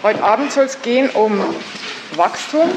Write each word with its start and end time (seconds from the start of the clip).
Heute 0.00 0.22
Abend 0.22 0.52
soll 0.52 0.66
es 0.66 0.80
gehen 0.80 1.10
um 1.10 1.42
Wachstum, 2.14 2.70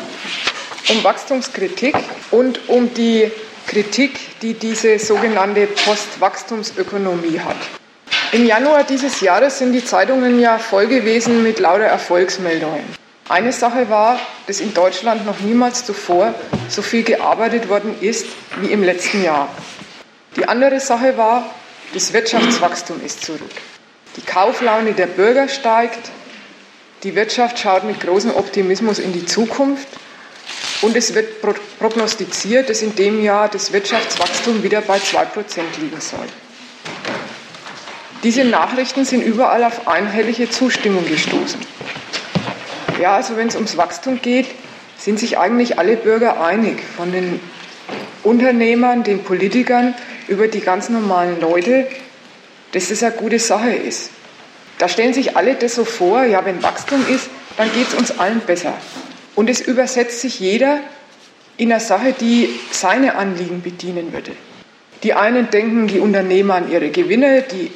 um 0.90 1.04
Wachstumskritik 1.04 1.96
und 2.32 2.68
um 2.68 2.92
die 2.96 3.32
Kritik, 3.68 4.40
die 4.42 4.56
diese 4.56 4.98
sogenannte 4.98 5.68
Postwachstumsökonomie 5.68 7.40
hat. 7.40 7.58
Im 8.32 8.44
Januar 8.48 8.86
dieses 8.86 9.22
Jahres 9.22 9.60
sind 9.60 9.74
die 9.74 9.86
Zeitungen 9.86 10.40
ja 10.40 10.58
voll 10.58 10.88
gewesen 10.88 11.44
mit 11.44 11.60
lauter 11.60 11.84
Erfolgsmeldungen. 11.84 12.84
Eine 13.30 13.52
Sache 13.52 13.88
war, 13.92 14.20
dass 14.48 14.60
in 14.60 14.74
Deutschland 14.74 15.24
noch 15.24 15.42
niemals 15.42 15.86
zuvor 15.86 16.34
so 16.70 16.82
viel 16.82 17.04
gearbeitet 17.04 17.70
worden 17.70 17.96
ist 18.02 18.26
wie 18.62 18.72
im 18.72 18.82
letzten 18.82 19.24
Jahr. 19.24 19.48
Die 20.38 20.48
andere 20.48 20.80
Sache 20.80 21.18
war, 21.18 21.46
das 21.94 22.14
Wirtschaftswachstum 22.14 23.00
ist 23.06 23.24
zurück. 23.24 23.52
Die 24.16 24.22
Kauflaune 24.22 24.94
der 24.94 25.06
Bürger 25.06 25.48
steigt, 25.48 26.10
die 27.04 27.16
Wirtschaft 27.16 27.60
schaut 27.60 27.84
mit 27.84 28.00
großem 28.00 28.36
Optimismus 28.36 29.00
in 29.00 29.14
die 29.14 29.26
Zukunft 29.26 29.88
und 30.82 30.96
es 30.96 31.14
wird 31.14 31.42
prognostiziert, 31.80 32.70
dass 32.70 32.82
in 32.82 32.96
dem 32.96 33.24
Jahr 33.24 33.50
das 33.50 33.72
Wirtschaftswachstum 33.72 34.64
wieder 34.64 34.82
bei 34.82 34.98
2% 34.98 35.26
liegen 35.80 36.02
soll. 36.02 36.26
Diese 38.24 38.44
Nachrichten 38.44 39.04
sind 39.04 39.24
überall 39.24 39.64
auf 39.64 39.88
einhellige 39.88 40.50
Zustimmung 40.50 41.08
gestoßen. 41.08 41.60
Ja, 43.02 43.16
also 43.16 43.36
wenn 43.36 43.48
es 43.48 43.56
ums 43.56 43.78
Wachstum 43.78 44.22
geht, 44.22 44.46
sind 44.98 45.18
sich 45.18 45.40
eigentlich 45.40 45.80
alle 45.80 45.98
Bürger 45.98 46.40
einig, 46.44 46.84
von 46.96 47.12
den 47.12 47.40
Unternehmern, 48.24 49.04
den 49.04 49.24
Politikern 49.24 49.96
über 50.28 50.48
die 50.48 50.60
ganz 50.60 50.90
normalen 50.90 51.42
Leute, 51.42 51.88
dass 52.74 52.90
das 52.90 53.02
eine 53.02 53.14
gute 53.14 53.40
Sache 53.40 53.72
ist. 53.72 54.12
Da 54.82 54.88
stellen 54.88 55.14
sich 55.14 55.38
alle 55.38 55.54
das 55.54 55.76
so 55.76 55.86
vor, 55.86 56.24
ja, 56.24 56.44
wenn 56.44 56.64
Wachstum 56.64 57.06
ist, 57.08 57.30
dann 57.56 57.72
geht 57.72 57.90
es 57.90 57.94
uns 57.94 58.18
allen 58.18 58.40
besser. 58.40 58.74
Und 59.36 59.48
es 59.48 59.62
übersetzt 59.62 60.22
sich 60.22 60.40
jeder 60.40 60.80
in 61.56 61.72
eine 61.72 61.80
Sache, 61.80 62.16
die 62.20 62.50
seine 62.72 63.14
Anliegen 63.14 63.62
bedienen 63.62 64.12
würde. 64.12 64.32
Die 65.04 65.14
einen 65.14 65.52
denken, 65.52 65.86
die 65.86 66.00
Unternehmer 66.00 66.56
an 66.56 66.72
ihre 66.72 66.90
Gewinne, 66.90 67.44
die 67.44 67.70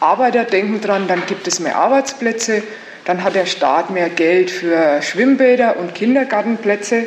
Arbeiter 0.00 0.42
denken 0.42 0.80
dran, 0.80 1.06
dann 1.06 1.22
gibt 1.26 1.46
es 1.46 1.60
mehr 1.60 1.76
Arbeitsplätze, 1.76 2.64
dann 3.04 3.22
hat 3.22 3.36
der 3.36 3.46
Staat 3.46 3.90
mehr 3.90 4.08
Geld 4.08 4.50
für 4.50 5.00
Schwimmbäder 5.00 5.76
und 5.76 5.94
Kindergartenplätze. 5.94 7.06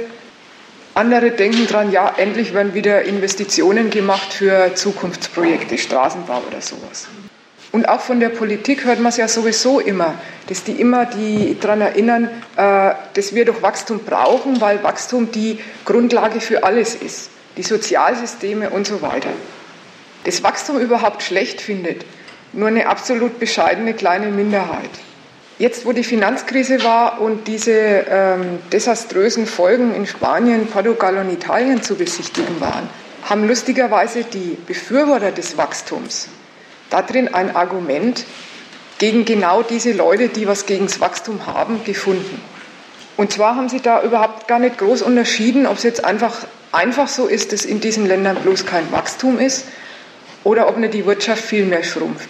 Andere 0.93 1.31
denken 1.31 1.67
dran, 1.67 1.91
ja, 1.91 2.13
endlich 2.15 2.53
werden 2.53 2.73
wieder 2.73 3.01
Investitionen 3.01 3.89
gemacht 3.89 4.31
für 4.31 4.73
Zukunftsprojekte, 4.75 5.77
Straßenbau 5.77 6.41
oder 6.47 6.61
sowas. 6.61 7.09
Und 7.71 7.87
auch 7.87 8.01
von 8.01 8.19
der 8.19 8.29
Politik 8.29 8.83
hört 8.83 8.99
man 8.99 9.09
es 9.09 9.17
ja 9.17 9.27
sowieso 9.29 9.79
immer, 9.79 10.15
dass 10.47 10.63
die 10.63 10.73
immer 10.73 11.05
die 11.05 11.57
daran 11.59 11.79
erinnern, 11.79 12.29
äh, 12.57 12.93
dass 13.13 13.33
wir 13.33 13.45
doch 13.45 13.61
Wachstum 13.61 13.99
brauchen, 13.99 14.59
weil 14.59 14.83
Wachstum 14.83 15.31
die 15.31 15.59
Grundlage 15.85 16.41
für 16.41 16.65
alles 16.65 16.95
ist, 16.95 17.29
die 17.55 17.63
Sozialsysteme 17.63 18.69
und 18.69 18.87
so 18.87 19.01
weiter. 19.01 19.29
Das 20.25 20.43
Wachstum 20.43 20.79
überhaupt 20.79 21.23
schlecht 21.23 21.61
findet, 21.61 22.05
nur 22.51 22.67
eine 22.67 22.87
absolut 22.87 23.39
bescheidene 23.39 23.93
kleine 23.93 24.27
Minderheit. 24.27 24.89
Jetzt, 25.57 25.85
wo 25.85 25.93
die 25.93 26.03
Finanzkrise 26.03 26.83
war 26.83 27.21
und 27.21 27.47
diese 27.47 27.71
ähm, 27.71 28.59
desaströsen 28.73 29.45
Folgen 29.45 29.95
in 29.95 30.07
Spanien, 30.07 30.67
Portugal 30.67 31.17
und 31.17 31.31
Italien 31.31 31.81
zu 31.81 31.95
besichtigen 31.95 32.59
waren, 32.59 32.89
haben 33.23 33.47
lustigerweise 33.47 34.23
die 34.23 34.57
Befürworter 34.67 35.31
des 35.31 35.57
Wachstums 35.57 36.27
darin 36.91 37.33
ein 37.33 37.55
Argument 37.55 38.25
gegen 38.99 39.25
genau 39.25 39.63
diese 39.63 39.93
Leute, 39.93 40.29
die 40.29 40.47
was 40.47 40.67
gegen 40.67 40.85
das 40.85 40.99
Wachstum 40.99 41.47
haben, 41.47 41.83
gefunden. 41.83 42.39
Und 43.17 43.31
zwar 43.31 43.55
haben 43.55 43.67
sie 43.67 43.81
da 43.81 44.03
überhaupt 44.03 44.47
gar 44.47 44.59
nicht 44.59 44.77
groß 44.77 45.01
unterschieden, 45.01 45.65
ob 45.65 45.77
es 45.77 45.83
jetzt 45.83 46.05
einfach, 46.05 46.45
einfach 46.71 47.07
so 47.07 47.25
ist, 47.25 47.51
dass 47.51 47.65
in 47.65 47.81
diesen 47.81 48.05
Ländern 48.05 48.37
bloß 48.37 48.65
kein 48.65 48.91
Wachstum 48.91 49.39
ist 49.39 49.65
oder 50.43 50.67
ob 50.67 50.77
nicht 50.77 50.93
die 50.93 51.05
Wirtschaft 51.05 51.43
viel 51.43 51.65
mehr 51.65 51.83
schrumpft. 51.83 52.29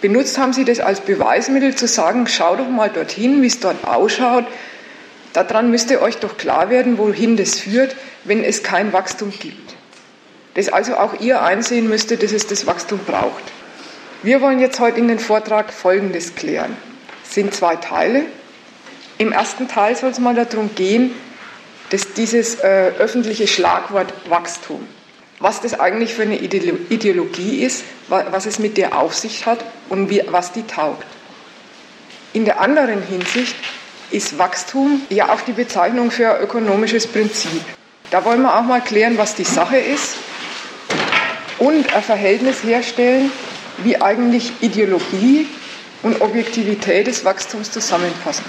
Benutzt 0.00 0.38
haben 0.38 0.52
sie 0.52 0.64
das 0.64 0.80
als 0.80 1.00
Beweismittel 1.00 1.74
zu 1.74 1.86
sagen, 1.86 2.26
schau 2.26 2.56
doch 2.56 2.68
mal 2.68 2.90
dorthin, 2.90 3.42
wie 3.42 3.46
es 3.46 3.60
dort 3.60 3.84
ausschaut. 3.84 4.44
Daran 5.32 5.70
müsste 5.70 6.02
euch 6.02 6.18
doch 6.18 6.36
klar 6.36 6.70
werden, 6.70 6.98
wohin 6.98 7.36
das 7.36 7.58
führt, 7.58 7.96
wenn 8.24 8.44
es 8.44 8.62
kein 8.62 8.92
Wachstum 8.92 9.32
gibt. 9.36 9.74
Dass 10.54 10.68
also 10.68 10.96
auch 10.96 11.20
ihr 11.20 11.42
einsehen 11.42 11.88
müsstet, 11.88 12.22
dass 12.22 12.32
es 12.32 12.46
das 12.46 12.66
Wachstum 12.66 13.00
braucht. 13.06 13.42
Wir 14.24 14.40
wollen 14.40 14.60
jetzt 14.60 14.78
heute 14.78 15.00
in 15.00 15.08
den 15.08 15.18
Vortrag 15.18 15.72
Folgendes 15.72 16.36
klären. 16.36 16.76
Es 17.24 17.34
sind 17.34 17.52
zwei 17.52 17.74
Teile. 17.74 18.22
Im 19.18 19.32
ersten 19.32 19.66
Teil 19.66 19.96
soll 19.96 20.10
es 20.10 20.20
mal 20.20 20.36
darum 20.36 20.72
gehen, 20.76 21.10
dass 21.90 22.12
dieses 22.12 22.60
äh, 22.60 22.92
öffentliche 23.00 23.48
Schlagwort 23.48 24.14
Wachstum, 24.28 24.86
was 25.40 25.60
das 25.60 25.78
eigentlich 25.78 26.14
für 26.14 26.22
eine 26.22 26.36
Ideologie 26.36 27.64
ist, 27.64 27.82
was 28.08 28.46
es 28.46 28.60
mit 28.60 28.76
der 28.76 28.96
auf 28.96 29.12
sich 29.12 29.44
hat 29.44 29.64
und 29.88 30.08
wie, 30.08 30.22
was 30.28 30.52
die 30.52 30.68
taugt. 30.68 31.04
In 32.32 32.44
der 32.44 32.60
anderen 32.60 33.02
Hinsicht 33.02 33.56
ist 34.12 34.38
Wachstum 34.38 35.02
ja 35.08 35.32
auch 35.32 35.40
die 35.40 35.52
Bezeichnung 35.52 36.12
für 36.12 36.36
ein 36.36 36.42
ökonomisches 36.42 37.08
Prinzip. 37.08 37.62
Da 38.12 38.24
wollen 38.24 38.42
wir 38.42 38.56
auch 38.56 38.62
mal 38.62 38.82
klären, 38.82 39.18
was 39.18 39.34
die 39.34 39.42
Sache 39.42 39.78
ist 39.78 40.14
und 41.58 41.92
ein 41.92 42.02
Verhältnis 42.04 42.62
herstellen 42.62 43.32
wie 43.78 44.00
eigentlich 44.00 44.52
Ideologie 44.60 45.46
und 46.02 46.20
Objektivität 46.20 47.06
des 47.06 47.24
Wachstums 47.24 47.70
zusammenpassen. 47.70 48.44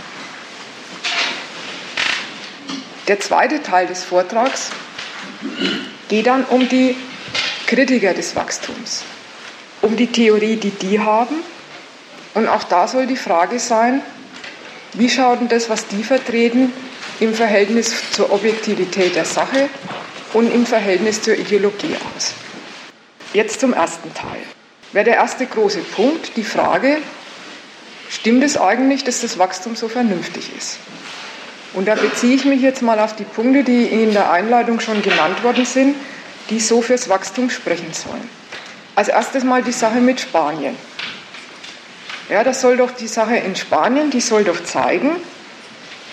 Der 3.07 3.19
zweite 3.19 3.61
Teil 3.61 3.87
des 3.87 4.03
Vortrags 4.03 4.69
geht 6.07 6.27
dann 6.27 6.45
um 6.45 6.67
die 6.69 6.95
Kritiker 7.67 8.13
des 8.13 8.35
Wachstums, 8.35 9.03
um 9.81 9.95
die 9.95 10.07
Theorie, 10.07 10.55
die 10.55 10.71
die 10.71 10.99
haben. 10.99 11.35
Und 12.33 12.47
auch 12.47 12.63
da 12.63 12.87
soll 12.87 13.05
die 13.05 13.17
Frage 13.17 13.59
sein, 13.59 14.01
wie 14.93 15.09
schaut 15.09 15.41
denn 15.41 15.49
das, 15.49 15.69
was 15.69 15.87
die 15.87 16.03
vertreten, 16.03 16.71
im 17.19 17.33
Verhältnis 17.33 17.93
zur 18.11 18.31
Objektivität 18.31 19.15
der 19.15 19.25
Sache 19.25 19.69
und 20.33 20.51
im 20.53 20.65
Verhältnis 20.65 21.21
zur 21.21 21.37
Ideologie 21.37 21.95
aus. 22.15 22.33
Jetzt 23.33 23.59
zum 23.59 23.73
ersten 23.73 24.13
Teil 24.13 24.41
wäre 24.93 25.05
der 25.05 25.15
erste 25.15 25.45
große 25.45 25.79
Punkt 25.79 26.37
die 26.37 26.43
Frage, 26.43 26.97
stimmt 28.09 28.43
es 28.43 28.57
eigentlich, 28.57 29.03
dass 29.03 29.21
das 29.21 29.37
Wachstum 29.37 29.75
so 29.75 29.89
vernünftig 29.89 30.51
ist? 30.57 30.77
Und 31.73 31.87
da 31.87 31.95
beziehe 31.95 32.35
ich 32.35 32.45
mich 32.45 32.61
jetzt 32.61 32.81
mal 32.83 32.99
auf 32.99 33.15
die 33.15 33.23
Punkte, 33.23 33.63
die 33.63 33.85
in 33.85 34.13
der 34.13 34.31
Einleitung 34.31 34.79
schon 34.79 35.01
genannt 35.01 35.43
worden 35.43 35.65
sind, 35.65 35.95
die 36.49 36.59
so 36.59 36.81
fürs 36.81 37.09
Wachstum 37.09 37.49
sprechen 37.49 37.91
sollen. 37.93 38.29
Als 38.95 39.07
erstes 39.07 39.43
mal 39.43 39.63
die 39.63 39.71
Sache 39.71 39.99
mit 39.99 40.19
Spanien. 40.19 40.75
Ja, 42.29 42.43
das 42.43 42.61
soll 42.61 42.77
doch 42.77 42.91
die 42.91 43.07
Sache 43.07 43.37
in 43.37 43.55
Spanien, 43.55 44.11
die 44.11 44.21
soll 44.21 44.43
doch 44.43 44.63
zeigen, 44.63 45.11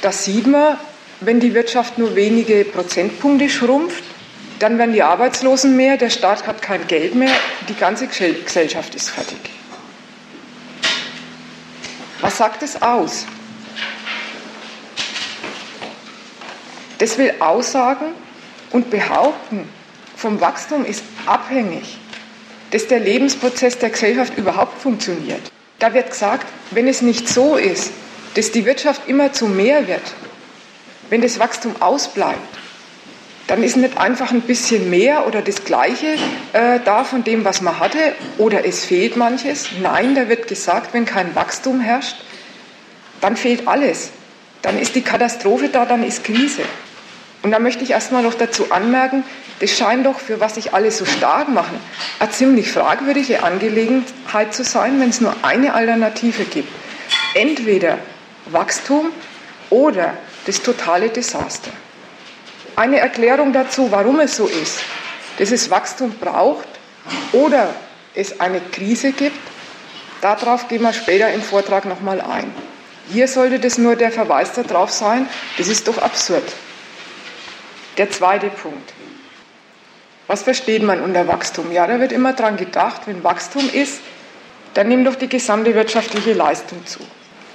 da 0.01 0.13
sieht 0.13 0.47
man, 0.47 0.79
wenn 1.21 1.41
die 1.41 1.55
Wirtschaft 1.55 1.99
nur 1.99 2.17
wenige 2.17 2.65
Prozentpunkte 2.65 3.51
schrumpft, 3.51 4.03
dann 4.60 4.78
werden 4.78 4.93
die 4.93 5.03
Arbeitslosen 5.03 5.75
mehr, 5.75 5.97
der 5.97 6.10
Staat 6.10 6.47
hat 6.47 6.62
kein 6.62 6.87
Geld 6.87 7.15
mehr, 7.15 7.32
die 7.69 7.75
ganze 7.75 8.06
Gesellschaft 8.06 8.94
ist 8.94 9.10
fertig. 9.10 9.38
Was 12.21 12.37
sagt 12.37 12.62
es 12.62 12.81
aus? 12.82 13.26
Das 16.98 17.16
will 17.16 17.32
aussagen 17.41 18.09
und 18.71 18.91
behaupten, 18.91 19.66
vom 20.15 20.38
Wachstum 20.43 20.84
ist 20.84 21.03
abhängig, 21.25 21.97
dass 22.72 22.87
der 22.87 23.00
Lebensprozess 23.00 23.78
der 23.78 23.88
Gesellschaft 23.88 24.37
überhaupt 24.37 24.81
funktioniert. 24.82 25.50
Da 25.78 25.94
wird 25.94 26.10
gesagt, 26.10 26.47
wenn 26.71 26.87
es 26.87 27.00
nicht 27.00 27.27
so 27.27 27.56
ist, 27.56 27.91
dass 28.34 28.53
die 28.53 28.66
Wirtschaft 28.66 29.09
immer 29.09 29.32
zu 29.32 29.47
mehr 29.47 29.88
wird, 29.88 30.03
wenn 31.09 31.22
das 31.22 31.39
Wachstum 31.39 31.74
ausbleibt, 31.80 32.59
dann 33.51 33.65
ist 33.65 33.77
nicht 33.77 33.99
einfach 33.99 34.31
ein 34.31 34.43
bisschen 34.43 34.91
mehr 34.91 35.27
oder 35.27 35.43
das 35.43 35.65
Gleiche 35.65 36.15
äh, 36.53 36.79
da 36.85 37.03
von 37.03 37.25
dem, 37.25 37.45
was 37.45 37.63
man 37.63 37.81
hatte, 37.81 37.99
oder 38.39 38.65
es 38.65 38.85
fehlt 38.85 39.17
manches. 39.17 39.71
Nein, 39.83 40.15
da 40.15 40.29
wird 40.29 40.47
gesagt, 40.47 40.95
wenn 40.95 41.05
kein 41.05 41.35
Wachstum 41.35 41.81
herrscht, 41.81 42.15
dann 43.21 43.37
fehlt 43.37 43.67
alles. 43.67 44.11
Dann 44.63 44.79
ist 44.79 44.95
die 44.95 45.03
Katastrophe 45.03 45.69
da, 45.69 45.85
dann 45.85 46.05
ist 46.05 46.23
Krise. 46.23 46.63
Und 47.43 47.51
da 47.51 47.59
möchte 47.59 47.83
ich 47.83 47.91
erstmal 47.91 48.23
noch 48.23 48.35
dazu 48.35 48.71
anmerken, 48.71 49.25
das 49.59 49.73
scheint 49.77 50.07
doch, 50.07 50.21
für 50.21 50.39
was 50.39 50.55
sich 50.55 50.73
alle 50.73 50.93
so 50.93 51.05
stark 51.05 51.49
machen, 51.49 51.77
eine 52.21 52.31
ziemlich 52.31 52.71
fragwürdige 52.71 53.43
Angelegenheit 53.43 54.55
zu 54.55 54.63
sein, 54.63 55.01
wenn 55.01 55.09
es 55.09 55.21
nur 55.21 55.35
eine 55.43 55.75
Alternative 55.75 56.45
gibt. 56.45 56.73
Entweder 57.35 57.99
Wachstum 58.47 59.07
oder 59.71 60.15
das 60.47 60.63
totale 60.63 61.09
Desaster. 61.09 61.73
Eine 62.80 63.00
Erklärung 63.00 63.53
dazu, 63.53 63.92
warum 63.92 64.21
es 64.21 64.36
so 64.36 64.47
ist, 64.47 64.78
dass 65.36 65.50
es 65.50 65.68
Wachstum 65.68 66.12
braucht 66.18 66.66
oder 67.32 67.74
es 68.15 68.41
eine 68.41 68.59
Krise 68.59 69.12
gibt, 69.12 69.36
darauf 70.22 70.66
gehen 70.66 70.80
wir 70.80 70.94
später 70.94 71.30
im 71.30 71.42
Vortrag 71.42 71.84
nochmal 71.84 72.22
ein. 72.22 72.50
Hier 73.12 73.28
sollte 73.28 73.59
das 73.60 73.77
nur 73.77 73.97
der 73.97 74.10
Verweis 74.10 74.54
darauf 74.54 74.91
sein, 74.91 75.28
das 75.59 75.68
ist 75.68 75.88
doch 75.88 75.98
absurd. 75.98 76.54
Der 77.98 78.10
zweite 78.10 78.48
Punkt. 78.48 78.94
Was 80.27 80.44
versteht 80.44 80.82
man 80.82 81.03
unter 81.03 81.28
Wachstum? 81.28 81.71
Ja, 81.72 81.86
da 81.86 82.00
wird 82.00 82.12
immer 82.12 82.32
dran 82.32 82.56
gedacht, 82.56 83.03
wenn 83.04 83.22
Wachstum 83.22 83.68
ist, 83.71 84.00
dann 84.72 84.88
nimmt 84.88 85.06
doch 85.06 85.16
die 85.16 85.28
gesamte 85.28 85.74
wirtschaftliche 85.74 86.32
Leistung 86.32 86.86
zu. 86.86 87.00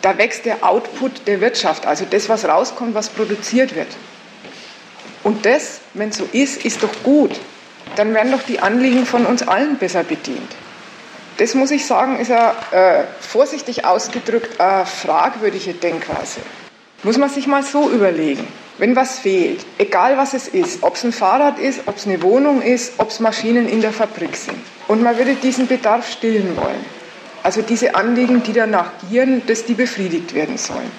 Da 0.04 0.20
wächst 0.20 0.46
der 0.46 0.64
Output 0.64 1.26
der 1.26 1.42
Wirtschaft, 1.42 1.88
also 1.88 2.06
das, 2.08 2.30
was 2.30 2.46
rauskommt, 2.46 2.94
was 2.94 3.10
produziert 3.10 3.76
wird. 3.76 3.88
Und 5.26 5.44
das, 5.48 5.80
wenn 5.96 6.12
so 6.12 6.30
ist, 6.32 6.64
ist 6.66 6.84
doch 6.84 7.02
gut. 7.02 7.32
Dann 7.96 8.14
werden 8.14 8.32
doch 8.32 8.44
die 8.44 8.60
Anliegen 8.60 9.08
von 9.08 9.26
uns 9.26 9.42
allen 9.48 9.78
besser 9.78 10.04
bedient. 10.04 10.52
Das 11.38 11.56
muss 11.56 11.72
ich 11.72 11.88
sagen, 11.88 12.20
ist 12.20 12.32
eine 12.32 12.52
äh, 12.72 13.04
vorsichtig 13.20 13.86
ausgedrückt 13.86 14.62
eine 14.62 14.86
fragwürdige 14.86 15.74
Denkweise. 15.74 16.42
Muss 17.02 17.18
man 17.18 17.32
sich 17.32 17.48
mal 17.48 17.64
so 17.64 17.90
überlegen. 17.90 18.48
Wenn 18.78 18.96
was 18.96 19.18
fehlt, 19.18 19.66
egal 19.80 20.16
was 20.16 20.36
es 20.36 20.48
ist, 20.48 20.84
ob 20.84 20.94
es 20.94 21.04
ein 21.04 21.12
Fahrrad 21.12 21.58
ist, 21.58 21.82
ob 21.88 21.98
es 21.98 22.06
eine 22.06 22.22
Wohnung 22.22 22.62
ist, 22.62 22.94
ob 23.00 23.10
es 23.10 23.20
Maschinen 23.20 23.68
in 23.68 23.82
der 23.82 23.94
Fabrik 23.94 24.36
sind, 24.36 24.60
und 24.88 25.02
man 25.02 25.18
würde 25.18 25.34
diesen 25.34 25.66
Bedarf 25.66 26.08
stillen 26.12 26.56
wollen, 26.56 26.86
also 27.42 27.64
diese 27.64 27.96
Anliegen, 27.96 28.44
die 28.44 28.54
danach 28.54 28.92
gieren, 29.10 29.42
dass 29.48 29.66
die 29.66 29.74
befriedigt 29.74 30.36
werden 30.36 30.60
sollen. 30.60 30.92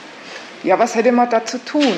Ja, 0.64 0.78
was 0.80 0.96
hätte 0.96 1.12
man 1.12 1.30
da 1.30 1.44
zu 1.44 1.64
tun? 1.64 1.94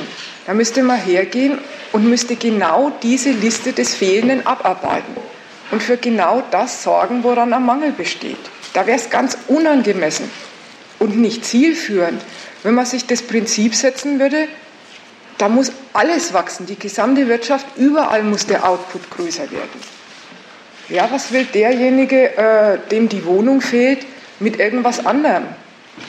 Da 0.48 0.54
müsste 0.54 0.82
man 0.82 0.98
hergehen 0.98 1.58
und 1.92 2.08
müsste 2.08 2.34
genau 2.34 2.90
diese 3.02 3.32
Liste 3.32 3.74
des 3.74 3.94
Fehlenden 3.94 4.46
abarbeiten 4.46 5.14
und 5.70 5.82
für 5.82 5.98
genau 5.98 6.42
das 6.50 6.82
sorgen, 6.82 7.22
woran 7.22 7.52
ein 7.52 7.66
Mangel 7.66 7.92
besteht. 7.92 8.38
Da 8.72 8.86
wäre 8.86 8.96
es 8.96 9.10
ganz 9.10 9.36
unangemessen 9.48 10.30
und 11.00 11.18
nicht 11.18 11.44
zielführend, 11.44 12.22
wenn 12.62 12.72
man 12.72 12.86
sich 12.86 13.04
das 13.04 13.20
Prinzip 13.20 13.74
setzen 13.74 14.20
würde, 14.20 14.48
da 15.36 15.50
muss 15.50 15.70
alles 15.92 16.32
wachsen, 16.32 16.64
die 16.64 16.78
gesamte 16.78 17.28
Wirtschaft, 17.28 17.66
überall 17.76 18.22
muss 18.22 18.46
der 18.46 18.66
Output 18.66 19.10
größer 19.10 19.50
werden. 19.50 19.82
Ja, 20.88 21.10
was 21.10 21.30
will 21.30 21.44
derjenige, 21.44 22.38
äh, 22.38 22.78
dem 22.90 23.10
die 23.10 23.26
Wohnung 23.26 23.60
fehlt, 23.60 24.06
mit 24.40 24.58
irgendwas 24.58 25.04
anderem, 25.04 25.44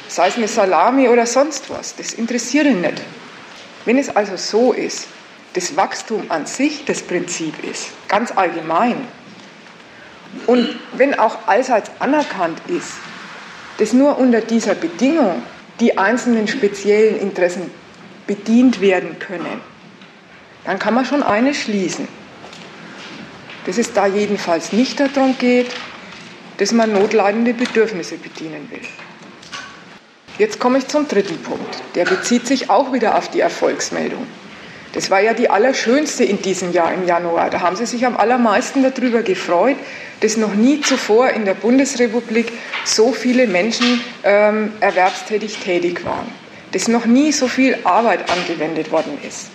sei 0.08 0.30
es 0.30 0.38
eine 0.38 0.48
Salami 0.48 1.10
oder 1.10 1.26
sonst 1.26 1.70
was. 1.70 1.98
Das 1.98 2.14
interessiert 2.14 2.68
ihn 2.68 2.80
nicht. 2.80 3.02
Wenn 3.86 3.98
es 3.98 4.16
also 4.16 4.36
so 4.36 4.74
ist, 4.74 5.08
das 5.54 5.76
Wachstum 5.76 6.26
an 6.30 6.46
sich 6.46 6.86
das 6.86 7.02
Prinzip 7.02 7.64
ist, 7.64 7.88
ganz 8.08 8.32
allgemein, 8.32 8.96
und 10.46 10.70
wenn 10.94 11.18
auch 11.18 11.48
allseits 11.48 11.90
anerkannt 12.00 12.60
ist, 12.68 12.92
dass 13.78 13.94
nur 13.94 14.18
unter 14.18 14.42
dieser 14.42 14.76
Bedingung 14.76 15.42
die 15.80 15.98
einzelnen 15.98 16.48
speziellen 16.48 17.20
Interessen 17.20 17.72
bedient 18.28 18.82
werden 18.82 19.18
können, 19.20 19.62
dann 20.66 20.78
kann 20.78 20.94
man 20.94 21.06
schon 21.06 21.24
eine 21.24 21.54
schließen. 21.54 22.08
Dass 23.66 23.78
es 23.78 23.94
da 23.94 24.06
jedenfalls 24.06 24.72
nicht 24.72 25.00
darum 25.00 25.36
geht, 25.40 25.72
dass 26.58 26.74
man 26.74 26.92
notleidende 26.92 27.54
Bedürfnisse 27.54 28.18
bedienen 28.18 28.70
will. 28.70 28.82
Jetzt 30.40 30.58
komme 30.58 30.78
ich 30.78 30.88
zum 30.88 31.06
dritten 31.06 31.38
Punkt. 31.44 31.84
Der 31.96 32.06
bezieht 32.06 32.48
sich 32.48 32.70
auch 32.70 32.94
wieder 32.94 33.18
auf 33.18 33.30
die 33.30 33.42
Erfolgsmeldung. 33.42 34.26
Das 34.94 35.12
war 35.12 35.20
ja 35.20 35.34
die 35.34 35.50
allerschönste 35.50 36.24
in 36.24 36.42
diesem 36.42 36.72
Jahr 36.72 36.94
im 36.94 37.06
Januar. 37.06 37.50
Da 37.50 37.60
haben 37.60 37.76
sie 37.76 37.86
sich 37.86 38.06
am 38.06 38.16
allermeisten 38.16 38.82
darüber 38.82 39.22
gefreut, 39.22 39.76
dass 40.22 40.38
noch 40.38 40.56
nie 40.56 40.80
zuvor 40.80 41.30
in 41.32 41.44
der 41.44 41.56
Bundesrepublik 41.56 42.54
so 42.86 43.12
viele 43.12 43.48
Menschen 43.48 44.00
ähm, 44.24 44.72
erwerbstätig 44.80 45.58
tätig 45.58 46.06
waren. 46.06 46.32
Dass 46.72 46.88
noch 46.88 47.06
nie 47.06 47.34
so 47.34 47.50
viel 47.50 47.78
Arbeit 47.84 48.32
angewendet 48.32 48.94
worden 48.94 49.18
ist. 49.28 49.50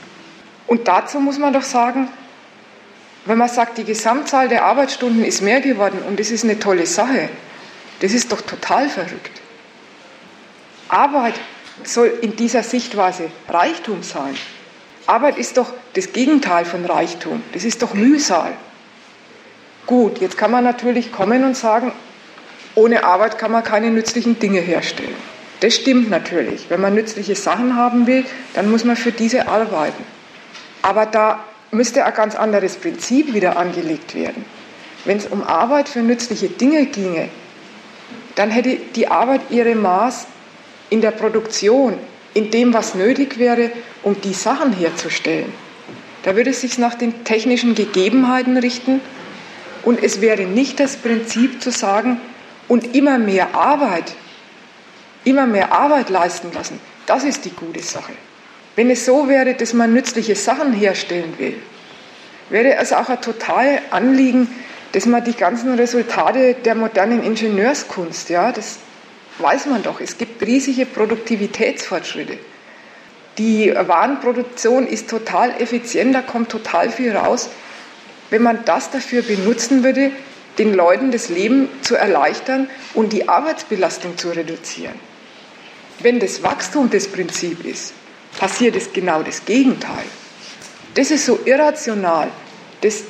Und 0.66 0.86
dazu 0.86 1.18
muss 1.18 1.38
man 1.38 1.54
doch 1.54 1.62
sagen, 1.62 2.08
wenn 3.24 3.38
man 3.38 3.48
sagt, 3.48 3.78
die 3.78 3.84
Gesamtzahl 3.84 4.48
der 4.50 4.66
Arbeitsstunden 4.66 5.24
ist 5.24 5.40
mehr 5.40 5.62
geworden 5.62 6.00
und 6.06 6.20
das 6.20 6.30
ist 6.30 6.44
eine 6.44 6.58
tolle 6.58 6.84
Sache, 6.84 7.30
das 8.00 8.12
ist 8.12 8.30
doch 8.30 8.42
total 8.42 8.90
verrückt. 8.90 9.40
Arbeit 10.94 11.34
soll 11.82 12.12
in 12.22 12.36
dieser 12.36 12.62
Sichtweise 12.62 13.30
Reichtum 13.48 14.04
sein. 14.04 14.36
Arbeit 15.06 15.38
ist 15.38 15.56
doch 15.56 15.72
das 15.94 16.12
Gegenteil 16.12 16.64
von 16.64 16.84
Reichtum. 16.84 17.42
Das 17.52 17.64
ist 17.64 17.82
doch 17.82 17.94
Mühsal. 17.94 18.52
Gut, 19.86 20.20
jetzt 20.20 20.38
kann 20.38 20.52
man 20.52 20.62
natürlich 20.62 21.10
kommen 21.10 21.44
und 21.44 21.56
sagen, 21.56 21.92
ohne 22.76 23.04
Arbeit 23.04 23.38
kann 23.38 23.50
man 23.50 23.64
keine 23.64 23.90
nützlichen 23.90 24.38
Dinge 24.38 24.60
herstellen. 24.60 25.16
Das 25.60 25.74
stimmt 25.74 26.10
natürlich. 26.10 26.66
Wenn 26.68 26.80
man 26.80 26.94
nützliche 26.94 27.34
Sachen 27.34 27.76
haben 27.76 28.06
will, 28.06 28.24
dann 28.54 28.70
muss 28.70 28.84
man 28.84 28.96
für 28.96 29.12
diese 29.12 29.48
arbeiten. 29.48 30.04
Aber 30.82 31.06
da 31.06 31.42
müsste 31.70 32.04
ein 32.04 32.14
ganz 32.14 32.36
anderes 32.36 32.76
Prinzip 32.76 33.34
wieder 33.34 33.56
angelegt 33.56 34.14
werden. 34.14 34.44
Wenn 35.04 35.18
es 35.18 35.26
um 35.26 35.42
Arbeit 35.42 35.88
für 35.88 36.00
nützliche 36.00 36.48
Dinge 36.48 36.86
ginge, 36.86 37.28
dann 38.36 38.50
hätte 38.50 38.76
die 38.94 39.08
Arbeit 39.08 39.42
ihre 39.50 39.74
Maß 39.74 40.26
in 40.90 41.00
der 41.00 41.10
Produktion, 41.10 41.98
in 42.34 42.50
dem, 42.50 42.72
was 42.74 42.94
nötig 42.94 43.38
wäre, 43.38 43.70
um 44.02 44.20
die 44.20 44.34
Sachen 44.34 44.72
herzustellen. 44.72 45.52
Da 46.22 46.36
würde 46.36 46.50
es 46.50 46.60
sich 46.60 46.78
nach 46.78 46.94
den 46.94 47.24
technischen 47.24 47.74
Gegebenheiten 47.74 48.56
richten 48.56 49.00
und 49.82 50.02
es 50.02 50.20
wäre 50.20 50.44
nicht 50.44 50.80
das 50.80 50.96
Prinzip 50.96 51.62
zu 51.62 51.70
sagen, 51.70 52.20
und 52.68 52.94
immer 52.94 53.18
mehr 53.18 53.54
Arbeit, 53.54 54.14
immer 55.24 55.46
mehr 55.46 55.72
Arbeit 55.72 56.10
leisten 56.10 56.50
lassen. 56.52 56.80
Das 57.06 57.24
ist 57.24 57.44
die 57.44 57.50
gute 57.50 57.80
Sache. 57.80 58.12
Wenn 58.76 58.90
es 58.90 59.04
so 59.04 59.28
wäre, 59.28 59.54
dass 59.54 59.72
man 59.72 59.92
nützliche 59.92 60.34
Sachen 60.34 60.72
herstellen 60.72 61.34
will, 61.38 61.56
wäre 62.50 62.76
es 62.76 62.92
auch 62.92 63.08
ein 63.08 63.20
total 63.20 63.80
Anliegen, 63.90 64.48
dass 64.92 65.06
man 65.06 65.24
die 65.24 65.34
ganzen 65.34 65.74
Resultate 65.74 66.54
der 66.54 66.74
modernen 66.74 67.22
Ingenieurskunst, 67.22 68.30
ja, 68.30 68.52
das 68.52 68.78
weiß 69.38 69.66
man 69.66 69.82
doch, 69.82 70.00
es 70.00 70.18
gibt 70.18 70.42
riesige 70.42 70.86
Produktivitätsfortschritte. 70.86 72.38
Die 73.38 73.74
Warenproduktion 73.74 74.86
ist 74.86 75.10
total 75.10 75.60
effizient, 75.60 76.14
da 76.14 76.22
kommt 76.22 76.50
total 76.50 76.90
viel 76.90 77.16
raus. 77.16 77.50
Wenn 78.30 78.42
man 78.42 78.64
das 78.64 78.90
dafür 78.90 79.22
benutzen 79.22 79.82
würde, 79.82 80.12
den 80.58 80.72
Leuten 80.72 81.10
das 81.10 81.28
Leben 81.28 81.68
zu 81.82 81.96
erleichtern 81.96 82.68
und 82.94 83.12
die 83.12 83.28
Arbeitsbelastung 83.28 84.16
zu 84.16 84.30
reduzieren. 84.30 84.94
Wenn 85.98 86.20
das 86.20 86.42
Wachstum 86.42 86.90
das 86.90 87.08
Prinzip 87.08 87.64
ist, 87.64 87.92
passiert 88.38 88.76
es 88.76 88.92
genau 88.92 89.22
das 89.22 89.44
Gegenteil. 89.44 90.04
Das 90.94 91.10
ist 91.10 91.26
so 91.26 91.40
irrational, 91.44 92.28
dass 92.82 93.04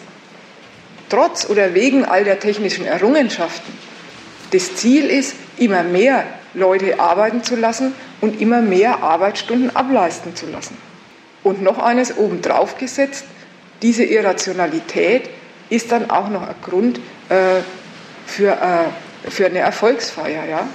trotz 1.11 1.49
oder 1.51 1.75
wegen 1.75 2.05
all 2.05 2.25
der 2.25 2.41
technischen 2.41 2.87
Errungenschaften 2.87 3.73
das 4.53 4.77
Ziel 4.77 5.11
ist, 5.11 5.35
immer 5.59 5.83
mehr 5.83 6.25
Leute 6.55 7.01
arbeiten 7.01 7.43
zu 7.43 7.57
lassen 7.57 7.95
und 8.21 8.41
immer 8.41 8.61
mehr 8.61 9.03
Arbeitsstunden 9.03 9.75
ableisten 9.75 10.37
zu 10.37 10.47
lassen. 10.47 10.77
Und 11.43 11.63
noch 11.63 11.79
eines 11.79 12.17
obendrauf 12.17 12.79
gesetzt, 12.79 13.25
diese 13.83 14.05
Irrationalität 14.05 15.29
ist 15.69 15.93
dann 15.93 16.11
auch 16.11 16.29
noch 16.29 16.43
ein 16.43 16.55
Grund 16.63 16.99
äh, 17.29 17.61
für, 18.27 18.53
äh, 18.53 19.31
für 19.31 19.47
eine 19.47 19.59
Erfolgsfeier. 19.59 20.45
Ja? 20.47 20.67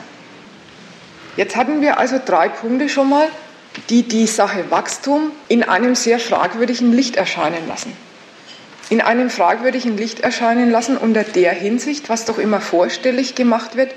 Jetzt 1.38 1.56
hatten 1.56 1.82
wir 1.82 1.98
also 1.98 2.20
drei 2.24 2.50
Punkte 2.50 2.90
schon 2.90 3.10
mal, 3.10 3.28
die 3.90 4.04
die 4.04 4.28
Sache 4.28 4.70
Wachstum 4.70 5.32
in 5.48 5.64
einem 5.64 5.96
sehr 5.96 6.20
fragwürdigen 6.20 6.92
Licht 6.92 7.16
erscheinen 7.16 7.68
lassen. 7.68 7.96
In 8.90 9.02
einem 9.02 9.30
fragwürdigen 9.30 9.98
Licht 9.98 10.22
erscheinen 10.22 10.72
lassen 10.72 10.98
unter 10.98 11.24
der 11.24 11.54
Hinsicht, 11.54 12.10
was 12.10 12.26
doch 12.26 12.40
immer 12.40 12.60
vorstellig 12.60 13.36
gemacht 13.36 13.76
wird, 13.76 13.94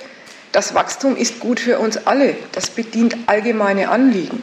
das 0.52 0.74
Wachstum 0.74 1.16
ist 1.16 1.40
gut 1.40 1.60
für 1.60 1.78
uns 1.78 2.06
alle, 2.06 2.36
das 2.52 2.70
bedient 2.70 3.16
allgemeine 3.26 3.88
Anliegen. 3.88 4.42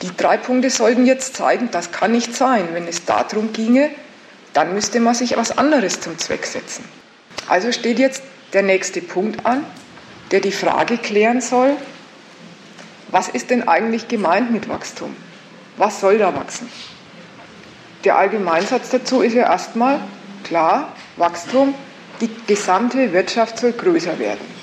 Die 0.00 0.16
drei 0.16 0.36
Punkte 0.36 0.70
sollten 0.70 1.06
jetzt 1.06 1.36
zeigen, 1.36 1.68
das 1.70 1.92
kann 1.92 2.12
nicht 2.12 2.34
sein. 2.34 2.68
Wenn 2.72 2.88
es 2.88 3.04
darum 3.04 3.52
ginge, 3.52 3.90
dann 4.52 4.74
müsste 4.74 5.00
man 5.00 5.14
sich 5.14 5.36
was 5.36 5.56
anderes 5.56 6.00
zum 6.00 6.18
Zweck 6.18 6.46
setzen. 6.46 6.84
Also 7.48 7.72
steht 7.72 7.98
jetzt 7.98 8.22
der 8.52 8.62
nächste 8.62 9.00
Punkt 9.00 9.44
an, 9.46 9.64
der 10.30 10.40
die 10.40 10.52
Frage 10.52 10.96
klären 10.96 11.40
soll, 11.40 11.76
was 13.10 13.28
ist 13.28 13.50
denn 13.50 13.68
eigentlich 13.68 14.08
gemeint 14.08 14.50
mit 14.50 14.68
Wachstum? 14.68 15.14
Was 15.76 16.00
soll 16.00 16.18
da 16.18 16.34
wachsen? 16.34 16.68
Der 18.04 18.16
Allgemeinsatz 18.16 18.90
dazu 18.90 19.20
ist 19.22 19.34
ja 19.34 19.44
erstmal 19.44 20.00
klar, 20.44 20.94
Wachstum, 21.16 21.74
die 22.20 22.30
gesamte 22.46 23.12
Wirtschaft 23.12 23.58
soll 23.58 23.72
größer 23.72 24.18
werden. 24.18 24.61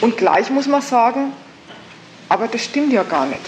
Und 0.00 0.16
gleich 0.16 0.50
muss 0.50 0.66
man 0.66 0.82
sagen, 0.82 1.32
aber 2.28 2.46
das 2.46 2.64
stimmt 2.64 2.92
ja 2.92 3.02
gar 3.02 3.26
nicht. 3.26 3.40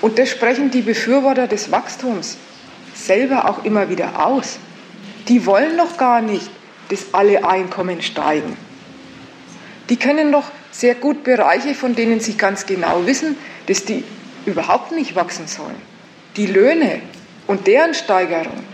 Und 0.00 0.18
das 0.18 0.30
sprechen 0.30 0.70
die 0.70 0.82
Befürworter 0.82 1.46
des 1.46 1.70
Wachstums 1.70 2.36
selber 2.94 3.48
auch 3.48 3.64
immer 3.64 3.88
wieder 3.88 4.26
aus. 4.26 4.58
Die 5.28 5.44
wollen 5.46 5.76
doch 5.76 5.96
gar 5.96 6.20
nicht, 6.20 6.50
dass 6.88 7.12
alle 7.12 7.46
Einkommen 7.46 8.00
steigen. 8.02 8.56
Die 9.88 9.96
können 9.96 10.32
doch 10.32 10.50
sehr 10.70 10.94
gut 10.94 11.24
Bereiche, 11.24 11.74
von 11.74 11.94
denen 11.94 12.20
sie 12.20 12.36
ganz 12.36 12.66
genau 12.66 13.06
wissen, 13.06 13.36
dass 13.66 13.84
die 13.84 14.04
überhaupt 14.44 14.92
nicht 14.92 15.14
wachsen 15.14 15.46
sollen. 15.46 15.76
Die 16.36 16.46
Löhne 16.46 17.00
und 17.46 17.66
deren 17.66 17.94
Steigerung, 17.94 18.64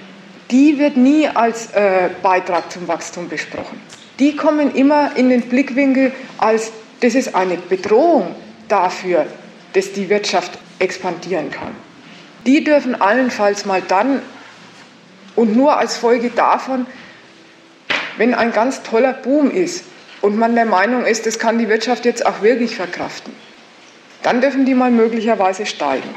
die 0.51 0.79
wird 0.79 0.97
nie 0.97 1.29
als 1.29 1.71
äh, 1.73 2.11
Beitrag 2.23 2.71
zum 2.73 2.89
Wachstum 2.89 3.29
besprochen. 3.29 3.81
Die 4.19 4.37
kommen 4.37 4.75
immer 4.75 5.17
in 5.17 5.31
den 5.31 5.43
Blickwinkel 5.43 6.13
als, 6.39 6.73
das 7.03 7.17
ist 7.17 7.35
eine 7.35 7.57
Bedrohung 7.57 8.35
dafür, 8.69 9.27
dass 9.73 9.93
die 9.93 10.09
Wirtschaft 10.09 10.53
expandieren 10.79 11.51
kann. 11.51 11.75
Die 12.47 12.65
dürfen 12.65 13.01
allenfalls 13.01 13.67
mal 13.67 13.83
dann 13.83 14.23
und 15.35 15.57
nur 15.57 15.77
als 15.79 15.97
Folge 15.97 16.31
davon, 16.31 16.87
wenn 18.17 18.35
ein 18.35 18.53
ganz 18.53 18.83
toller 18.83 19.13
Boom 19.13 19.51
ist 19.51 19.85
und 20.21 20.37
man 20.37 20.55
der 20.55 20.65
Meinung 20.65 21.05
ist, 21.05 21.27
das 21.27 21.39
kann 21.39 21.59
die 21.59 21.69
Wirtschaft 21.69 22.05
jetzt 22.05 22.25
auch 22.25 22.43
wirklich 22.43 22.77
verkraften, 22.77 23.33
dann 24.23 24.41
dürfen 24.41 24.65
die 24.65 24.75
mal 24.75 24.91
möglicherweise 24.91 25.67
steigen. 25.67 26.09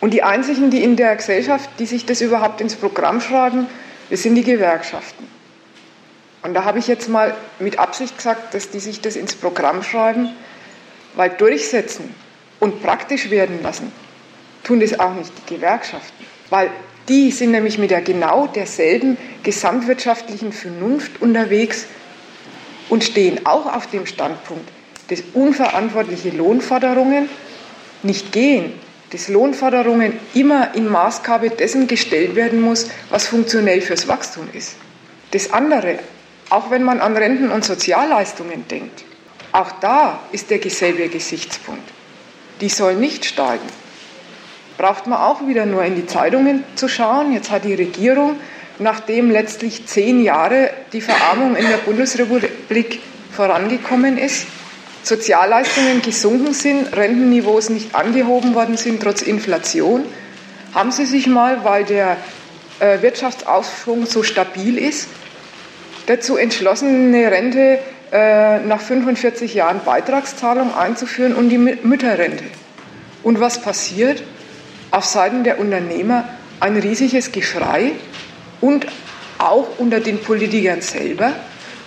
Und 0.00 0.12
die 0.12 0.22
einzigen, 0.22 0.70
die 0.70 0.82
in 0.82 0.96
der 0.96 1.16
Gesellschaft, 1.16 1.70
die 1.78 1.86
sich 1.86 2.04
das 2.04 2.20
überhaupt 2.20 2.60
ins 2.60 2.74
Programm 2.74 3.20
schreiben, 3.20 3.66
das 4.10 4.22
sind 4.22 4.34
die 4.34 4.44
Gewerkschaften. 4.44 5.35
Und 6.46 6.54
da 6.54 6.64
habe 6.64 6.78
ich 6.78 6.86
jetzt 6.86 7.08
mal 7.08 7.34
mit 7.58 7.80
Absicht 7.80 8.16
gesagt, 8.16 8.54
dass 8.54 8.70
die 8.70 8.78
sich 8.78 9.00
das 9.00 9.16
ins 9.16 9.34
Programm 9.34 9.82
schreiben, 9.82 10.28
weil 11.16 11.30
durchsetzen 11.30 12.14
und 12.60 12.84
praktisch 12.84 13.30
werden 13.30 13.64
lassen, 13.64 13.90
tun 14.62 14.78
das 14.78 15.00
auch 15.00 15.12
nicht 15.14 15.32
die 15.36 15.56
Gewerkschaften. 15.56 16.24
Weil 16.48 16.70
die 17.08 17.32
sind 17.32 17.50
nämlich 17.50 17.78
mit 17.78 17.90
der 17.90 18.00
genau 18.00 18.46
derselben 18.46 19.18
gesamtwirtschaftlichen 19.42 20.52
Vernunft 20.52 21.20
unterwegs 21.20 21.86
und 22.88 23.02
stehen 23.02 23.44
auch 23.44 23.74
auf 23.74 23.88
dem 23.88 24.06
Standpunkt, 24.06 24.68
dass 25.08 25.24
unverantwortliche 25.34 26.30
Lohnforderungen 26.30 27.28
nicht 28.04 28.30
gehen, 28.30 28.72
dass 29.10 29.26
Lohnforderungen 29.26 30.12
immer 30.34 30.76
in 30.76 30.88
Maßgabe 30.88 31.50
dessen 31.50 31.88
gestellt 31.88 32.36
werden 32.36 32.60
muss, 32.60 32.88
was 33.10 33.26
funktionell 33.26 33.80
fürs 33.80 34.06
Wachstum 34.06 34.48
ist. 34.52 34.76
Das 35.32 35.52
andere, 35.52 35.98
auch 36.50 36.70
wenn 36.70 36.82
man 36.82 37.00
an 37.00 37.16
Renten 37.16 37.50
und 37.50 37.64
Sozialleistungen 37.64 38.68
denkt, 38.68 39.04
auch 39.52 39.72
da 39.80 40.20
ist 40.32 40.50
der 40.50 40.60
selbe 40.70 41.08
Gesichtspunkt. 41.08 41.88
Die 42.60 42.68
soll 42.68 42.94
nicht 42.94 43.24
steigen 43.24 43.68
braucht 44.76 45.06
man 45.06 45.18
auch 45.18 45.46
wieder 45.46 45.66
nur 45.66 45.84
in 45.84 45.94
die 45.94 46.06
Zeitungen 46.06 46.64
zu 46.74 46.88
schauen. 46.88 47.32
Jetzt 47.32 47.50
hat 47.50 47.64
die 47.64 47.74
Regierung, 47.74 48.36
nachdem 48.78 49.30
letztlich 49.30 49.86
zehn 49.86 50.22
Jahre 50.22 50.70
die 50.92 51.00
Verarmung 51.00 51.56
in 51.56 51.68
der 51.68 51.78
Bundesrepublik 51.78 53.00
vorangekommen 53.32 54.18
ist, 54.18 54.46
Sozialleistungen 55.02 56.02
gesunken 56.02 56.52
sind, 56.52 56.94
Rentenniveaus 56.96 57.70
nicht 57.70 57.94
angehoben 57.94 58.54
worden 58.54 58.76
sind 58.76 59.02
trotz 59.02 59.22
Inflation, 59.22 60.04
haben 60.74 60.90
sie 60.90 61.06
sich 61.06 61.26
mal, 61.26 61.64
weil 61.64 61.84
der 61.84 62.16
äh, 62.80 63.00
Wirtschaftsaufschwung 63.02 64.06
so 64.06 64.22
stabil 64.22 64.78
ist, 64.78 65.08
dazu 66.06 66.36
entschlossen, 66.36 67.14
eine 67.14 67.30
Rente 67.30 67.78
äh, 68.12 68.60
nach 68.60 68.80
45 68.80 69.54
Jahren 69.54 69.80
Beitragszahlung 69.84 70.74
einzuführen 70.74 71.34
und 71.34 71.48
die 71.48 71.58
Mütterrente. 71.58 72.44
Und 73.22 73.40
was 73.40 73.60
passiert? 73.60 74.22
auf 74.90 75.04
Seiten 75.04 75.44
der 75.44 75.58
Unternehmer 75.58 76.28
ein 76.60 76.76
riesiges 76.76 77.32
Geschrei 77.32 77.92
und 78.60 78.86
auch 79.38 79.78
unter 79.78 80.00
den 80.00 80.20
Politikern 80.20 80.80
selber 80.80 81.32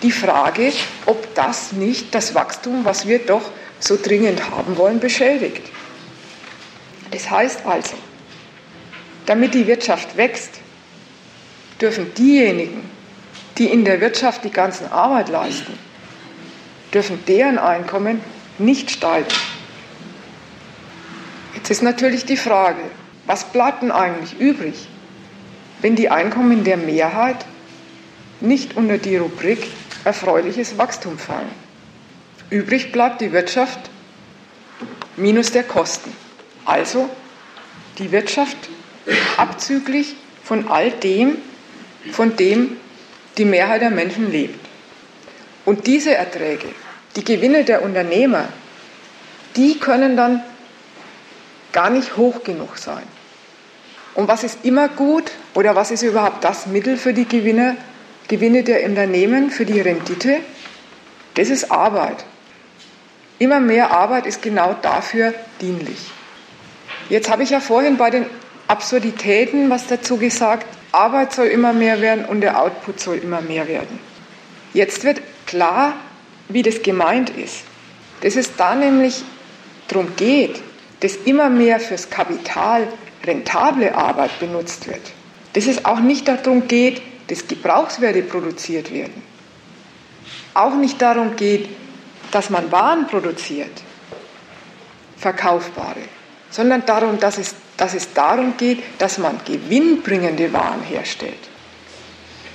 die 0.02 0.12
Frage, 0.12 0.72
ob 1.06 1.34
das 1.34 1.72
nicht 1.72 2.14
das 2.14 2.34
Wachstum, 2.34 2.84
was 2.84 3.06
wir 3.06 3.18
doch 3.18 3.50
so 3.80 3.98
dringend 4.00 4.50
haben 4.50 4.76
wollen, 4.76 5.00
beschädigt. 5.00 5.62
Das 7.10 7.28
heißt 7.28 7.66
also, 7.66 7.96
damit 9.26 9.54
die 9.54 9.66
Wirtschaft 9.66 10.16
wächst, 10.16 10.60
dürfen 11.80 12.14
diejenigen, 12.14 12.88
die 13.60 13.66
in 13.66 13.84
der 13.84 14.00
Wirtschaft 14.00 14.42
die 14.42 14.50
ganzen 14.50 14.90
Arbeit 14.90 15.28
leisten, 15.28 15.78
dürfen 16.94 17.22
deren 17.26 17.58
Einkommen 17.58 18.22
nicht 18.58 18.90
steigen. 18.90 19.28
Jetzt 21.54 21.70
ist 21.70 21.82
natürlich 21.82 22.24
die 22.24 22.38
Frage, 22.38 22.80
was 23.26 23.44
bleibt 23.44 23.82
denn 23.82 23.90
eigentlich 23.90 24.40
übrig, 24.40 24.88
wenn 25.82 25.94
die 25.94 26.08
Einkommen 26.08 26.64
der 26.64 26.78
Mehrheit 26.78 27.44
nicht 28.40 28.78
unter 28.78 28.96
die 28.96 29.18
Rubrik 29.18 29.66
erfreuliches 30.04 30.78
Wachstum 30.78 31.18
fallen? 31.18 31.50
Übrig 32.48 32.92
bleibt 32.92 33.20
die 33.20 33.30
Wirtschaft 33.32 33.90
minus 35.16 35.52
der 35.52 35.64
Kosten. 35.64 36.16
Also 36.64 37.10
die 37.98 38.10
Wirtschaft 38.10 38.56
abzüglich 39.36 40.16
von 40.42 40.70
all 40.70 40.90
dem, 40.90 41.36
von 42.10 42.36
dem 42.36 42.79
die 43.38 43.44
Mehrheit 43.44 43.82
der 43.82 43.90
Menschen 43.90 44.30
lebt. 44.30 44.66
Und 45.64 45.86
diese 45.86 46.14
Erträge, 46.14 46.68
die 47.16 47.24
Gewinne 47.24 47.64
der 47.64 47.82
Unternehmer, 47.82 48.48
die 49.56 49.78
können 49.78 50.16
dann 50.16 50.42
gar 51.72 51.90
nicht 51.90 52.16
hoch 52.16 52.42
genug 52.42 52.78
sein. 52.78 53.02
Und 54.14 54.28
was 54.28 54.42
ist 54.42 54.64
immer 54.64 54.88
gut 54.88 55.30
oder 55.54 55.76
was 55.76 55.90
ist 55.90 56.02
überhaupt 56.02 56.44
das 56.44 56.66
Mittel 56.66 56.96
für 56.96 57.12
die 57.12 57.26
Gewinne, 57.26 57.76
Gewinne 58.28 58.64
der 58.64 58.84
Unternehmen, 58.84 59.50
für 59.50 59.64
die 59.64 59.80
Rendite? 59.80 60.40
Das 61.34 61.48
ist 61.48 61.70
Arbeit. 61.70 62.24
Immer 63.38 63.60
mehr 63.60 63.92
Arbeit 63.92 64.26
ist 64.26 64.42
genau 64.42 64.74
dafür 64.82 65.32
dienlich. 65.60 66.10
Jetzt 67.08 67.30
habe 67.30 67.42
ich 67.42 67.50
ja 67.50 67.60
vorhin 67.60 67.96
bei 67.96 68.10
den 68.10 68.26
Absurditäten 68.68 69.70
was 69.70 69.86
dazu 69.86 70.16
gesagt. 70.16 70.66
Arbeit 70.92 71.32
soll 71.32 71.46
immer 71.46 71.72
mehr 71.72 72.00
werden 72.00 72.24
und 72.24 72.40
der 72.40 72.60
Output 72.60 73.00
soll 73.00 73.16
immer 73.16 73.40
mehr 73.40 73.68
werden. 73.68 73.98
Jetzt 74.72 75.04
wird 75.04 75.20
klar, 75.46 75.94
wie 76.48 76.62
das 76.62 76.82
gemeint 76.82 77.30
ist. 77.30 77.64
Dass 78.22 78.36
es 78.36 78.56
da 78.56 78.74
nämlich 78.74 79.22
darum 79.88 80.14
geht, 80.16 80.60
dass 81.00 81.16
immer 81.16 81.48
mehr 81.48 81.80
fürs 81.80 82.10
Kapital 82.10 82.88
rentable 83.24 83.94
Arbeit 83.94 84.38
benutzt 84.38 84.86
wird. 84.86 85.00
Dass 85.54 85.66
es 85.66 85.84
auch 85.84 86.00
nicht 86.00 86.28
darum 86.28 86.68
geht, 86.68 87.02
dass 87.28 87.46
Gebrauchswerte 87.46 88.22
produziert 88.22 88.92
werden. 88.92 89.22
Auch 90.54 90.74
nicht 90.74 91.00
darum 91.00 91.36
geht, 91.36 91.68
dass 92.30 92.50
man 92.50 92.70
Waren 92.70 93.06
produziert, 93.06 93.70
verkaufbare, 95.16 96.00
sondern 96.50 96.84
darum, 96.86 97.18
dass 97.18 97.38
es, 97.38 97.54
dass 97.80 97.94
es 97.94 98.12
darum 98.12 98.58
geht, 98.58 98.82
dass 98.98 99.16
man 99.16 99.40
gewinnbringende 99.46 100.52
Waren 100.52 100.82
herstellt. 100.82 101.48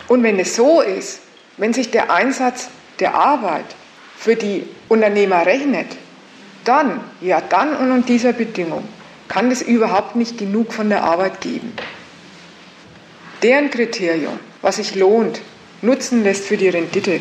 Und 0.08 0.22
wenn 0.22 0.38
es 0.38 0.56
so 0.56 0.82
ist, 0.82 1.22
wenn 1.58 1.74
sich 1.74 1.90
der 1.90 2.12
Einsatz 2.12 2.70
der 3.00 3.16
Arbeit 3.16 3.66
für 4.16 4.36
die 4.36 4.68
Unternehmer 4.88 5.44
rechnet, 5.44 5.88
dann, 6.64 7.02
ja 7.22 7.42
dann 7.42 7.76
und 7.76 7.92
unter 7.92 8.06
dieser 8.06 8.34
Bedingung, 8.34 8.88
kann 9.28 9.50
es 9.50 9.64
überhaupt 9.64 10.16
nicht 10.16 10.38
genug 10.38 10.72
von 10.72 10.90
der 10.90 11.04
Arbeit 11.04 11.42
geben. 11.42 11.74
Deren 13.42 13.72
Kriterium, 13.72 14.40
was 14.62 14.76
sich 14.76 14.94
lohnt, 14.94 15.42
nutzen 15.82 16.24
lässt 16.24 16.46
für 16.46 16.58
die 16.58 16.70
Rendite, 16.70 17.20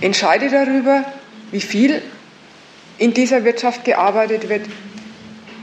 entscheidet 0.00 0.52
darüber, 0.52 1.04
wie 1.50 1.60
viel 1.60 2.02
in 2.98 3.12
dieser 3.12 3.42
Wirtschaft 3.42 3.84
gearbeitet 3.84 4.48
wird 4.48 4.66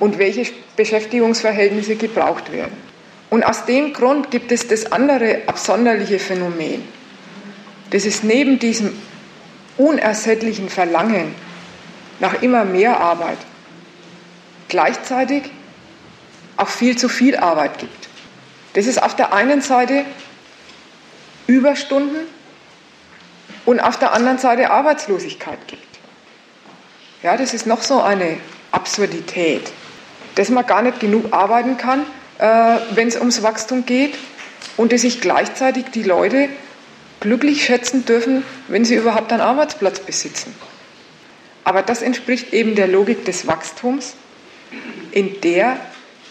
und 0.02 0.18
welche 0.18 0.52
Beschäftigungsverhältnisse 0.76 1.96
gebraucht 1.96 2.52
werden. 2.52 2.76
Und 3.30 3.44
aus 3.44 3.66
dem 3.66 3.94
Grund 3.94 4.32
gibt 4.32 4.52
es 4.52 4.68
das 4.68 4.92
andere 4.92 5.44
absonderliche 5.46 6.18
Phänomen, 6.18 6.84
das 7.92 8.06
ist 8.06 8.24
neben 8.24 8.58
diesem 8.58 8.94
unersättlichen 9.78 10.70
Verlangen 10.70 11.36
nach 12.20 12.42
immer 12.42 12.66
mehr 12.66 13.00
Arbeit 13.00 13.38
gleichzeitig 14.70 15.44
auch 16.56 16.70
viel 16.70 16.98
zu 16.98 17.10
viel 17.10 17.36
Arbeit 17.36 17.78
gibt. 17.78 18.10
Das 18.74 18.88
ist 18.88 19.04
auf 19.04 19.16
der 19.16 19.34
einen 19.34 19.62
Seite 19.62 20.06
Überstunden 21.48 22.22
und 23.66 23.82
auf 23.82 24.00
der 24.00 24.14
anderen 24.14 24.38
Seite 24.38 24.72
Arbeitslosigkeit 24.72 25.60
gibt. 25.68 26.00
Ja, 27.22 27.36
das 27.36 27.54
ist 27.54 27.68
noch 27.68 27.82
so 27.82 28.02
eine 28.02 28.38
Absurdität, 28.72 29.72
dass 30.36 30.50
man 30.50 30.66
gar 30.66 30.82
nicht 30.82 31.00
genug 31.00 31.34
arbeiten 31.34 31.78
kann, 31.78 32.06
äh, 32.40 32.78
wenn 32.92 33.08
es 33.08 33.18
ums 33.18 33.44
Wachstum 33.44 33.86
geht 33.86 34.16
und 34.78 34.92
dass 34.92 35.02
sich 35.02 35.22
gleichzeitig 35.22 35.86
die 35.94 36.04
Leute 36.04 36.50
glücklich 37.20 37.64
schätzen 37.66 38.06
dürfen, 38.06 38.44
wenn 38.68 38.86
sie 38.86 38.96
überhaupt 38.96 39.32
einen 39.32 39.42
Arbeitsplatz 39.42 40.00
besitzen. 40.00 40.56
Aber 41.64 41.84
das 41.84 42.02
entspricht 42.02 42.54
eben 42.54 42.76
der 42.76 42.88
Logik 42.88 43.26
des 43.26 43.48
Wachstums 43.48 44.16
in 45.12 45.40
der 45.42 45.78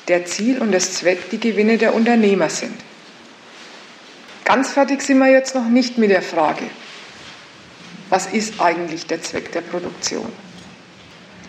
der 0.09 0.27
Ziel 0.27 0.59
und 0.59 0.73
das 0.73 0.95
Zweck 0.95 1.31
die 1.31 1.39
Gewinne 1.39 1.79
der 1.79 1.95
Unternehmer 1.95 2.51
sind. 2.51 2.75
Ganz 4.45 4.73
fertig 4.73 5.03
sind 5.03 5.19
wir 5.19 5.31
jetzt 5.31 5.55
noch 5.55 5.69
nicht 5.69 5.99
mit 5.99 6.11
der 6.11 6.23
Frage, 6.23 6.65
was 8.09 8.27
ist 8.27 8.61
eigentlich 8.61 9.07
der 9.07 9.23
Zweck 9.23 9.53
der 9.53 9.61
Produktion? 9.61 10.33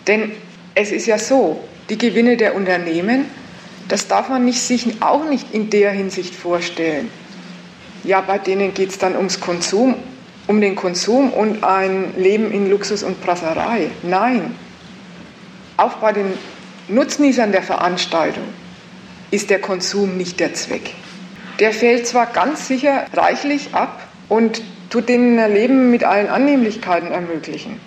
Denn 0.06 0.32
es 0.76 0.92
ist 0.92 1.06
ja 1.06 1.18
so, 1.18 1.64
die 1.92 1.98
Gewinne 1.98 2.38
der 2.38 2.54
Unternehmen, 2.54 3.26
das 3.88 4.08
darf 4.08 4.30
man 4.30 4.46
nicht, 4.46 4.62
sich 4.62 5.02
auch 5.02 5.28
nicht 5.28 5.52
in 5.52 5.68
der 5.68 5.90
Hinsicht 5.90 6.34
vorstellen. 6.34 7.10
Ja, 8.02 8.22
bei 8.22 8.38
denen 8.38 8.72
geht 8.72 8.88
es 8.88 8.98
dann 8.98 9.14
ums 9.14 9.40
Konsum, 9.40 9.96
um 10.46 10.62
den 10.62 10.74
Konsum 10.74 11.30
und 11.30 11.62
ein 11.62 12.14
Leben 12.16 12.50
in 12.50 12.70
Luxus 12.70 13.02
und 13.02 13.20
Prasserei. 13.20 13.90
Nein, 14.02 14.54
auch 15.76 15.94
bei 15.96 16.14
den 16.14 16.32
Nutznießern 16.88 17.52
der 17.52 17.62
Veranstaltung 17.62 18.44
ist 19.30 19.50
der 19.50 19.60
Konsum 19.60 20.16
nicht 20.16 20.40
der 20.40 20.54
Zweck. 20.54 20.94
Der 21.60 21.72
fällt 21.72 22.06
zwar 22.06 22.24
ganz 22.24 22.68
sicher 22.68 23.04
reichlich 23.12 23.74
ab 23.74 24.00
und 24.30 24.62
tut 24.88 25.10
denen 25.10 25.38
ein 25.38 25.52
Leben 25.52 25.90
mit 25.90 26.04
allen 26.04 26.28
Annehmlichkeiten 26.28 27.12
ermöglichen, 27.12 27.78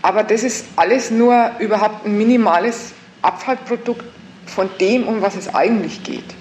aber 0.00 0.22
das 0.22 0.44
ist 0.44 0.66
alles 0.76 1.10
nur 1.10 1.50
überhaupt 1.58 2.06
ein 2.06 2.16
minimales 2.16 2.92
Abfallprodukt 3.22 4.04
von 4.46 4.68
dem, 4.80 5.06
um 5.06 5.22
was 5.22 5.36
es 5.36 5.54
eigentlich 5.54 6.02
geht. 6.02 6.34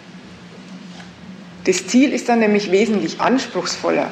Das 1.65 1.87
Ziel 1.87 2.13
ist 2.13 2.29
dann 2.29 2.39
nämlich 2.39 2.71
wesentlich 2.71 3.19
anspruchsvoller, 3.19 4.09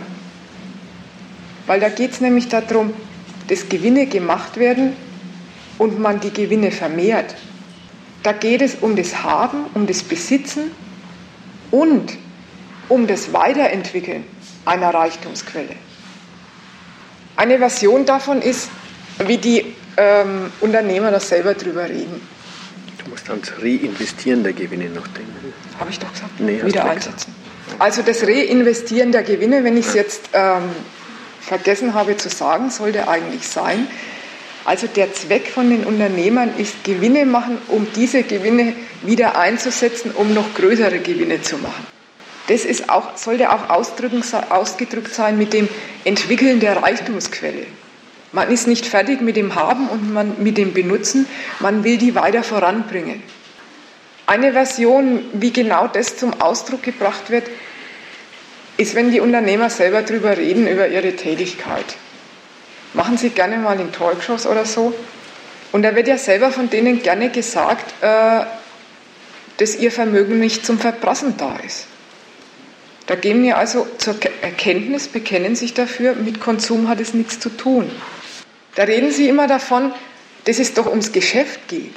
weil 1.68 1.80
da 1.80 1.90
geht 1.90 2.12
es 2.12 2.22
nämlich 2.22 2.50
darum, 2.50 2.94
dass 3.48 3.70
Gewinne 3.70 4.08
gemacht 4.08 4.58
werden 4.58 4.94
und 5.78 6.00
man 6.00 6.20
die 6.20 6.32
Gewinne 6.32 6.72
vermehrt. 6.72 7.36
Da 8.24 8.34
geht 8.34 8.62
es 8.62 8.76
um 8.76 8.96
das 8.96 9.24
Haben, 9.24 9.66
um 9.74 9.88
das 9.88 10.04
Besitzen 10.04 10.72
und 11.72 12.18
um 12.90 13.08
das 13.08 13.34
Weiterentwickeln 13.34 14.26
einer 14.66 14.94
Reichtumsquelle. 14.94 15.76
Eine 17.36 17.58
Version 17.58 18.06
davon 18.06 18.42
ist, 18.42 18.70
wie 19.26 19.38
die 19.38 19.76
ähm, 19.98 20.52
Unternehmer 20.62 21.12
das 21.12 21.30
selber 21.30 21.54
drüber 21.54 21.88
reden. 21.88 22.35
Du 23.06 23.12
musst 23.12 23.30
ans 23.30 23.54
Reinvestieren 23.62 24.44
der 24.44 24.54
Gewinne 24.54 24.90
noch 24.90 25.08
denken. 25.08 25.54
Habe 25.80 25.90
ich 25.92 26.00
doch 26.00 26.12
gesagt. 26.12 26.40
Nee, 26.40 26.62
Wieder 26.64 26.90
einsetzen. 26.90 27.34
Also 27.80 28.02
das 28.02 28.24
Reinvestieren 28.24 29.12
der 29.12 29.24
Gewinne, 29.24 29.64
wenn 29.64 29.78
ich 29.78 29.88
es 29.88 29.94
jetzt 29.94 30.30
ähm, 30.34 30.64
vergessen 31.40 31.94
habe 31.94 32.18
zu 32.18 32.30
sagen, 32.30 32.70
sollte 32.70 33.08
eigentlich 33.08 33.48
sein, 33.48 33.88
also 34.66 34.88
der 34.88 35.14
Zweck 35.14 35.48
von 35.48 35.70
den 35.70 35.84
Unternehmern 35.84 36.50
ist 36.58 36.84
Gewinne 36.84 37.28
machen, 37.28 37.60
um 37.68 37.86
diese 37.96 38.24
Gewinne 38.24 38.74
wieder 39.04 39.38
einzusetzen, 39.38 40.12
um 40.12 40.34
noch 40.34 40.56
größere 40.56 41.00
Gewinne 41.00 41.42
zu 41.44 41.58
machen. 41.60 41.86
Das 42.48 42.66
ist 42.66 42.90
auch, 42.90 43.16
sollte 43.16 43.52
auch 43.52 43.70
ausgedrückt 43.70 45.14
sein 45.14 45.38
mit 45.38 45.54
dem 45.54 45.70
Entwickeln 46.04 46.60
der 46.60 46.82
Reichtumsquelle. 46.82 47.68
Man 48.36 48.52
ist 48.52 48.68
nicht 48.68 48.86
fertig 48.86 49.22
mit 49.22 49.36
dem 49.36 49.56
Haben 49.56 49.88
und 49.88 50.14
man, 50.14 50.44
mit 50.44 50.60
dem 50.60 50.74
Benutzen, 50.74 51.26
man 51.60 51.84
will 51.84 51.98
die 51.98 52.14
weiter 52.14 52.44
voranbringen. 52.44 53.24
Eine 54.28 54.54
Version, 54.54 55.22
wie 55.34 55.52
genau 55.52 55.88
das 55.88 56.18
zum 56.18 56.40
Ausdruck 56.40 56.84
gebracht 56.84 57.30
wird, 57.30 57.48
ist, 58.78 58.94
wenn 58.94 59.10
die 59.10 59.22
Unternehmer 59.22 59.72
selber 59.72 60.04
darüber 60.04 60.38
reden, 60.38 60.68
über 60.68 60.88
ihre 60.88 61.16
Tätigkeit 61.16 61.96
machen 62.96 63.18
Sie 63.18 63.30
gerne 63.30 63.58
mal 63.58 63.80
in 63.80 63.92
Talkshows 63.92 64.48
oder 64.48 64.66
so. 64.66 64.94
Und 65.72 65.84
da 65.84 65.96
wird 65.96 66.08
ja 66.08 66.18
selber 66.18 66.52
von 66.52 66.70
denen 66.70 67.04
gerne 67.04 67.30
gesagt, 67.30 67.94
äh, 68.02 68.46
dass 69.58 69.76
ihr 69.76 69.92
Vermögen 69.92 70.40
nicht 70.40 70.66
zum 70.66 70.80
Verprassen 70.80 71.36
da 71.38 71.58
ist. 71.66 71.88
Da 73.08 73.16
gehen 73.16 73.44
wir 73.44 73.58
also 73.58 73.86
zur 73.98 74.16
Erkenntnis, 74.42 75.08
bekennen 75.08 75.56
sich 75.56 75.74
dafür, 75.74 76.16
mit 76.16 76.40
Konsum 76.40 76.88
hat 76.88 77.00
es 77.00 77.14
nichts 77.14 77.40
zu 77.40 77.50
tun. 77.50 77.92
Da 78.76 78.84
reden 78.84 79.12
sie 79.12 79.28
immer 79.28 79.48
davon, 79.48 79.94
dass 80.46 80.60
es 80.60 80.74
doch 80.74 80.88
ums 80.88 81.12
Geschäft 81.12 81.68
geht, 81.68 81.96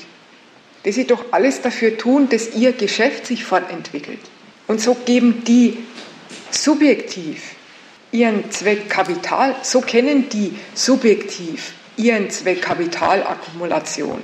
dass 0.85 0.95
sie 0.95 1.07
doch 1.07 1.27
alles 1.33 1.61
dafür 1.61 1.99
tun, 1.99 2.29
dass 2.29 2.55
ihr 2.55 2.73
Geschäft 2.73 3.27
sich 3.27 3.45
fortentwickelt. 3.45 4.21
Und 4.67 4.81
so 4.81 4.95
geben 4.95 5.45
die 5.45 5.79
subjektiv 6.51 7.43
ihren 8.13 8.51
Zweck 8.51 8.89
Kapital, 8.89 9.57
so 9.63 9.81
kennen 9.81 10.29
die 10.29 10.57
subjektiv 10.75 11.73
ihren 11.97 12.31
Zweck 12.31 12.63
Kapitalakkumulation 12.63 14.23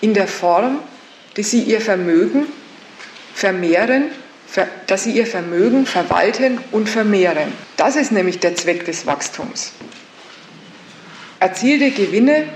in 0.00 0.14
der 0.14 0.28
Form, 0.28 0.78
dass 1.34 1.50
sie 1.50 1.62
ihr 1.62 1.80
Vermögen 1.80 2.46
vermehren, 3.34 4.10
dass 4.86 5.04
sie 5.04 5.12
ihr 5.12 5.26
Vermögen 5.26 5.86
verwalten 5.86 6.60
und 6.70 6.88
vermehren. 6.88 7.52
Das 7.76 7.96
ist 7.96 8.12
nämlich 8.12 8.38
der 8.38 8.54
Zweck 8.54 8.84
des 8.84 9.06
Wachstums. 9.06 9.72
Erzielte 11.44 11.90
Gewinne 11.90 12.48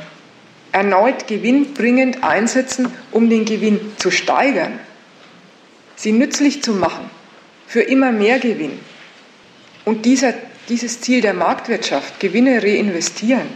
erneut 0.73 1.27
gewinnbringend 1.27 2.25
einsetzen, 2.25 2.91
um 3.11 3.29
den 3.29 3.45
Gewinn 3.45 3.79
zu 3.99 4.11
steigern, 4.11 4.81
sie 5.95 6.11
nützlich 6.13 6.63
zu 6.63 6.73
machen 6.73 7.11
für 7.67 7.83
immer 7.83 8.13
mehr 8.13 8.39
Gewinn. 8.39 8.81
Und 9.85 10.07
dieser, 10.07 10.33
dieses 10.71 11.03
Ziel 11.03 11.21
der 11.21 11.35
Marktwirtschaft, 11.35 12.19
Gewinne 12.19 12.63
reinvestieren, 12.63 13.49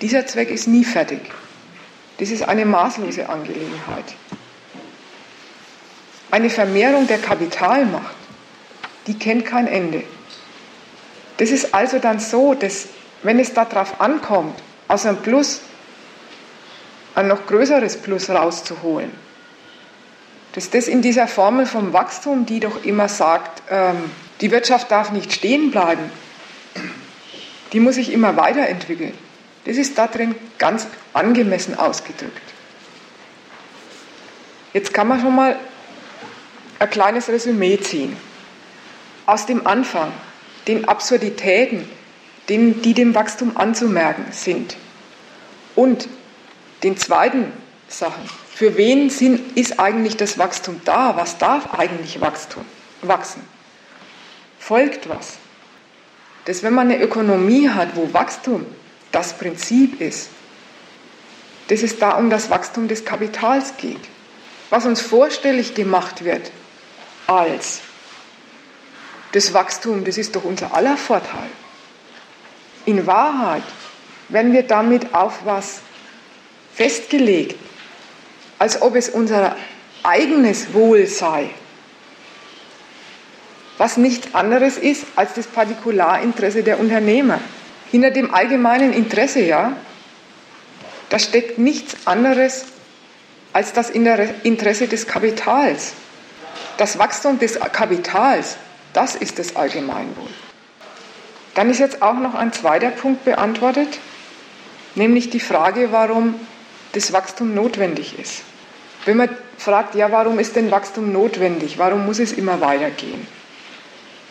dieser 0.00 0.26
Zweck 0.26 0.50
ist 0.50 0.66
nie 0.66 0.84
fertig. 0.84 1.20
Das 2.18 2.30
ist 2.30 2.42
eine 2.42 2.64
maßlose 2.64 3.28
Angelegenheit. 3.28 4.16
Eine 6.32 6.50
Vermehrung 6.50 7.06
der 7.06 7.18
Kapitalmacht, 7.18 8.16
die 9.06 9.14
kennt 9.16 9.46
kein 9.46 9.68
Ende. 9.68 10.02
Das 11.36 11.52
ist 11.52 11.72
also 11.72 12.00
dann 12.00 12.18
so, 12.18 12.54
dass 12.54 12.88
wenn 13.22 13.38
es 13.38 13.52
darauf 13.54 14.00
ankommt, 14.00 14.58
aus 14.86 15.06
einem 15.06 15.18
Plus 15.18 15.60
ein 17.14 17.28
noch 17.28 17.46
größeres 17.46 17.96
Plus 17.98 18.30
rauszuholen, 18.30 19.10
dass 20.52 20.70
das 20.70 20.88
in 20.88 21.02
dieser 21.02 21.26
Formel 21.26 21.66
vom 21.66 21.92
Wachstum, 21.92 22.46
die 22.46 22.60
doch 22.60 22.84
immer 22.84 23.08
sagt, 23.08 23.62
ähm, 23.70 24.10
die 24.40 24.50
Wirtschaft 24.50 24.90
darf 24.90 25.10
nicht 25.10 25.32
stehen 25.32 25.70
bleiben. 25.70 26.10
Die 27.72 27.80
muss 27.80 27.96
sich 27.96 28.12
immer 28.12 28.36
weiterentwickeln. 28.36 29.12
Das 29.64 29.76
ist 29.76 29.98
da 29.98 30.06
drin 30.06 30.34
ganz 30.58 30.86
angemessen 31.12 31.78
ausgedrückt. 31.78 32.40
Jetzt 34.72 34.94
kann 34.94 35.08
man 35.08 35.20
schon 35.20 35.34
mal 35.34 35.58
ein 36.78 36.90
kleines 36.90 37.28
Resümee 37.28 37.78
ziehen. 37.78 38.16
Aus 39.26 39.44
dem 39.44 39.66
Anfang, 39.66 40.12
den 40.66 40.88
Absurditäten, 40.88 41.88
die 42.48 42.94
dem 42.94 43.14
Wachstum 43.14 43.56
anzumerken 43.56 44.26
sind. 44.32 44.76
Und 45.74 46.08
den 46.82 46.96
zweiten 46.96 47.52
Sachen. 47.88 48.22
Für 48.54 48.76
wen 48.76 49.08
ist 49.54 49.78
eigentlich 49.78 50.16
das 50.16 50.38
Wachstum 50.38 50.80
da? 50.84 51.16
Was 51.16 51.38
darf 51.38 51.74
eigentlich 51.74 52.20
Wachstum, 52.20 52.64
wachsen? 53.02 53.42
folgt 54.68 55.08
was. 55.08 55.38
Dass 56.44 56.62
wenn 56.62 56.74
man 56.74 56.90
eine 56.90 57.02
Ökonomie 57.02 57.70
hat, 57.70 57.96
wo 57.96 58.12
Wachstum 58.12 58.66
das 59.12 59.32
Prinzip 59.32 60.00
ist, 60.00 60.28
dass 61.68 61.82
es 61.82 61.98
da 61.98 62.12
um 62.12 62.28
das 62.28 62.50
Wachstum 62.50 62.88
des 62.88 63.04
Kapitals 63.04 63.76
geht. 63.78 64.00
Was 64.70 64.84
uns 64.84 65.00
vorstellig 65.00 65.74
gemacht 65.74 66.24
wird 66.24 66.50
als 67.26 67.80
das 69.32 69.52
Wachstum, 69.54 70.04
das 70.04 70.18
ist 70.18 70.36
doch 70.36 70.44
unser 70.44 70.74
aller 70.74 70.96
Vorteil. 70.96 71.48
In 72.88 73.06
Wahrheit, 73.06 73.64
wenn 74.30 74.54
wir 74.54 74.62
damit 74.62 75.14
auf 75.14 75.40
was 75.44 75.80
festgelegt, 76.74 77.54
als 78.58 78.80
ob 78.80 78.96
es 78.96 79.10
unser 79.10 79.56
eigenes 80.02 80.72
Wohl 80.72 81.06
sei, 81.06 81.50
was 83.76 83.98
nichts 83.98 84.34
anderes 84.34 84.78
ist 84.78 85.04
als 85.16 85.34
das 85.34 85.46
Partikularinteresse 85.48 86.62
der 86.62 86.80
Unternehmer. 86.80 87.40
Hinter 87.90 88.10
dem 88.10 88.32
allgemeinen 88.32 88.94
Interesse, 88.94 89.40
ja, 89.40 89.76
da 91.10 91.18
steckt 91.18 91.58
nichts 91.58 92.06
anderes 92.06 92.64
als 93.52 93.74
das 93.74 93.90
Interesse 93.90 94.88
des 94.88 95.06
Kapitals. 95.06 95.92
Das 96.78 96.98
Wachstum 96.98 97.38
des 97.38 97.60
Kapitals, 97.60 98.56
das 98.94 99.14
ist 99.14 99.38
das 99.38 99.56
Allgemeinwohl. 99.56 100.30
Dann 101.58 101.70
ist 101.70 101.80
jetzt 101.80 102.02
auch 102.02 102.14
noch 102.14 102.36
ein 102.36 102.52
zweiter 102.52 102.90
Punkt 102.90 103.24
beantwortet, 103.24 103.98
nämlich 104.94 105.28
die 105.28 105.40
Frage, 105.40 105.90
warum 105.90 106.36
das 106.92 107.12
Wachstum 107.12 107.52
notwendig 107.52 108.16
ist. 108.16 108.42
Wenn 109.04 109.16
man 109.16 109.28
fragt, 109.56 109.96
ja, 109.96 110.12
warum 110.12 110.38
ist 110.38 110.54
denn 110.54 110.70
Wachstum 110.70 111.12
notwendig? 111.12 111.76
Warum 111.76 112.06
muss 112.06 112.20
es 112.20 112.30
immer 112.30 112.60
weitergehen? 112.60 113.26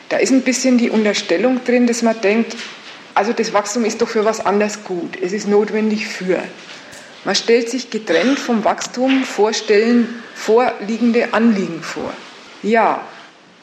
Da 0.07 0.15
ist 0.15 0.31
ein 0.31 0.43
bisschen 0.43 0.77
die 0.77 0.89
Unterstellung 0.89 1.59
drin, 1.65 1.85
dass 1.85 2.01
man 2.01 2.21
denkt, 2.21 2.55
also 3.13 3.33
das 3.33 3.51
Wachstum 3.51 3.83
ist 3.83 4.01
doch 4.01 4.07
für 4.07 4.23
was 4.23 4.45
anderes 4.45 4.85
gut. 4.85 5.21
Es 5.21 5.33
ist 5.33 5.49
notwendig 5.49 6.07
für. 6.07 6.41
Man 7.25 7.35
stellt 7.35 7.69
sich 7.69 7.89
getrennt 7.89 8.39
vom 8.39 8.63
Wachstum 8.63 9.25
vorstellen, 9.25 10.23
vorliegende 10.33 11.33
Anliegen 11.33 11.83
vor. 11.83 12.13
Ja, 12.63 13.01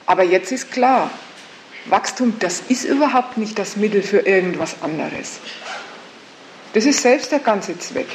aber 0.05 0.23
jetzt 0.23 0.53
ist 0.53 0.71
klar, 0.71 1.11
Wachstum, 1.87 2.35
das 2.41 2.63
ist 2.69 2.85
überhaupt 2.85 3.37
nicht 3.37 3.59
das 3.59 3.77
Mittel 3.77 4.03
für 4.03 4.21
irgendwas 4.21 4.77
anderes. 4.83 5.41
Das 6.73 6.87
ist 6.87 7.03
selbst 7.03 7.31
der 7.31 7.41
ganze 7.41 7.79
Zweck. 7.79 8.09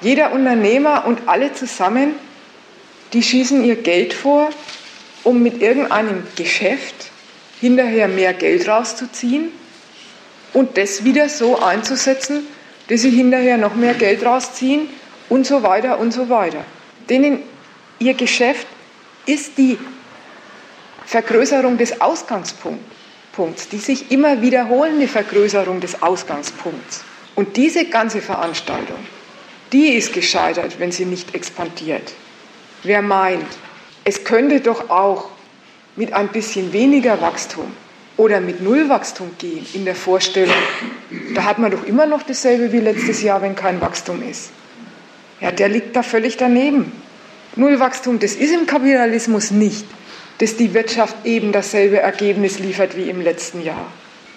Jeder 0.00 0.32
Unternehmer 0.32 1.04
und 1.06 1.28
alle 1.28 1.52
zusammen, 1.52 2.14
die 3.12 3.22
schießen 3.22 3.64
ihr 3.64 3.76
Geld 3.76 4.14
vor, 4.14 4.50
um 5.22 5.42
mit 5.42 5.60
irgendeinem 5.62 6.26
Geschäft 6.36 7.10
hinterher 7.60 8.08
mehr 8.08 8.34
Geld 8.34 8.68
rauszuziehen 8.68 9.50
und 10.52 10.76
das 10.76 11.04
wieder 11.04 11.28
so 11.28 11.60
einzusetzen, 11.60 12.46
dass 12.88 13.02
sie 13.02 13.10
hinterher 13.10 13.56
noch 13.56 13.74
mehr 13.74 13.94
Geld 13.94 14.24
rausziehen 14.24 14.88
und 15.28 15.46
so 15.46 15.62
weiter 15.62 15.98
und 15.98 16.12
so 16.12 16.28
weiter. 16.28 16.64
Denen 17.08 17.42
ihr 17.98 18.14
Geschäft 18.14 18.66
ist 19.26 19.56
die 19.56 19.78
Vergrößerung 21.06 21.78
des 21.78 22.00
Ausgangspunkts, 22.00 23.68
die 23.70 23.78
sich 23.78 24.10
immer 24.10 24.40
wiederholende 24.42 25.08
Vergrößerung 25.08 25.80
des 25.80 26.02
Ausgangspunkts. 26.02 27.04
Und 27.34 27.56
diese 27.56 27.86
ganze 27.86 28.20
Veranstaltung, 28.20 28.98
die 29.72 29.94
ist 29.94 30.12
gescheitert, 30.12 30.78
wenn 30.78 30.92
sie 30.92 31.04
nicht 31.04 31.34
expandiert. 31.34 32.12
Wer 32.84 33.02
meint, 33.02 33.46
es 34.04 34.24
könnte 34.24 34.60
doch 34.60 34.90
auch 34.90 35.30
mit 35.96 36.12
ein 36.12 36.28
bisschen 36.28 36.72
weniger 36.72 37.20
Wachstum 37.20 37.72
oder 38.16 38.40
mit 38.40 38.60
Nullwachstum 38.60 39.30
gehen 39.38 39.66
in 39.72 39.84
der 39.84 39.94
Vorstellung, 39.94 40.54
da 41.34 41.44
hat 41.44 41.58
man 41.58 41.70
doch 41.70 41.84
immer 41.84 42.06
noch 42.06 42.22
dasselbe 42.22 42.72
wie 42.72 42.80
letztes 42.80 43.22
Jahr, 43.22 43.42
wenn 43.42 43.56
kein 43.56 43.80
Wachstum 43.80 44.22
ist. 44.28 44.50
Ja, 45.40 45.50
der 45.50 45.68
liegt 45.68 45.96
da 45.96 46.02
völlig 46.02 46.36
daneben. 46.36 46.92
Nullwachstum, 47.56 48.18
das 48.18 48.34
ist 48.34 48.52
im 48.52 48.66
Kapitalismus 48.66 49.50
nicht, 49.50 49.84
dass 50.38 50.56
die 50.56 50.74
Wirtschaft 50.74 51.24
eben 51.24 51.52
dasselbe 51.52 51.98
Ergebnis 51.98 52.58
liefert 52.58 52.96
wie 52.96 53.08
im 53.08 53.20
letzten 53.20 53.62
Jahr. 53.62 53.86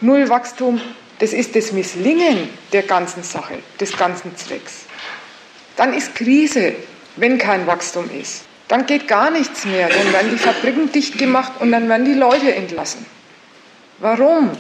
Nullwachstum, 0.02 0.80
das 1.20 1.34
ist 1.34 1.56
das 1.56 1.72
Misslingen 1.72 2.50
der 2.72 2.84
ganzen 2.84 3.24
Sache, 3.24 3.56
des 3.80 3.98
ganzen 3.98 4.36
Zwecks. 4.36 4.86
Dann 5.76 5.94
ist 5.94 6.16
Krise, 6.16 6.76
wenn 7.16 7.38
kein 7.38 7.66
Wachstum 7.66 8.10
ist. 8.12 8.44
Dann 8.68 8.86
geht 8.86 9.08
gar 9.08 9.32
nichts 9.32 9.66
mehr, 9.66 9.90
dann 9.90 10.12
werden 10.12 10.32
die 10.32 10.38
Fabriken 10.38 10.92
dicht 10.92 11.18
gemacht 11.18 11.54
und 11.60 11.72
dann 11.72 11.88
werden 11.88 12.06
die 12.06 12.14
Leute 12.14 12.54
entlassen. 12.54 13.06
Warum? 14.00 14.52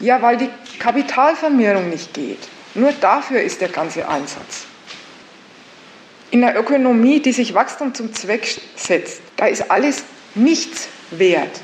Ja, 0.00 0.20
weil 0.20 0.36
die 0.36 0.50
Kapitalvermehrung 0.78 1.88
nicht 1.88 2.12
geht. 2.12 2.40
Nur 2.74 2.92
dafür 3.00 3.40
ist 3.40 3.60
der 3.60 3.68
ganze 3.68 4.08
Einsatz. 4.08 4.66
In 6.30 6.40
der 6.40 6.58
Ökonomie, 6.58 7.20
die 7.20 7.32
sich 7.32 7.54
Wachstum 7.54 7.94
zum 7.94 8.12
Zweck 8.12 8.60
setzt, 8.74 9.22
da 9.36 9.46
ist 9.46 9.70
alles 9.70 10.02
nichts 10.34 10.88
wert, 11.10 11.60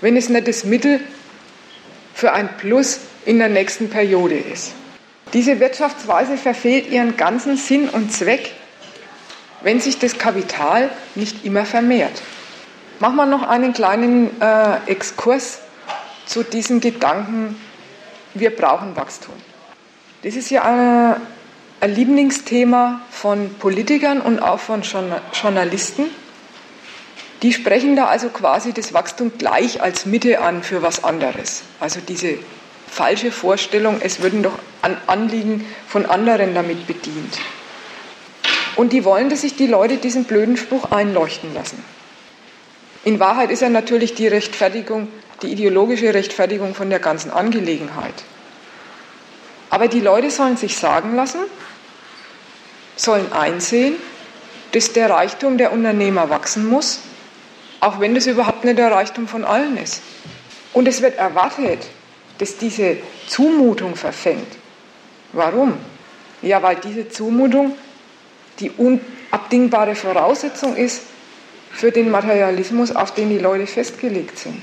wenn 0.00 0.16
es 0.16 0.28
nicht 0.28 0.48
das 0.48 0.64
Mittel 0.64 1.00
für 2.14 2.32
ein 2.32 2.56
Plus 2.56 3.00
in 3.24 3.38
der 3.38 3.48
nächsten 3.48 3.90
Periode 3.90 4.36
ist. 4.36 4.72
Diese 5.32 5.58
Wirtschaftsweise 5.58 6.36
verfehlt 6.36 6.90
ihren 6.90 7.16
ganzen 7.16 7.56
Sinn 7.56 7.88
und 7.88 8.12
Zweck, 8.12 8.52
wenn 9.62 9.80
sich 9.80 9.98
das 9.98 10.18
Kapital 10.18 10.90
nicht 11.14 11.44
immer 11.44 11.64
vermehrt. 11.64 12.22
Machen 13.00 13.16
wir 13.16 13.26
noch 13.26 13.42
einen 13.42 13.72
kleinen 13.72 14.40
äh, 14.40 14.76
Exkurs 14.86 15.58
zu 16.26 16.42
diesem 16.42 16.80
Gedanken, 16.80 17.56
wir 18.34 18.54
brauchen 18.54 18.96
Wachstum. 18.96 19.34
Das 20.22 20.36
ist 20.36 20.50
ja 20.50 20.62
ein, 20.62 21.20
ein 21.80 21.94
Lieblingsthema 21.94 23.00
von 23.10 23.54
Politikern 23.54 24.20
und 24.20 24.40
auch 24.40 24.58
von 24.58 24.82
Journalisten. 25.32 26.04
Die 27.42 27.52
sprechen 27.52 27.96
da 27.96 28.06
also 28.06 28.28
quasi 28.28 28.72
das 28.72 28.94
Wachstum 28.94 29.32
gleich 29.38 29.82
als 29.82 30.06
Mitte 30.06 30.40
an 30.40 30.62
für 30.62 30.82
was 30.82 31.04
anderes. 31.04 31.62
Also 31.80 32.00
diese 32.00 32.38
falsche 32.88 33.32
Vorstellung, 33.32 34.00
es 34.00 34.20
würden 34.20 34.42
doch 34.42 34.58
an 34.82 34.96
Anliegen 35.06 35.66
von 35.86 36.06
anderen 36.06 36.54
damit 36.54 36.86
bedient. 36.86 37.38
Und 38.76 38.92
die 38.92 39.04
wollen, 39.04 39.28
dass 39.28 39.42
sich 39.42 39.56
die 39.56 39.66
Leute 39.66 39.98
diesen 39.98 40.24
blöden 40.24 40.56
Spruch 40.56 40.90
einleuchten 40.90 41.52
lassen. 41.54 41.82
In 43.04 43.20
Wahrheit 43.20 43.50
ist 43.50 43.62
er 43.62 43.70
natürlich 43.70 44.14
die 44.14 44.26
Rechtfertigung, 44.26 45.08
die 45.42 45.52
ideologische 45.52 46.14
Rechtfertigung 46.14 46.74
von 46.74 46.88
der 46.88 47.00
ganzen 47.00 47.30
Angelegenheit. 47.30 48.14
Aber 49.70 49.88
die 49.88 50.00
Leute 50.00 50.30
sollen 50.30 50.56
sich 50.56 50.76
sagen 50.76 51.14
lassen, 51.14 51.40
sollen 52.96 53.32
einsehen, 53.32 53.96
dass 54.72 54.92
der 54.92 55.10
Reichtum 55.10 55.58
der 55.58 55.72
Unternehmer 55.72 56.30
wachsen 56.30 56.66
muss, 56.66 57.00
auch 57.84 58.00
wenn 58.00 58.14
das 58.14 58.26
überhaupt 58.26 58.64
nicht 58.64 58.78
der 58.78 58.90
Reichtum 58.90 59.28
von 59.28 59.44
allen 59.44 59.76
ist. 59.76 60.02
Und 60.72 60.88
es 60.88 61.02
wird 61.02 61.18
erwartet, 61.18 61.80
dass 62.38 62.56
diese 62.56 62.96
Zumutung 63.28 63.94
verfängt. 63.94 64.48
Warum? 65.32 65.74
Ja, 66.40 66.62
weil 66.62 66.76
diese 66.76 67.08
Zumutung 67.08 67.76
die 68.60 68.70
unabdingbare 68.70 69.94
Voraussetzung 69.94 70.76
ist 70.76 71.02
für 71.72 71.90
den 71.90 72.10
Materialismus, 72.10 72.94
auf 72.94 73.12
den 73.12 73.28
die 73.28 73.38
Leute 73.38 73.66
festgelegt 73.66 74.38
sind. 74.38 74.62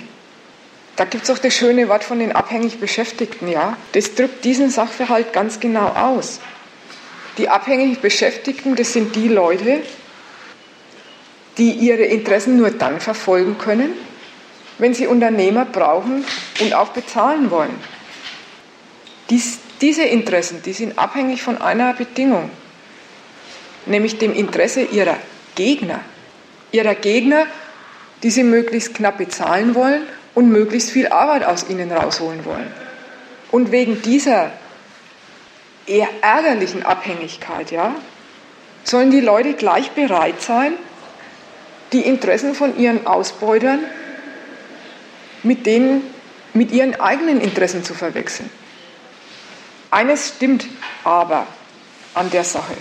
Da 0.96 1.06
gibt 1.06 1.26
es 1.26 1.30
auch 1.30 1.40
das 1.40 1.54
schöne 1.54 1.90
Wort 1.90 2.04
von 2.04 2.20
den 2.20 2.32
abhängig 2.32 2.80
Beschäftigten, 2.80 3.48
ja. 3.48 3.78
Das 3.92 4.16
drückt 4.16 4.44
diesen 4.46 4.70
Sachverhalt 4.70 5.34
ganz 5.34 5.60
genau 5.60 5.88
aus. 5.90 6.40
Die 7.38 7.50
abhängig 7.50 8.00
Beschäftigten, 8.00 8.76
das 8.76 8.94
sind 8.94 9.16
die 9.16 9.28
Leute, 9.28 9.82
die 11.58 11.72
ihre 11.72 12.04
Interessen 12.04 12.58
nur 12.58 12.72
dann 12.72 13.00
verfolgen 13.00 13.58
können, 13.58 13.94
wenn 14.78 14.94
sie 14.94 15.08
Unternehmer 15.08 15.66
brauchen 15.66 16.26
und 16.60 16.74
auch 16.74 16.90
bezahlen 16.90 17.52
wollen. 17.52 17.76
Dies, 19.30 19.60
diese 19.80 20.04
Interessen, 20.04 20.62
die 20.64 20.74
sind 20.74 20.98
abhängig 20.98 21.42
von 21.42 21.62
einer 21.62 21.94
Bedingung, 21.94 22.50
nämlich 23.86 24.18
dem 24.18 24.34
Interesse 24.34 24.82
ihrer 24.82 25.18
Gegner. 25.56 26.00
Ihrer 26.72 26.96
Gegner, 26.96 27.46
die 28.24 28.32
sie 28.32 28.44
möglichst 28.44 28.96
knapp 28.96 29.18
bezahlen 29.18 29.76
wollen 29.76 30.04
und 30.34 30.50
möglichst 30.50 30.92
viel 30.92 31.08
Arbeit 31.08 31.44
aus 31.44 31.70
ihnen 31.70 31.92
rausholen 31.92 32.46
wollen. 32.46 32.72
Und 33.52 33.72
wegen 33.72 34.02
dieser 34.02 34.52
eher 35.86 36.08
ärgerlichen 36.22 36.84
Abhängigkeit, 36.84 37.72
ja, 37.72 37.94
sollen 38.84 39.12
die 39.12 39.20
Leute 39.20 39.54
gleich 39.54 39.92
bereit 39.92 40.42
sein, 40.42 40.74
die 41.94 42.02
Interessen 42.02 42.56
von 42.56 42.78
ihren 42.78 43.06
Ausbeutern 43.06 43.80
mit, 45.44 45.66
denen, 45.66 46.04
mit 46.54 46.72
ihren 46.72 47.00
eigenen 47.00 47.42
Interessen 47.42 47.84
zu 47.84 47.94
verwechseln. 47.94 48.50
Eines 49.90 50.30
stimmt 50.30 50.68
aber 51.04 51.48
an 52.14 52.30
der 52.30 52.44
Sache. 52.44 52.76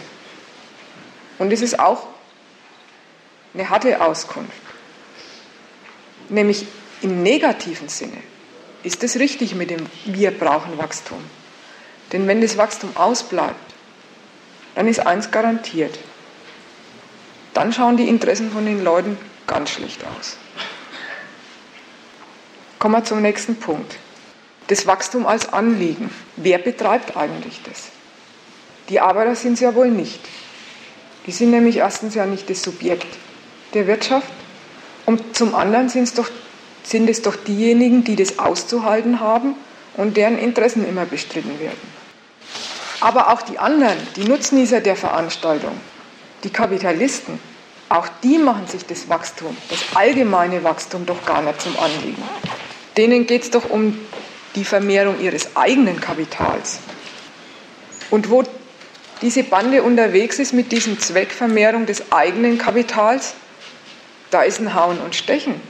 Und 1.38 1.52
es 1.52 1.62
ist 1.62 1.78
auch 1.80 2.06
eine 3.54 3.68
harte 3.68 4.00
Auskunft. 4.00 4.52
Nämlich 6.28 6.66
im 7.02 7.22
negativen 7.22 7.88
Sinne 7.88 8.18
ist 8.82 9.02
es 9.02 9.18
richtig 9.18 9.54
mit 9.54 9.70
dem 9.70 9.86
Wir 10.04 10.30
brauchen 10.30 10.78
Wachstum. 10.78 11.22
Denn 12.12 12.26
wenn 12.26 12.40
das 12.40 12.56
Wachstum 12.56 12.96
ausbleibt, 12.96 13.74
dann 14.74 14.86
ist 14.86 15.00
eins 15.00 15.30
garantiert. 15.30 15.98
Dann 17.60 17.74
schauen 17.74 17.98
die 17.98 18.08
Interessen 18.08 18.50
von 18.50 18.64
den 18.64 18.82
Leuten 18.82 19.18
ganz 19.46 19.68
schlecht 19.68 20.02
aus. 20.02 20.38
Kommen 22.78 22.94
wir 22.94 23.04
zum 23.04 23.20
nächsten 23.20 23.56
Punkt. 23.56 23.96
Das 24.68 24.86
Wachstum 24.86 25.26
als 25.26 25.52
Anliegen. 25.52 26.10
Wer 26.36 26.56
betreibt 26.56 27.18
eigentlich 27.18 27.60
das? 27.64 27.88
Die 28.88 28.98
Arbeiter 28.98 29.34
sind 29.34 29.52
es 29.52 29.60
ja 29.60 29.74
wohl 29.74 29.90
nicht. 29.90 30.20
Die 31.26 31.32
sind 31.32 31.50
nämlich 31.50 31.76
erstens 31.76 32.14
ja 32.14 32.24
nicht 32.24 32.48
das 32.48 32.62
Subjekt 32.62 33.18
der 33.74 33.86
Wirtschaft 33.86 34.32
und 35.04 35.36
zum 35.36 35.54
anderen 35.54 35.90
doch, 36.14 36.30
sind 36.82 37.10
es 37.10 37.20
doch 37.20 37.36
diejenigen, 37.36 38.04
die 38.04 38.16
das 38.16 38.38
auszuhalten 38.38 39.20
haben 39.20 39.54
und 39.98 40.16
deren 40.16 40.38
Interessen 40.38 40.88
immer 40.88 41.04
bestritten 41.04 41.60
werden. 41.60 41.92
Aber 43.02 43.30
auch 43.30 43.42
die 43.42 43.58
anderen, 43.58 43.98
die 44.16 44.24
Nutznießer 44.24 44.80
der 44.80 44.96
Veranstaltung, 44.96 45.78
die 46.42 46.50
Kapitalisten, 46.50 47.49
auch 47.90 48.08
die 48.22 48.38
machen 48.38 48.68
sich 48.68 48.86
das 48.86 49.08
Wachstum, 49.08 49.54
das 49.68 49.80
allgemeine 49.94 50.62
Wachstum 50.62 51.06
doch 51.06 51.26
gar 51.26 51.42
nicht 51.42 51.60
zum 51.60 51.78
Anliegen. 51.78 52.22
Denen 52.96 53.26
geht 53.26 53.42
es 53.42 53.50
doch 53.50 53.68
um 53.68 53.98
die 54.54 54.64
Vermehrung 54.64 55.20
ihres 55.20 55.56
eigenen 55.56 56.00
Kapitals. 56.00 56.78
Und 58.10 58.30
wo 58.30 58.44
diese 59.22 59.42
Bande 59.42 59.82
unterwegs 59.82 60.38
ist 60.38 60.52
mit 60.52 60.70
diesem 60.70 61.00
Zweck 61.00 61.32
Vermehrung 61.32 61.84
des 61.84 62.12
eigenen 62.12 62.58
Kapitals, 62.58 63.34
da 64.30 64.42
ist 64.42 64.60
ein 64.60 64.74
Hauen 64.74 64.98
und 65.00 65.16
Stechen. 65.16 65.60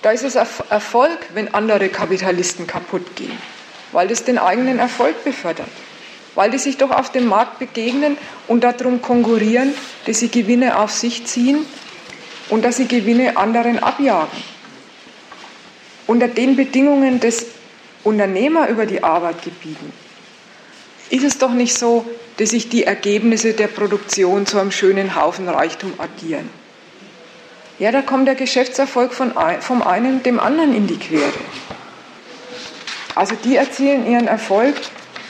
Da 0.00 0.10
ist 0.12 0.24
es 0.24 0.36
Erfolg, 0.36 1.18
wenn 1.34 1.52
andere 1.52 1.90
Kapitalisten 1.90 2.66
kaputt 2.66 3.14
gehen, 3.14 3.36
weil 3.92 4.08
das 4.08 4.24
den 4.24 4.38
eigenen 4.38 4.78
Erfolg 4.78 5.22
befördert. 5.22 5.68
Weil 6.38 6.52
die 6.52 6.58
sich 6.58 6.76
doch 6.76 6.92
auf 6.92 7.10
dem 7.10 7.26
Markt 7.26 7.58
begegnen 7.58 8.16
und 8.46 8.62
darum 8.62 9.02
konkurrieren, 9.02 9.74
dass 10.06 10.20
sie 10.20 10.28
Gewinne 10.28 10.78
auf 10.78 10.92
sich 10.92 11.26
ziehen 11.26 11.66
und 12.48 12.64
dass 12.64 12.76
sie 12.76 12.86
Gewinne 12.86 13.36
anderen 13.36 13.80
abjagen. 13.80 14.38
Unter 16.06 16.28
den 16.28 16.54
Bedingungen 16.54 17.18
des 17.18 17.46
Unternehmer 18.04 18.68
über 18.68 18.86
die 18.86 19.02
Arbeit 19.02 19.42
gebieten, 19.42 19.92
ist 21.10 21.24
es 21.24 21.38
doch 21.38 21.50
nicht 21.50 21.76
so, 21.76 22.06
dass 22.36 22.50
sich 22.50 22.68
die 22.68 22.84
Ergebnisse 22.84 23.54
der 23.54 23.66
Produktion 23.66 24.46
zu 24.46 24.60
einem 24.60 24.70
schönen 24.70 25.16
Haufen 25.16 25.48
Reichtum 25.48 25.94
addieren. 25.98 26.48
Ja, 27.80 27.90
da 27.90 28.00
kommt 28.00 28.28
der 28.28 28.36
Geschäftserfolg 28.36 29.12
von, 29.12 29.32
vom 29.58 29.82
einen 29.82 30.22
dem 30.22 30.38
anderen 30.38 30.72
in 30.72 30.86
die 30.86 30.98
Quere. 30.98 31.32
Also 33.16 33.34
die 33.42 33.56
erzielen 33.56 34.08
ihren 34.08 34.28
Erfolg 34.28 34.76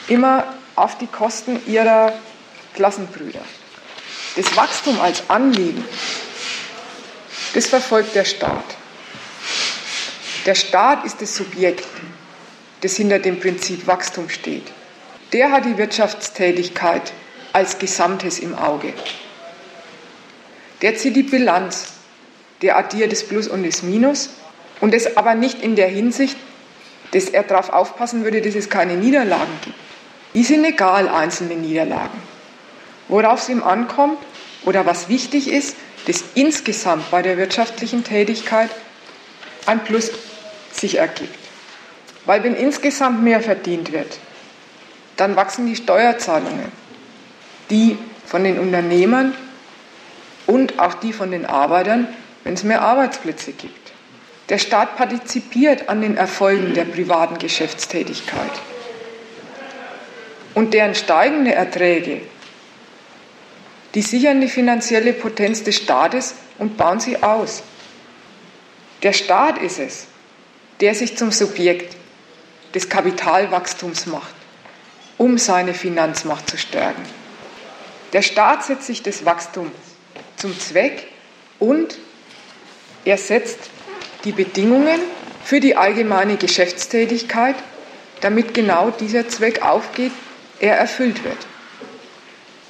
immer 0.09 0.58
auf 0.79 0.99
die 0.99 1.07
Kosten 1.07 1.61
ihrer 1.67 2.13
Klassenbrüder. 2.75 3.41
Das 4.37 4.57
Wachstum 4.57 5.01
als 5.01 5.29
Anliegen, 5.29 5.85
das 7.55 7.67
verfolgt 7.67 8.15
der 8.15 8.25
Staat. 8.25 8.77
Der 10.47 10.55
Staat 10.55 11.05
ist 11.05 11.21
das 11.21 11.35
Subjekt, 11.35 11.85
das 12.81 12.97
hinter 12.97 13.19
dem 13.19 13.41
Prinzip 13.41 13.87
Wachstum 13.87 14.29
steht. 14.29 14.67
Der 15.33 15.51
hat 15.51 15.65
die 15.65 15.77
Wirtschaftstätigkeit 15.77 17.13
als 17.53 17.79
Gesamtes 17.79 18.39
im 18.39 18.55
Auge. 18.55 18.93
Der 20.81 20.97
zieht 20.97 21.17
die 21.17 21.25
Bilanz, 21.25 21.89
der 22.63 22.79
addiert 22.79 23.13
das 23.13 23.25
Plus 23.25 23.49
und 23.49 23.67
das 23.67 23.83
Minus 23.83 24.31
und 24.81 24.95
das 24.95 25.17
aber 25.17 25.35
nicht 25.35 25.61
in 25.61 25.77
der 25.77 25.89
Hinsicht, 25.89 26.37
dass 27.13 27.25
er 27.25 27.43
darauf 27.43 27.71
aufpassen 27.71 28.25
würde, 28.25 28.41
dass 28.41 28.55
es 28.55 28.71
keine 28.71 28.95
Niederlagen 28.95 29.53
gibt. 29.65 29.88
Die 30.39 30.45
sind 30.45 30.65
egal, 30.65 31.09
einzelne 31.09 31.57
Niederlagen. 31.57 32.23
Worauf 33.09 33.41
es 33.41 33.49
ihm 33.49 33.61
ankommt 33.61 34.19
oder 34.65 34.87
was 34.87 35.09
wichtig 35.09 35.49
ist, 35.51 35.77
dass 36.07 36.23
insgesamt 36.37 37.11
bei 37.11 37.23
der 37.23 37.37
wirtschaftlichen 37.39 38.05
Tätigkeit 38.05 38.71
ein 39.67 39.83
Plus 39.83 40.13
sich 40.71 40.99
ergibt. 40.99 41.37
Weil 42.25 42.45
wenn 42.45 42.55
insgesamt 42.55 43.25
mehr 43.25 43.41
verdient 43.41 43.91
wird, 43.91 44.21
dann 45.17 45.35
wachsen 45.35 45.67
die 45.67 45.75
Steuerzahlungen, 45.75 46.71
die 47.69 47.99
von 48.25 48.45
den 48.45 48.61
Unternehmern 48.61 49.35
und 50.47 50.79
auch 50.79 50.95
die 50.95 51.13
von 51.13 51.33
den 51.33 51.47
Arbeitern, 51.47 52.07
wenn 52.45 52.55
es 52.55 52.63
mehr 52.63 52.83
Arbeitsplätze 52.83 53.51
gibt. 53.51 53.91
Der 54.51 54.59
Staat 54.59 54.97
partizipiert 54.97 55.89
an 55.89 56.01
den 56.01 56.17
Erfolgen 56.17 56.75
der 56.75 56.85
privaten 56.85 57.39
Geschäftstätigkeit. 57.39 58.53
Und 60.59 60.75
deren 60.75 60.97
steigende 60.97 61.55
Erträge, 61.55 62.21
die 63.95 64.03
sichern 64.03 64.41
die 64.41 64.49
finanzielle 64.49 65.13
Potenz 65.13 65.63
des 65.63 65.77
Staates 65.77 66.35
und 66.59 66.77
bauen 66.77 66.99
sie 66.99 67.23
aus. 67.23 67.63
Der 69.05 69.13
Staat 69.13 69.59
ist 69.59 69.79
es, 69.79 70.07
der 70.81 70.97
sich 70.97 71.17
zum 71.17 71.31
Subjekt 71.31 71.97
des 72.75 72.89
Kapitalwachstums 72.89 74.07
macht, 74.07 74.35
um 75.17 75.39
seine 75.39 75.75
Finanzmacht 75.75 76.51
zu 76.51 76.59
stärken. 76.59 77.05
Der 78.13 78.23
Staat 78.23 78.65
setzt 78.65 78.89
sich 78.89 79.01
das 79.05 79.25
Wachstum 79.25 79.71
zum 80.35 80.59
Zweck 80.59 81.07
und 81.61 81.97
er 83.05 83.17
setzt 83.17 83.61
die 84.25 84.33
Bedingungen 84.33 84.99
für 85.45 85.61
die 85.61 85.77
allgemeine 85.77 86.37
Geschäftstätigkeit, 86.37 87.55
damit 88.23 88.55
genau 88.55 88.91
dieser 88.91 89.29
Zweck 89.29 89.63
aufgeht, 89.63 90.11
er 90.61 90.77
erfüllt 90.77 91.25
wird. 91.25 91.47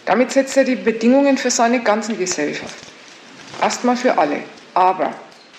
Damit 0.05 0.33
setzt 0.33 0.57
er 0.57 0.65
die 0.65 0.77
Bedingungen 0.77 1.37
für 1.37 1.51
seine 1.51 1.81
ganze 1.81 2.15
Gesellschaft. 2.15 2.75
Erstmal 3.61 3.97
für 3.97 4.17
alle. 4.17 4.41
Aber 4.75 5.13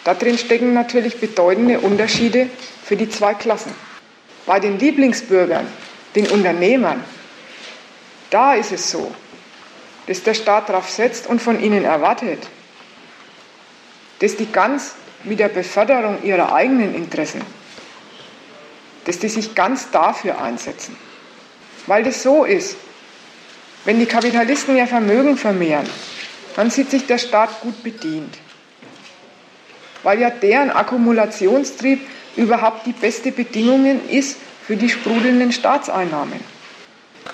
darin 0.04 0.38
stecken 0.38 0.74
natürlich 0.74 1.20
bedeutende 1.20 1.80
Unterschiede 1.80 2.50
für 2.84 2.96
die 2.96 3.10
zwei 3.10 3.34
Klassen. 3.34 3.74
Bei 4.46 4.60
den 4.60 4.80
Lieblingsbürgern, 4.80 5.68
den 6.15 6.28
Unternehmern, 6.28 7.04
da 8.30 8.54
ist 8.54 8.72
es 8.72 8.89
so, 8.89 9.12
dass 10.08 10.24
der 10.24 10.34
Staat 10.34 10.70
darauf 10.70 10.89
setzt 10.89 11.28
und 11.28 11.42
von 11.42 11.62
ihnen 11.62 11.84
erwartet, 11.84 12.48
dass 14.20 14.36
die 14.36 14.52
ganz 14.52 14.96
mit 15.24 15.39
der 15.39 15.50
Beförderung 15.50 16.24
ihrer 16.24 16.54
eigenen 16.54 16.96
Interessen, 16.96 17.42
dass 19.06 19.20
die 19.20 19.30
sich 19.30 19.54
ganz 19.54 19.92
dafür 19.92 20.42
einsetzen. 20.42 20.98
Weil 21.88 22.04
das 22.04 22.24
so 22.24 22.46
ist, 22.46 22.78
wenn 23.86 24.00
die 24.00 24.06
Kapitalisten 24.06 24.76
ihr 24.76 24.88
Vermögen 24.88 25.38
vermehren, 25.38 25.89
dann 26.56 26.70
sieht 26.70 26.92
sich 26.92 27.06
der 27.06 27.18
Staat 27.18 27.62
gut 27.62 27.82
bedient. 27.84 28.38
Weil 30.04 30.20
ja 30.20 30.30
deren 30.30 30.70
Akkumulationstrieb 30.70 32.00
überhaupt 32.36 32.86
die 32.86 32.94
beste 32.94 33.32
Bedingung 33.32 34.08
ist 34.10 34.38
für 34.65 34.76
die 34.76 34.89
sprudelnden 34.89 35.52
Staatseinnahmen. 35.52 36.39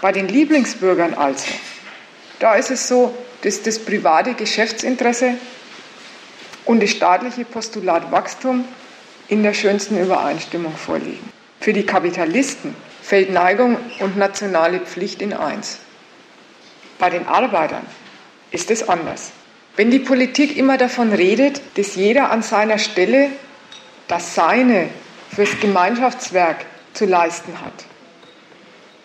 Bei 0.02 0.12
den 0.12 0.28
Lieblingsbürgern 0.28 1.14
also, 1.14 1.48
da 2.40 2.56
ist 2.56 2.72
es 2.72 2.88
so, 2.88 3.16
dass 3.42 3.62
das 3.62 3.80
private 3.80 4.34
Geschäftsinteresse 4.34 5.36
und 6.66 6.82
das 6.82 6.92
staatliche 6.92 7.46
Postulat 7.46 8.12
Wachstum 8.12 8.66
in 9.28 9.44
der 9.44 9.54
schönsten 9.54 10.00
Übereinstimmung 10.00 10.76
vorliegen. 10.76 11.30
Für 11.60 11.74
die 11.74 11.86
Kapitalisten 11.86 12.76
fällt 13.06 13.30
Neigung 13.32 13.78
und 14.00 14.18
nationale 14.18 14.80
Pflicht 14.80 15.22
in 15.22 15.32
eins. 15.32 15.78
Bei 16.98 17.12
den 17.12 17.28
Arbeitern 17.28 17.86
ist 18.50 18.72
es 18.72 18.90
anders. 18.90 19.32
Wenn 19.76 19.92
die 19.92 20.00
Politik 20.00 20.58
immer 20.58 20.78
davon 20.80 21.14
redet, 21.14 21.62
dass 21.76 21.96
jeder 21.96 22.32
an 22.32 22.42
seiner 22.42 22.80
Stelle 22.80 23.30
das 24.08 24.34
Seine 24.34 24.90
fürs 25.36 25.60
Gemeinschaftswerk 25.60 26.66
zu 26.94 27.06
leisten 27.06 27.62
hat, 27.62 27.86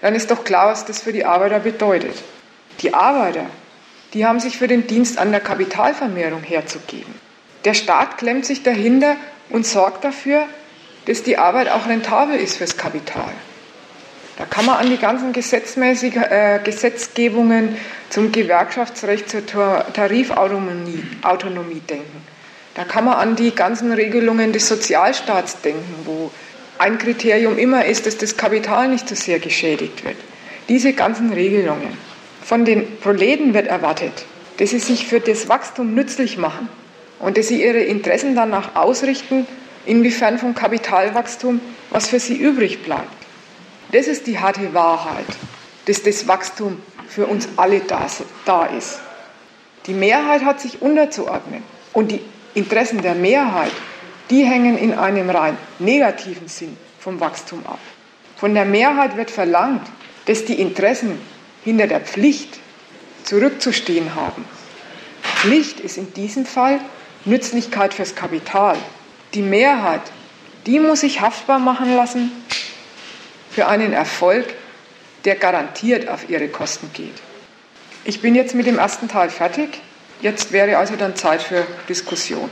dann 0.01 0.15
ist 0.15 0.31
doch 0.31 0.45
klar, 0.45 0.69
was 0.69 0.87
das 0.87 1.03
für 1.03 1.13
die 1.13 1.27
Arbeiter 1.27 1.61
bedeutet. 1.61 2.23
Die 2.81 2.95
Arbeiter, 2.95 3.45
die 4.15 4.25
haben 4.25 4.41
sich 4.41 4.57
für 4.57 4.69
den 4.69 4.87
Dienst 4.87 5.19
an 5.19 5.31
der 5.31 5.41
Kapitalvermehrung 5.41 6.43
herzugeben. 6.43 7.15
Der 7.67 7.75
Staat 7.75 8.17
klemmt 8.17 8.47
sich 8.47 8.63
dahinter 8.63 9.17
und 9.51 9.67
sorgt 9.67 10.05
dafür, 10.05 10.47
dass 11.05 11.23
die 11.23 11.37
Arbeit 11.37 11.69
auch 11.69 11.87
rentabel 11.87 12.37
ist 12.37 12.57
fürs 12.57 12.79
Kapital. 12.79 13.33
Da 14.41 14.47
kann 14.47 14.65
man 14.65 14.77
an 14.77 14.89
die 14.89 14.97
ganzen 14.97 15.35
gesetzmäßigen 15.35 16.23
äh, 16.23 16.61
Gesetzgebungen 16.65 17.77
zum 18.09 18.33
Gewerkschaftsrecht, 18.33 19.29
zur 19.29 19.85
Tarifautonomie 19.93 21.05
Autonomie 21.21 21.81
denken. 21.81 22.25
Da 22.75 22.85
kann 22.85 23.05
man 23.05 23.19
an 23.19 23.37
die 23.37 23.55
ganzen 23.55 23.93
Regelungen 23.93 24.55
des 24.55 24.67
Sozialstaats 24.67 25.61
denken, 25.61 25.95
wo 26.07 26.31
ein 26.79 26.97
Kriterium 26.97 27.59
immer 27.59 27.85
ist, 27.85 28.07
dass 28.07 28.17
das 28.17 28.39
Kapital 28.39 28.89
nicht 28.89 29.07
so 29.11 29.15
sehr 29.15 29.41
geschädigt 29.41 30.07
wird. 30.07 30.17
Diese 30.71 30.95
ganzen 30.95 31.35
Regelungen. 31.35 31.99
Von 32.43 32.65
den 32.65 32.97
Proleten 32.97 33.53
wird 33.53 33.67
erwartet, 33.67 34.25
dass 34.57 34.71
sie 34.71 34.79
sich 34.79 35.07
für 35.07 35.21
das 35.21 35.51
Wachstum 35.51 35.93
nützlich 35.95 36.39
machen 36.39 36.71
und 37.19 37.37
dass 37.37 37.49
sie 37.49 37.63
ihre 37.63 37.81
Interessen 37.81 38.35
danach 38.35 38.75
ausrichten, 38.75 39.47
inwiefern 39.85 40.39
vom 40.39 40.55
Kapitalwachstum 40.55 41.61
was 41.91 42.09
für 42.09 42.21
sie 42.21 42.39
übrig 42.39 42.83
bleibt. 42.83 43.20
Das 43.93 44.07
ist 44.07 44.27
die 44.27 44.39
harte 44.39 44.73
Wahrheit, 44.73 45.27
dass 45.87 46.03
das 46.03 46.29
Wachstum 46.29 46.81
für 47.09 47.27
uns 47.27 47.49
alle 47.57 47.81
da, 47.81 48.67
ist. 48.67 49.01
Die 49.87 49.95
Mehrheit 49.95 50.45
hat 50.45 50.61
sich 50.61 50.81
unterzuordnen 50.81 51.65
und 51.93 52.13
die 52.13 52.21
Interessen 52.55 53.03
der 53.03 53.15
Mehrheit, 53.15 53.73
die 54.31 54.45
hängen 54.45 54.79
in 54.79 54.95
einem 54.95 55.29
rein 55.29 55.57
negativen 55.81 56.47
Sinn 56.47 56.77
vom 57.01 57.19
Wachstum 57.19 57.67
ab. 57.67 57.81
Von 58.37 58.55
der 58.55 58.65
Mehrheit 58.65 59.17
wird 59.17 59.31
verlangt, 59.31 59.87
dass 60.27 60.45
die 60.45 60.61
Interessen 60.61 61.21
hinter 61.65 61.89
der 61.89 62.01
Pflicht 62.01 62.61
zurückzustehen 63.25 64.15
haben. 64.15 64.45
Pflicht 65.23 65.81
ist 65.81 65.99
in 65.99 66.13
diesem 66.15 66.47
Fall 66.47 66.81
Nützlichkeit 67.25 67.93
fürs 67.93 68.15
Kapital. 68.15 68.77
Die 69.35 69.43
Mehrheit, 69.43 70.03
die 70.67 70.79
muss 70.79 71.01
sich 71.01 71.21
haftbar 71.21 71.59
machen 71.59 71.97
lassen 71.97 72.31
für 73.51 73.67
einen 73.67 73.93
Erfolg, 73.93 74.47
der 75.25 75.37
garantiert 75.37 76.09
auf 76.09 76.29
ihre 76.29 76.49
Kosten 76.49 76.91
geht. 76.93 77.15
Ich 78.05 78.23
bin 78.23 78.35
jetzt 78.35 78.55
mit 78.55 78.67
dem 78.67 78.79
ersten 78.79 79.09
Teil 79.09 79.29
fertig. 79.31 79.81
Jetzt 80.23 80.53
wäre 80.53 80.79
also 80.79 80.97
dann 80.97 81.17
Zeit 81.17 81.43
für 81.43 81.67
Diskussion. 81.89 82.49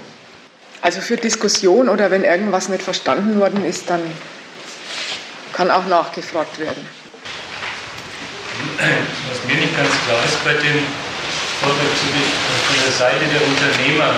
Also 0.81 1.01
für 1.01 1.17
Diskussion 1.17 1.89
oder 1.89 2.11
wenn 2.11 2.25
irgendwas 2.25 2.69
nicht 2.69 2.83
verstanden 2.83 3.41
worden 3.41 3.65
ist, 3.65 3.91
dann 3.91 4.01
kann 5.53 5.71
auch 5.71 5.87
nachgefragt 5.87 6.59
werden. 6.59 6.87
Was 8.79 9.45
mir 9.47 9.61
nicht 9.61 9.77
ganz 9.77 9.91
klar 10.07 10.25
ist 10.25 10.45
bei 10.45 10.53
dem 10.53 10.83
Vortrag 11.61 11.79
von 12.67 12.77
der 12.85 12.93
Seite 12.93 13.25
der 13.27 13.43
Unternehmer, 13.43 14.15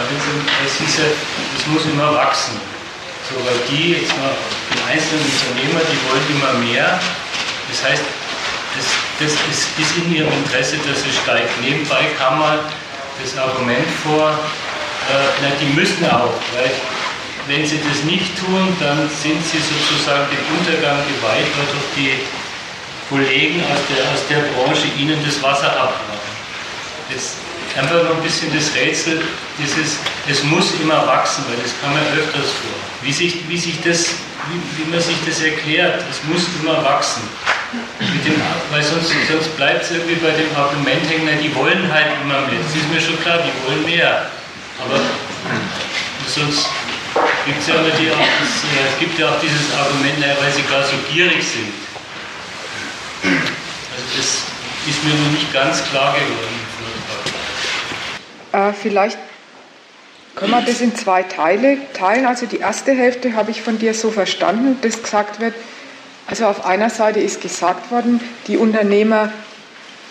es 0.67 0.79
hieß 0.79 0.99
ja, 0.99 1.05
es 1.59 1.67
muss 1.67 1.85
immer 1.87 2.15
wachsen. 2.15 2.61
So, 3.31 3.37
weil 3.47 3.57
die, 3.71 3.93
jetzt 3.93 4.11
mal 4.19 4.35
einzelnen 4.91 5.23
Unternehmer, 5.23 5.81
die 5.87 5.99
wollen 6.11 6.27
immer 6.35 6.53
mehr. 6.67 6.99
Das 7.71 7.79
heißt, 7.87 8.03
das, 8.75 8.87
das 9.19 9.33
ist, 9.51 9.79
ist 9.79 9.93
in 10.03 10.15
ihrem 10.15 10.33
Interesse, 10.43 10.77
dass 10.79 10.99
es 11.07 11.15
steigt. 11.23 11.51
Nebenbei 11.63 12.11
kam 12.19 12.39
mal 12.39 12.59
das 13.23 13.37
Argument 13.39 13.87
vor, 14.03 14.31
äh, 14.31 15.27
na, 15.43 15.49
die 15.61 15.71
müssen 15.75 16.05
auch, 16.07 16.35
weil 16.55 16.71
wenn 17.47 17.67
sie 17.67 17.79
das 17.79 18.05
nicht 18.05 18.39
tun, 18.39 18.77
dann 18.81 19.09
sind 19.11 19.41
sie 19.47 19.59
sozusagen 19.59 20.27
dem 20.31 20.59
Untergang 20.59 20.99
geweiht, 21.07 21.47
weil 21.57 21.67
durch 21.73 21.89
die 21.97 22.13
Kollegen 23.09 23.61
aus 23.65 23.81
der, 23.91 24.05
aus 24.13 24.23
der 24.31 24.41
Branche 24.55 24.87
ihnen 24.99 25.19
das 25.25 25.43
Wasser 25.43 25.67
abgraben. 25.67 26.31
Jetzt 27.11 27.37
einfach 27.77 28.05
noch 28.05 28.17
ein 28.17 28.23
bisschen 28.23 28.55
das 28.55 28.75
Rätsel, 28.75 29.23
dieses, 29.59 29.99
es 30.29 30.43
muss 30.45 30.73
immer 30.81 31.07
wachsen, 31.07 31.45
weil 31.49 31.59
das 31.63 31.73
kam 31.83 31.93
ja 31.95 32.23
öfters 32.23 32.51
vor. 32.63 32.79
Wie 33.03 33.13
sich, 33.13 33.49
wie 33.49 33.59
sich 33.59 33.81
das, 33.83 34.15
wie, 34.51 34.85
wie 34.85 34.91
man 34.91 35.01
sich 35.01 35.17
das 35.27 35.41
erklärt, 35.41 36.03
es 36.11 36.23
muss 36.25 36.47
immer 36.63 36.85
wachsen. 36.85 37.23
Dem, 38.25 38.35
weil 38.71 38.83
sonst, 38.83 39.13
sonst 39.31 39.57
bleibt 39.57 39.85
es 39.85 39.93
irgendwie 39.93 40.17
bei 40.17 40.33
dem 40.33 40.55
Argument 40.57 41.09
hängen, 41.09 41.39
die 41.41 41.55
wollen 41.55 41.93
halt 41.93 42.07
immer 42.23 42.41
mehr. 42.43 42.59
Das 42.61 42.75
ist 42.75 42.91
mir 42.91 43.01
schon 43.01 43.21
klar, 43.23 43.39
die 43.39 43.53
wollen 43.69 43.85
mehr. 43.85 44.27
Aber 44.85 44.99
sonst 46.27 46.67
gibt 47.47 47.61
es 47.61 47.69
ja, 47.69 47.75
die, 47.75 48.11
auch 48.11 48.19
das, 48.19 48.65
äh, 48.67 48.93
es 48.93 48.99
gibt 48.99 49.19
ja 49.19 49.29
auch 49.29 49.41
dieses 49.41 49.73
Argument, 49.79 50.19
naja, 50.19 50.35
weil 50.41 50.53
sie 50.53 50.63
gar 50.63 50.83
so 50.83 50.97
gierig 51.13 51.43
sind. 51.43 51.73
Also 53.23 54.17
das 54.17 54.27
ist 54.89 55.05
mir 55.05 55.15
noch 55.15 55.31
nicht 55.31 55.53
ganz 55.53 55.85
klar 55.91 56.15
geworden. 56.15 56.61
Äh, 58.53 58.73
vielleicht 58.73 59.19
können 60.37 60.53
wir 60.53 60.63
das 60.63 60.81
in 60.81 60.95
zwei 60.95 61.23
Teile 61.23 61.79
teilen. 61.93 62.27
Also 62.27 62.47
die 62.47 62.59
erste 62.59 62.93
Hälfte 62.93 63.35
habe 63.35 63.51
ich 63.51 63.63
von 63.63 63.79
dir 63.79 63.95
so 63.95 64.11
verstanden, 64.11 64.79
dass 64.83 65.03
gesagt 65.03 65.41
wird, 65.41 65.55
also 66.27 66.47
auf 66.47 66.65
einer 66.65 66.91
Seite 66.91 67.21
ist 67.21 67.41
gesagt 67.41 67.91
worden, 67.91 68.21
die 68.47 68.57
Unternehmer 68.57 69.33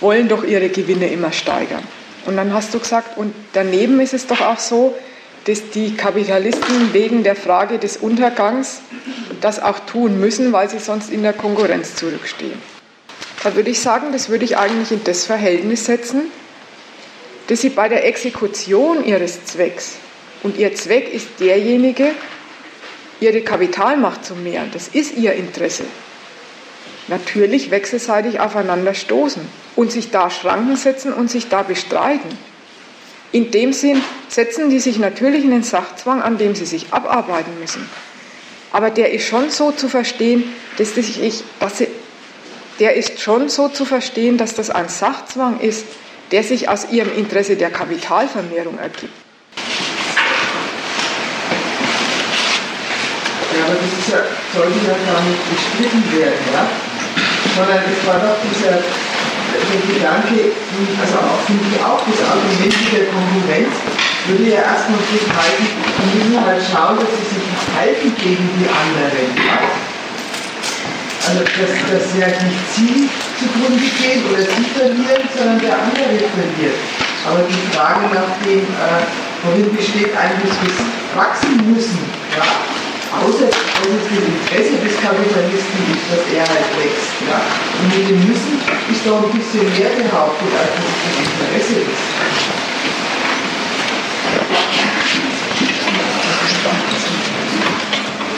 wollen 0.01 0.27
doch 0.27 0.43
ihre 0.43 0.69
Gewinne 0.69 1.08
immer 1.08 1.32
steigern. 1.32 1.84
Und 2.25 2.38
dann 2.38 2.53
hast 2.53 2.73
du 2.73 2.79
gesagt, 2.79 3.17
und 3.17 3.34
daneben 3.53 3.99
ist 4.01 4.13
es 4.13 4.27
doch 4.27 4.41
auch 4.41 4.60
so, 4.60 4.93
dass 5.45 5.69
die 5.69 5.95
Kapitalisten 5.95 6.93
wegen 6.93 7.23
der 7.23 7.36
Frage 7.36 7.79
des 7.79 7.97
Untergangs 7.97 8.82
das 9.41 9.62
auch 9.62 9.79
tun 9.79 10.19
müssen, 10.19 10.51
weil 10.51 10.69
sie 10.69 10.79
sonst 10.79 11.10
in 11.10 11.23
der 11.23 11.34
Konkurrenz 11.34 11.95
zurückstehen. 11.95 12.62
Da 13.43 13.55
würde 13.55 13.71
ich 13.71 13.79
sagen, 13.79 14.12
das 14.12 14.29
würde 14.29 14.43
ich 14.43 14.58
eigentlich 14.58 14.91
in 14.91 15.03
das 15.05 15.25
Verhältnis 15.25 15.86
setzen, 15.86 16.23
dass 17.47 17.62
sie 17.62 17.69
bei 17.69 17.88
der 17.88 18.05
Exekution 18.05 19.03
ihres 19.03 19.45
Zwecks, 19.45 19.95
und 20.43 20.58
ihr 20.58 20.73
Zweck 20.75 21.13
ist 21.13 21.28
derjenige, 21.39 22.12
ihre 23.19 23.41
Kapitalmacht 23.41 24.25
zu 24.25 24.36
mehren, 24.36 24.69
das 24.71 24.88
ist 24.88 25.15
ihr 25.15 25.34
Interesse, 25.34 25.84
natürlich 27.08 27.71
wechselseitig 27.71 28.39
aufeinander 28.39 28.93
stoßen 28.93 29.41
und 29.75 29.91
sich 29.91 30.12
da 30.12 30.30
Schranken 30.30 30.75
setzen 30.75 31.13
und 31.13 31.30
sich 31.30 31.49
da 31.49 31.63
bestreiten. 31.63 32.38
In 33.32 33.52
dem 33.52 33.73
Sinn 33.73 34.02
setzen 34.28 34.69
die 34.69 34.80
sich 34.80 34.97
natürlich 34.97 35.43
in 35.43 35.52
den 35.52 35.63
Sachzwang, 35.63 36.21
an 36.21 36.38
dem 36.38 36.56
sie 36.56 36.65
sich 36.65 36.88
abarbeiten 36.91 37.60
müssen. 37.60 37.88
Aber 38.71 38.89
der 38.89 39.12
ist 39.12 39.25
schon 39.25 39.49
so 39.49 39.71
zu 39.71 39.88
verstehen, 39.88 40.43
dass, 40.78 40.95
ich, 40.97 41.43
dass 41.60 41.80
sie, 41.80 41.88
der 42.80 42.95
ist 42.95 43.19
schon 43.19 43.49
so 43.49 43.67
zu 43.67 43.86
verstehen, 43.86 44.38
dass 44.38 44.56
das 44.56 44.69
ein 44.69 44.89
Sachzwang 44.89 45.60
ist, 45.60 45.86
der 46.32 46.43
sich 46.43 46.69
aus 46.69 46.91
ihrem 46.91 47.15
Interesse 47.17 47.56
der 47.56 47.71
Kapitalvermehrung 47.71 48.78
ergibt. 48.78 49.13
Aber 53.65 53.76
das 53.76 53.91
ist 53.91 54.10
ja, 54.12 54.22
sollte 54.54 54.80
ja 54.86 54.95
gar 55.08 55.22
nicht 55.24 55.43
bestritten 55.50 56.04
werden, 56.15 56.43
ja? 56.54 56.63
Sondern 57.56 57.84
es 57.86 58.00
war 58.08 58.19
doch 58.19 58.38
dieser 58.45 58.80
der 59.50 59.82
Gedanke, 59.82 60.54
also 61.02 61.17
auch, 61.19 61.41
finde 61.45 61.63
ich 61.74 61.82
auch, 61.82 62.02
das 62.06 62.22
Argument 62.22 62.76
der 62.93 63.06
Konkurrenz 63.10 63.74
würde 64.28 64.45
ja 64.45 64.62
erstmal 64.62 65.02
beschreiben, 65.10 65.65
wir 65.65 66.10
müssen 66.13 66.38
halt 66.45 66.62
schauen, 66.62 67.00
dass 67.02 67.10
sie 67.17 67.28
sich 67.34 67.50
halten 67.74 68.13
gegen 68.22 68.45
die 68.58 68.69
anderen. 68.69 69.30
Also 71.28 71.41
dass, 71.43 71.74
dass 71.89 72.06
ja 72.17 72.28
nicht 72.30 72.65
sie 72.74 73.10
zugrunde 73.38 73.89
geht 73.98 74.22
oder 74.30 74.41
sie 74.41 74.69
verlieren, 74.74 75.26
sondern 75.36 75.60
der 75.60 75.74
andere 75.78 76.17
verliert. 76.30 76.78
Aber 77.26 77.43
die 77.43 77.76
Frage 77.76 78.06
nach 78.13 78.32
dem, 78.45 78.63
äh, 78.63 79.04
worin 79.43 79.76
besteht 79.76 80.15
eigentlich 80.15 80.54
das 80.62 80.78
Wachsen 81.17 81.74
müssen, 81.74 82.00
ja? 82.38 82.45
Außer 83.12 83.48
dass 83.48 83.58
es 83.58 84.06
das 84.06 84.17
Interesse 84.22 84.76
des 84.86 84.95
Kapitalisten 85.02 85.82
ist, 85.89 86.06
dass 86.12 86.24
er 86.34 86.45
halt 86.45 86.69
wächst. 86.78 87.13
Ja? 87.26 87.41
Und 87.82 87.98
mit 87.98 88.10
dem 88.10 88.19
Müssen 88.28 88.62
ist 88.91 89.06
doch 89.06 89.24
ein 89.24 89.32
bisschen 89.32 89.65
mehr 89.65 89.89
behauptet, 89.98 90.52
als 90.54 90.69
dass 90.78 90.86
es 90.86 91.00
das 91.04 91.15
Interesse 91.26 91.76
ist. 91.89 92.06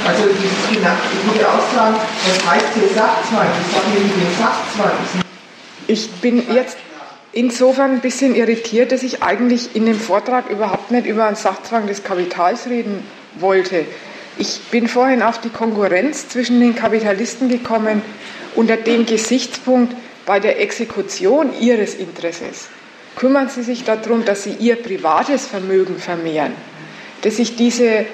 Also 0.05 0.23
dieses 0.33 0.77
genannt, 0.77 0.99
ich 1.13 1.33
würde 1.33 1.47
auch 1.47 1.75
sagen, 1.75 1.95
was 1.95 2.51
heißt 2.51 2.65
hier 2.73 2.87
Sachzwang? 2.89 3.47
Ich 3.61 3.73
sage 3.73 3.87
mit 3.93 4.01
dem 4.01 4.35
Sachzwang. 4.37 4.97
Ich 5.87 6.11
bin 6.21 6.53
jetzt 6.53 6.77
insofern 7.33 7.91
ein 7.91 7.99
bisschen 8.01 8.35
irritiert, 8.35 8.91
dass 8.91 9.03
ich 9.03 9.21
eigentlich 9.21 9.75
in 9.75 9.85
dem 9.85 9.99
Vortrag 9.99 10.49
überhaupt 10.49 10.91
nicht 10.91 11.05
über 11.05 11.25
einen 11.25 11.35
Sachzwang 11.35 11.87
des 11.87 12.03
Kapitals 12.03 12.67
reden 12.67 13.05
wollte. 13.35 13.85
Ich 14.37 14.61
bin 14.71 14.87
vorhin 14.87 15.21
auf 15.21 15.39
die 15.41 15.49
Konkurrenz 15.49 16.29
zwischen 16.29 16.59
den 16.59 16.75
Kapitalisten 16.75 17.49
gekommen 17.49 18.01
unter 18.55 18.77
dem 18.77 19.05
Gesichtspunkt 19.05 19.95
bei 20.25 20.39
der 20.39 20.61
Exekution 20.61 21.51
ihres 21.59 21.95
Interesses. 21.95 22.67
Kümmern 23.15 23.49
Sie 23.49 23.63
sich 23.63 23.83
darum, 23.83 24.25
dass 24.25 24.43
Sie 24.43 24.55
Ihr 24.59 24.77
privates 24.77 25.47
Vermögen 25.47 25.97
vermehren, 25.97 26.53
dass 27.21 27.37
sich 27.37 27.55
diese 27.55 28.05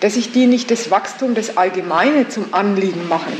dass 0.00 0.14
sich 0.14 0.32
die 0.32 0.46
nicht 0.46 0.70
das 0.70 0.90
Wachstum 0.90 1.34
des 1.34 1.56
Allgemeinen 1.56 2.30
zum 2.30 2.54
Anliegen 2.54 3.08
machen. 3.08 3.32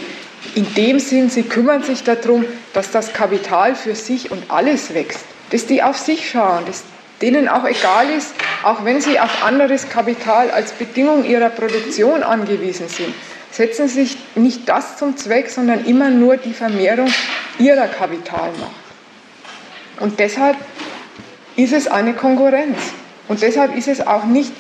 In 0.55 0.73
dem 0.75 0.99
Sinn, 0.99 1.31
sie 1.31 1.43
kümmern 1.43 1.83
sich 1.83 2.05
darum, 2.05 2.45
dass 2.73 2.91
das 2.91 3.13
Kapital 3.13 3.75
für 3.75 3.95
sich 3.95 4.31
und 4.31 4.51
alles 4.51 4.95
wächst, 4.95 5.25
dass 5.51 5.67
die 5.67 5.83
auf 5.83 5.99
sich 5.99 6.29
schauen, 6.31 6.65
dass 6.67 6.85
denen 7.23 7.49
auch 7.49 7.65
egal 7.65 8.11
ist, 8.11 8.35
auch 8.63 8.85
wenn 8.85 9.01
sie 9.01 9.21
auf 9.21 9.45
anderes 9.45 9.89
Kapital 9.89 10.51
als 10.51 10.73
Bedingung 10.73 11.25
ihrer 11.25 11.51
Produktion 11.51 12.23
angewiesen 12.23 12.89
sind, 12.89 13.15
setzen 13.51 13.89
sich 13.89 14.17
nicht 14.35 14.69
das 14.69 14.99
zum 14.99 15.17
Zweck, 15.17 15.51
sondern 15.51 15.85
immer 15.85 16.11
nur 16.11 16.37
die 16.37 16.53
Vermehrung 16.53 17.13
ihrer 17.59 17.89
Kapitalmacht. 17.89 18.73
Und 20.01 20.19
deshalb 20.21 20.57
ist 21.57 21.73
es 21.73 21.89
eine 21.89 22.15
Konkurrenz. 22.15 22.79
Und 23.27 23.43
deshalb 23.43 23.77
ist 23.77 23.89
es 23.89 24.07
auch 24.07 24.25
nicht 24.25 24.53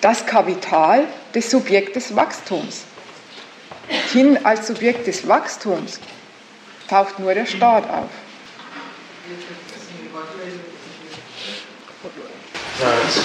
das 0.00 0.26
Kapital 0.26 1.04
des 1.34 1.50
Subjektes 1.50 2.14
Wachstums. 2.14 2.84
Hin 4.12 4.38
als 4.44 4.66
Subjekt 4.66 5.06
des 5.06 5.26
Wachstums 5.26 6.00
taucht 6.88 7.18
nur 7.18 7.34
der 7.34 7.46
Staat 7.46 7.88
auf. 7.90 8.10
Das 12.80 13.22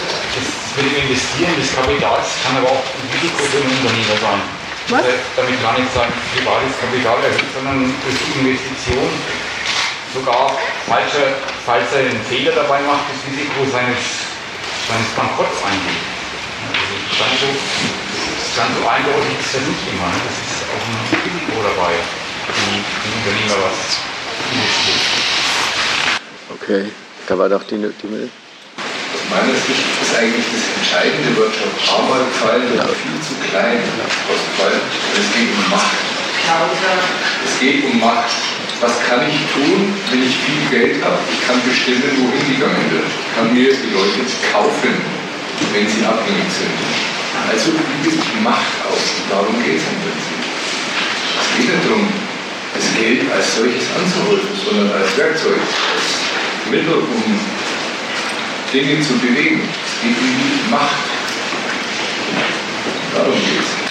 mit 0.77 0.85
dem 0.85 0.95
Investieren 1.09 1.55
des 1.57 1.73
Kapitals 1.73 2.37
kann 2.45 2.57
aber 2.57 2.69
auch 2.69 2.85
ein 2.85 3.07
Risiko 3.09 3.41
für 3.49 3.57
einen 3.57 3.73
Unternehmer 3.81 4.17
sein. 4.21 4.41
Was? 4.89 5.03
Also 5.05 5.17
damit 5.35 5.61
gar 5.61 5.75
nicht 5.77 5.91
sagen, 5.93 6.13
privates 6.33 6.75
Kapital 6.79 7.17
erhöht, 7.23 7.49
sondern 7.53 7.93
durch 8.05 8.17
die 8.17 8.33
Investition 8.39 9.09
sogar, 10.13 10.53
falls 10.87 11.13
er, 11.17 11.37
falls 11.65 11.91
er 11.93 12.09
einen 12.09 12.21
Fehler 12.29 12.53
dabei 12.53 12.81
macht, 12.85 13.09
das 13.09 13.19
Risiko 13.25 13.65
seines, 13.69 14.01
seines 14.87 15.09
Bankrotts 15.17 15.61
eingeht 15.65 16.19
ganz 17.19 17.35
so, 17.41 17.47
ganz 18.55 18.71
so 18.79 18.87
eindeutig 18.87 19.35
ist 19.39 19.53
das 19.55 19.63
nicht 19.67 19.83
immer. 19.91 20.07
Ne? 20.07 20.19
Das 20.23 20.37
ist 20.39 20.63
auch 20.71 20.83
ein 20.87 20.97
Risiko 21.19 21.57
dabei, 21.63 21.93
die, 22.47 22.79
die 22.79 23.11
Unternehmer 23.19 23.57
was 23.67 23.79
investiert. 24.55 25.03
Okay, 26.55 26.91
da 27.27 27.37
war 27.37 27.49
doch 27.49 27.63
die, 27.63 27.77
die 27.77 28.07
Mail. 28.07 28.29
Meiner 29.29 29.53
Sicht 29.53 29.85
ist 30.01 30.17
eigentlich 30.17 30.41
das 30.49 30.65
entscheidende 30.73 31.29
Wort 31.37 31.53
schon 31.53 31.69
ein 31.69 31.85
paar 31.85 32.01
Mal 32.09 32.25
gefallen, 32.25 32.65
ja. 32.73 32.81
viel 32.81 33.17
zu 33.21 33.37
klein 33.45 33.77
ausgefallen. 34.25 34.81
Es 35.13 35.29
geht 35.37 35.53
um 35.53 35.69
Macht. 35.69 36.01
Es 37.45 37.53
geht 37.61 37.85
um 37.85 37.99
Macht. 38.01 38.33
Was 38.81 38.97
kann 39.05 39.21
ich 39.29 39.37
tun, 39.53 39.93
wenn 40.09 40.25
ich 40.25 40.33
viel 40.33 40.65
Geld 40.73 40.97
habe? 41.05 41.21
Ich 41.29 41.45
kann 41.45 41.61
bestimmen, 41.61 42.09
wohin 42.25 42.57
gegangen 42.57 42.85
wird. 42.89 43.05
Ich 43.05 43.29
kann 43.37 43.53
mir 43.53 43.69
die 43.69 43.93
Leute 43.93 44.25
kaufen, 44.49 44.97
wenn 44.97 45.85
sie 45.85 46.01
abhängig 46.01 46.49
sind. 46.49 46.73
Also 47.53 47.69
übt 48.01 48.25
Macht 48.41 48.81
aus. 48.89 49.13
Darum 49.29 49.53
geht 49.61 49.77
es 49.77 49.85
im 49.85 49.99
Prinzip. 50.09 50.41
Es 51.37 51.47
geht 51.53 51.69
nicht 51.69 51.85
darum, 51.85 52.09
das 52.73 52.87
Geld 52.97 53.21
als 53.29 53.45
solches 53.61 53.85
anzuholen, 53.93 54.49
sondern 54.57 54.89
als 54.89 55.13
Werkzeug, 55.13 55.61
als 55.61 56.17
Mittel, 56.73 56.97
um 56.97 57.58
Dinge 58.73 59.01
zu 59.01 59.13
bewegen. 59.13 59.61
Es 59.85 60.01
geht 60.01 60.17
um 60.17 60.27
die 60.27 60.71
Macht. 60.71 60.95
Darum 63.15 63.33
geht 63.33 63.59
es. 63.59 63.89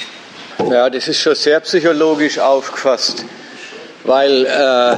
Ja, 0.70 0.90
das 0.90 1.08
ist 1.08 1.20
schon 1.20 1.34
sehr 1.34 1.60
psychologisch 1.60 2.38
aufgefasst, 2.38 3.24
weil 4.04 4.46
äh, 4.46 4.96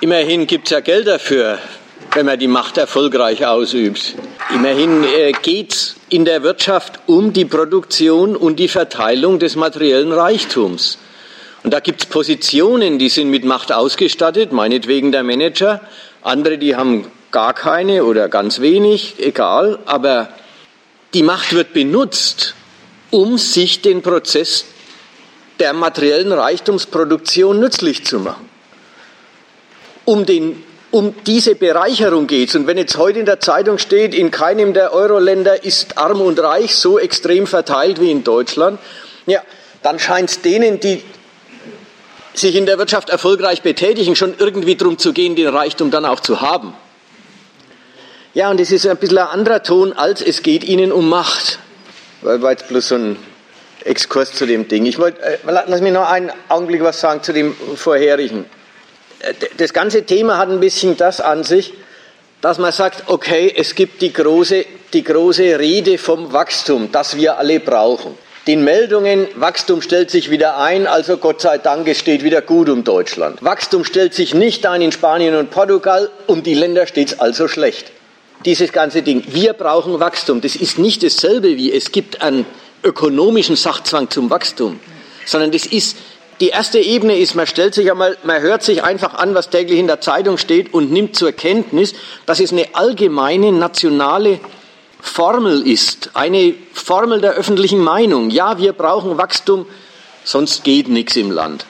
immerhin 0.00 0.46
gibt 0.46 0.66
es 0.66 0.70
ja 0.70 0.80
Geld 0.80 1.08
dafür, 1.08 1.58
wenn 2.12 2.26
man 2.26 2.38
die 2.38 2.46
Macht 2.46 2.78
erfolgreich 2.78 3.44
ausübt. 3.44 4.14
Immerhin 4.54 5.02
äh, 5.04 5.32
geht 5.32 5.72
es 5.72 5.96
in 6.08 6.24
der 6.24 6.42
Wirtschaft 6.42 7.00
um 7.06 7.32
die 7.32 7.44
Produktion 7.44 8.36
und 8.36 8.56
die 8.56 8.68
Verteilung 8.68 9.38
des 9.38 9.56
materiellen 9.56 10.12
Reichtums. 10.12 10.98
Und 11.64 11.74
da 11.74 11.80
gibt 11.80 12.02
es 12.02 12.06
Positionen, 12.06 12.98
die 12.98 13.08
sind 13.08 13.28
mit 13.28 13.44
Macht 13.44 13.72
ausgestattet, 13.72 14.52
meinetwegen 14.52 15.10
der 15.10 15.24
Manager, 15.24 15.80
andere, 16.22 16.58
die 16.58 16.76
haben 16.76 17.10
gar 17.30 17.54
keine 17.54 18.04
oder 18.04 18.28
ganz 18.28 18.60
wenig, 18.60 19.16
egal, 19.18 19.78
aber 19.86 20.28
die 21.14 21.22
Macht 21.22 21.54
wird 21.54 21.72
benutzt, 21.72 22.54
um 23.10 23.38
sich 23.38 23.82
den 23.82 24.02
Prozess 24.02 24.66
der 25.58 25.72
materiellen 25.72 26.32
Reichtumsproduktion 26.32 27.58
nützlich 27.58 28.04
zu 28.04 28.20
machen. 28.20 28.48
Um, 30.04 30.26
den, 30.26 30.62
um 30.90 31.14
diese 31.26 31.54
Bereicherung 31.54 32.26
geht 32.26 32.50
es. 32.50 32.54
Und 32.54 32.66
wenn 32.66 32.78
jetzt 32.78 32.96
heute 32.96 33.18
in 33.18 33.26
der 33.26 33.40
Zeitung 33.40 33.78
steht, 33.78 34.14
in 34.14 34.30
keinem 34.30 34.74
der 34.74 34.92
Euro-Länder 34.92 35.64
ist 35.64 35.98
arm 35.98 36.20
und 36.20 36.38
reich 36.38 36.74
so 36.76 36.98
extrem 36.98 37.46
verteilt 37.46 38.00
wie 38.00 38.10
in 38.10 38.22
Deutschland, 38.22 38.78
ja, 39.26 39.42
dann 39.82 39.98
scheint 39.98 40.30
es 40.30 40.42
denen, 40.42 40.78
die 40.78 41.02
sich 42.34 42.54
in 42.54 42.66
der 42.66 42.78
Wirtschaft 42.78 43.08
erfolgreich 43.08 43.62
betätigen, 43.62 44.14
schon 44.14 44.34
irgendwie 44.38 44.76
darum 44.76 44.98
zu 44.98 45.12
gehen, 45.12 45.36
den 45.36 45.48
Reichtum 45.48 45.90
dann 45.90 46.04
auch 46.04 46.20
zu 46.20 46.40
haben. 46.40 46.74
Ja, 48.36 48.50
und 48.50 48.60
es 48.60 48.70
ist 48.70 48.86
ein 48.86 48.98
bisschen 48.98 49.16
ein 49.16 49.28
anderer 49.28 49.62
Ton, 49.62 49.94
als 49.94 50.20
es 50.20 50.42
geht 50.42 50.62
ihnen 50.62 50.92
um 50.92 51.08
Macht. 51.08 51.58
Weil 52.20 52.42
war 52.42 52.50
jetzt 52.50 52.68
bloß 52.68 52.88
so 52.88 52.96
ein 52.96 53.16
Exkurs 53.82 54.34
zu 54.34 54.44
dem 54.44 54.68
Ding. 54.68 54.84
Ich 54.84 54.98
wollte, 54.98 55.22
äh, 55.22 55.38
lass 55.46 55.80
mich 55.80 55.94
noch 55.94 56.06
einen 56.06 56.30
Augenblick 56.50 56.82
was 56.82 57.00
sagen 57.00 57.22
zu 57.22 57.32
dem 57.32 57.56
vorherigen. 57.76 58.44
Äh, 59.20 59.32
das 59.56 59.72
ganze 59.72 60.04
Thema 60.04 60.36
hat 60.36 60.50
ein 60.50 60.60
bisschen 60.60 60.98
das 60.98 61.22
an 61.22 61.44
sich, 61.44 61.72
dass 62.42 62.58
man 62.58 62.72
sagt, 62.72 63.04
okay, 63.06 63.50
es 63.56 63.74
gibt 63.74 64.02
die 64.02 64.12
große, 64.12 64.66
die 64.92 65.02
große 65.02 65.58
Rede 65.58 65.96
vom 65.96 66.34
Wachstum, 66.34 66.92
das 66.92 67.16
wir 67.16 67.38
alle 67.38 67.58
brauchen. 67.58 68.18
Den 68.46 68.64
Meldungen, 68.64 69.28
Wachstum 69.36 69.80
stellt 69.80 70.10
sich 70.10 70.30
wieder 70.30 70.58
ein, 70.58 70.86
also 70.86 71.16
Gott 71.16 71.40
sei 71.40 71.56
Dank, 71.56 71.88
es 71.88 71.98
steht 71.98 72.22
wieder 72.22 72.42
gut 72.42 72.68
um 72.68 72.84
Deutschland. 72.84 73.42
Wachstum 73.42 73.82
stellt 73.82 74.12
sich 74.12 74.34
nicht 74.34 74.66
ein 74.66 74.82
in 74.82 74.92
Spanien 74.92 75.36
und 75.36 75.50
Portugal, 75.50 76.10
um 76.26 76.42
die 76.42 76.52
Länder 76.52 76.86
steht 76.86 77.12
es 77.12 77.18
also 77.18 77.48
schlecht 77.48 77.92
dieses 78.44 78.72
ganze 78.72 79.02
Ding. 79.02 79.24
Wir 79.28 79.52
brauchen 79.52 79.98
Wachstum. 80.00 80.40
Das 80.40 80.56
ist 80.56 80.78
nicht 80.78 81.02
dasselbe 81.02 81.56
wie 81.56 81.72
es 81.72 81.92
gibt 81.92 82.22
einen 82.22 82.46
ökonomischen 82.82 83.56
Sachzwang 83.56 84.10
zum 84.10 84.30
Wachstum, 84.30 84.78
sondern 85.24 85.50
das 85.50 85.66
ist 85.66 85.96
die 86.40 86.48
erste 86.48 86.78
Ebene 86.78 87.18
ist, 87.18 87.34
man 87.34 87.46
stellt 87.46 87.74
sich 87.74 87.90
einmal, 87.90 88.18
man 88.22 88.42
hört 88.42 88.62
sich 88.62 88.84
einfach 88.84 89.14
an, 89.14 89.34
was 89.34 89.48
täglich 89.48 89.78
in 89.78 89.86
der 89.86 90.02
Zeitung 90.02 90.36
steht 90.36 90.74
und 90.74 90.92
nimmt 90.92 91.16
zur 91.16 91.32
Kenntnis, 91.32 91.94
dass 92.26 92.40
es 92.40 92.52
eine 92.52 92.74
allgemeine 92.74 93.52
nationale 93.52 94.38
Formel 95.00 95.66
ist, 95.66 96.10
eine 96.12 96.54
Formel 96.74 97.22
der 97.22 97.32
öffentlichen 97.32 97.78
Meinung. 97.78 98.28
Ja, 98.28 98.58
wir 98.58 98.74
brauchen 98.74 99.16
Wachstum, 99.16 99.64
sonst 100.24 100.62
geht 100.62 100.88
nichts 100.88 101.16
im 101.16 101.30
Land. 101.30 101.64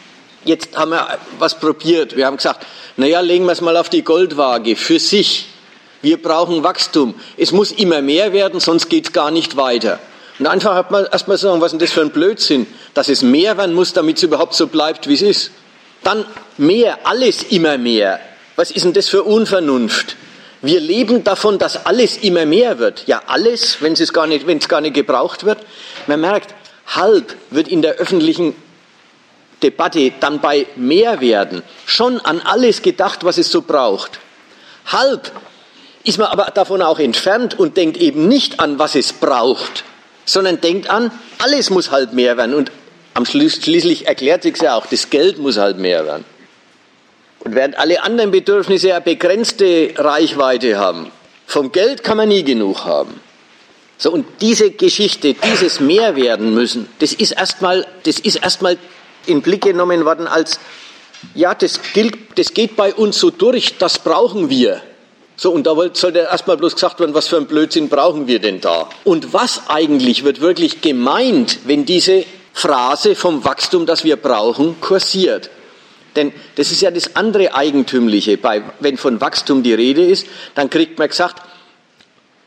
Jetzt 0.45 0.77
haben 0.77 0.91
wir 0.91 1.19
was 1.39 1.59
probiert. 1.61 2.17
Wir 2.17 2.27
haben 2.27 2.37
gesagt, 2.37 2.67
naja, 2.97 3.21
legen 3.21 3.45
wir 3.45 3.53
es 3.53 3.61
mal 3.61 3.77
auf 3.77 3.89
die 3.89 4.03
Goldwaage 4.03 4.75
für 4.75 4.99
sich. 4.99 5.47
Wir 6.07 6.23
brauchen 6.23 6.63
Wachstum. 6.63 7.17
Es 7.37 7.51
muss 7.51 7.73
immer 7.73 8.01
mehr 8.01 8.33
werden, 8.33 8.61
sonst 8.61 8.89
geht 8.89 9.07
es 9.07 9.13
gar 9.13 9.33
nicht 9.33 9.57
weiter. 9.57 9.99
Und 10.39 10.47
einfach 10.47 10.77
hat 10.77 10.93
man 10.93 11.05
erstmal 11.05 11.37
sagen, 11.37 11.61
was 11.61 11.73
ist 11.73 11.81
denn 11.81 11.81
das 11.81 11.91
für 11.91 12.01
ein 12.01 12.11
Blödsinn, 12.11 12.69
dass 12.95 13.09
es 13.09 13.23
mehr 13.23 13.59
werden 13.59 13.75
muss, 13.75 13.93
damit 13.93 14.19
es 14.19 14.23
überhaupt 14.23 14.55
so 14.55 14.69
bleibt, 14.69 15.09
wie 15.09 15.15
es 15.15 15.23
ist. 15.23 15.51
Dann 16.05 16.25
mehr, 16.59 17.01
alles 17.03 17.43
immer 17.51 17.77
mehr. 17.77 18.21
Was 18.55 18.71
ist 18.71 18.85
denn 18.85 18.93
das 18.93 19.09
für 19.09 19.25
Unvernunft? 19.25 20.15
Wir 20.63 20.79
leben 20.79 21.25
davon, 21.25 21.59
dass 21.59 21.87
alles 21.87 22.19
immer 22.19 22.47
mehr 22.47 22.79
wird. 22.79 23.09
Ja, 23.09 23.23
alles, 23.27 23.83
wenn 23.83 23.95
es 23.95 24.13
gar 24.13 24.29
nicht, 24.29 24.47
wenn 24.47 24.59
es 24.59 24.69
gar 24.69 24.81
nicht 24.81 24.95
gebraucht 24.95 25.43
wird. 25.45 25.59
Man 26.07 26.21
merkt, 26.21 26.55
halb 26.87 27.35
wird 27.51 27.67
in 27.67 27.83
der 27.83 27.95
öffentlichen 27.95 28.55
Debatte 29.61 30.13
dann 30.21 30.41
bei 30.41 30.69
mehr 30.77 31.21
werden 31.21 31.63
schon 31.85 32.21
an 32.21 32.41
alles 32.43 32.83
gedacht, 32.83 33.25
was 33.25 33.39
es 33.39 33.51
so 33.51 33.63
braucht. 33.63 34.21
Halb 34.87 35.33
ist 36.07 36.19
man 36.19 36.29
aber 36.29 36.45
davon 36.55 36.83
auch 36.83 37.01
entfernt 37.01 37.59
und 37.59 37.77
denkt 37.77 37.97
eben 37.97 38.29
nicht 38.29 38.61
an, 38.61 38.79
was 38.79 38.95
es 38.95 39.13
braucht, 39.13 39.85
sondern 40.25 40.61
denkt 40.61 40.89
an, 40.89 41.11
alles 41.39 41.71
muss 41.71 41.91
halt 41.91 42.13
mehr 42.13 42.37
werden. 42.37 42.55
Und 42.55 42.71
am 43.15 43.27
Schluss, 43.27 43.57
schließlich 43.57 44.07
erklärt 44.07 44.45
sich 44.45 44.57
ja 44.59 44.77
auch, 44.77 44.87
das 44.87 45.11
Geld 45.11 45.39
muss 45.39 45.57
halt 45.57 45.79
mehr 45.79 46.07
werden. 46.07 46.25
Und 47.41 47.55
während 47.55 47.77
alle 47.79 48.03
anderen 48.03 48.31
Bedürfnisse 48.31 48.95
eine 48.95 49.01
begrenzte 49.01 49.95
Reichweite 49.97 50.79
haben, 50.79 51.11
vom 51.47 51.73
Geld 51.73 52.05
kann 52.05 52.17
man 52.17 52.29
nie 52.29 52.45
genug 52.45 52.85
haben. 52.85 53.21
So, 53.99 54.13
und 54.13 54.27
diese 54.41 54.71
Geschichte, 54.71 55.35
dieses 55.35 55.81
mehr 55.81 56.15
werden 56.15 56.55
müssen, 56.55 56.89
das 57.01 57.15
ist 57.15 57.33
erstmal, 57.33 57.87
das 58.05 58.19
ist 58.21 58.37
erstmal 58.37 58.79
in 59.27 59.43
Blick 59.43 59.63
genommen 59.63 60.05
worden 60.05 60.29
als, 60.29 60.61
ja, 61.35 61.55
das 61.55 61.81
gilt, 61.95 62.39
das 62.39 62.53
geht 62.55 62.77
bei 62.77 62.95
uns 62.95 63.19
so 63.19 63.31
durch, 63.31 63.79
das 63.79 63.99
brauchen 63.99 64.51
wir. 64.51 64.83
So, 65.37 65.51
und 65.53 65.67
da 65.67 65.75
sollte 65.93 66.21
erstmal 66.21 66.57
bloß 66.57 66.75
gesagt 66.75 66.99
werden, 66.99 67.15
was 67.15 67.29
für 67.29 67.37
ein 67.37 67.47
Blödsinn 67.47 67.91
brauchen 67.91 68.27
wir 68.27 68.39
denn 68.39 68.61
da? 68.61 68.89
Und 69.05 69.35
was 69.35 69.69
eigentlich 69.69 70.25
wird 70.25 70.41
wirklich 70.41 70.81
gemeint, 70.81 71.59
wenn 71.65 71.85
diese 71.85 72.25
Phrase 72.55 73.15
vom 73.15 73.45
Wachstum, 73.45 73.85
das 73.85 74.03
wir 74.03 74.17
brauchen, 74.17 74.81
kursiert? 74.81 75.51
Denn 76.17 76.33
das 76.55 76.73
ist 76.73 76.81
ja 76.81 76.91
das 76.91 77.15
andere 77.17 77.55
Eigentümliche. 77.55 78.39
Bei, 78.39 78.63
wenn 78.81 78.97
von 78.97 79.21
Wachstum 79.21 79.63
die 79.63 79.75
Rede 79.75 80.05
ist, 80.07 80.27
dann 80.55 80.71
kriegt 80.71 80.99
man 80.99 81.09
gesagt, 81.09 81.43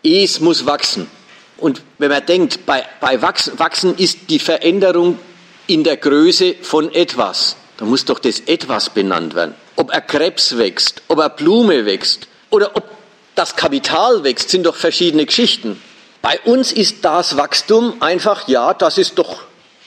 es 0.04 0.40
muss 0.40 0.66
wachsen. 0.66 1.08
Und 1.58 1.84
wenn 2.00 2.10
man 2.10 2.26
denkt, 2.26 2.66
bei, 2.66 2.84
bei 3.00 3.22
Wachsen, 3.22 3.60
Wachsen 3.60 3.96
ist 3.98 4.30
die 4.30 4.40
Veränderung 4.40 5.20
in 5.68 5.84
der 5.84 5.98
Größe 5.98 6.56
von 6.62 6.92
etwas. 6.94 7.56
Da 7.78 7.86
muss 7.86 8.06
doch 8.06 8.18
das 8.18 8.40
etwas 8.42 8.90
benannt 8.90 9.36
werden. 9.36 9.54
Ob 9.76 9.92
er 9.92 10.02
Krebs 10.02 10.58
wächst, 10.58 11.04
ob 11.08 11.20
er 11.20 11.30
Blume 11.30 11.86
wächst, 11.86 12.29
oder 12.50 12.76
ob 12.76 12.84
das 13.36 13.56
Kapital 13.56 14.24
wächst, 14.24 14.50
sind 14.50 14.66
doch 14.66 14.76
verschiedene 14.76 15.26
Geschichten. 15.26 15.82
Bei 16.22 16.39
uns 16.41 16.72
ist 16.72 17.06
das 17.06 17.38
Wachstum 17.38 18.02
einfach, 18.02 18.47
ja, 18.47 18.74
das 18.74 18.97
ist 18.97 19.18
doch 19.18 19.43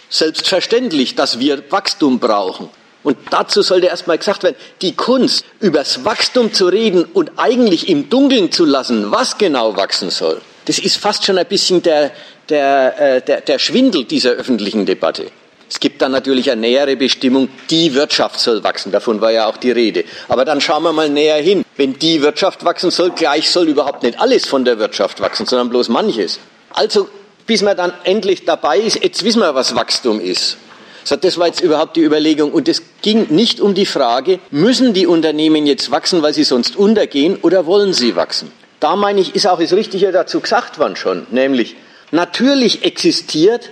selbstverständlich, 0.09 1.15
dass 1.15 1.39
wir 1.39 1.71
Wachstum 1.71 2.19
brauchen. 2.19 2.71
Und 3.03 3.19
dazu 3.31 3.63
sollte 3.63 3.89
erstmal 3.89 4.19
gesagt 4.19 4.43
werden, 4.43 4.57
die 4.81 4.95
Kunst, 4.95 5.45
übers 5.61 6.05
Wachstum 6.05 6.53
zu 6.53 6.69
reden 6.69 7.05
und 7.05 7.33
eigentlich 7.37 7.89
im 7.89 8.09
Dunkeln 8.09 8.53
zu 8.53 8.65
lassen, 8.65 9.11
was 9.11 9.39
genau 9.39 9.77
wachsen 9.77 10.11
soll, 10.11 10.41
das 10.67 10.79
ist 10.79 10.97
fast 10.97 11.25
schon 11.25 11.39
ein 11.39 11.47
bisschen 11.47 11.83
der, 11.83 12.13
der, 12.49 13.17
äh, 13.17 13.23
der, 13.23 13.41
der 13.41 13.59
Schwindel 13.59 14.05
dieser 14.05 14.31
öffentlichen 14.31 14.87
Debatte. 14.87 15.27
Es 15.73 15.81
gibt 15.81 16.03
dann 16.03 16.13
natürlich 16.13 16.51
eine 16.51 16.61
nähere 16.61 16.97
Bestimmung, 16.97 17.49
die 17.71 17.95
Wirtschaft 17.95 18.39
soll 18.39 18.63
wachsen, 18.63 18.93
davon 18.93 19.23
war 19.23 19.33
ja 19.33 19.47
auch 19.47 19.57
die 19.57 19.71
Rede. 19.71 20.05
Aber 20.29 20.45
dann 20.45 20.61
schauen 20.61 20.83
wir 20.83 20.93
mal 20.93 21.09
näher 21.09 21.37
hin. 21.37 21.65
Wenn 21.79 21.99
die 21.99 22.21
Wirtschaft 22.21 22.67
wachsen 22.67 22.91
soll, 22.91 23.13
gleich 23.13 23.49
soll 23.49 23.69
überhaupt 23.69 24.03
nicht 24.03 24.21
alles 24.21 24.47
von 24.47 24.67
der 24.67 24.79
Wirtschaft 24.79 25.23
wachsen, 25.23 25.47
sondern 25.47 25.71
bloß 25.71 25.89
manches. 25.89 26.41
Also, 26.75 27.09
bis 27.47 27.63
man 27.63 27.75
dann 27.75 27.95
endlich 28.05 28.45
dabei 28.45 28.81
ist, 28.81 29.03
jetzt 29.03 29.25
wissen 29.25 29.41
wir, 29.41 29.55
was 29.55 29.75
Wachstum 29.75 30.21
ist. 30.21 30.59
So, 31.05 31.17
das 31.17 31.39
war 31.39 31.47
jetzt 31.47 31.63
überhaupt 31.63 31.97
die 31.97 32.03
Überlegung. 32.03 32.53
Und 32.53 32.69
es 32.69 32.83
ging 33.01 33.29
nicht 33.31 33.59
um 33.59 33.73
die 33.73 33.87
Frage, 33.87 34.41
müssen 34.51 34.93
die 34.93 35.07
Unternehmen 35.07 35.65
jetzt 35.65 35.91
wachsen, 35.91 36.21
weil 36.21 36.35
sie 36.35 36.45
sonst 36.45 36.77
untergehen, 36.77 37.39
oder 37.41 37.65
wollen 37.65 37.95
sie 37.95 38.15
wachsen? 38.15 38.53
Da 38.79 38.95
meine 38.95 39.23
ich, 39.23 39.35
ist 39.35 39.47
auch 39.47 39.59
das 39.59 39.73
Richtige 39.73 40.13
dazu 40.13 40.41
gesagt 40.41 40.79
worden 40.79 40.97
schon, 40.97 41.27
nämlich, 41.31 41.77
natürlich 42.11 42.85
existiert 42.85 43.71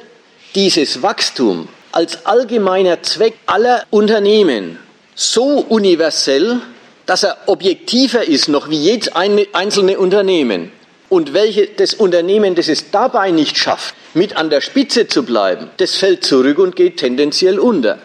dieses 0.55 1.03
Wachstum 1.03 1.69
als 1.93 2.27
allgemeiner 2.27 3.03
Zweck 3.03 3.35
aller 3.47 3.85
Unternehmen 3.91 4.79
so 5.15 5.65
universell, 5.69 6.61
dass 7.07 7.25
er 7.25 7.37
objektiver 7.47 8.25
ist 8.25 8.49
noch 8.49 8.71
wie 8.71 8.79
jedes 8.79 9.13
einzelne 9.15 9.99
Unternehmen. 9.99 10.73
Und 11.09 11.35
welche 11.35 11.67
das 11.67 11.93
Unternehmen, 11.95 12.55
das 12.55 12.69
es 12.69 12.93
dabei 12.93 13.33
nicht 13.33 13.59
schafft, 13.59 13.95
mit 14.15 14.37
an 14.37 14.49
der 14.49 14.61
Spitze 14.61 15.09
zu 15.09 15.25
bleiben, 15.25 15.69
das 15.79 15.97
fällt 15.97 16.25
zurück 16.25 16.59
und 16.59 16.77
geht 16.77 16.99
tendenziell 16.99 17.59
unter. 17.59 17.99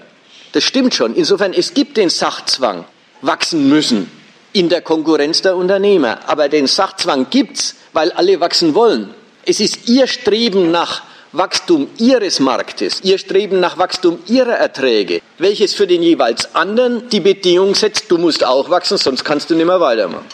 Das 0.54 0.64
stimmt 0.64 0.96
schon. 0.96 1.16
Insofern, 1.16 1.54
es 1.54 1.74
gibt 1.74 1.98
den 1.98 2.10
Sachzwang, 2.10 2.86
wachsen 3.22 3.70
müssen 3.70 4.10
in 4.54 4.70
der 4.70 4.82
Konkurrenz 4.82 5.42
der 5.42 5.56
Unternehmer. 5.56 6.20
Aber 6.28 6.50
den 6.50 6.66
Sachzwang 6.66 7.30
gibt's, 7.30 7.76
weil 7.94 8.12
alle 8.14 8.40
wachsen 8.40 8.74
wollen. 8.74 9.14
Es 9.46 9.60
ist 9.60 9.88
ihr 9.88 10.08
Streben 10.08 10.72
nach 10.72 11.04
Wachstum 11.38 11.90
ihres 11.98 12.40
Marktes, 12.40 13.02
ihr 13.04 13.18
Streben 13.18 13.60
nach 13.60 13.78
Wachstum 13.78 14.20
ihrer 14.28 14.54
Erträge, 14.54 15.22
welches 15.38 15.74
für 15.74 15.86
den 15.86 16.02
jeweils 16.02 16.56
anderen 16.56 17.10
die 17.10 17.20
Bedingung 17.20 17.76
setzt, 17.76 18.10
du 18.10 18.18
musst 18.18 18.46
auch 18.46 18.70
wachsen, 18.70 18.98
sonst 18.98 19.26
kannst 19.26 19.50
du 19.50 19.56
nicht 19.56 19.66
mehr 19.66 19.82
weitermachen. 19.82 20.26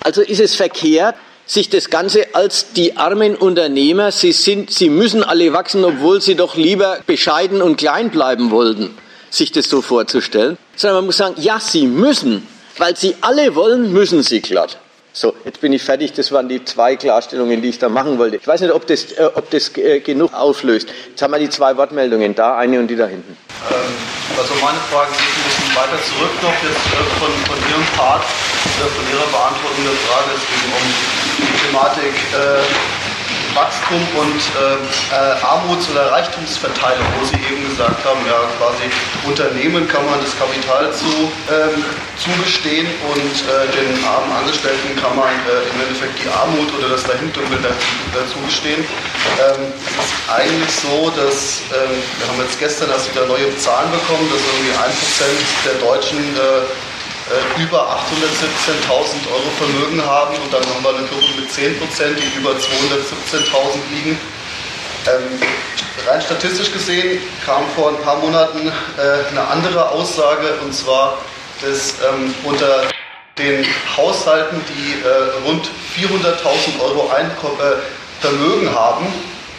Also 0.00 0.20
ist 0.20 0.40
es 0.40 0.54
verkehrt, 0.54 1.16
sich 1.46 1.70
das 1.70 1.88
Ganze 1.88 2.34
als 2.34 2.72
die 2.72 2.96
armen 2.96 3.34
Unternehmer, 3.34 4.12
sie, 4.12 4.32
sind, 4.32 4.70
sie 4.70 4.90
müssen 4.90 5.24
alle 5.24 5.52
wachsen, 5.52 5.84
obwohl 5.84 6.20
sie 6.20 6.34
doch 6.34 6.56
lieber 6.56 6.98
bescheiden 7.06 7.62
und 7.62 7.76
klein 7.76 8.10
bleiben 8.10 8.50
wollten, 8.50 8.94
sich 9.30 9.52
das 9.52 9.70
so 9.70 9.80
vorzustellen, 9.80 10.58
sondern 10.76 10.98
man 10.98 11.06
muss 11.06 11.16
sagen, 11.16 11.36
ja, 11.38 11.60
sie 11.60 11.86
müssen, 11.86 12.46
weil 12.76 12.96
sie 12.96 13.16
alle 13.22 13.54
wollen, 13.54 13.92
müssen 13.92 14.22
sie 14.22 14.40
glatt. 14.40 14.78
So, 15.14 15.34
jetzt 15.44 15.60
bin 15.60 15.72
ich 15.74 15.82
fertig. 15.82 16.14
Das 16.14 16.32
waren 16.32 16.48
die 16.48 16.64
zwei 16.64 16.96
Klarstellungen, 16.96 17.60
die 17.60 17.68
ich 17.68 17.78
da 17.78 17.88
machen 17.88 18.18
wollte. 18.18 18.36
Ich 18.36 18.46
weiß 18.46 18.62
nicht, 18.62 18.72
ob 18.72 18.86
das, 18.86 19.12
äh, 19.12 19.28
ob 19.34 19.50
das 19.50 19.76
äh, 19.76 20.00
genug 20.00 20.32
auflöst. 20.32 20.88
Jetzt 21.10 21.20
haben 21.20 21.32
wir 21.32 21.38
die 21.38 21.50
zwei 21.50 21.76
Wortmeldungen 21.76 22.34
da, 22.34 22.56
eine 22.56 22.78
und 22.78 22.88
die 22.88 22.96
da 22.96 23.06
hinten. 23.06 23.36
Ähm 23.70 23.76
Also 24.38 24.54
meine 24.64 24.80
Frage 24.88 25.12
geht 25.12 25.20
ein 25.20 25.44
bisschen 25.44 25.76
weiter 25.76 25.98
zurück 26.08 26.32
noch 26.40 26.56
jetzt 26.64 26.86
äh, 26.88 27.04
von, 27.20 27.32
von 27.44 27.58
Ihrem 27.68 27.84
Part, 27.94 28.24
äh, 28.24 28.88
von 28.88 29.04
Ihrer 29.12 29.28
Beantwortung 29.28 29.84
der 29.84 29.98
Frage. 30.08 30.30
Es 30.32 30.44
ging 30.48 30.64
um 30.72 30.84
die 31.36 31.52
Thematik 31.60 32.14
äh, 32.32 33.01
Wachstum 33.54 34.00
und 34.16 34.40
äh, 34.56 34.76
äh, 35.12 35.44
Armuts- 35.44 35.90
oder 35.90 36.10
Reichtumsverteilung, 36.12 37.06
wo 37.18 37.24
Sie 37.26 37.36
eben 37.36 37.68
gesagt 37.68 38.04
haben, 38.04 38.20
ja 38.26 38.48
quasi 38.58 38.88
Unternehmen 39.26 39.86
kann 39.88 40.04
man 40.06 40.20
das 40.20 40.32
Kapital 40.38 40.92
zu, 40.92 41.30
ähm, 41.52 41.84
zugestehen 42.16 42.86
und 43.12 43.34
äh, 43.48 43.68
den 43.72 44.04
armen 44.04 44.32
Angestellten 44.32 44.96
kann 44.96 45.16
man 45.16 45.28
äh, 45.28 45.68
im 45.74 45.80
Endeffekt 45.84 46.16
die 46.24 46.28
Armut 46.28 46.72
oder 46.78 46.90
das 46.90 47.04
Dahintunkel 47.04 47.58
dazu 47.60 48.38
gestehen. 48.44 48.80
Ähm, 48.80 49.72
es 49.76 50.04
ist 50.04 50.14
eigentlich 50.28 50.72
so, 50.72 51.10
dass 51.10 51.62
ähm, 51.72 51.96
wir 52.18 52.26
haben 52.28 52.40
jetzt 52.42 52.58
gestern 52.58 52.90
erst 52.90 53.12
wieder 53.12 53.26
neue 53.26 53.54
Zahlen 53.58 53.90
bekommen, 53.90 54.28
dass 54.32 54.40
irgendwie 54.40 54.76
ein 54.76 54.92
Prozent 54.92 55.40
der 55.64 55.76
Deutschen 55.80 56.18
äh, 56.18 56.42
äh, 56.42 57.01
über 57.58 57.80
817.000 57.88 59.30
Euro 59.32 59.50
Vermögen 59.56 60.04
haben 60.04 60.34
und 60.36 60.52
dann 60.52 60.62
haben 60.66 60.82
wir 60.82 60.90
eine 60.90 61.06
Gruppe 61.06 61.40
mit 61.40 61.50
10 61.50 61.78
Prozent, 61.78 62.18
die 62.18 62.38
über 62.38 62.50
217.000 62.50 62.58
liegen. 63.90 64.18
Ähm, 65.06 65.40
rein 66.06 66.20
statistisch 66.20 66.72
gesehen 66.72 67.20
kam 67.44 67.62
vor 67.74 67.90
ein 67.90 68.02
paar 68.02 68.16
Monaten 68.16 68.68
äh, 68.68 69.28
eine 69.30 69.46
andere 69.48 69.90
Aussage 69.90 70.54
und 70.62 70.72
zwar, 70.72 71.18
dass 71.60 71.94
ähm, 72.08 72.34
unter 72.44 72.84
den 73.38 73.64
Haushalten, 73.96 74.60
die 74.68 75.02
äh, 75.02 75.48
rund 75.48 75.68
400.000 75.96 76.80
Euro 76.82 77.10
Einkommen, 77.10 77.58
äh, 77.60 78.20
Vermögen 78.20 78.72
haben, 78.72 79.06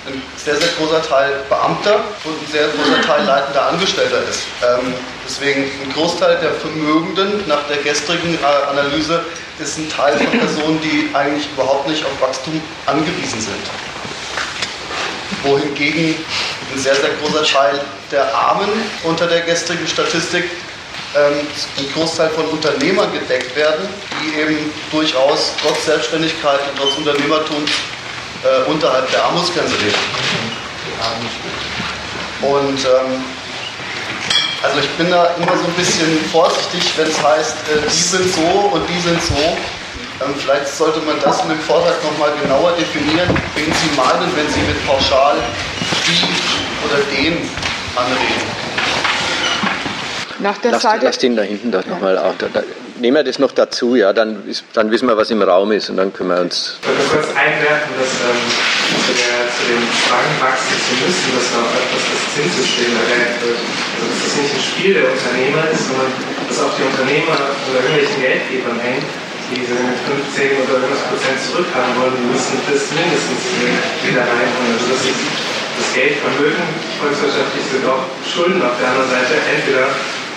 ein 0.05 0.21
sehr, 0.37 0.55
sehr 0.55 0.69
großer 0.77 1.01
Teil 1.01 1.31
Beamter 1.49 2.03
und 2.23 2.33
ein 2.33 2.51
sehr 2.51 2.67
großer 2.67 3.01
Teil 3.01 3.25
leitender 3.25 3.67
Angestellter 3.69 4.19
ist. 4.29 4.41
Ähm, 4.61 4.93
deswegen 5.25 5.63
ein 5.63 5.93
Großteil 5.93 6.37
der 6.41 6.51
Vermögenden 6.53 7.47
nach 7.47 7.63
der 7.67 7.77
gestrigen 7.77 8.35
äh, 8.35 8.69
Analyse 8.69 9.23
ist 9.59 9.77
ein 9.77 9.89
Teil 9.89 10.17
von 10.17 10.39
Personen, 10.39 10.79
die 10.81 11.09
eigentlich 11.15 11.47
überhaupt 11.53 11.87
nicht 11.87 12.03
auf 12.03 12.21
Wachstum 12.21 12.61
angewiesen 12.85 13.39
sind. 13.39 13.63
Wohingegen 15.43 16.15
ein 16.73 16.79
sehr, 16.79 16.95
sehr 16.95 17.11
großer 17.21 17.43
Teil 17.43 17.79
der 18.11 18.33
Armen 18.33 18.69
unter 19.03 19.27
der 19.27 19.41
gestrigen 19.41 19.87
Statistik 19.87 20.45
ähm, 21.15 21.47
ein 21.77 21.93
Großteil 21.93 22.29
von 22.29 22.45
Unternehmern 22.45 23.11
gedeckt 23.13 23.55
werden, 23.55 23.87
die 24.21 24.39
eben 24.39 24.71
durchaus 24.91 25.53
trotz 25.61 25.85
Selbstständigkeit 25.85 26.59
und 26.59 26.79
trotz 26.79 26.97
Unternehmertums 26.97 27.71
äh, 28.43 28.69
unterhalb 28.69 29.09
der 29.11 29.23
Armutsgrenze 29.23 29.75
leben. 29.77 29.97
Und 32.41 32.79
ähm, 32.79 33.23
also 34.63 34.79
ich 34.79 34.89
bin 34.91 35.09
da 35.09 35.27
immer 35.37 35.57
so 35.57 35.65
ein 35.65 35.73
bisschen 35.73 36.23
vorsichtig, 36.31 36.93
wenn 36.97 37.07
es 37.07 37.21
heißt, 37.21 37.57
äh, 37.69 37.81
die 37.85 38.03
sind 38.03 38.33
so 38.33 38.69
und 38.71 38.87
die 38.89 38.99
sind 38.99 39.21
so. 39.23 39.57
Ähm, 40.23 40.35
vielleicht 40.37 40.67
sollte 40.67 40.99
man 41.01 41.19
das 41.21 41.41
in 41.41 41.49
dem 41.49 41.59
Vortrag 41.59 42.01
nochmal 42.03 42.31
genauer 42.41 42.73
definieren, 42.73 43.29
wen 43.55 43.65
Sie 43.65 43.95
meinen, 43.97 44.35
wenn 44.35 44.49
Sie 44.49 44.61
mit 44.61 44.87
pauschal 44.87 45.37
die 46.07 46.87
oder 46.87 47.03
den 47.11 47.49
anreden. 47.95 48.63
Nach 50.39 50.57
der 50.57 50.71
lass, 50.71 50.81
Seite. 50.81 51.05
Lass 51.05 51.17
den 51.17 51.35
da 51.35 51.43
hinten 51.43 51.71
doch 51.71 51.85
nochmal 51.85 52.15
ja. 52.15 52.33
da, 52.37 52.47
da, 52.53 52.61
nehmen 52.99 53.17
wir 53.17 53.23
das 53.23 53.39
noch 53.39 53.51
dazu, 53.51 53.95
ja, 53.95 54.13
dann, 54.13 54.47
ist, 54.47 54.65
dann 54.73 54.91
wissen 54.91 55.07
wir, 55.07 55.17
was 55.17 55.31
im 55.31 55.41
Raum 55.41 55.71
ist 55.71 55.89
und 55.89 55.97
dann 55.97 56.13
können 56.13 56.29
wir 56.29 56.41
uns. 56.41 56.79
Ich 56.81 56.87
wollte 56.87 57.03
kurz 57.09 57.29
einwerfen, 57.33 57.91
dass 57.97 58.13
ähm, 58.21 58.43
zu, 59.05 59.11
der, 59.13 59.37
zu 59.49 59.63
dem 59.69 59.83
Zwang 60.05 60.29
wachsen 60.41 60.77
zu 60.77 60.93
müssen, 61.01 61.27
dass 61.33 61.47
da 61.53 61.57
auch 61.63 61.73
etwas 61.73 62.03
das 62.03 62.21
Zinssystem 62.35 62.91
erwähnt 62.93 63.35
wird. 63.41 63.59
Also 63.59 64.05
dass 64.09 64.19
das 64.23 64.33
nicht 64.37 64.53
ein 64.53 64.63
Spiel 64.63 64.91
der 64.93 65.07
Unternehmer 65.09 65.63
ist, 65.71 65.83
sondern 65.89 66.11
dass 66.47 66.57
auch 66.61 66.73
die 66.77 66.85
Unternehmer 66.85 67.37
oder 67.71 67.79
irgendwelchen 67.81 68.19
Geldgebern 68.21 68.77
hängen, 68.79 69.05
die 69.49 69.61
diese 69.61 69.75
15 69.75 70.63
oder 70.63 70.81
irgendwas 70.81 71.03
Prozent 71.09 71.37
zurückhaben 71.41 71.93
wollen, 71.99 72.15
die 72.15 72.27
müssen 72.29 72.57
das 72.69 72.89
mindestens 72.93 73.41
wieder 74.05 74.23
reinholen. 74.23 74.71
Also 74.77 74.87
das 74.93 75.03
ist 75.03 75.21
das 75.73 75.89
Geldvermögen, 75.97 76.63
volkswirtschaftlich 77.01 77.65
sind 77.65 77.85
auch 77.89 78.05
Schulden 78.21 78.61
auf 78.61 78.77
der 78.77 78.93
anderen 78.93 79.09
Seite, 79.09 79.33
entweder 79.41 79.89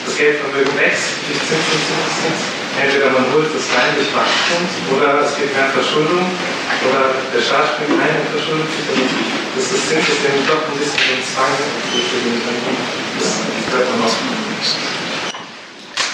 das 0.07 0.16
Geldvermögen 0.16 0.72
wächst 0.78 1.18
durch 1.26 1.40
Zins 1.42 1.66
und 1.66 1.82
Zinseszins. 1.82 2.40
Entweder 2.78 3.11
man 3.11 3.26
holt 3.34 3.50
es 3.50 3.66
rein 3.74 3.92
durch 3.98 4.11
Wachstum 4.14 4.62
oder 4.94 5.26
es 5.26 5.34
gibt 5.36 5.50
mehr 5.57 5.68
Verschuldung 5.74 6.30
oder 6.86 7.11
der 7.34 7.42
Staat 7.42 7.74
springt 7.74 7.98
ein 7.98 8.14
und 8.22 8.28
verschuldet 8.30 8.70
sich. 8.70 8.84
Also 8.86 9.02
das 9.02 9.64
ist 9.64 9.72
das 9.74 9.82
Zinssystem 9.90 10.34
doch 10.46 10.62
ein 10.62 10.78
bisschen 10.78 11.02
ein 11.11 11.22
Zwang 11.26 11.54
den 11.59 12.38
Das 13.18 13.30
hört 13.74 13.88
man 13.90 14.07
auch. 14.07 14.16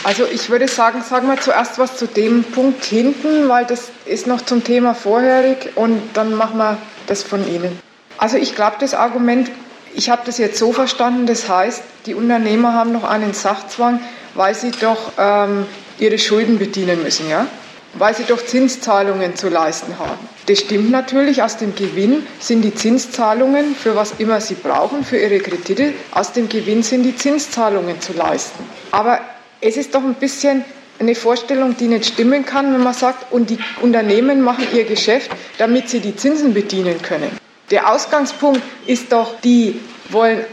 Also 0.04 0.26
ich 0.26 0.50
würde 0.50 0.66
sagen, 0.66 1.02
sagen 1.02 1.28
wir 1.28 1.40
zuerst 1.40 1.78
was 1.78 1.96
zu 1.96 2.06
dem 2.06 2.42
Punkt 2.42 2.84
hinten, 2.84 3.48
weil 3.48 3.66
das 3.66 3.90
ist 4.04 4.26
noch 4.26 4.40
zum 4.42 4.64
Thema 4.64 4.94
vorherig 4.94 5.76
und 5.76 6.00
dann 6.14 6.34
machen 6.34 6.58
wir 6.58 6.78
das 7.06 7.22
von 7.22 7.46
Ihnen. 7.46 7.78
Also 8.18 8.36
ich 8.36 8.56
glaube, 8.56 8.76
das 8.80 8.94
Argument 8.94 9.50
ich 9.94 10.10
habe 10.10 10.22
das 10.24 10.38
jetzt 10.38 10.58
so 10.58 10.72
verstanden, 10.72 11.26
das 11.26 11.48
heißt, 11.48 11.82
die 12.06 12.14
Unternehmer 12.14 12.72
haben 12.72 12.92
noch 12.92 13.04
einen 13.04 13.34
Sachzwang, 13.34 14.00
weil 14.34 14.54
sie 14.54 14.70
doch 14.70 15.12
ähm, 15.18 15.66
ihre 15.98 16.18
Schulden 16.18 16.58
bedienen 16.58 17.02
müssen, 17.02 17.28
ja? 17.28 17.46
weil 17.94 18.14
sie 18.14 18.24
doch 18.24 18.44
Zinszahlungen 18.44 19.36
zu 19.36 19.48
leisten 19.48 19.98
haben. 19.98 20.18
Das 20.46 20.58
stimmt 20.58 20.90
natürlich, 20.90 21.42
aus 21.42 21.58
dem 21.58 21.74
Gewinn 21.74 22.26
sind 22.40 22.62
die 22.62 22.74
Zinszahlungen, 22.74 23.76
für 23.76 23.94
was 23.94 24.14
immer 24.18 24.40
sie 24.40 24.54
brauchen, 24.54 25.04
für 25.04 25.18
ihre 25.18 25.38
Kredite, 25.38 25.92
aus 26.12 26.32
dem 26.32 26.48
Gewinn 26.48 26.82
sind 26.82 27.02
die 27.02 27.14
Zinszahlungen 27.14 28.00
zu 28.00 28.12
leisten. 28.14 28.64
Aber 28.90 29.20
es 29.60 29.76
ist 29.76 29.94
doch 29.94 30.02
ein 30.02 30.14
bisschen 30.14 30.64
eine 30.98 31.14
Vorstellung, 31.14 31.76
die 31.76 31.88
nicht 31.88 32.06
stimmen 32.06 32.44
kann, 32.46 32.72
wenn 32.72 32.82
man 32.82 32.94
sagt, 32.94 33.32
und 33.32 33.50
die 33.50 33.58
Unternehmen 33.80 34.40
machen 34.40 34.66
ihr 34.72 34.84
Geschäft, 34.84 35.30
damit 35.58 35.88
sie 35.88 36.00
die 36.00 36.16
Zinsen 36.16 36.54
bedienen 36.54 37.00
können. 37.02 37.30
Der 37.72 37.90
Ausgangspunkt 37.90 38.60
ist 38.86 39.12
doch, 39.12 39.40
die 39.40 39.80
wollen 40.10 40.44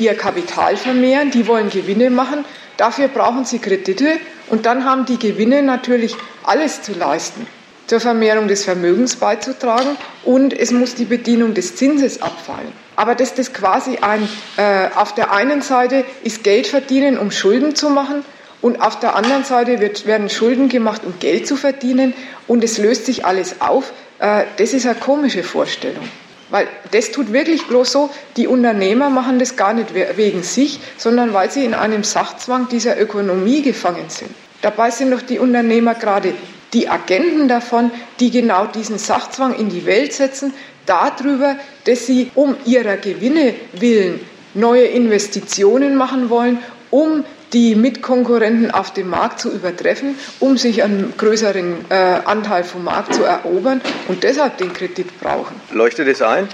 ihr 0.00 0.14
Kapital 0.14 0.76
vermehren, 0.76 1.30
die 1.30 1.46
wollen 1.46 1.70
Gewinne 1.70 2.10
machen. 2.10 2.44
Dafür 2.76 3.06
brauchen 3.06 3.44
sie 3.44 3.60
Kredite 3.60 4.18
und 4.50 4.66
dann 4.66 4.84
haben 4.84 5.06
die 5.06 5.16
Gewinne 5.16 5.62
natürlich 5.62 6.16
alles 6.42 6.82
zu 6.82 6.92
leisten, 6.92 7.46
zur 7.86 8.00
Vermehrung 8.00 8.48
des 8.48 8.64
Vermögens 8.64 9.14
beizutragen 9.14 9.96
und 10.24 10.52
es 10.52 10.72
muss 10.72 10.96
die 10.96 11.04
Bedienung 11.04 11.54
des 11.54 11.76
Zinses 11.76 12.20
abfallen. 12.20 12.72
Aber 12.96 13.14
dass 13.14 13.34
das 13.34 13.52
quasi 13.52 13.98
ein, 13.98 14.28
äh, 14.56 14.88
auf 14.96 15.14
der 15.14 15.32
einen 15.32 15.62
Seite 15.62 16.04
ist 16.24 16.42
Geld 16.42 16.66
verdienen, 16.66 17.18
um 17.18 17.30
Schulden 17.30 17.76
zu 17.76 17.88
machen 17.88 18.24
und 18.62 18.80
auf 18.80 18.98
der 18.98 19.14
anderen 19.14 19.44
Seite 19.44 19.78
wird, 19.78 20.06
werden 20.06 20.28
Schulden 20.28 20.68
gemacht, 20.68 21.02
um 21.04 21.20
Geld 21.20 21.46
zu 21.46 21.54
verdienen 21.54 22.14
und 22.48 22.64
es 22.64 22.78
löst 22.78 23.06
sich 23.06 23.24
alles 23.24 23.60
auf, 23.60 23.92
äh, 24.18 24.42
das 24.56 24.72
ist 24.72 24.86
eine 24.86 24.96
komische 24.96 25.44
Vorstellung. 25.44 26.08
Weil 26.50 26.68
das 26.90 27.10
tut 27.10 27.32
wirklich 27.32 27.66
bloß 27.66 27.90
so, 27.90 28.10
die 28.36 28.46
Unternehmer 28.46 29.10
machen 29.10 29.38
das 29.38 29.56
gar 29.56 29.72
nicht 29.72 29.94
wegen 29.94 30.42
sich, 30.42 30.78
sondern 30.96 31.32
weil 31.32 31.50
sie 31.50 31.64
in 31.64 31.74
einem 31.74 32.04
Sachzwang 32.04 32.68
dieser 32.68 33.00
Ökonomie 33.00 33.62
gefangen 33.62 34.08
sind. 34.08 34.30
Dabei 34.62 34.90
sind 34.90 35.10
doch 35.10 35.22
die 35.22 35.38
Unternehmer 35.38 35.94
gerade 35.94 36.34
die 36.72 36.88
Agenten 36.88 37.48
davon, 37.48 37.90
die 38.20 38.30
genau 38.30 38.66
diesen 38.66 38.98
Sachzwang 38.98 39.54
in 39.54 39.68
die 39.68 39.86
Welt 39.86 40.12
setzen, 40.12 40.52
darüber, 40.86 41.56
dass 41.84 42.06
sie 42.06 42.30
um 42.34 42.56
ihrer 42.64 42.96
Gewinne 42.96 43.54
willen 43.72 44.20
neue 44.54 44.84
Investitionen 44.84 45.96
machen 45.96 46.30
wollen, 46.30 46.58
um 46.90 47.24
die 47.54 47.76
Mitkonkurrenten 47.76 48.72
auf 48.72 48.92
dem 48.92 49.08
Markt 49.08 49.38
zu 49.40 49.50
übertreffen, 49.50 50.18
um 50.40 50.58
sich 50.58 50.82
einen 50.82 51.14
größeren 51.16 51.86
äh, 51.88 51.94
Anteil 52.24 52.64
vom 52.64 52.82
Markt 52.82 53.14
zu 53.14 53.22
erobern 53.22 53.80
und 54.08 54.24
deshalb 54.24 54.58
den 54.58 54.72
Kredit 54.74 55.20
brauchen. 55.20 55.54
Leuchtet 55.70 56.08
es 56.08 56.20
ein? 56.20 56.48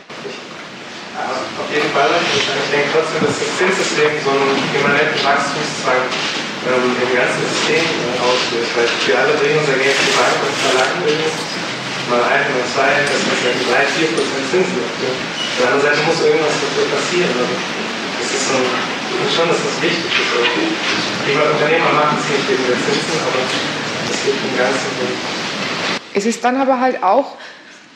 Ja, 1.16 1.24
auf 1.56 1.72
jeden 1.72 1.88
Fall. 1.96 2.12
Ich 2.36 2.70
denke 2.70 2.88
trotzdem, 2.92 3.24
dass 3.24 3.36
das 3.40 3.50
Zinssystem 3.56 4.12
so 4.22 4.30
einen 4.30 4.60
immanenten 4.76 5.20
Wachstumszwang 5.24 6.04
ähm, 6.68 6.92
im 7.00 7.10
ganzen 7.16 7.42
System 7.48 7.80
äh, 7.80 8.20
auslöst. 8.20 8.70
Weil 8.76 8.88
wir 9.08 9.16
alle 9.16 9.32
bringen 9.40 9.56
unser 9.56 9.80
Geld 9.80 9.96
zur 9.96 10.14
Bank 10.20 10.36
und 10.44 10.54
verlangen 10.68 10.96
übrigens 11.00 11.36
mal 12.12 12.22
ein, 12.28 12.44
mal 12.44 12.66
zwei, 12.76 12.92
das 13.08 13.24
ist 13.24 13.40
ja 13.40 13.52
3, 13.56 13.88
4 14.04 14.20
Prozent 14.20 14.44
Zinsen 14.52 14.76
dafür. 14.84 15.12
Auf 15.16 15.56
der 15.56 15.64
anderen 15.64 15.84
Seite 15.88 16.00
muss 16.04 16.20
irgendwas 16.20 16.56
dafür 16.60 16.86
passieren. 16.92 17.32
Also, 17.40 17.56
das 17.56 18.28
ist 18.36 18.44
so 18.52 18.56
ein 18.60 18.99
finde 19.20 19.34
schon, 19.34 19.48
dass 19.48 19.58
das 19.58 19.82
wichtig 19.82 20.04
ist. 20.04 20.12
Die 21.26 21.32
Unternehmer 21.32 21.92
machen 21.92 22.16
es 22.18 22.28
nicht 22.30 22.48
wegen 22.48 22.64
der 22.66 22.76
Zinsen, 22.76 23.20
aber 23.26 23.40
das 24.08 24.24
geht 24.24 24.34
im 24.34 24.56
Ganzen 24.56 24.88
nicht. 25.00 25.18
Es 26.14 26.24
ist 26.26 26.44
dann 26.44 26.60
aber 26.60 26.78
halt 26.80 27.02
auch 27.02 27.36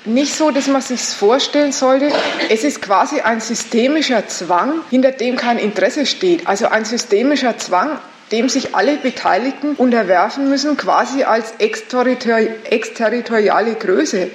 nicht 0.05 0.35
so, 0.35 0.51
dass 0.51 0.67
man 0.67 0.83
sich 0.83 1.01
vorstellen 1.01 1.73
sollte, 1.73 2.13
es 2.51 2.63
ist 2.63 2.83
quasi 2.83 3.23
ein 3.23 3.41
systemischer 3.41 4.29
Zwang, 4.29 4.83
hinter 4.91 5.13
dem 5.13 5.37
kein 5.37 5.57
Interesse 5.59 6.05
steht. 6.05 6.47
Also 6.47 6.69
ein 6.69 6.85
systemischer 6.85 7.57
Zwang, 7.57 7.99
dem 8.31 8.51
sich 8.51 8.75
alle 8.75 8.97
Beteiligten 8.97 9.77
unterwerfen 9.77 10.51
müssen, 10.51 10.77
quasi 10.77 11.25
als 11.25 11.55
exterritoriale 11.59 13.75
Größe. 13.75 14.31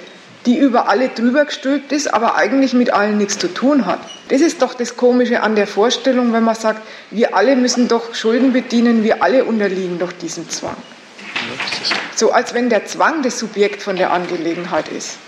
Die 0.46 0.56
über 0.56 0.88
alle 0.88 1.08
drüber 1.08 1.44
gestülpt 1.44 1.92
ist, 1.92 2.12
aber 2.12 2.36
eigentlich 2.36 2.72
mit 2.72 2.92
allen 2.92 3.18
nichts 3.18 3.38
zu 3.38 3.52
tun 3.52 3.86
hat. 3.86 4.00
Das 4.28 4.40
ist 4.40 4.62
doch 4.62 4.74
das 4.74 4.96
Komische 4.96 5.42
an 5.42 5.54
der 5.54 5.66
Vorstellung, 5.66 6.32
wenn 6.32 6.44
man 6.44 6.54
sagt, 6.54 6.80
wir 7.10 7.34
alle 7.36 7.56
müssen 7.56 7.88
doch 7.88 8.14
Schulden 8.14 8.52
bedienen, 8.52 9.04
wir 9.04 9.22
alle 9.22 9.44
unterliegen 9.44 9.98
doch 9.98 10.12
diesem 10.12 10.48
Zwang. 10.48 10.76
So 12.14 12.32
als 12.32 12.54
wenn 12.54 12.70
der 12.70 12.86
Zwang 12.86 13.22
das 13.22 13.38
Subjekt 13.38 13.82
von 13.82 13.96
der 13.96 14.12
Angelegenheit 14.12 14.88
ist. 14.88 15.18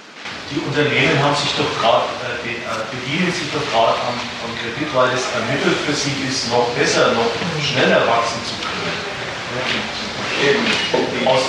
Die 0.50 0.60
Unternehmen 0.60 1.18
haben 1.22 1.34
sich 1.34 1.52
doch 1.56 1.80
grad, 1.80 2.04
äh, 2.44 2.50
äh 2.50 2.60
bedienen 2.92 3.32
sich 3.32 3.48
doch 3.52 3.64
gerade 3.72 3.96
am, 4.04 4.20
am 4.44 4.52
Kredit, 4.60 4.94
weil 4.94 5.08
es 5.14 5.24
ein 5.32 5.48
Mittel 5.48 5.72
für 5.72 5.94
sie 5.94 6.12
ist, 6.28 6.50
noch 6.50 6.68
besser, 6.76 7.12
noch 7.12 7.32
schneller 7.62 8.06
wachsen 8.06 8.40
zu 8.44 8.54
können. 8.60 9.12
Aus, 11.26 11.42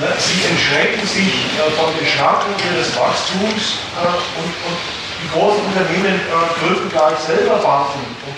sie 0.00 0.40
entschränken 0.48 1.04
sich 1.06 1.32
äh, 1.60 1.68
von 1.76 1.92
den 1.92 2.08
Schranken 2.08 2.56
ihres 2.56 2.96
Wachstums 2.96 3.84
äh, 4.00 4.08
und, 4.40 4.48
und, 4.48 4.78
die 5.20 5.28
großen 5.36 5.60
Unternehmen 5.60 6.16
äh, 6.16 6.48
gründen 6.56 6.88
gleich 6.88 7.20
selber 7.20 7.60
Banken, 7.60 8.00
um 8.24 8.32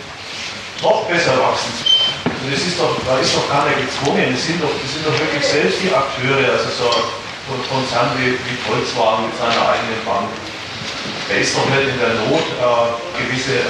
noch 0.83 1.07
besser 1.07 1.39
wachsen 1.39 1.71
können. 1.79 2.43
Und 2.43 2.51
es 2.51 2.67
ist 2.67 2.75
doch, 2.75 2.99
da 3.07 3.23
ist 3.23 3.31
doch 3.39 3.47
keiner 3.47 3.71
gezwungen, 3.79 4.35
es 4.35 4.43
sind 4.43 4.59
doch, 4.59 4.75
das 4.75 4.91
sind 4.91 5.07
doch 5.07 5.15
wirklich 5.15 5.47
selbst 5.47 5.79
die 5.79 5.95
Akteure, 5.95 6.43
also 6.51 6.67
so 6.75 6.91
ein 6.91 7.63
Konzern 7.71 8.11
wie, 8.19 8.35
Volkswagen 8.67 9.31
mit 9.31 9.35
seiner 9.39 9.63
eigenen 9.63 10.03
Bank. 10.03 10.27
Der 11.31 11.39
ist 11.39 11.55
doch 11.55 11.71
nicht 11.71 11.87
in 11.87 11.99
der 12.03 12.19
Not, 12.27 12.43
gewisse, 13.15 13.63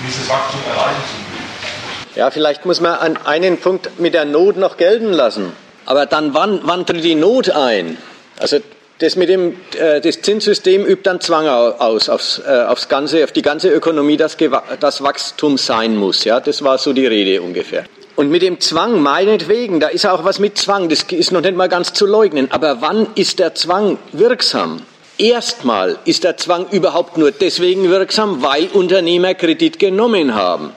gewisses 0.00 0.28
Wachstum 0.32 0.60
erreichen 0.64 1.04
zu 1.04 1.16
müssen. 1.28 2.16
Ja, 2.16 2.30
vielleicht 2.30 2.64
muss 2.64 2.80
man 2.80 2.94
an 2.94 3.18
einen 3.18 3.60
Punkt 3.60 4.00
mit 4.00 4.14
der 4.14 4.24
Not 4.24 4.56
noch 4.56 4.78
gelten 4.78 5.12
lassen. 5.12 5.52
Aber 5.86 6.06
dann, 6.06 6.34
wann, 6.34 6.60
wann 6.64 6.86
tritt 6.86 7.04
die 7.04 7.14
Not 7.14 7.50
ein? 7.50 7.98
Also 8.38 8.58
das 8.98 9.16
mit 9.16 9.28
dem 9.28 9.56
äh, 9.78 10.00
das 10.00 10.22
Zinssystem 10.22 10.84
übt 10.84 11.02
dann 11.02 11.20
Zwang 11.20 11.48
aus 11.48 12.08
aufs, 12.08 12.40
äh, 12.46 12.64
aufs 12.68 12.88
ganze, 12.88 13.24
auf 13.24 13.32
die 13.32 13.42
ganze 13.42 13.68
Ökonomie, 13.68 14.16
dass 14.16 14.36
das 14.80 15.02
Wachstum 15.02 15.58
sein 15.58 15.96
muss. 15.96 16.24
Ja, 16.24 16.40
das 16.40 16.62
war 16.62 16.78
so 16.78 16.92
die 16.92 17.06
Rede 17.06 17.42
ungefähr. 17.42 17.84
Und 18.14 18.30
mit 18.30 18.42
dem 18.42 18.60
Zwang, 18.60 19.00
meinetwegen, 19.00 19.80
da 19.80 19.88
ist 19.88 20.06
auch 20.06 20.24
was 20.24 20.38
mit 20.38 20.58
Zwang, 20.58 20.88
das 20.88 21.04
ist 21.04 21.32
noch 21.32 21.40
nicht 21.40 21.56
mal 21.56 21.68
ganz 21.68 21.92
zu 21.94 22.06
leugnen. 22.06 22.50
Aber 22.52 22.80
wann 22.80 23.06
ist 23.14 23.38
der 23.38 23.54
Zwang 23.54 23.98
wirksam? 24.12 24.82
Erstmal 25.18 25.98
ist 26.04 26.24
der 26.24 26.36
Zwang 26.36 26.66
überhaupt 26.70 27.16
nur 27.16 27.32
deswegen 27.32 27.90
wirksam, 27.90 28.42
weil 28.42 28.68
Unternehmer 28.72 29.34
Kredit 29.34 29.78
genommen 29.78 30.34
haben. 30.34 30.72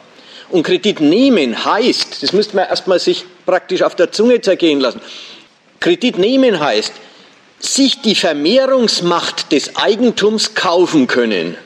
Und 0.56 0.64
Kredit 0.64 1.01
nehmen 1.01 1.66
heißt, 1.66 2.24
das 2.24 2.32
müsste 2.32 2.56
man 2.56 2.70
erstmal 2.70 2.97
sich 2.97 3.26
praktisch 3.45 3.82
auf 3.82 3.93
der 3.93 4.14
Zunge 4.14 4.39
zergehen 4.39 4.80
lassen. 4.80 5.01
Kredit 5.82 6.18
nehmen 6.18 6.62
heißt, 6.62 6.93
sich 7.60 8.01
die 8.01 8.16
Vermehrungsmacht 8.16 9.51
des 9.51 9.76
Eigentums 9.76 10.56
kaufen 10.56 11.08
können. 11.08 11.58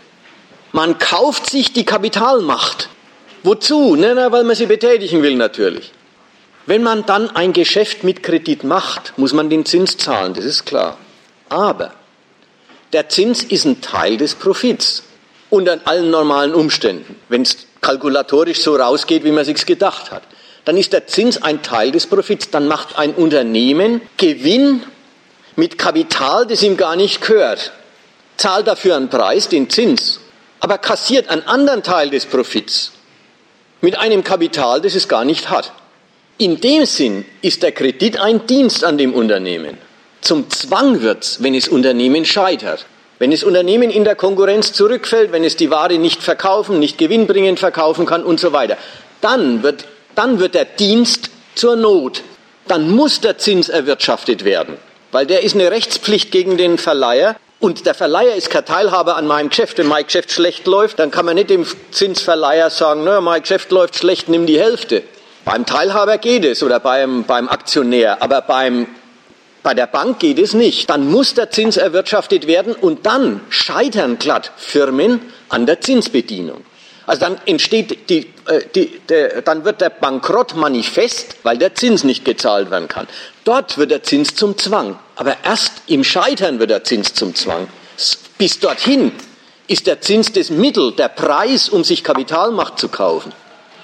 Man 0.72 0.98
kauft 0.98 1.52
sich 1.52 1.72
die 1.72 1.86
Kapitalmacht. 1.86 2.90
Wozu? 3.44 3.96
Na, 3.96 4.16
na, 4.16 4.32
weil 4.32 4.44
man 4.44 4.56
sie 4.56 4.66
betätigen 4.66 5.22
will 5.22 5.36
natürlich. 5.36 5.92
Wenn 6.66 6.82
man 6.82 7.06
dann 7.06 7.30
ein 7.36 7.54
Geschäft 7.54 8.04
mit 8.04 8.24
Kredit 8.24 8.64
macht, 8.64 9.14
muss 9.18 9.34
man 9.34 9.52
den 9.52 9.68
Zins 9.68 9.98
zahlen, 9.98 10.34
das 10.34 10.46
ist 10.46 10.66
klar. 10.66 10.98
Aber 11.48 11.94
der 12.92 13.08
Zins 13.08 13.44
ist 13.44 13.66
ein 13.66 13.82
Teil 13.82 14.18
des 14.18 14.34
Profits 14.34 15.04
unter 15.52 15.80
allen 15.86 16.10
normalen 16.10 16.56
Umständen. 16.56 17.16
Wenn 17.30 17.44
es 17.44 17.69
kalkulatorisch 17.82 18.62
so 18.62 18.76
rausgeht, 18.76 19.24
wie 19.24 19.32
man 19.32 19.46
sich 19.46 19.66
gedacht 19.66 20.12
hat, 20.12 20.24
dann 20.66 20.78
ist 20.78 20.94
der 20.94 21.08
Zins 21.08 21.42
ein 21.42 21.64
Teil 21.64 21.92
des 21.92 22.08
Profits. 22.08 22.52
Dann 22.52 22.68
macht 22.68 22.98
ein 22.98 23.14
Unternehmen 23.14 24.02
Gewinn 24.18 24.84
mit 25.56 25.78
Kapital, 25.78 26.46
das 26.46 26.64
ihm 26.64 26.78
gar 26.78 26.96
nicht 26.96 27.22
gehört, 27.22 27.72
zahlt 28.38 28.68
dafür 28.68 28.96
einen 28.96 29.10
Preis, 29.10 29.50
den 29.50 29.70
Zins, 29.70 30.20
aber 30.60 30.78
kassiert 30.78 31.30
einen 31.30 31.44
anderen 31.44 31.84
Teil 31.84 32.10
des 32.10 32.26
Profits 32.26 32.92
mit 33.82 33.98
einem 33.98 34.24
Kapital, 34.24 34.82
das 34.82 34.96
es 34.96 35.08
gar 35.08 35.26
nicht 35.26 35.50
hat. 35.50 35.72
In 36.38 36.62
dem 36.62 36.86
Sinn 36.86 37.26
ist 37.42 37.64
der 37.64 37.72
Kredit 37.72 38.20
ein 38.20 38.46
Dienst 38.48 38.84
an 38.84 38.98
dem 38.98 39.14
Unternehmen. 39.14 39.78
Zum 40.22 40.50
Zwang 40.50 41.02
wird's, 41.02 41.42
wenn 41.44 41.54
das 41.54 41.68
Unternehmen 41.68 42.26
scheitert. 42.26 42.86
Wenn 43.20 43.32
das 43.32 43.44
Unternehmen 43.44 43.90
in 43.90 44.06
der 44.06 44.16
Konkurrenz 44.16 44.72
zurückfällt, 44.72 45.34
wenn 45.34 45.44
es 45.44 45.58
die 45.58 45.70
Ware 45.70 45.98
nicht 45.98 46.24
verkaufen, 46.24 46.80
nicht 46.80 46.98
gewinnbringend 46.98 47.60
verkaufen 47.60 48.06
kann 48.06 48.24
und 48.24 48.40
so 48.40 48.54
weiter, 48.54 48.78
dann 49.20 49.62
wird, 49.62 49.86
dann 50.16 50.40
wird 50.40 50.56
der 50.56 50.64
Dienst 50.64 51.30
zur 51.54 51.76
Not. 51.76 52.24
Dann 52.70 52.90
muss 52.90 53.20
der 53.20 53.38
Zins 53.38 53.68
erwirtschaftet 53.68 54.46
werden. 54.46 54.78
Weil 55.12 55.26
der 55.26 55.44
ist 55.44 55.54
eine 55.54 55.70
Rechtspflicht 55.70 56.32
gegen 56.32 56.56
den 56.56 56.78
Verleiher. 56.78 57.36
Und 57.60 57.86
der 57.86 57.94
Verleiher 57.94 58.36
ist 58.36 58.50
kein 58.50 58.64
Teilhaber 58.64 59.18
an 59.18 59.28
meinem 59.28 59.50
Geschäft. 59.50 59.80
Wenn 59.80 59.88
mein 59.88 60.06
Geschäft 60.06 60.32
schlecht 60.32 60.66
läuft, 60.66 61.00
dann 61.00 61.12
kann 61.12 61.26
man 61.26 61.36
nicht 61.36 61.50
dem 61.50 61.66
Zinsverleiher 61.92 62.70
sagen, 62.70 63.04
naja, 63.04 63.20
mein 63.20 63.42
Geschäft 63.42 63.70
läuft 63.72 63.98
schlecht, 63.98 64.30
nimm 64.30 64.46
die 64.46 64.60
Hälfte. 64.60 65.04
Beim 65.44 65.66
Teilhaber 65.66 66.20
geht 66.20 66.46
es 66.46 66.64
oder 66.64 66.80
beim, 66.80 67.26
beim 67.26 67.50
Aktionär, 67.50 68.22
aber 68.22 68.42
beim, 68.42 68.88
bei 69.64 69.74
der 69.74 69.88
Bank 69.88 70.20
geht 70.20 70.40
es 70.40 70.54
nicht. 70.54 70.90
Dann 70.90 71.10
muss 71.10 71.34
der 71.34 71.52
Zins 71.52 71.78
erwirtschaftet 71.78 72.48
werden 72.48 72.74
und 72.74 73.06
dann 73.06 73.42
scheitern 73.50 74.18
glatt 74.18 74.52
Firmen 74.58 75.22
an 75.50 75.66
der 75.66 75.82
Zinsbedienung. 75.82 76.64
Also 77.06 77.22
dann 77.22 77.38
entsteht 77.48 78.10
die, 78.10 78.28
äh, 78.46 78.62
die, 78.76 79.00
der, 79.10 79.42
dann 79.42 79.66
wird 79.66 79.82
der 79.82 79.90
Bankrott 79.90 80.56
manifest, 80.56 81.38
weil 81.42 81.58
der 81.58 81.74
Zins 81.74 82.04
nicht 82.04 82.24
gezahlt 82.24 82.70
werden 82.70 82.88
kann. 82.88 83.08
Dort 83.46 83.80
wird 83.80 83.90
der 83.90 84.04
Zins 84.04 84.36
zum 84.36 84.58
Zwang. 84.58 85.00
Aber 85.16 85.36
erst 85.44 85.74
im 85.88 86.04
Scheitern 86.04 86.60
wird 86.60 86.70
der 86.70 86.84
Zins 86.84 87.16
zum 87.16 87.34
Zwang. 87.34 87.68
Bis 88.38 88.60
dorthin 88.60 89.12
ist 89.68 89.88
der 89.88 90.02
Zins 90.02 90.32
das 90.32 90.52
Mittel, 90.52 90.92
der 90.92 91.08
Preis, 91.10 91.68
um 91.68 91.84
sich 91.84 92.04
Kapitalmacht 92.04 92.80
zu 92.80 92.90
kaufen. 92.90 93.34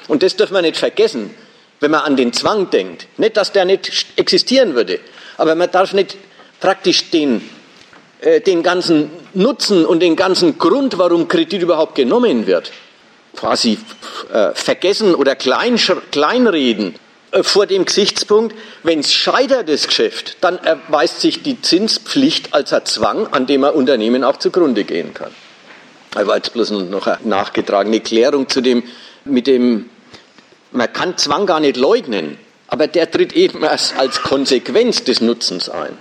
Und 0.08 0.22
das 0.22 0.36
dürfen 0.36 0.54
wir 0.54 0.62
nicht 0.62 0.78
vergessen, 0.78 1.34
wenn 1.80 1.92
man 1.92 2.02
an 2.02 2.16
den 2.16 2.32
Zwang 2.32 2.70
denkt. 2.70 3.08
Nicht, 3.18 3.38
dass 3.38 3.52
der 3.52 3.66
nicht 3.66 4.06
existieren 4.18 4.76
würde, 4.76 5.00
aber 5.38 5.56
man 5.56 5.72
darf 5.72 5.94
nicht 5.94 6.18
praktisch 6.60 7.10
den, 7.12 7.42
äh, 8.22 8.42
den 8.42 8.64
ganzen 8.64 9.10
Nutzen 9.34 9.86
und 9.86 10.00
den 10.00 10.16
ganzen 10.16 10.58
Grund, 10.58 10.98
warum 10.98 11.28
Kredit 11.28 11.62
überhaupt 11.62 11.96
genommen 11.96 12.48
wird, 12.48 12.72
quasi 13.36 13.78
äh, 14.32 14.52
vergessen 14.54 15.16
oder 15.16 15.36
klein, 15.36 15.80
kleinreden 16.12 16.96
äh, 17.32 17.44
vor 17.44 17.66
dem 17.66 17.86
Gesichtspunkt, 17.86 18.56
wenn 18.84 19.00
es 19.00 19.14
scheitert, 19.14 19.70
das 19.70 19.88
Geschäft, 19.88 20.38
dann 20.42 20.58
erweist 20.58 21.22
sich 21.22 21.44
die 21.44 21.62
Zinspflicht 21.62 22.54
als 22.54 22.74
ein 22.74 22.86
Zwang, 22.86 23.28
an 23.28 23.46
dem 23.46 23.64
ein 23.64 23.74
Unternehmen 23.74 24.24
auch 24.24 24.38
zugrunde 24.38 24.84
gehen 24.86 25.14
kann. 25.14 25.32
Aber 26.16 26.38
jetzt 26.38 26.54
bloß 26.54 26.72
noch 26.72 27.08
eine 27.08 27.18
nachgetragene 27.26 28.00
Klärung 28.00 28.48
zu 28.48 28.62
dem, 28.62 28.84
mit 29.26 29.48
dem, 29.48 29.90
man 30.72 30.92
kann 30.94 31.18
Zwang 31.18 31.46
gar 31.46 31.60
nicht 31.60 31.76
leugnen, 31.76 32.38
aber 32.76 32.88
der 32.88 33.10
tritt 33.10 33.32
eben 33.32 33.64
erst 33.64 33.98
als 33.98 34.22
Konsequenz 34.22 35.02
des 35.06 35.22
Nutzens 35.22 35.70
ein. 35.70 35.98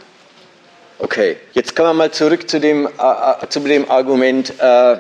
Okay, 0.98 1.36
jetzt 1.52 1.76
kommen 1.76 1.90
wir 1.90 1.94
mal 1.94 2.10
zurück 2.10 2.50
zu 2.50 2.58
dem, 2.58 2.86
äh, 2.86 2.90
äh 2.90 3.48
zu 3.48 3.60
dem 3.60 3.88
Argument, 3.88 4.52
äh, 4.58 4.96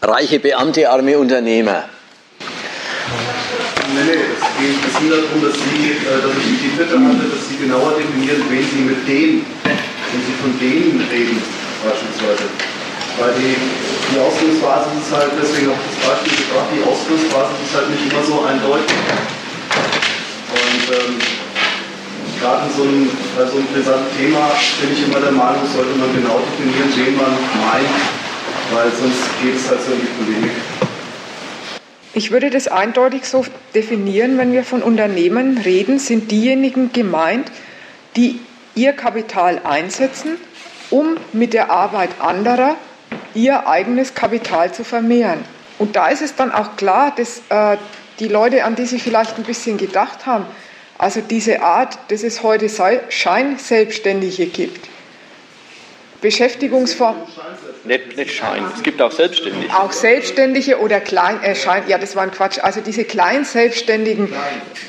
reiche 0.00 0.38
Beamte, 0.38 0.88
arme 0.88 1.18
Unternehmer. 1.18 1.88
Nee, 3.94 4.04
nee, 4.04 4.12
es 4.14 5.00
geht 5.00 5.10
darum, 5.10 5.42
dass, 5.42 5.58
Sie, 5.58 5.90
äh, 5.90 6.22
dass 6.22 6.36
ich 6.38 6.54
die 6.62 6.70
Bitte 6.78 6.94
hatte, 6.94 7.26
dass 7.34 7.48
Sie 7.48 7.56
genauer 7.56 7.98
definieren, 7.98 8.44
wen 8.48 8.64
Sie 8.70 8.82
mit 8.86 9.08
denen, 9.08 9.44
wenn 9.64 10.22
Sie 10.22 10.36
von 10.40 10.54
denen 10.60 11.04
reden, 11.10 11.42
beispielsweise. 11.82 12.46
Weil 13.18 13.34
die, 13.34 13.56
die 14.14 14.20
Ausgangsbasis 14.20 15.02
ist 15.02 15.10
halt, 15.10 15.32
deswegen 15.34 15.66
auch 15.72 15.82
das 15.82 15.98
Beispiel 16.06 16.46
gebracht, 16.46 16.70
die 16.70 16.82
Ausgangsbasis 16.86 17.56
ist 17.66 17.74
halt 17.74 17.90
nicht 17.90 18.06
immer 18.06 18.22
so 18.22 18.44
eindeutig. 18.44 18.94
Und 20.50 20.94
ähm, 20.94 21.18
gerade 22.40 22.70
so 22.76 22.82
einem, 22.82 23.10
bei 23.36 23.44
so 23.46 23.58
einem 23.58 23.66
brisanten 23.66 24.16
Thema 24.16 24.50
bin 24.80 24.92
ich 24.92 25.06
immer 25.06 25.20
der 25.20 25.32
Meinung, 25.32 25.66
sollte 25.74 25.94
man 25.98 26.14
genau 26.14 26.40
definieren, 26.40 26.92
wen 26.94 27.16
man 27.16 27.32
meint, 27.66 27.88
weil 28.72 28.90
sonst 28.92 29.22
geht 29.42 29.56
es 29.56 29.68
halt 29.68 29.80
so 29.82 29.92
in 29.92 30.00
die 30.00 30.06
Polemik. 30.06 30.52
Ich 32.14 32.30
würde 32.30 32.48
das 32.48 32.68
eindeutig 32.68 33.26
so 33.26 33.44
definieren, 33.74 34.38
wenn 34.38 34.52
wir 34.52 34.64
von 34.64 34.82
Unternehmen 34.82 35.58
reden, 35.58 35.98
sind 35.98 36.30
diejenigen 36.30 36.92
gemeint, 36.92 37.50
die 38.16 38.40
ihr 38.74 38.92
Kapital 38.92 39.60
einsetzen, 39.64 40.36
um 40.90 41.16
mit 41.32 41.52
der 41.52 41.70
Arbeit 41.70 42.10
anderer 42.20 42.76
ihr 43.34 43.66
eigenes 43.66 44.14
Kapital 44.14 44.72
zu 44.72 44.82
vermehren. 44.82 45.44
Und 45.78 45.96
da 45.96 46.08
ist 46.08 46.22
es 46.22 46.34
dann 46.34 46.52
auch 46.52 46.76
klar, 46.76 47.12
dass 47.14 47.42
äh, 47.48 47.76
die 48.18 48.28
Leute, 48.28 48.64
an 48.64 48.76
die 48.76 48.86
Sie 48.86 48.98
vielleicht 48.98 49.36
ein 49.36 49.44
bisschen 49.44 49.76
gedacht 49.76 50.26
haben, 50.26 50.46
also 50.98 51.20
diese 51.20 51.62
Art, 51.62 51.98
dass 52.08 52.22
es 52.22 52.42
heute 52.42 52.68
Scheinselbstständige 53.10 54.46
gibt, 54.46 54.88
Beschäftigungsform. 56.26 57.14
Nicht, 57.84 58.16
nicht 58.16 58.34
Schein, 58.34 58.64
es 58.74 58.82
gibt 58.82 59.00
auch 59.00 59.12
Selbstständige. 59.12 59.72
Auch 59.72 59.92
Selbstständige 59.92 60.80
oder 60.80 60.98
Klein, 60.98 61.40
äh, 61.40 61.54
Schein, 61.54 61.84
ja, 61.86 61.98
das 61.98 62.16
war 62.16 62.24
ein 62.24 62.32
Quatsch. 62.32 62.58
Also 62.60 62.80
diese 62.80 63.04
Kleinselbstständigen, 63.04 64.32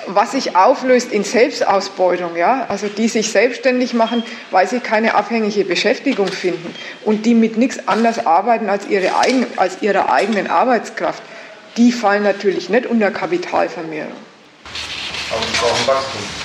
was 0.07 0.31
sich 0.31 0.55
auflöst 0.55 1.11
in 1.11 1.23
Selbstausbeutung, 1.23 2.35
ja, 2.35 2.65
also 2.69 2.88
die 2.88 3.07
sich 3.07 3.31
selbstständig 3.31 3.93
machen, 3.93 4.23
weil 4.49 4.67
sie 4.67 4.79
keine 4.79 5.13
abhängige 5.13 5.63
Beschäftigung 5.63 6.29
finden 6.29 6.73
und 7.05 7.27
die 7.27 7.35
mit 7.35 7.55
nichts 7.55 7.88
anderes 7.88 8.25
arbeiten 8.25 8.67
als, 8.67 8.88
ihre 8.88 9.15
eigen, 9.19 9.45
als 9.57 9.83
ihrer 9.83 10.11
eigenen 10.11 10.47
Arbeitskraft, 10.47 11.21
die 11.77 11.91
fallen 11.91 12.23
natürlich 12.23 12.69
nicht 12.69 12.88
unter 12.88 13.11
Kapitalvermehrung. 13.11 14.17
Aber 15.29 15.41
sie 15.43 15.57
brauchen 15.59 15.88
Wachstum. 15.88 16.36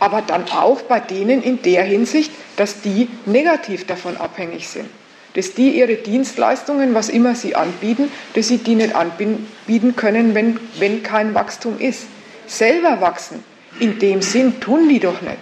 Aber 0.00 0.22
dann 0.22 0.50
auch 0.50 0.82
bei 0.82 0.98
denen 0.98 1.42
in 1.42 1.62
der 1.62 1.84
Hinsicht, 1.84 2.32
dass 2.56 2.80
die 2.80 3.08
negativ 3.26 3.86
davon 3.86 4.16
abhängig 4.16 4.68
sind 4.68 4.88
dass 5.34 5.54
die 5.54 5.78
ihre 5.78 5.94
Dienstleistungen, 5.94 6.94
was 6.94 7.08
immer 7.08 7.34
sie 7.34 7.54
anbieten, 7.54 8.10
dass 8.34 8.48
sie 8.48 8.58
die 8.58 8.74
nicht 8.74 8.94
anbieten 8.94 9.94
können, 9.96 10.34
wenn, 10.34 10.58
wenn 10.78 11.02
kein 11.02 11.34
Wachstum 11.34 11.78
ist. 11.78 12.06
Selber 12.46 13.00
wachsen, 13.00 13.44
in 13.78 13.98
dem 13.98 14.22
Sinn 14.22 14.60
tun 14.60 14.88
die 14.88 14.98
doch 14.98 15.22
nicht. 15.22 15.38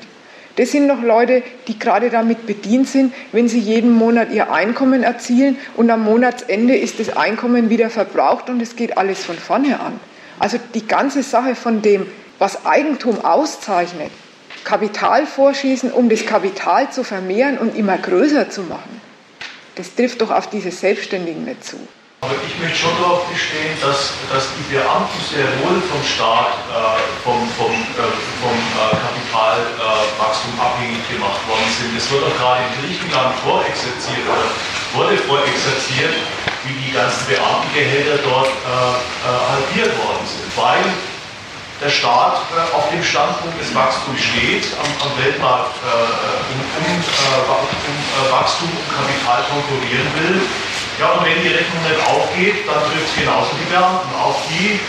Das 0.56 0.72
sind 0.72 0.88
noch 0.88 1.02
Leute, 1.02 1.42
die 1.68 1.78
gerade 1.78 2.10
damit 2.10 2.44
bedient 2.44 2.88
sind, 2.88 3.14
wenn 3.30 3.48
sie 3.48 3.60
jeden 3.60 3.92
Monat 3.92 4.32
ihr 4.32 4.52
Einkommen 4.52 5.04
erzielen 5.04 5.56
und 5.76 5.88
am 5.88 6.04
Monatsende 6.04 6.76
ist 6.76 6.98
das 6.98 7.16
Einkommen 7.16 7.70
wieder 7.70 7.90
verbraucht 7.90 8.50
und 8.50 8.60
es 8.60 8.74
geht 8.74 8.98
alles 8.98 9.24
von 9.24 9.36
vorne 9.36 9.78
an. 9.78 10.00
Also 10.40 10.58
die 10.74 10.86
ganze 10.86 11.22
Sache 11.22 11.54
von 11.54 11.80
dem, 11.80 12.06
was 12.40 12.66
Eigentum 12.66 13.24
auszeichnet, 13.24 14.10
Kapital 14.68 15.24
vorschießen, 15.26 15.90
um 15.90 16.10
das 16.10 16.26
Kapital 16.26 16.92
zu 16.92 17.02
vermehren 17.02 17.56
und 17.56 17.74
immer 17.74 17.96
größer 17.96 18.50
zu 18.50 18.60
machen. 18.64 19.00
Das 19.76 19.94
trifft 19.94 20.20
doch 20.20 20.30
auf 20.30 20.50
diese 20.50 20.70
Selbstständigen 20.70 21.46
nicht 21.46 21.64
zu. 21.64 21.78
Aber 22.20 22.34
ich 22.44 22.52
möchte 22.60 22.76
schon 22.76 22.92
darauf 23.00 23.24
bestehen, 23.32 23.72
dass, 23.80 24.12
dass 24.28 24.52
die 24.60 24.74
Beamten 24.74 25.20
sehr 25.24 25.48
wohl 25.64 25.80
vom 25.80 26.04
Staat, 26.04 26.60
äh, 26.68 27.00
vom, 27.24 27.48
vom, 27.56 27.72
äh, 27.72 28.12
vom 28.44 28.58
äh, 28.58 28.92
Kapitalwachstum 28.92 30.52
abhängig 30.60 31.00
gemacht 31.08 31.40
worden 31.48 31.70
sind. 31.80 31.96
Es 31.96 32.10
wird 32.12 32.28
auch 32.28 32.36
gerade 32.36 32.60
in 32.68 32.70
Griechenland 32.84 33.32
vorexerziert 33.40 34.20
oder 34.28 34.52
wurde 34.92 35.16
vorexerziert, 35.16 36.12
wie 36.68 36.76
die 36.76 36.92
ganzen 36.92 37.24
Beamtengehälter 37.24 38.20
dort 38.20 38.52
äh, 38.52 38.68
äh, 38.68 39.32
halbiert 39.32 39.96
worden 39.96 40.26
sind, 40.28 40.44
weil 40.60 40.84
der 41.80 41.90
Staat 41.90 42.42
äh, 42.50 42.74
auf 42.74 42.90
dem 42.90 43.02
Standpunkt 43.02 43.60
des 43.60 43.74
Wachstums 43.74 44.20
steht, 44.20 44.66
am, 44.82 45.10
am 45.10 45.24
Weltmarkt 45.24 45.74
äh, 45.78 46.52
um, 46.52 46.58
um, 46.58 46.90
äh, 46.90 47.46
um 47.46 48.26
äh, 48.26 48.32
Wachstum 48.32 48.68
und 48.68 48.88
Kapital 48.96 49.44
konkurrieren 49.50 50.08
will. 50.18 50.42
Ja, 50.98 51.12
und 51.12 51.24
wenn 51.24 51.40
die 51.42 51.48
Rechnung 51.48 51.82
nicht 51.84 52.06
aufgeht, 52.06 52.66
dann 52.66 52.82
trifft 52.90 53.08
es 53.08 53.20
genauso 53.22 53.50
die 53.54 53.70
Beamten. 53.70 54.14
Auch 54.16 54.40
die 54.50 54.80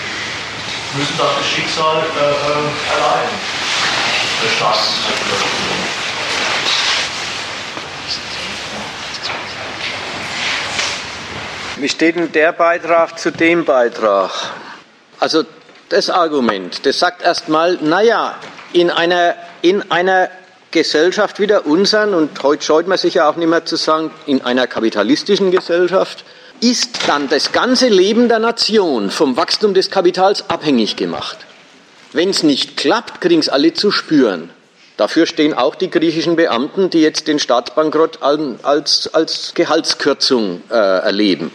müssen 0.98 1.18
das 1.18 1.48
Schicksal 1.48 1.98
äh, 1.98 2.20
äh, 2.20 2.96
erleiden. 2.98 3.38
Der 4.42 4.50
Staat. 4.56 4.80
Wie 11.76 11.88
steht 11.88 12.16
denn 12.16 12.32
der 12.32 12.52
Beitrag 12.52 13.20
zu 13.20 13.32
dem 13.32 13.64
Beitrag? 13.64 14.32
Also 15.20 15.46
das 15.90 16.10
Argument, 16.10 16.86
das 16.86 17.00
sagt 17.00 17.22
erstmal, 17.22 17.78
naja, 17.82 18.36
in 18.74 18.92
einer, 18.92 19.36
in 19.62 19.92
einer 19.92 20.30
Gesellschaft 20.72 21.40
wie 21.40 21.48
der 21.48 21.66
unseren, 21.66 22.14
und 22.14 22.44
heute 22.44 22.64
scheut 22.64 22.88
man 22.88 22.98
sich 22.98 23.16
ja 23.16 23.28
auch 23.28 23.36
nicht 23.36 23.48
mehr 23.48 23.66
zu 23.66 23.76
sagen, 23.76 24.12
in 24.28 24.42
einer 24.42 24.68
kapitalistischen 24.68 25.52
Gesellschaft, 25.52 26.24
ist 26.62 27.08
dann 27.08 27.30
das 27.30 27.52
ganze 27.52 27.88
Leben 27.88 28.30
der 28.30 28.40
Nation 28.40 29.10
vom 29.10 29.38
Wachstum 29.38 29.74
des 29.74 29.90
Kapitals 29.90 30.50
abhängig 30.50 30.96
gemacht. 30.96 31.38
Wenn 32.12 32.30
es 32.30 32.44
nicht 32.44 32.78
klappt, 32.78 33.22
kriegen 33.22 33.40
es 33.40 33.50
alle 33.50 33.74
zu 33.74 33.92
spüren. 33.92 34.50
Dafür 34.98 35.26
stehen 35.26 35.54
auch 35.54 35.76
die 35.76 35.90
griechischen 35.90 36.36
Beamten, 36.36 36.90
die 36.90 37.02
jetzt 37.02 37.28
den 37.28 37.40
Staatsbankrott 37.40 38.20
als, 38.22 39.10
als 39.14 39.54
Gehaltskürzung 39.54 40.62
äh, 40.70 40.74
erleben. 40.74 41.52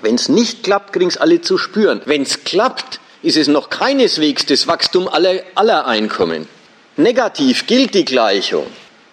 Wenn 0.00 0.14
es 0.14 0.28
nicht 0.28 0.62
klappt, 0.62 0.92
kriegen 0.92 1.08
es 1.08 1.16
alle 1.16 1.40
zu 1.40 1.58
spüren. 1.58 2.02
Wenn 2.04 2.22
es 2.22 2.44
klappt, 2.44 3.00
ist 3.22 3.36
es 3.36 3.48
noch 3.48 3.70
keineswegs 3.70 4.46
das 4.46 4.66
Wachstum 4.66 5.08
aller, 5.08 5.40
aller 5.54 5.86
Einkommen. 5.86 6.48
Negativ 6.96 7.66
gilt 7.66 7.94
die 7.94 8.04
Gleichung. 8.04 8.66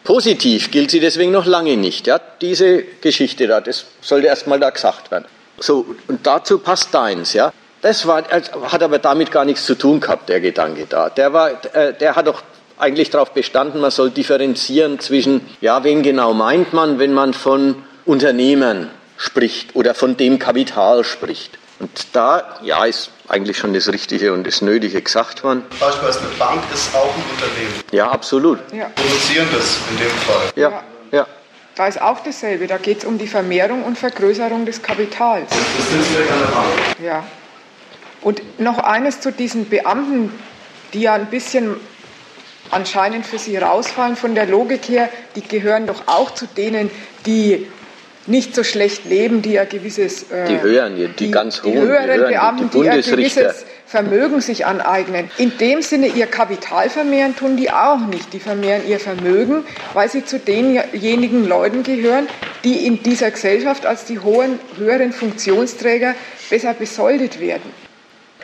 Positiv 0.04 0.72
gilt 0.72 0.92
sie 0.92 1.00
deswegen 1.00 1.32
noch 1.32 1.46
lange 1.46 1.78
nicht. 1.78 2.08
Ja, 2.08 2.20
diese 2.42 2.84
Geschichte 3.02 3.48
da, 3.48 3.62
das 3.62 3.86
sollte 4.02 4.28
erstmal 4.28 4.60
da 4.60 4.70
gesagt 4.70 5.12
werden. 5.12 5.26
So, 5.60 5.86
und 6.08 6.26
dazu 6.26 6.60
passt 6.60 6.94
deins, 6.94 7.34
ja. 7.34 7.54
Das 7.82 8.08
war, 8.08 8.24
hat 8.28 8.84
aber 8.84 9.00
damit 9.00 9.32
gar 9.32 9.46
nichts 9.46 9.66
zu 9.66 9.76
tun 9.76 10.00
gehabt, 10.00 10.28
der 10.28 10.42
Gedanke 10.42 10.86
da. 10.90 11.10
Der, 11.10 11.32
war, 11.32 11.52
äh, 11.74 11.94
der 11.94 12.16
hat 12.16 12.28
doch 12.28 12.42
eigentlich 12.78 13.10
darauf 13.10 13.32
bestanden, 13.32 13.82
man 13.82 13.92
soll 13.92 14.10
differenzieren 14.10 15.00
zwischen, 15.00 15.42
ja, 15.62 15.84
wen 15.84 16.02
genau 16.02 16.34
meint 16.34 16.74
man, 16.74 16.98
wenn 16.98 17.14
man 17.14 17.34
von 17.34 17.76
Unternehmern 18.06 18.90
spricht 19.18 19.76
oder 19.76 19.94
von 19.94 20.18
dem 20.18 20.40
Kapital 20.40 21.04
spricht. 21.04 21.59
Und 21.80 22.08
da, 22.14 22.60
ja, 22.62 22.84
ist 22.86 23.10
eigentlich 23.30 23.58
schon 23.58 23.74
das 23.74 23.88
Richtige 23.88 24.34
und 24.34 24.46
das 24.46 24.62
Nötige 24.62 25.02
gesagt 25.02 25.44
worden. 25.44 25.64
Beispielsweise 25.80 26.20
eine 26.20 26.30
Bank 26.38 26.64
ist 26.74 26.94
auch 26.94 27.14
ein 27.16 27.24
Unternehmen. 27.32 27.74
Ja, 27.92 28.12
absolut. 28.12 28.60
Ja. 28.74 28.90
Produzieren 28.96 29.48
das 29.54 29.78
in 29.90 29.98
dem 29.98 30.10
Fall. 30.10 30.52
Ja, 30.56 30.84
Ja. 31.12 31.26
Da 31.76 31.88
ist 31.88 32.02
auch 32.02 32.20
dasselbe. 32.20 32.68
Da 32.68 32.78
geht 32.78 33.00
es 33.00 33.06
um 33.06 33.18
die 33.18 33.28
Vermehrung 33.28 33.86
und 33.86 33.98
Vergrößerung 33.98 34.66
des 34.66 34.82
Kapitals. 34.82 35.50
Das 35.50 35.90
sind 35.90 36.18
wir 36.18 36.26
der 36.26 36.46
Bank. 36.54 37.00
Ja. 37.02 37.24
Und 38.22 38.60
noch 38.60 38.80
eines 38.80 39.22
zu 39.22 39.32
diesen 39.32 39.70
Beamten, 39.70 40.38
die 40.92 41.02
ja 41.02 41.14
ein 41.14 41.28
bisschen 41.28 41.78
anscheinend 42.70 43.26
für 43.26 43.40
Sie 43.40 43.56
rausfallen 43.56 44.18
von 44.18 44.36
der 44.36 44.46
Logik 44.46 44.90
her, 44.90 45.10
die 45.36 45.42
gehören 45.42 45.88
doch 45.88 46.04
auch 46.08 46.32
zu 46.32 46.48
denen, 46.48 46.92
die 47.26 47.68
nicht 48.30 48.56
so 48.56 48.64
schlecht 48.64 49.06
leben, 49.06 49.42
die 49.42 49.54
ja 49.54 49.66
gewisses... 49.66 50.32
Äh, 50.32 50.46
Die 50.48 50.62
höheren, 50.62 50.96
die- 50.96 51.08
die 51.08 51.32
ganz 51.32 51.64
hohen, 51.64 51.74
die 51.74 51.80
die 51.80 51.86
höheren 51.86 52.06
höheren, 52.08 52.28
die 52.28 52.34
Beamten, 52.34 52.70
die, 52.70 52.78
ein 52.90 53.02
Bundesrichter. 53.02 53.42
gewisses 53.42 53.66
Vermögen 53.86 54.40
sich 54.40 54.66
aneignen. 54.68 55.32
In 55.38 55.58
dem 55.58 55.82
Sinne, 55.82 56.08
ihr 56.08 56.28
Kapital 56.28 56.92
vermehren 56.92 57.36
tun 57.36 57.58
die 57.58 57.72
auch 57.72 57.98
nicht. 58.00 58.32
Die 58.34 58.40
vermehren 58.40 58.84
ihr 58.88 59.00
Vermögen, 59.00 59.64
weil 59.96 60.08
sie 60.10 60.24
zu 60.24 60.38
denjenigen 60.38 61.48
Leuten 61.48 61.82
gehören, 61.82 62.28
die 62.64 62.86
in 62.86 63.02
dieser 63.02 63.32
Gesellschaft 63.32 63.88
als 63.88 64.06
die 64.06 64.20
hohen, 64.20 64.60
höheren 64.78 65.12
Funktionsträger 65.12 66.14
besser 66.52 66.76
besoldet 66.76 67.40
werden. 67.40 67.72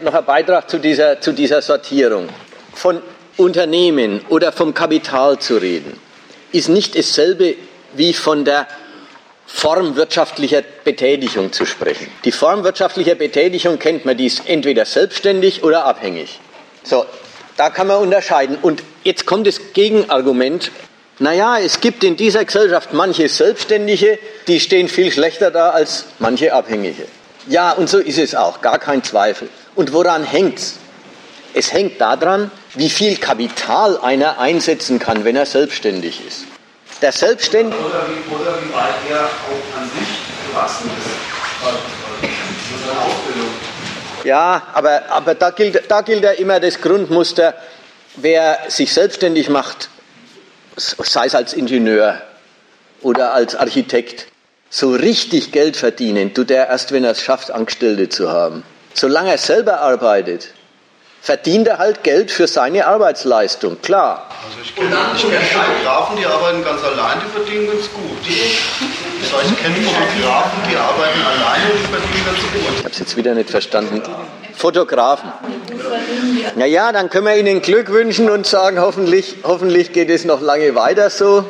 Noch 0.01 0.15
ein 0.15 0.25
Beitrag 0.25 0.67
zu 0.67 0.79
dieser, 0.79 1.21
zu 1.21 1.31
dieser 1.31 1.61
Sortierung. 1.61 2.27
Von 2.73 3.01
Unternehmen 3.37 4.21
oder 4.29 4.51
vom 4.51 4.73
Kapital 4.73 5.37
zu 5.37 5.57
reden, 5.57 5.93
ist 6.51 6.69
nicht 6.69 6.97
dasselbe 6.97 7.55
wie 7.93 8.13
von 8.13 8.45
der 8.45 8.67
Form 9.55 9.95
wirtschaftlicher 9.95 10.63
Betätigung 10.83 11.53
zu 11.53 11.65
sprechen. 11.65 12.07
Die 12.25 12.33
Form 12.33 12.65
wirtschaftlicher 12.65 13.15
Betätigung 13.15 13.79
kennt 13.79 14.03
man, 14.03 14.17
die 14.17 14.25
ist 14.25 14.41
entweder 14.47 14.83
selbstständig 14.83 15.63
oder 15.63 15.85
abhängig. 15.85 16.41
So, 16.83 17.05
da 17.55 17.69
kann 17.69 17.87
man 17.87 17.99
unterscheiden. 17.99 18.57
Und 18.61 18.83
jetzt 19.05 19.25
kommt 19.25 19.47
das 19.47 19.71
Gegenargument. 19.71 20.71
Naja, 21.19 21.57
es 21.57 21.79
gibt 21.79 22.03
in 22.03 22.17
dieser 22.17 22.43
Gesellschaft 22.43 22.91
manche 22.91 23.29
Selbstständige, 23.29 24.19
die 24.47 24.59
stehen 24.59 24.89
viel 24.89 25.09
schlechter 25.09 25.51
da 25.51 25.69
als 25.69 26.07
manche 26.19 26.53
Abhängige. 26.53 27.07
Ja, 27.47 27.71
und 27.71 27.89
so 27.89 27.99
ist 27.99 28.19
es 28.19 28.35
auch, 28.35 28.59
gar 28.59 28.77
kein 28.77 29.03
Zweifel. 29.03 29.47
Und 29.73 29.93
woran 29.93 30.25
hängt's? 30.25 30.79
Es 31.53 31.71
hängt 31.71 32.01
daran, 32.01 32.51
wie 32.73 32.89
viel 32.89 33.15
Kapital 33.15 33.97
einer 33.99 34.37
einsetzen 34.37 34.99
kann, 34.99 35.23
wenn 35.23 35.37
er 35.37 35.45
selbstständig 35.45 36.21
ist. 36.27 36.45
Der 37.01 37.11
Selbstständige, 37.11 37.77
Oder 37.77 38.05
wie, 38.07 38.33
oder 38.33 38.53
wie 38.63 38.73
weit 38.73 38.95
er 39.09 39.25
auch 39.25 39.77
an 39.77 39.89
sich 39.89 40.07
gewachsen 40.49 40.89
ist. 40.97 41.09
Mit 42.71 42.87
seiner 42.87 43.01
Ausbildung. 43.01 43.49
ja, 44.23 44.61
aber, 44.73 45.03
aber 45.09 45.35
da, 45.35 45.49
gilt, 45.51 45.89
da 45.89 46.01
gilt 46.01 46.23
ja 46.23 46.31
immer 46.31 46.59
das 46.59 46.79
Grundmuster, 46.79 47.53
wer 48.15 48.59
sich 48.67 48.93
selbstständig 48.93 49.49
macht, 49.49 49.89
sei 50.77 51.25
es 51.25 51.35
als 51.35 51.53
Ingenieur 51.53 52.21
oder 53.01 53.33
als 53.33 53.55
Architekt, 53.55 54.27
so 54.69 54.91
richtig 54.91 55.51
Geld 55.51 55.77
verdienen 55.77 56.33
tut 56.33 56.51
er 56.51 56.67
erst, 56.67 56.91
wenn 56.91 57.03
er 57.03 57.11
es 57.11 57.21
schafft, 57.21 57.51
Angestellte 57.51 58.09
zu 58.09 58.31
haben. 58.31 58.63
Solange 58.93 59.31
er 59.31 59.37
selber 59.37 59.79
arbeitet, 59.79 60.53
verdient 61.25 61.67
er 61.67 61.79
halt 61.79 62.03
Geld 62.03 62.29
für 62.29 62.45
seine 62.45 62.85
Arbeitsleistung, 62.85 63.81
klar. 63.81 64.29
Also 64.45 64.59
ich 64.63 64.75
kenne 64.75 64.95
kenn 65.19 65.41
Fotografen, 65.41 66.17
die 66.17 66.25
arbeiten 66.25 66.63
ganz 66.63 66.83
allein, 66.83 67.17
die 67.19 67.31
verdienen 67.35 67.65
ganz 67.65 67.91
gut. 67.91 68.17
Ich 68.29 69.27
sage, 69.27 69.45
ich 69.47 69.57
kenne 69.57 69.75
Fotografen, 69.75 70.59
die 70.69 70.77
arbeiten 70.77 71.19
alleine 71.25 71.71
und 71.71 71.79
die 71.79 71.87
verdienen 71.87 72.25
ganz 72.25 72.37
gut. 72.37 72.73
Ich 72.75 72.79
habe 72.79 72.89
es 72.91 72.99
jetzt 72.99 73.17
wieder 73.17 73.33
nicht 73.33 73.49
verstanden. 73.49 74.03
Fotografen. 74.55 75.31
Na 76.57 76.67
ja, 76.67 76.91
dann 76.91 77.09
können 77.09 77.25
wir 77.25 77.35
Ihnen 77.35 77.63
Glück 77.63 77.89
wünschen 77.89 78.29
und 78.29 78.45
sagen, 78.45 78.79
hoffentlich, 78.79 79.37
hoffentlich 79.43 79.93
geht 79.93 80.11
es 80.11 80.25
noch 80.25 80.41
lange 80.41 80.75
weiter 80.75 81.09
so. 81.09 81.43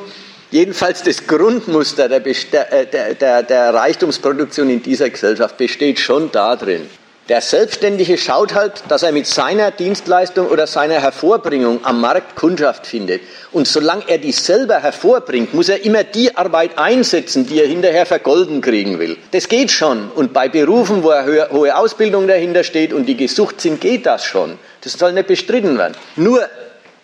Jedenfalls 0.51 1.03
das 1.03 1.27
Grundmuster 1.27 2.07
der, 2.07 2.25
äh, 2.25 2.85
der, 2.85 3.13
der, 3.13 3.43
der 3.43 3.73
Reichtumsproduktion 3.73 4.69
in 4.69 4.81
dieser 4.81 5.09
Gesellschaft 5.09 5.57
besteht 5.57 5.99
schon 5.99 6.31
darin, 6.31 6.89
der 7.27 7.41
Selbstständige 7.41 8.19
schaut 8.19 8.53
halt, 8.53 8.83
dass 8.87 9.01
er 9.01 9.11
mit 9.11 9.25
seiner 9.25 9.71
Dienstleistung 9.71 10.47
oder 10.47 10.67
seiner 10.67 11.01
Hervorbringung 11.01 11.83
am 11.83 11.99
Markt 11.99 12.35
Kundschaft 12.35 12.85
findet. 12.85 13.21
Und 13.51 13.67
solange 13.67 14.03
er 14.07 14.19
die 14.19 14.31
selber 14.31 14.79
hervorbringt, 14.79 15.51
muss 15.53 15.69
er 15.69 15.83
immer 15.83 16.03
die 16.03 16.37
Arbeit 16.37 16.77
einsetzen, 16.77 17.47
die 17.47 17.59
er 17.59 17.67
hinterher 17.67 18.05
vergolden 18.05 18.61
kriegen 18.61 18.99
will. 18.99 19.17
Das 19.31 19.49
geht 19.49 19.71
schon. 19.71 20.11
Und 20.11 20.33
bei 20.33 20.49
Berufen, 20.49 21.01
wo 21.01 21.09
eine 21.09 21.49
hohe 21.49 21.75
Ausbildung 21.75 22.27
dahinter 22.27 22.63
steht 22.63 22.93
und 22.93 23.07
die 23.07 23.17
gesucht 23.17 23.59
sind, 23.59 23.81
geht 23.81 24.05
das 24.05 24.23
schon. 24.23 24.59
Das 24.81 24.93
soll 24.93 25.13
nicht 25.13 25.27
bestritten 25.27 25.79
werden. 25.79 25.95
Nur 26.15 26.47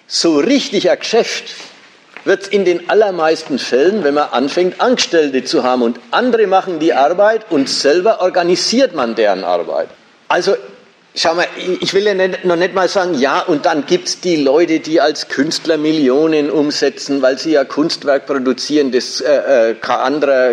so 0.05 0.37
richtig 0.37 0.91
ein 0.91 0.99
Geschäft 0.99 1.55
wird 2.25 2.47
in 2.47 2.63
den 2.63 2.91
allermeisten 2.91 3.57
Fällen, 3.57 4.03
wenn 4.03 4.13
man 4.13 4.29
anfängt, 4.29 4.79
Angestellte 4.79 5.43
zu 5.43 5.63
haben 5.63 5.81
und 5.81 5.99
andere 6.11 6.45
machen 6.45 6.77
die 6.77 6.93
Arbeit 6.93 7.45
und 7.49 7.67
selber 7.67 8.21
organisiert 8.21 8.93
man 8.93 9.15
deren 9.15 9.43
Arbeit. 9.43 9.89
Also, 10.31 10.55
schau 11.13 11.35
mal, 11.35 11.45
ich 11.81 11.93
will 11.93 12.05
ja 12.05 12.13
nicht, 12.13 12.45
noch 12.45 12.55
nicht 12.55 12.73
mal 12.73 12.87
sagen, 12.87 13.19
ja, 13.19 13.41
und 13.41 13.65
dann 13.65 13.85
gibt 13.85 14.07
es 14.07 14.21
die 14.21 14.37
Leute, 14.37 14.79
die 14.79 15.01
als 15.01 15.27
Künstler 15.27 15.75
Millionen 15.75 16.49
umsetzen, 16.49 17.21
weil 17.21 17.37
sie 17.37 17.51
ja 17.51 17.65
Kunstwerk 17.65 18.27
produzieren, 18.27 18.93
das 18.93 19.19
äh, 19.19 19.71
äh 19.71 19.75
kein 19.75 19.99
anderer 19.99 20.51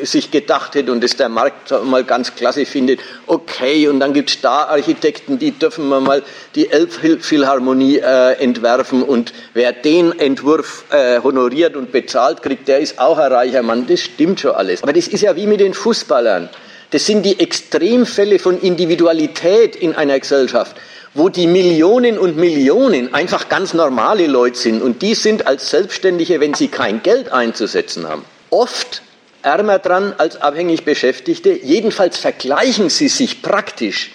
sich 0.00 0.30
gedacht 0.30 0.74
hätte 0.74 0.90
und 0.92 1.04
das 1.04 1.16
der 1.16 1.28
Markt 1.28 1.74
mal 1.84 2.04
ganz 2.04 2.34
klasse 2.34 2.64
findet. 2.64 3.00
Okay, 3.26 3.86
und 3.86 4.00
dann 4.00 4.14
gibt 4.14 4.30
es 4.30 4.40
da 4.40 4.62
Architekten, 4.62 5.38
die 5.38 5.50
dürfen 5.50 5.90
wir 5.90 6.00
mal 6.00 6.22
die 6.54 6.70
Elbphilharmonie 6.70 7.98
äh, 7.98 8.32
entwerfen 8.42 9.02
und 9.02 9.34
wer 9.52 9.72
den 9.72 10.18
Entwurf 10.18 10.86
äh, 10.90 11.20
honoriert 11.20 11.76
und 11.76 11.92
bezahlt 11.92 12.42
kriegt, 12.42 12.66
der 12.66 12.78
ist 12.78 12.98
auch 12.98 13.18
ein 13.18 13.30
reicher 13.30 13.62
Mann. 13.62 13.86
Das 13.86 14.00
stimmt 14.00 14.40
schon 14.40 14.52
alles. 14.52 14.82
Aber 14.82 14.94
das 14.94 15.06
ist 15.06 15.20
ja 15.20 15.36
wie 15.36 15.46
mit 15.46 15.60
den 15.60 15.74
Fußballern. 15.74 16.48
Das 16.92 17.06
sind 17.06 17.24
die 17.24 17.40
Extremfälle 17.40 18.38
von 18.38 18.60
Individualität 18.60 19.76
in 19.76 19.94
einer 19.94 20.20
Gesellschaft, 20.20 20.76
wo 21.14 21.30
die 21.30 21.46
Millionen 21.46 22.18
und 22.18 22.36
Millionen 22.36 23.14
einfach 23.14 23.48
ganz 23.48 23.72
normale 23.72 24.26
Leute 24.26 24.58
sind 24.58 24.82
und 24.82 25.00
die 25.00 25.14
sind 25.14 25.46
als 25.46 25.70
Selbstständige, 25.70 26.38
wenn 26.38 26.52
sie 26.52 26.68
kein 26.68 27.02
Geld 27.02 27.32
einzusetzen 27.32 28.06
haben, 28.06 28.26
oft 28.50 29.02
ärmer 29.40 29.78
dran 29.78 30.14
als 30.18 30.36
abhängig 30.36 30.84
Beschäftigte. 30.84 31.52
Jedenfalls 31.52 32.18
vergleichen 32.18 32.90
sie 32.90 33.08
sich 33.08 33.40
praktisch 33.40 34.10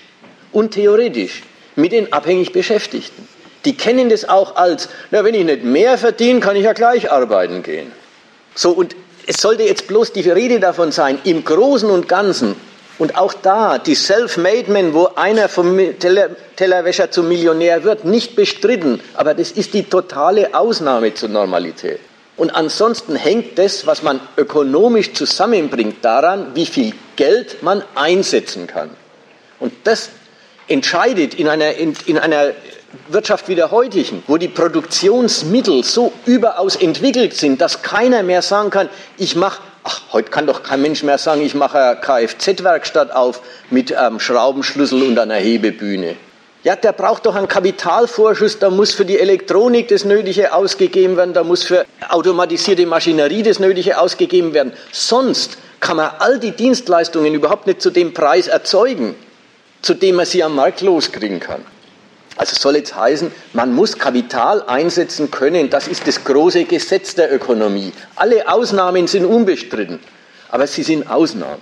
und 0.51 0.75
theoretisch 0.75 1.41
mit 1.75 1.91
den 1.91 2.13
abhängig 2.13 2.53
Beschäftigten. 2.53 3.27
Die 3.65 3.75
kennen 3.75 4.09
das 4.09 4.29
auch 4.29 4.55
als, 4.55 4.87
na, 5.09 5.23
wenn 5.23 5.33
ich 5.33 5.45
nicht 5.45 5.63
mehr 5.63 5.97
verdiene, 5.97 6.41
kann 6.41 6.55
ich 6.55 6.63
ja 6.63 6.73
gleich 6.73 7.11
arbeiten 7.11 7.63
gehen. 7.63 7.91
So, 8.53 8.69
und 8.69 8.95
es 9.27 9.37
sollte 9.37 9.63
jetzt 9.63 9.87
bloß 9.87 10.13
die 10.13 10.27
Rede 10.29 10.59
davon 10.59 10.91
sein, 10.91 11.19
im 11.25 11.43
Großen 11.43 11.89
und 11.89 12.07
Ganzen 12.07 12.55
und 12.97 13.15
auch 13.15 13.33
da, 13.33 13.77
die 13.77 13.93
Self-Made 13.93 14.71
Men, 14.71 14.93
wo 14.93 15.09
einer 15.15 15.49
vom 15.49 15.77
Teller, 15.99 16.29
Tellerwäscher 16.55 17.11
zum 17.11 17.27
Millionär 17.27 17.83
wird, 17.83 18.05
nicht 18.05 18.35
bestritten. 18.35 19.01
Aber 19.13 19.33
das 19.35 19.51
ist 19.51 19.73
die 19.73 19.83
totale 19.83 20.55
Ausnahme 20.55 21.13
zur 21.13 21.29
Normalität. 21.29 21.99
Und 22.37 22.55
ansonsten 22.55 23.15
hängt 23.15 23.59
das, 23.59 23.85
was 23.85 24.01
man 24.01 24.19
ökonomisch 24.37 25.13
zusammenbringt, 25.13 26.03
daran, 26.03 26.51
wie 26.55 26.65
viel 26.65 26.93
Geld 27.15 27.61
man 27.61 27.83
einsetzen 27.95 28.65
kann. 28.65 28.89
Und 29.59 29.73
das 29.83 30.09
entscheidet 30.67 31.33
in 31.33 31.47
einer, 31.47 31.73
in, 31.75 31.95
in 32.05 32.17
einer 32.17 32.53
Wirtschaft 33.09 33.47
wie 33.47 33.55
der 33.55 33.71
heutigen, 33.71 34.23
wo 34.27 34.37
die 34.37 34.47
Produktionsmittel 34.47 35.83
so 35.83 36.13
überaus 36.25 36.75
entwickelt 36.75 37.33
sind, 37.33 37.61
dass 37.61 37.81
keiner 37.81 38.23
mehr 38.23 38.41
sagen 38.41 38.69
kann, 38.69 38.89
ich 39.17 39.35
mache 39.35 39.61
Ach, 39.89 40.01
heute 40.11 40.29
kann 40.29 40.45
doch 40.45 40.63
kein 40.63 40.81
Mensch 40.81 41.01
mehr 41.01 41.17
sagen, 41.17 41.41
ich 41.41 41.55
mache 41.55 41.79
eine 41.79 41.95
Kfz-Werkstatt 42.01 43.15
auf 43.15 43.41
mit 43.69 43.93
einem 43.93 44.19
Schraubenschlüssel 44.19 45.01
und 45.01 45.17
einer 45.17 45.35
Hebebühne. 45.35 46.17
Ja, 46.65 46.75
der 46.75 46.91
braucht 46.91 47.25
doch 47.25 47.35
einen 47.35 47.47
Kapitalvorschuss, 47.47 48.59
da 48.59 48.69
muss 48.69 48.93
für 48.93 49.05
die 49.05 49.17
Elektronik 49.17 49.87
das 49.87 50.03
Nötige 50.03 50.53
ausgegeben 50.53 51.15
werden, 51.15 51.33
da 51.33 51.45
muss 51.45 51.63
für 51.63 51.85
automatisierte 52.09 52.85
Maschinerie 52.85 53.43
das 53.43 53.59
Nötige 53.59 53.97
ausgegeben 53.97 54.53
werden. 54.53 54.73
Sonst 54.91 55.57
kann 55.79 55.95
man 55.95 56.11
all 56.19 56.37
die 56.37 56.51
Dienstleistungen 56.51 57.33
überhaupt 57.33 57.65
nicht 57.65 57.81
zu 57.81 57.89
dem 57.89 58.13
Preis 58.13 58.49
erzeugen, 58.49 59.15
zu 59.81 59.93
dem 59.93 60.15
man 60.15 60.25
sie 60.25 60.43
am 60.43 60.55
Markt 60.55 60.81
loskriegen 60.81 61.39
kann. 61.39 61.63
Also 62.37 62.55
soll 62.55 62.75
jetzt 62.75 62.95
heißen, 62.95 63.31
man 63.53 63.73
muss 63.73 63.97
Kapital 63.97 64.63
einsetzen 64.67 65.31
können. 65.31 65.69
Das 65.71 65.87
ist 65.87 66.07
das 66.07 66.23
große 66.23 66.65
Gesetz 66.65 67.15
der 67.15 67.33
Ökonomie. 67.33 67.91
Alle 68.15 68.47
Ausnahmen 68.47 69.07
sind 69.07 69.25
unbestritten, 69.25 69.99
aber 70.49 70.67
sie 70.67 70.83
sind 70.83 71.09
Ausnahmen. 71.09 71.61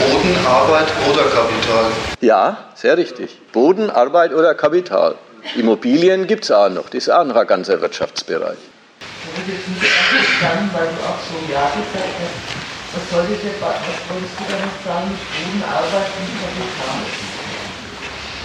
Boden, 0.00 0.36
Arbeit 0.46 0.88
oder 1.08 1.22
Kapital? 1.24 1.92
Ja, 2.20 2.56
sehr 2.74 2.96
richtig. 2.96 3.38
Boden, 3.52 3.88
Arbeit 3.88 4.34
oder 4.34 4.54
Kapital. 4.54 5.14
Immobilien 5.54 6.26
gibt 6.26 6.44
es 6.44 6.50
auch 6.50 6.68
noch. 6.68 6.86
Das 6.86 7.04
ist 7.04 7.10
auch 7.10 7.24
noch 7.24 7.36
ein 7.36 7.46
ganzer 7.46 7.80
Wirtschaftsbereich. 7.80 8.58
Ich 8.58 9.40
habe 9.40 9.52
jetzt 9.52 9.68
nicht 9.68 9.86
verstanden, 9.86 10.70
weil 10.72 10.86
du 10.86 10.98
auch 11.06 11.22
so 11.22 11.38
Ja 11.52 11.70
gesagt 11.70 12.14
hast. 12.18 12.62
Was, 12.94 13.10
soll 13.10 13.24
ich 13.32 13.42
jetzt, 13.42 13.62
was 13.62 13.78
wolltest 14.10 14.36
du 14.36 14.44
da 14.44 14.58
noch 14.58 14.78
sagen 14.84 15.08
mit 15.08 15.22
Boden, 15.22 15.62
Arbeit 15.64 16.10
und 16.18 16.28
Kapital? 16.36 17.31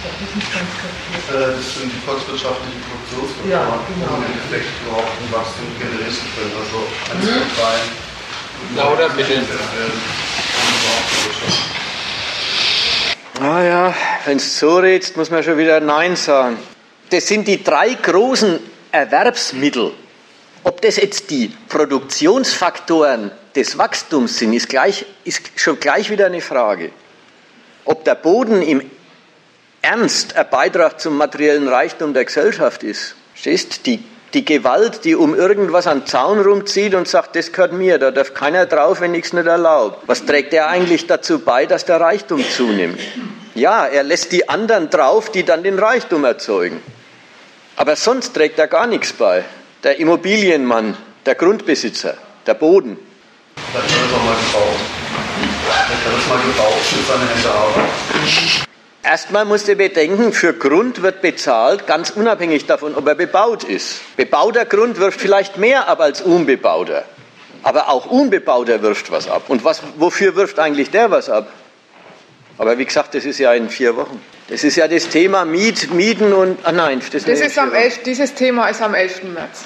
Das 0.08 0.28
ist 0.28 0.34
nicht 0.36 0.52
ganz 0.52 0.70
kapiert. 0.80 1.24
Das 1.28 1.74
sind 1.76 1.92
die 1.92 2.02
volkswirtschaftlichen 2.06 2.80
Produktionsfaktoren, 2.88 3.50
ja, 3.50 3.80
genau. 3.92 4.16
im 4.16 4.24
Endeffekt 4.24 4.68
überhaupt 4.82 5.12
ein 5.20 5.28
Wachstum 5.32 5.68
generieren 5.76 6.16
können. 6.34 6.54
Also 6.56 6.78
eins 7.12 7.24
mhm. 7.24 7.60
rein. 7.60 7.86
Lauter 8.76 9.08
bitte. 9.10 9.42
Ah 13.40 13.62
ja, 13.62 13.94
wenn 14.24 14.38
es 14.38 14.58
so 14.58 14.78
redest, 14.78 15.16
muss 15.16 15.30
man 15.30 15.42
schon 15.44 15.58
wieder 15.58 15.80
Nein 15.80 16.16
sagen. 16.16 16.58
Das 17.10 17.26
sind 17.26 17.46
die 17.46 17.62
drei 17.62 17.94
großen 17.94 18.58
Erwerbsmittel. 18.90 19.92
Ob 20.64 20.82
das 20.82 20.96
jetzt 20.96 21.30
die 21.30 21.52
Produktionsfaktoren 21.68 23.30
des 23.54 23.78
Wachstums 23.78 24.38
sind, 24.38 24.52
ist, 24.52 24.68
gleich, 24.68 25.06
ist 25.24 25.40
schon 25.56 25.78
gleich 25.78 26.10
wieder 26.10 26.26
eine 26.26 26.40
Frage. 26.40 26.90
Ob 27.84 28.04
der 28.04 28.16
Boden 28.16 28.60
im 28.62 28.82
ernst 29.82 30.36
ein 30.36 30.46
Beitrag 30.50 31.00
zum 31.00 31.16
materiellen 31.16 31.68
Reichtum 31.68 32.14
der 32.14 32.24
Gesellschaft 32.24 32.82
ist. 32.82 33.14
Stehst 33.34 33.86
die, 33.86 34.02
die 34.34 34.44
Gewalt, 34.44 35.04
die 35.04 35.14
um 35.14 35.34
irgendwas 35.34 35.86
an 35.86 36.06
Zaun 36.06 36.40
rumzieht 36.40 36.94
und 36.94 37.08
sagt, 37.08 37.36
das 37.36 37.52
gehört 37.52 37.72
mir, 37.72 37.98
da 37.98 38.10
darf 38.10 38.34
keiner 38.34 38.66
drauf, 38.66 39.00
wenn 39.00 39.14
ich 39.14 39.26
es 39.26 39.32
nicht 39.32 39.46
erlaubt. 39.46 40.02
Was 40.06 40.26
trägt 40.26 40.52
er 40.52 40.68
eigentlich 40.68 41.06
dazu 41.06 41.38
bei, 41.38 41.66
dass 41.66 41.84
der 41.84 42.00
Reichtum 42.00 42.44
zunimmt? 42.48 43.00
Ja, 43.54 43.86
er 43.86 44.02
lässt 44.02 44.32
die 44.32 44.48
anderen 44.48 44.90
drauf, 44.90 45.30
die 45.30 45.44
dann 45.44 45.62
den 45.62 45.78
Reichtum 45.78 46.24
erzeugen. 46.24 46.80
Aber 47.76 47.96
sonst 47.96 48.34
trägt 48.34 48.58
er 48.58 48.66
gar 48.66 48.86
nichts 48.86 49.12
bei. 49.12 49.44
Der 49.84 49.98
Immobilienmann, 50.00 50.96
der 51.24 51.36
Grundbesitzer, 51.36 52.16
der 52.46 52.54
Boden. 52.54 52.98
Vielleicht 53.70 53.90
hat 53.90 54.12
er 54.12 54.24
mal 54.24 54.34
gebaut. 54.34 54.80
Hat 55.68 55.90
er 55.90 56.18
es 56.18 56.28
mal 56.28 56.38
gebaut 56.38 56.72
seinen 57.06 57.28
Händen 57.28 57.46
Arbeit. 57.46 58.67
Erstmal 59.08 59.46
musst 59.46 59.66
du 59.68 59.74
bedenken, 59.74 60.34
für 60.34 60.52
Grund 60.52 61.00
wird 61.00 61.22
bezahlt, 61.22 61.86
ganz 61.86 62.10
unabhängig 62.10 62.66
davon, 62.66 62.94
ob 62.94 63.08
er 63.08 63.14
bebaut 63.14 63.64
ist. 63.64 64.02
Bebauter 64.18 64.66
Grund 64.66 64.98
wirft 64.98 65.18
vielleicht 65.18 65.56
mehr 65.56 65.88
ab 65.88 66.00
als 66.00 66.20
unbebauter. 66.20 67.06
Aber 67.62 67.88
auch 67.88 68.04
unbebauter 68.04 68.82
wirft 68.82 69.10
was 69.10 69.26
ab. 69.26 69.44
Und 69.48 69.64
was, 69.64 69.80
wofür 69.96 70.36
wirft 70.36 70.58
eigentlich 70.58 70.90
der 70.90 71.10
was 71.10 71.30
ab? 71.30 71.50
Aber 72.58 72.76
wie 72.76 72.84
gesagt, 72.84 73.14
das 73.14 73.24
ist 73.24 73.38
ja 73.38 73.54
in 73.54 73.70
vier 73.70 73.96
Wochen. 73.96 74.22
Das 74.48 74.62
ist 74.62 74.76
ja 74.76 74.86
das 74.86 75.08
Thema 75.08 75.46
Miet, 75.46 75.90
Mieten 75.90 76.34
und. 76.34 76.58
Ah 76.64 76.72
nein, 76.72 77.00
das, 77.10 77.24
das 77.24 77.40
ist 77.40 77.58
am 77.58 77.72
11, 77.72 78.02
dieses 78.02 78.34
Thema 78.34 78.68
ist 78.68 78.82
am 78.82 78.92
11. 78.92 79.22
März. 79.22 79.64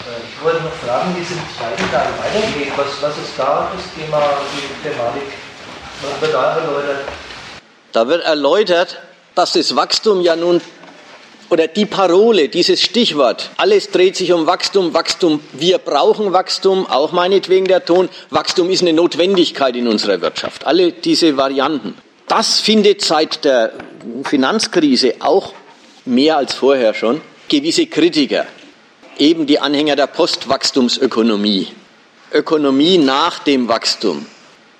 Ich 0.00 0.44
wollte 0.44 0.64
noch 0.64 0.74
fragen, 0.84 1.14
wie 1.16 1.22
es 1.22 1.30
im 1.30 1.38
zweiten 1.56 1.88
Teil 1.92 2.08
weitergeht. 2.18 2.72
Was, 2.74 3.00
was 3.00 3.18
ist 3.18 3.38
da 3.38 3.70
das 3.72 3.84
Thema, 3.94 4.20
die 4.52 4.88
Thematik? 4.88 5.28
Was 6.02 6.20
wird 6.20 6.34
da 6.34 6.56
erläutert? 6.56 7.04
Da 7.92 8.08
wird 8.08 8.24
erläutert, 8.24 8.98
dass 9.34 9.52
das 9.52 9.74
Wachstum 9.74 10.20
ja 10.20 10.36
nun 10.36 10.60
oder 11.50 11.66
die 11.66 11.86
Parole, 11.86 12.48
dieses 12.48 12.80
Stichwort, 12.80 13.50
alles 13.56 13.90
dreht 13.90 14.16
sich 14.16 14.32
um 14.32 14.46
Wachstum, 14.46 14.94
Wachstum, 14.94 15.40
wir 15.52 15.78
brauchen 15.78 16.32
Wachstum, 16.32 16.86
auch 16.86 17.10
meinetwegen 17.10 17.66
der 17.66 17.84
Ton, 17.84 18.08
Wachstum 18.30 18.70
ist 18.70 18.82
eine 18.82 18.92
Notwendigkeit 18.92 19.74
in 19.74 19.88
unserer 19.88 20.20
Wirtschaft. 20.20 20.64
Alle 20.64 20.92
diese 20.92 21.36
Varianten. 21.36 21.96
Das 22.28 22.60
findet 22.60 23.02
seit 23.02 23.44
der 23.44 23.72
Finanzkrise 24.22 25.14
auch 25.18 25.52
mehr 26.04 26.36
als 26.36 26.54
vorher 26.54 26.94
schon 26.94 27.20
gewisse 27.48 27.86
Kritiker, 27.86 28.46
eben 29.18 29.46
die 29.46 29.58
Anhänger 29.58 29.96
der 29.96 30.06
Postwachstumsökonomie, 30.06 31.66
Ökonomie 32.32 32.98
nach 32.98 33.40
dem 33.40 33.68
Wachstum. 33.68 34.24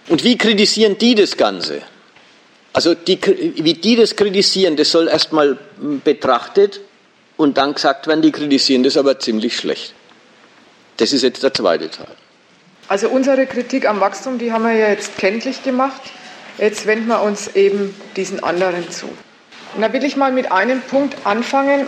Und 0.08 0.22
wie 0.22 0.38
kritisieren 0.38 0.96
die 0.98 1.16
das 1.16 1.36
Ganze? 1.36 1.82
Also 2.72 2.94
die, 2.94 3.20
wie 3.56 3.74
die 3.74 3.96
das 3.96 4.14
kritisieren, 4.14 4.76
das 4.76 4.90
soll 4.90 5.08
erstmal 5.08 5.58
betrachtet 6.04 6.80
und 7.36 7.58
dann 7.58 7.74
gesagt 7.74 8.06
werden, 8.06 8.22
die 8.22 8.30
kritisieren 8.30 8.82
das 8.82 8.96
aber 8.96 9.18
ziemlich 9.18 9.56
schlecht. 9.56 9.94
Das 10.98 11.12
ist 11.12 11.22
jetzt 11.22 11.42
der 11.42 11.52
zweite 11.52 11.90
Teil. 11.90 12.14
Also 12.86 13.08
unsere 13.08 13.46
Kritik 13.46 13.88
am 13.88 14.00
Wachstum, 14.00 14.38
die 14.38 14.52
haben 14.52 14.64
wir 14.64 14.72
ja 14.72 14.88
jetzt 14.88 15.16
kenntlich 15.16 15.62
gemacht. 15.62 16.00
Jetzt 16.58 16.86
wenden 16.86 17.06
wir 17.06 17.22
uns 17.22 17.54
eben 17.54 17.94
diesen 18.16 18.42
anderen 18.42 18.90
zu. 18.90 19.06
Und 19.74 19.82
da 19.82 19.92
will 19.92 20.04
ich 20.04 20.16
mal 20.16 20.32
mit 20.32 20.52
einem 20.52 20.82
Punkt 20.82 21.16
anfangen. 21.24 21.86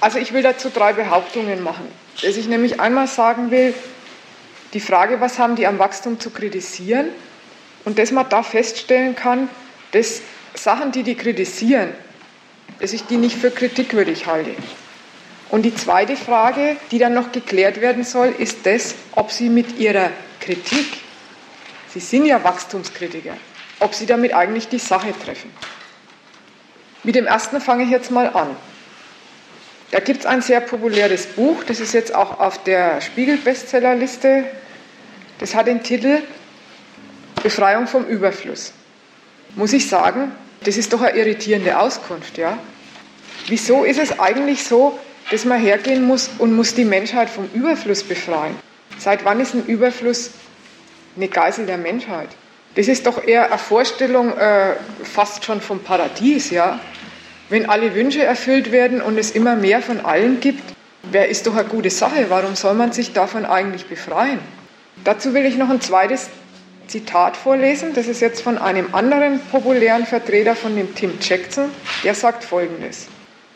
Also 0.00 0.18
ich 0.18 0.32
will 0.32 0.42
dazu 0.42 0.70
drei 0.72 0.92
Behauptungen 0.92 1.62
machen. 1.62 1.88
Dass 2.22 2.36
ich 2.36 2.46
nämlich 2.46 2.80
einmal 2.80 3.08
sagen 3.08 3.50
will, 3.50 3.74
die 4.74 4.80
Frage, 4.80 5.20
was 5.20 5.38
haben 5.38 5.56
die 5.56 5.66
am 5.66 5.78
Wachstum 5.78 6.20
zu 6.20 6.30
kritisieren? 6.30 7.08
Und 7.84 7.98
dass 7.98 8.12
man 8.12 8.28
da 8.28 8.42
feststellen 8.42 9.16
kann, 9.16 9.48
dass 9.92 10.22
Sachen, 10.54 10.92
die 10.92 11.02
die 11.02 11.14
kritisieren, 11.14 11.90
dass 12.80 12.92
ich 12.92 13.04
die 13.04 13.16
nicht 13.16 13.36
für 13.36 13.50
kritikwürdig 13.50 14.26
halte. 14.26 14.50
Und 15.48 15.62
die 15.62 15.74
zweite 15.74 16.16
Frage, 16.16 16.76
die 16.90 16.98
dann 16.98 17.14
noch 17.14 17.32
geklärt 17.32 17.80
werden 17.80 18.04
soll, 18.04 18.34
ist 18.36 18.66
das, 18.66 18.94
ob 19.12 19.30
Sie 19.30 19.48
mit 19.48 19.78
Ihrer 19.78 20.10
Kritik, 20.40 20.86
Sie 21.88 22.00
sind 22.00 22.26
ja 22.26 22.42
Wachstumskritiker, 22.42 23.36
ob 23.80 23.94
Sie 23.94 24.06
damit 24.06 24.34
eigentlich 24.34 24.68
die 24.68 24.78
Sache 24.78 25.14
treffen. 25.24 25.50
Mit 27.04 27.14
dem 27.14 27.26
ersten 27.26 27.60
fange 27.60 27.84
ich 27.84 27.90
jetzt 27.90 28.10
mal 28.10 28.28
an. 28.28 28.56
Da 29.92 30.00
gibt 30.00 30.20
es 30.20 30.26
ein 30.26 30.42
sehr 30.42 30.60
populäres 30.60 31.26
Buch, 31.26 31.62
das 31.62 31.78
ist 31.78 31.94
jetzt 31.94 32.12
auch 32.12 32.40
auf 32.40 32.62
der 32.64 33.00
Spiegel-Bestsellerliste. 33.00 34.44
Das 35.38 35.54
hat 35.54 35.68
den 35.68 35.82
Titel 35.84 36.22
Befreiung 37.42 37.86
vom 37.86 38.04
Überfluss. 38.04 38.72
Muss 39.54 39.72
ich 39.72 39.88
sagen, 39.88 40.32
das 40.64 40.76
ist 40.76 40.92
doch 40.92 41.02
eine 41.02 41.16
irritierende 41.16 41.78
Auskunft, 41.78 42.38
ja? 42.38 42.58
Wieso 43.48 43.84
ist 43.84 43.98
es 43.98 44.18
eigentlich 44.18 44.64
so, 44.64 44.98
dass 45.30 45.44
man 45.44 45.60
hergehen 45.60 46.04
muss 46.04 46.30
und 46.38 46.54
muss 46.54 46.74
die 46.74 46.84
Menschheit 46.84 47.30
vom 47.30 47.48
Überfluss 47.54 48.02
befreien? 48.02 48.56
Seit 48.98 49.24
wann 49.24 49.40
ist 49.40 49.54
ein 49.54 49.64
Überfluss 49.66 50.30
eine 51.16 51.28
Geisel 51.28 51.66
der 51.66 51.78
Menschheit? 51.78 52.28
Das 52.74 52.88
ist 52.88 53.06
doch 53.06 53.24
eher 53.24 53.46
eine 53.46 53.58
Vorstellung 53.58 54.36
äh, 54.36 54.74
fast 55.02 55.44
schon 55.44 55.60
vom 55.60 55.80
Paradies, 55.80 56.50
ja? 56.50 56.80
Wenn 57.48 57.68
alle 57.68 57.94
Wünsche 57.94 58.24
erfüllt 58.24 58.72
werden 58.72 59.00
und 59.00 59.18
es 59.18 59.30
immer 59.30 59.54
mehr 59.54 59.80
von 59.80 60.04
allen 60.04 60.40
gibt, 60.40 60.62
wer 61.04 61.28
ist 61.28 61.46
doch 61.46 61.54
eine 61.54 61.68
gute 61.68 61.90
Sache? 61.90 62.26
Warum 62.28 62.56
soll 62.56 62.74
man 62.74 62.92
sich 62.92 63.12
davon 63.12 63.46
eigentlich 63.46 63.86
befreien? 63.86 64.40
Dazu 65.04 65.32
will 65.34 65.46
ich 65.46 65.56
noch 65.56 65.70
ein 65.70 65.80
zweites 65.80 66.28
Zitat 66.88 67.36
vorlesen. 67.36 67.94
Das 67.94 68.08
ist 68.08 68.20
jetzt 68.20 68.42
von 68.42 68.58
einem 68.58 68.94
anderen 68.94 69.40
populären 69.50 70.06
Vertreter 70.06 70.54
von 70.54 70.76
dem 70.76 70.94
Tim 70.94 71.12
Jackson. 71.20 71.70
Der 72.04 72.14
sagt 72.14 72.44
Folgendes. 72.44 73.08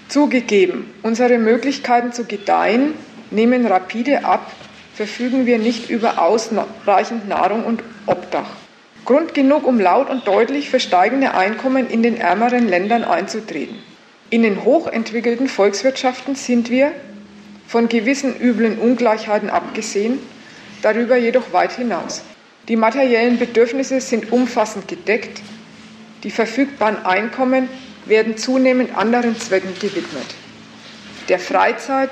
Zugegeben, 0.08 0.92
unsere 1.02 1.38
Möglichkeiten 1.38 2.12
zu 2.12 2.24
gedeihen 2.24 2.94
nehmen 3.30 3.66
rapide 3.66 4.24
ab, 4.24 4.50
verfügen 4.94 5.46
wir 5.46 5.58
nicht 5.58 5.88
über 5.88 6.20
ausreichend 6.20 7.28
Nahrung 7.28 7.64
und 7.64 7.82
Obdach. 8.06 8.50
Grund 9.04 9.34
genug, 9.34 9.66
um 9.66 9.80
laut 9.80 10.10
und 10.10 10.26
deutlich 10.26 10.68
für 10.68 10.80
steigende 10.80 11.34
Einkommen 11.34 11.88
in 11.88 12.02
den 12.02 12.16
ärmeren 12.16 12.68
Ländern 12.68 13.04
einzutreten. 13.04 13.76
In 14.30 14.42
den 14.42 14.64
hochentwickelten 14.64 15.48
Volkswirtschaften 15.48 16.34
sind 16.34 16.70
wir, 16.70 16.92
von 17.66 17.88
gewissen 17.88 18.34
üblen 18.40 18.78
Ungleichheiten 18.78 19.48
abgesehen, 19.48 20.18
darüber 20.82 21.16
jedoch 21.16 21.52
weit 21.52 21.72
hinaus. 21.72 22.22
Die 22.70 22.76
materiellen 22.76 23.36
Bedürfnisse 23.36 24.00
sind 24.00 24.30
umfassend 24.30 24.86
gedeckt, 24.86 25.42
die 26.22 26.30
verfügbaren 26.30 27.04
Einkommen 27.04 27.68
werden 28.06 28.36
zunehmend 28.36 28.96
anderen 28.96 29.36
Zwecken 29.40 29.74
gewidmet. 29.74 30.36
Der 31.28 31.40
Freizeit, 31.40 32.10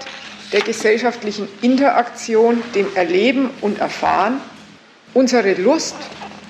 der 0.53 0.63
gesellschaftlichen 0.63 1.47
Interaktion, 1.63 2.61
dem 2.75 2.89
Erleben 2.97 3.51
und 3.61 3.79
Erfahren, 3.79 4.41
unsere 5.15 5.55
Lust 5.55 5.95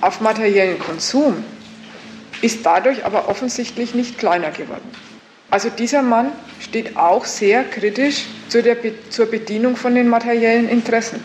auf 0.01 0.21
materiellen 0.21 0.79
Konsum 0.79 1.43
ist 2.41 2.65
dadurch 2.65 3.05
aber 3.05 3.29
offensichtlich 3.29 3.93
nicht 3.93 4.17
kleiner 4.17 4.49
geworden. 4.49 4.89
Also 5.51 5.69
dieser 5.69 6.01
Mann 6.01 6.31
steht 6.59 6.97
auch 6.97 7.25
sehr 7.25 7.63
kritisch 7.63 8.25
zu 8.47 8.63
der, 8.63 8.77
zur 9.11 9.27
Bedienung 9.27 9.75
von 9.75 9.93
den 9.93 10.07
materiellen 10.07 10.67
Interessen. 10.67 11.23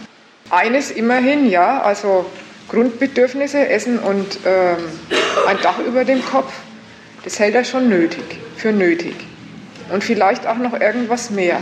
Eines 0.51 0.91
immerhin, 0.91 1.49
ja, 1.49 1.80
also 1.80 2.26
Grundbedürfnisse, 2.69 3.69
Essen 3.69 3.99
und 3.99 4.39
ähm, 4.47 4.79
ein 5.47 5.59
Dach 5.62 5.79
über 5.79 6.05
dem 6.05 6.25
Kopf, 6.25 6.53
das 7.25 7.39
hält 7.39 7.55
er 7.55 7.65
schon 7.65 7.89
nötig, 7.89 8.25
für 8.57 8.73
nötig. 8.73 9.15
Und 9.93 10.03
vielleicht 10.03 10.47
auch 10.47 10.57
noch 10.57 10.79
irgendwas 10.81 11.31
mehr. 11.31 11.61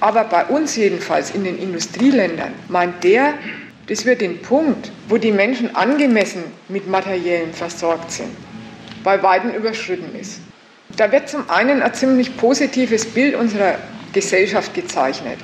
Aber 0.00 0.24
bei 0.24 0.44
uns 0.44 0.76
jedenfalls 0.76 1.30
in 1.30 1.44
den 1.44 1.58
Industrieländern 1.58 2.52
meint 2.68 3.02
der, 3.02 3.34
dass 3.86 4.04
wir 4.04 4.16
den 4.16 4.42
Punkt, 4.42 4.90
wo 5.08 5.16
die 5.16 5.32
Menschen 5.32 5.74
angemessen 5.74 6.44
mit 6.68 6.88
Materiellen 6.88 7.52
versorgt 7.52 8.10
sind, 8.10 8.30
bei 9.04 9.22
Weitem 9.22 9.50
überschritten 9.54 10.18
ist. 10.18 10.40
Da 10.96 11.10
wird 11.12 11.28
zum 11.28 11.48
einen 11.48 11.82
ein 11.82 11.94
ziemlich 11.94 12.36
positives 12.36 13.04
Bild 13.06 13.34
unserer 13.34 13.76
Gesellschaft 14.12 14.74
gezeichnet. 14.74 15.38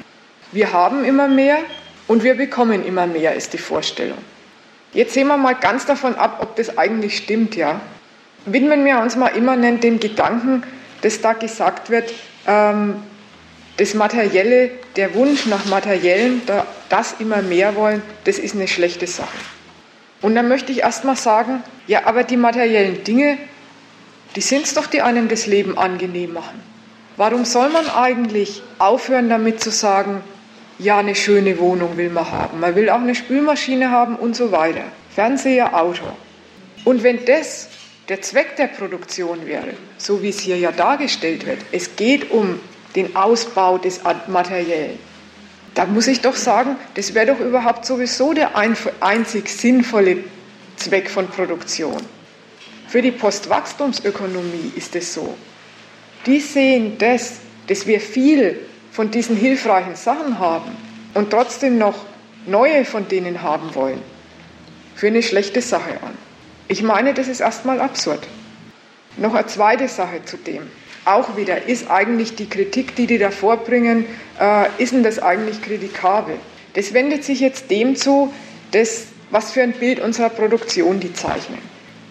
Wir 0.51 0.72
haben 0.72 1.05
immer 1.05 1.28
mehr 1.28 1.59
und 2.09 2.24
wir 2.24 2.34
bekommen 2.34 2.84
immer 2.84 3.07
mehr, 3.07 3.34
ist 3.34 3.53
die 3.53 3.59
Vorstellung. 3.59 4.18
Jetzt 4.93 5.14
sehen 5.14 5.28
wir 5.28 5.36
mal 5.36 5.55
ganz 5.55 5.86
davon 5.86 6.14
ab, 6.16 6.38
ob 6.43 6.57
das 6.57 6.76
eigentlich 6.76 7.16
stimmt, 7.16 7.57
ja. 7.57 7.80
Widmen 8.45 8.84
wir 8.84 8.99
uns 8.99 9.16
mal 9.16 9.28
immanent 9.28 9.84
dem 9.84 10.01
Gedanken, 10.01 10.64
dass 11.01 11.20
da 11.20 11.32
gesagt 11.32 11.90
wird, 11.90 12.12
ähm, 12.47 13.03
das 13.76 13.95
Materielle, 13.95 14.70
der 14.97 15.14
Wunsch 15.14 15.47
nach 15.47 15.64
Materiellen, 15.66 16.43
das 16.88 17.14
immer 17.18 17.40
mehr 17.40 17.74
wollen, 17.74 18.03
das 18.24 18.38
ist 18.38 18.55
eine 18.55 18.68
schlechte 18.68 19.07
Sache. 19.07 19.36
Und 20.20 20.34
dann 20.34 20.49
möchte 20.49 20.72
ich 20.72 20.80
erst 20.80 21.05
mal 21.05 21.16
sagen, 21.16 21.62
ja, 21.86 22.05
aber 22.05 22.22
die 22.22 22.36
materiellen 22.36 23.03
Dinge, 23.03 23.38
die 24.36 24.40
sind 24.40 24.66
es 24.66 24.74
doch, 24.74 24.86
die 24.86 25.03
einem 25.03 25.28
das 25.28 25.47
Leben 25.47 25.78
angenehm 25.78 26.34
machen. 26.34 26.62
Warum 27.16 27.45
soll 27.45 27.70
man 27.70 27.88
eigentlich 27.88 28.62
aufhören 28.78 29.28
damit 29.28 29.61
zu 29.61 29.70
sagen, 29.70 30.22
ja, 30.79 30.99
eine 30.99 31.14
schöne 31.14 31.59
Wohnung 31.59 31.97
will 31.97 32.11
man 32.11 32.31
haben, 32.31 32.61
man 32.61 32.75
will 32.75 32.91
auch 32.91 33.01
eine 33.01 33.14
Spülmaschine 33.14 33.91
haben 33.91 34.16
und 34.16 34.35
so 34.37 34.53
weiter, 34.53 34.85
Fernseher, 35.14 35.79
Auto. 35.79 36.05
Und 36.85 37.03
wenn 37.03 37.25
das 37.25 37.68
der 38.09 38.20
Zweck 38.23 38.57
der 38.57 38.66
Produktion 38.66 39.47
wäre, 39.47 39.75
so 39.97 40.23
wie 40.23 40.31
es 40.31 40.41
hier 40.41 40.57
ja 40.57 40.73
dargestellt 40.73 41.47
wird, 41.47 41.59
es 41.70 41.97
geht 41.97 42.31
um 42.31 42.59
den 42.97 43.14
Ausbau 43.14 43.79
des 43.79 44.01
Materiellen, 44.27 44.99
da 45.75 45.87
muss 45.87 46.07
ich 46.07 46.20
doch 46.20 46.37
sagen, 46.37 46.77
das 46.95 47.14
wäre 47.14 47.27
doch 47.27 47.41
überhaupt 47.41 47.87
sowieso 47.87 48.35
der 48.35 48.57
einzig 48.57 49.49
sinnvolle 49.49 50.25
Zweck 50.77 51.09
von 51.09 51.29
Produktion. 51.29 51.97
Für 52.89 53.01
die 53.01 53.12
Postwachstumsökonomie 53.12 54.73
ist 54.77 54.95
es 54.97 55.14
so. 55.14 55.35
Die 56.27 56.41
sehen 56.41 56.99
das, 56.99 57.37
dass 57.66 57.87
wir 57.87 58.01
viel 58.01 58.59
von 58.93 59.11
diesen 59.11 59.36
hilfreichen 59.36 59.97
Sachen 59.97 60.38
haben 60.38 60.76
und 61.14 61.30
trotzdem 61.30 61.78
noch 61.78 62.05
neue 62.47 62.84
von 62.84 63.09
denen 63.09 63.43
haben 63.43 63.74
wollen, 63.74 64.03
für 64.95 65.07
eine 65.07 65.22
schlechte 65.22 65.62
Sache 65.62 65.95
an. 66.03 66.16
Ich 66.68 66.82
meine, 66.82 67.14
das 67.14 67.26
ist 67.26 67.40
erstmal 67.40 67.80
absurd. 67.80 68.20
Noch 69.16 69.34
eine 69.34 69.47
zweite 69.47 69.88
Sache 69.88 70.24
zu 70.24 70.36
dem. 70.36 70.70
Auch 71.05 71.36
wieder, 71.36 71.66
ist 71.66 71.90
eigentlich 71.90 72.36
die 72.36 72.49
Kritik, 72.49 72.95
die 72.95 73.07
die 73.07 73.18
da 73.18 73.30
vorbringen, 73.30 74.07
äh, 74.38 74.66
ist 74.78 74.93
denn 74.93 75.03
das 75.03 75.18
eigentlich 75.18 75.61
kritikabel? 75.62 76.36
Das 76.74 76.95
wendet 76.95 77.24
sich 77.24 77.40
jetzt 77.40 77.70
dem 77.70 77.97
zu, 77.97 78.32
das, 78.70 79.07
was 79.30 79.53
für 79.53 79.62
ein 79.62 79.72
Bild 79.72 80.01
unserer 80.01 80.28
Produktion 80.28 81.01
die 81.01 81.12
zeichnen. 81.12 81.59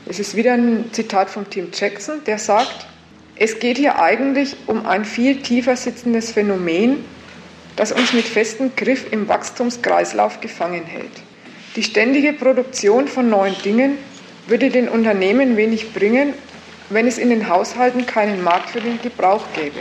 Es 0.08 0.20
ist 0.20 0.36
wieder 0.36 0.54
ein 0.54 0.90
Zitat 0.92 1.30
von 1.30 1.50
Tim 1.50 1.70
Jackson, 1.72 2.24
der 2.26 2.38
sagt, 2.38 2.88
es 3.42 3.58
geht 3.58 3.80
hier 3.80 4.00
eigentlich 4.00 4.56
um 4.68 4.86
ein 4.86 5.04
viel 5.04 5.38
tiefer 5.38 5.76
sitzendes 5.76 6.30
Phänomen, 6.30 7.04
das 7.76 7.92
uns 7.92 8.14
mit 8.14 8.26
festem 8.26 8.76
Griff 8.76 9.12
im 9.12 9.28
Wachstumskreislauf 9.28 10.42
gefangen 10.42 10.84
hält. 10.86 11.10
Die 11.76 11.82
ständige 11.82 12.34
Produktion 12.34 13.08
von 13.08 13.32
neuen 13.32 13.60
Dingen 13.64 13.98
würde 14.46 14.70
den 14.70 14.88
Unternehmen 14.88 15.58
wenig 15.58 15.92
bringen, 15.92 16.36
wenn 16.92 17.08
es 17.08 17.18
in 17.18 17.32
den 17.32 17.50
Haushalten 17.50 18.06
keinen 18.06 18.44
Markt 18.44 18.70
für 18.70 18.80
den 18.80 19.02
Gebrauch 19.02 19.46
gäbe. 19.56 19.80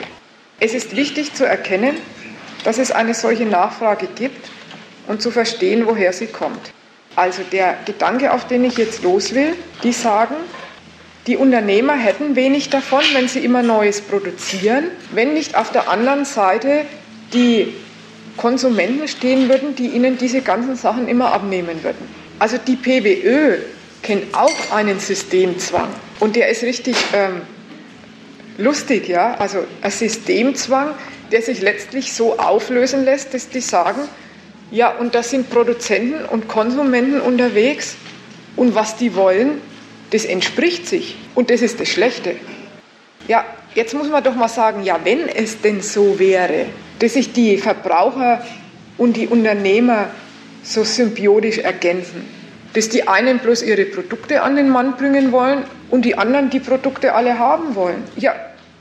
Es 0.58 0.72
ist 0.72 0.96
wichtig 0.96 1.34
zu 1.34 1.44
erkennen, 1.44 1.98
dass 2.64 2.78
es 2.78 2.90
eine 2.90 3.12
solche 3.12 3.44
Nachfrage 3.44 4.08
gibt 4.14 4.48
und 5.06 5.20
zu 5.20 5.30
verstehen, 5.30 5.84
woher 5.84 6.14
sie 6.14 6.28
kommt. 6.28 6.72
Also 7.14 7.42
der 7.52 7.76
Gedanke, 7.84 8.32
auf 8.32 8.46
den 8.46 8.64
ich 8.64 8.78
jetzt 8.78 9.02
los 9.02 9.34
will, 9.34 9.52
die 9.82 9.92
sagen, 9.92 10.36
die 11.26 11.36
Unternehmer 11.36 11.94
hätten 11.94 12.36
wenig 12.36 12.70
davon, 12.70 13.02
wenn 13.12 13.28
sie 13.28 13.40
immer 13.40 13.62
Neues 13.62 14.00
produzieren, 14.00 14.84
wenn 15.12 15.34
nicht 15.34 15.56
auf 15.56 15.70
der 15.70 15.88
anderen 15.88 16.24
Seite 16.24 16.86
die 17.32 17.74
Konsumenten 18.36 19.06
stehen 19.06 19.48
würden, 19.48 19.74
die 19.74 19.88
ihnen 19.88 20.16
diese 20.16 20.40
ganzen 20.40 20.76
Sachen 20.76 21.08
immer 21.08 21.32
abnehmen 21.32 21.82
würden. 21.82 22.08
Also 22.38 22.56
die 22.56 22.76
PWÖ 22.76 23.58
kennt 24.02 24.34
auch 24.34 24.72
einen 24.74 24.98
Systemzwang 24.98 25.88
und 26.20 26.36
der 26.36 26.48
ist 26.48 26.62
richtig 26.62 26.96
ähm, 27.12 27.42
lustig, 28.56 29.08
ja. 29.08 29.34
Also 29.34 29.58
ein 29.82 29.90
Systemzwang, 29.90 30.94
der 31.30 31.42
sich 31.42 31.60
letztlich 31.60 32.14
so 32.14 32.38
auflösen 32.38 33.04
lässt, 33.04 33.34
dass 33.34 33.50
die 33.50 33.60
sagen, 33.60 34.08
Ja, 34.70 34.90
und 34.90 35.16
da 35.16 35.22
sind 35.24 35.50
Produzenten 35.50 36.24
und 36.24 36.46
Konsumenten 36.46 37.20
unterwegs 37.20 37.96
und 38.54 38.76
was 38.76 38.96
die 38.96 39.16
wollen, 39.16 39.60
das 40.10 40.24
entspricht 40.24 40.86
sich 40.86 41.16
und 41.34 41.50
das 41.50 41.62
ist 41.62 41.80
das 41.80 41.88
Schlechte. 41.88 42.36
Ja, 43.28 43.44
jetzt 43.74 43.94
muss 43.94 44.08
man 44.08 44.24
doch 44.24 44.34
mal 44.34 44.48
sagen, 44.48 44.82
ja, 44.82 44.98
wenn 45.04 45.28
es 45.28 45.60
denn 45.60 45.80
so 45.80 46.18
wäre, 46.18 46.66
dass 46.98 47.14
sich 47.14 47.32
die 47.32 47.58
Verbraucher 47.58 48.44
und 48.98 49.16
die 49.16 49.28
Unternehmer 49.28 50.10
so 50.62 50.84
symbiotisch 50.84 51.58
ergänzen, 51.58 52.28
dass 52.74 52.88
die 52.88 53.08
einen 53.08 53.38
bloß 53.38 53.62
ihre 53.62 53.84
Produkte 53.84 54.42
an 54.42 54.56
den 54.56 54.68
Mann 54.68 54.96
bringen 54.96 55.32
wollen 55.32 55.64
und 55.90 56.04
die 56.04 56.16
anderen 56.16 56.50
die 56.50 56.60
Produkte 56.60 57.14
alle 57.14 57.38
haben 57.38 57.74
wollen. 57.74 58.02
Ja, 58.16 58.34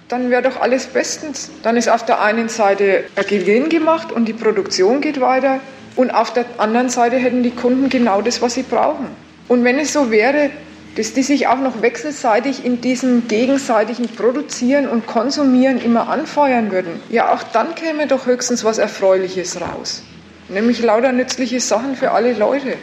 dann 0.09 0.29
wäre 0.31 0.41
doch 0.41 0.59
alles 0.59 0.87
bestens. 0.87 1.51
Dann 1.63 1.77
ist 1.77 1.87
auf 1.87 2.05
der 2.05 2.21
einen 2.21 2.49
Seite 2.49 3.05
ein 3.15 3.25
Gewinn 3.27 3.69
gemacht 3.69 4.11
und 4.11 4.25
die 4.27 4.33
Produktion 4.33 5.01
geht 5.01 5.21
weiter 5.21 5.59
und 5.95 6.11
auf 6.11 6.33
der 6.33 6.45
anderen 6.57 6.89
Seite 6.89 7.17
hätten 7.17 7.43
die 7.43 7.51
Kunden 7.51 7.89
genau 7.89 8.21
das, 8.21 8.41
was 8.41 8.55
sie 8.55 8.63
brauchen. 8.63 9.07
Und 9.47 9.63
wenn 9.63 9.79
es 9.79 9.93
so 9.93 10.11
wäre, 10.11 10.49
dass 10.95 11.13
die 11.13 11.23
sich 11.23 11.47
auch 11.47 11.59
noch 11.59 11.81
wechselseitig 11.81 12.65
in 12.65 12.81
diesem 12.81 13.27
gegenseitigen 13.27 14.07
Produzieren 14.09 14.87
und 14.87 15.05
Konsumieren 15.05 15.79
immer 15.79 16.09
anfeuern 16.09 16.71
würden, 16.71 16.99
ja, 17.09 17.33
auch 17.33 17.43
dann 17.43 17.75
käme 17.75 18.07
doch 18.07 18.25
höchstens 18.25 18.63
was 18.63 18.77
Erfreuliches 18.77 19.59
raus. 19.61 20.03
Nämlich 20.49 20.81
lauter 20.81 21.11
nützliche 21.11 21.59
Sachen 21.59 21.95
für 21.95 22.11
alle 22.11 22.33
Leute. 22.33 22.75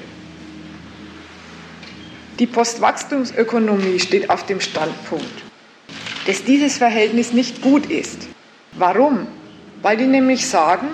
Die 2.38 2.46
Postwachstumsökonomie 2.46 3.98
steht 3.98 4.30
auf 4.30 4.46
dem 4.46 4.60
Standpunkt, 4.60 5.42
dass 6.26 6.44
dieses 6.44 6.78
Verhältnis 6.78 7.32
nicht 7.32 7.62
gut 7.62 7.86
ist. 7.86 8.28
Warum? 8.72 9.26
Weil 9.82 9.96
die 9.96 10.06
nämlich 10.06 10.46
sagen, 10.46 10.88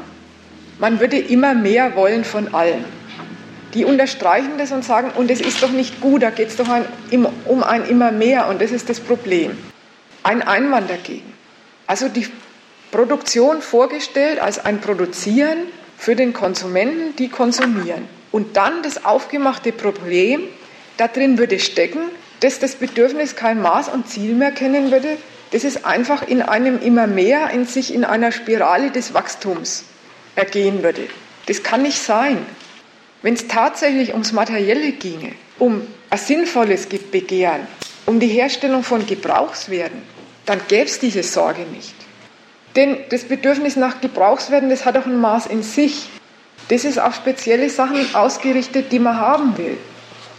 man 0.78 1.00
würde 1.00 1.18
immer 1.18 1.54
mehr 1.54 1.94
wollen 1.96 2.24
von 2.24 2.54
allen. 2.54 2.84
Die 3.74 3.84
unterstreichen 3.84 4.58
das 4.58 4.70
und 4.72 4.84
sagen, 4.84 5.10
und 5.16 5.30
es 5.30 5.40
ist 5.40 5.62
doch 5.62 5.70
nicht 5.70 6.00
gut, 6.00 6.22
da 6.22 6.30
geht 6.30 6.48
es 6.48 6.56
doch 6.56 6.68
ein, 6.68 6.84
um 7.46 7.62
ein 7.62 7.86
immer 7.86 8.12
mehr 8.12 8.48
und 8.48 8.60
das 8.60 8.70
ist 8.70 8.88
das 8.88 9.00
Problem. 9.00 9.56
Ein 10.22 10.42
Einwand 10.42 10.90
dagegen. 10.90 11.32
Also 11.86 12.08
die 12.08 12.26
Produktion 12.90 13.62
vorgestellt 13.62 14.40
als 14.40 14.62
ein 14.64 14.80
Produzieren 14.80 15.58
für 15.96 16.14
den 16.14 16.32
Konsumenten, 16.32 17.16
die 17.16 17.28
konsumieren. 17.28 18.06
Und 18.30 18.56
dann 18.56 18.82
das 18.82 19.04
aufgemachte 19.04 19.72
Problem, 19.72 20.42
da 20.98 21.08
drin 21.08 21.38
würde 21.38 21.58
stecken, 21.58 22.00
dass 22.40 22.58
das 22.58 22.74
Bedürfnis 22.74 23.36
kein 23.36 23.62
Maß 23.62 23.88
und 23.88 24.08
Ziel 24.08 24.34
mehr 24.34 24.52
kennen 24.52 24.90
würde, 24.90 25.16
dass 25.52 25.64
es 25.64 25.84
einfach 25.84 26.26
in 26.26 26.42
einem 26.42 26.80
immer 26.80 27.06
mehr 27.06 27.50
in 27.50 27.66
sich 27.66 27.94
in 27.94 28.04
einer 28.04 28.32
Spirale 28.32 28.90
des 28.90 29.14
Wachstums 29.14 29.84
ergehen 30.34 30.82
würde. 30.82 31.08
Das 31.46 31.62
kann 31.62 31.82
nicht 31.82 32.02
sein. 32.02 32.38
Wenn 33.22 33.34
es 33.34 33.46
tatsächlich 33.46 34.12
ums 34.12 34.32
Materielle 34.32 34.92
ginge, 34.92 35.32
um 35.58 35.82
ein 36.10 36.18
sinnvolles 36.18 36.86
Begehren, 36.86 37.66
um 38.06 38.18
die 38.18 38.26
Herstellung 38.26 38.82
von 38.82 39.06
Gebrauchswerten, 39.06 40.02
dann 40.44 40.60
gäbe 40.66 40.86
es 40.86 40.98
diese 40.98 41.22
Sorge 41.22 41.62
nicht. 41.72 41.94
Denn 42.74 42.96
das 43.10 43.24
Bedürfnis 43.24 43.76
nach 43.76 44.00
Gebrauchswerten, 44.00 44.70
das 44.70 44.84
hat 44.84 44.96
auch 44.96 45.06
ein 45.06 45.20
Maß 45.20 45.46
in 45.46 45.62
sich. 45.62 46.08
Das 46.68 46.84
ist 46.84 46.98
auf 46.98 47.14
spezielle 47.14 47.70
Sachen 47.70 48.14
ausgerichtet, 48.14 48.90
die 48.90 48.98
man 48.98 49.16
haben 49.16 49.56
will. 49.56 49.76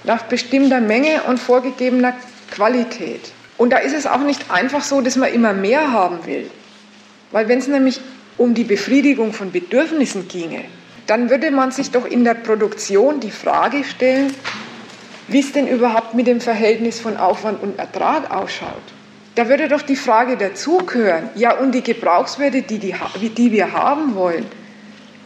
Nach 0.04 0.24
bestimmter 0.24 0.82
Menge 0.82 1.24
und 1.28 1.40
vorgegebener 1.40 2.14
Qualität. 2.52 3.32
Und 3.58 3.72
da 3.72 3.78
ist 3.78 3.94
es 3.94 4.06
auch 4.08 4.20
nicht 4.20 4.52
einfach 4.52 4.84
so, 4.84 5.00
dass 5.00 5.16
man 5.16 5.34
immer 5.34 5.54
mehr 5.54 5.94
haben 5.94 6.26
will. 6.26 6.50
Weil 7.32 7.48
wenn 7.48 7.60
es 7.60 7.68
nämlich 7.68 8.02
um 8.38 8.54
die 8.54 8.64
Befriedigung 8.64 9.32
von 9.32 9.52
Bedürfnissen 9.52 10.28
ginge, 10.28 10.66
dann 11.08 11.30
würde 11.30 11.52
man 11.52 11.72
sich 11.72 11.92
doch 11.92 12.06
in 12.06 12.24
der 12.24 12.34
Produktion 12.34 13.20
die 13.20 13.32
Frage 13.32 13.84
stellen, 13.84 14.34
wie 15.28 15.40
es 15.40 15.52
denn 15.52 15.68
überhaupt 15.68 16.14
mit 16.14 16.28
dem 16.28 16.42
Verhältnis 16.42 17.00
von 17.00 17.18
Aufwand 17.18 17.62
und 17.62 17.80
Ertrag 17.80 18.32
ausschaut. 18.32 18.84
Da 19.36 19.50
würde 19.50 19.68
doch 19.68 19.82
die 19.82 19.96
Frage 19.96 20.38
dazugehören, 20.38 21.30
ja 21.36 21.58
und 21.58 21.72
die 21.72 21.82
Gebrauchswerte, 21.82 22.62
die, 22.62 22.78
die, 22.78 22.94
die 23.30 23.52
wir 23.52 23.74
haben 23.74 24.16
wollen, 24.16 24.46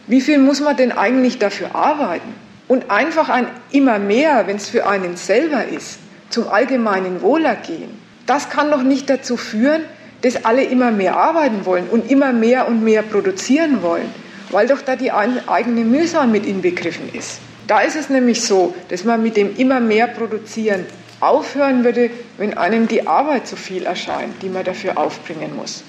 wie 0.06 0.20
viel 0.20 0.38
muss 0.38 0.60
man 0.60 0.76
denn 0.76 0.92
eigentlich 0.92 1.38
dafür 1.38 1.74
arbeiten? 1.74 2.34
Und 2.66 2.90
einfach 2.90 3.28
ein 3.28 3.46
immer 3.70 3.98
mehr, 3.98 4.46
wenn 4.46 4.56
es 4.56 4.68
für 4.68 4.86
einen 4.86 5.16
selber 5.16 5.66
ist, 5.66 5.98
zum 6.30 6.48
allgemeinen 6.48 7.20
Wohlergehen, 7.20 7.90
das 8.26 8.50
kann 8.50 8.70
doch 8.70 8.82
nicht 8.82 9.08
dazu 9.10 9.36
führen, 9.36 9.82
dass 10.22 10.44
alle 10.44 10.64
immer 10.64 10.90
mehr 10.90 11.16
arbeiten 11.16 11.64
wollen 11.64 11.88
und 11.88 12.10
immer 12.10 12.32
mehr 12.32 12.68
und 12.68 12.82
mehr 12.82 13.02
produzieren 13.02 13.82
wollen 13.82 14.12
weil 14.50 14.66
doch 14.66 14.82
da 14.82 14.96
die 14.96 15.12
eigene 15.12 15.84
Mühsal 15.84 16.26
mit 16.26 16.46
inbegriffen 16.46 17.12
ist. 17.12 17.40
Da 17.66 17.80
ist 17.80 17.96
es 17.96 18.08
nämlich 18.08 18.42
so, 18.42 18.74
dass 18.88 19.04
man 19.04 19.22
mit 19.22 19.36
dem 19.36 19.56
immer 19.56 19.80
mehr 19.80 20.06
Produzieren 20.06 20.86
aufhören 21.20 21.84
würde, 21.84 22.10
wenn 22.38 22.56
einem 22.56 22.88
die 22.88 23.06
Arbeit 23.06 23.46
zu 23.46 23.56
viel 23.56 23.84
erscheint, 23.84 24.42
die 24.42 24.48
man 24.48 24.64
dafür 24.64 24.96
aufbringen 24.96 25.54
muss. 25.56 25.82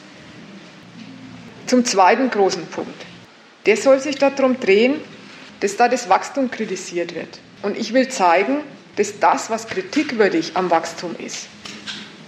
Zum 1.68 1.86
zweiten 1.86 2.30
großen 2.30 2.66
Punkt. 2.68 3.05
Der 3.66 3.78
soll 3.78 3.99
sich 3.99 4.18
darum 4.18 4.60
drehen, 4.60 4.95
dass 5.60 5.78
da 5.78 5.88
das 5.88 6.10
Wachstum 6.10 6.49
kritisiert 6.49 7.14
wird. 7.16 7.39
Und 7.62 7.78
ich 7.78 7.93
will 7.93 8.07
zeigen, 8.07 8.57
dass 8.95 9.20
das, 9.20 9.49
was 9.49 9.68
kritikwürdig 9.68 10.51
am 10.55 10.72
Wachstum 10.72 11.16
ist, 11.18 11.47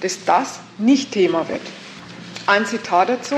dass 0.02 0.24
das 0.26 0.60
nicht 0.78 1.12
Thema 1.12 1.48
wird. 1.50 1.62
Ein 2.48 2.66
Zitat 2.66 3.10
dazu. 3.10 3.36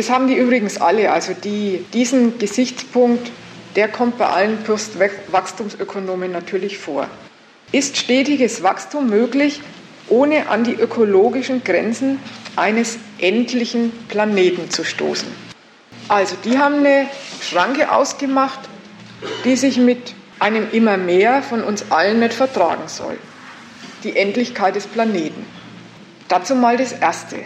Das 0.00 0.08
haben 0.08 0.28
die 0.28 0.34
übrigens 0.34 0.80
alle. 0.80 1.12
Also 1.12 1.34
die, 1.34 1.84
diesen 1.92 2.38
Gesichtspunkt, 2.38 3.30
der 3.76 3.86
kommt 3.86 4.16
bei 4.16 4.28
allen 4.28 4.56
Postwachstumsökonomen 4.64 6.32
natürlich 6.32 6.78
vor. 6.78 7.06
Ist 7.70 7.98
stetiges 7.98 8.62
Wachstum 8.62 9.10
möglich, 9.10 9.60
ohne 10.08 10.48
an 10.48 10.64
die 10.64 10.72
ökologischen 10.72 11.62
Grenzen 11.64 12.18
eines 12.56 12.96
endlichen 13.18 13.92
Planeten 14.08 14.70
zu 14.70 14.84
stoßen? 14.84 15.28
Also 16.08 16.34
die 16.46 16.56
haben 16.56 16.76
eine 16.76 17.06
Schranke 17.42 17.92
ausgemacht, 17.92 18.60
die 19.44 19.54
sich 19.54 19.76
mit 19.76 20.14
einem 20.38 20.66
immer 20.72 20.96
mehr 20.96 21.42
von 21.42 21.62
uns 21.62 21.92
allen 21.92 22.20
nicht 22.20 22.32
vertragen 22.32 22.88
soll. 22.88 23.18
Die 24.02 24.16
Endlichkeit 24.16 24.76
des 24.76 24.86
Planeten. 24.86 25.44
Dazu 26.28 26.54
mal 26.54 26.78
das 26.78 26.92
Erste. 26.92 27.36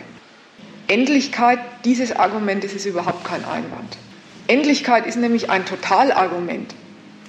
Endlichkeit 0.89 1.59
dieses 1.85 2.15
Argumentes 2.15 2.75
ist 2.75 2.87
überhaupt 2.87 3.25
kein 3.25 3.45
Einwand. 3.45 3.97
Endlichkeit 4.47 5.07
ist 5.07 5.17
nämlich 5.17 5.49
ein 5.51 5.65
Totalargument. 5.65 6.75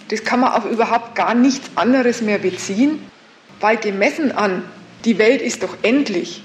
Das 0.10 0.24
kann 0.24 0.42
man 0.42 0.52
auf 0.52 0.66
überhaupt 0.66 1.16
gar 1.16 1.34
nichts 1.34 1.70
anderes 1.76 2.22
mehr 2.22 2.38
beziehen, 2.38 3.00
weil 3.62 3.78
gemessen 3.78 4.32
an, 4.32 4.64
die 5.06 5.18
Welt 5.18 5.42
ist 5.42 5.64
doch 5.64 5.78
endlich, 5.82 6.44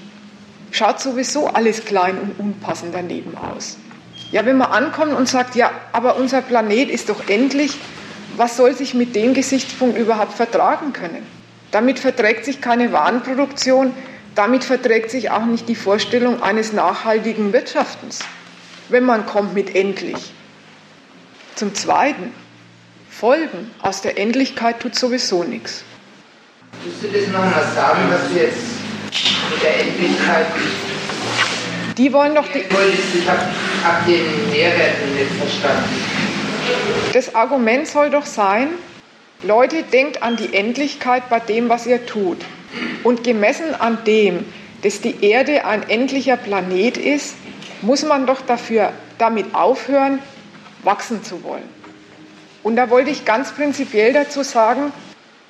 schaut 0.71 0.99
sowieso 1.01 1.47
alles 1.47 1.85
klein 1.85 2.17
und 2.17 2.39
unpassend 2.39 2.95
daneben 2.95 3.37
aus. 3.37 3.77
Ja, 4.31 4.45
wenn 4.45 4.57
man 4.57 4.71
ankommt 4.71 5.13
und 5.13 5.27
sagt, 5.27 5.55
ja, 5.55 5.71
aber 5.91 6.15
unser 6.15 6.41
Planet 6.41 6.89
ist 6.89 7.09
doch 7.09 7.27
endlich, 7.27 7.73
was 8.37 8.55
soll 8.55 8.73
sich 8.73 8.93
mit 8.93 9.15
dem 9.15 9.33
Gesichtspunkt 9.33 9.97
überhaupt 9.97 10.33
vertragen 10.33 10.93
können? 10.93 11.25
Damit 11.71 11.99
verträgt 11.99 12.45
sich 12.45 12.61
keine 12.61 12.93
Warenproduktion, 12.93 13.93
damit 14.35 14.63
verträgt 14.63 15.11
sich 15.11 15.31
auch 15.31 15.45
nicht 15.45 15.67
die 15.67 15.75
Vorstellung 15.75 16.41
eines 16.41 16.73
nachhaltigen 16.73 17.53
Wirtschaftens, 17.53 18.19
wenn 18.89 19.03
man 19.03 19.25
kommt 19.25 19.53
mit 19.53 19.75
endlich. 19.75 20.33
Zum 21.55 21.75
Zweiten, 21.75 22.33
Folgen 23.09 23.69
aus 23.81 24.01
der 24.01 24.17
Endlichkeit 24.17 24.79
tut 24.79 24.95
sowieso 24.95 25.43
nichts. 25.43 25.83
Willst 26.83 27.03
du 27.03 27.07
das 27.07 27.27
nochmal 27.27 27.65
sagen, 27.75 28.01
was 28.09 28.29
du 28.29 28.39
jetzt 28.39 28.57
mit 29.51 29.61
der 29.61 29.79
Endlichkeit 29.81 30.47
die 31.97 32.13
wollen 32.13 32.33
doch 32.33 32.47
die. 32.47 32.59
Ich 32.59 33.29
habe 33.29 33.41
hab 33.83 34.05
den 34.05 34.49
Mehrwert 34.49 34.95
nicht 35.13 35.31
verstanden. 35.33 35.89
Das 37.13 37.35
Argument 37.35 37.87
soll 37.87 38.09
doch 38.09 38.25
sein, 38.25 38.69
Leute, 39.43 39.83
denkt 39.83 40.23
an 40.23 40.37
die 40.37 40.53
Endlichkeit 40.53 41.29
bei 41.29 41.39
dem, 41.39 41.69
was 41.69 41.85
ihr 41.85 42.05
tut. 42.05 42.37
Und 43.03 43.23
gemessen 43.23 43.73
an 43.75 44.03
dem, 44.05 44.45
dass 44.83 45.01
die 45.01 45.23
Erde 45.23 45.65
ein 45.65 45.87
endlicher 45.89 46.37
Planet 46.37 46.97
ist, 46.97 47.35
muss 47.81 48.03
man 48.03 48.25
doch 48.25 48.41
dafür 48.41 48.91
damit 49.17 49.53
aufhören, 49.53 50.19
wachsen 50.83 51.23
zu 51.23 51.43
wollen. 51.43 51.69
Und 52.63 52.75
da 52.75 52.89
wollte 52.89 53.09
ich 53.09 53.25
ganz 53.25 53.51
prinzipiell 53.51 54.13
dazu 54.13 54.43
sagen, 54.43 54.91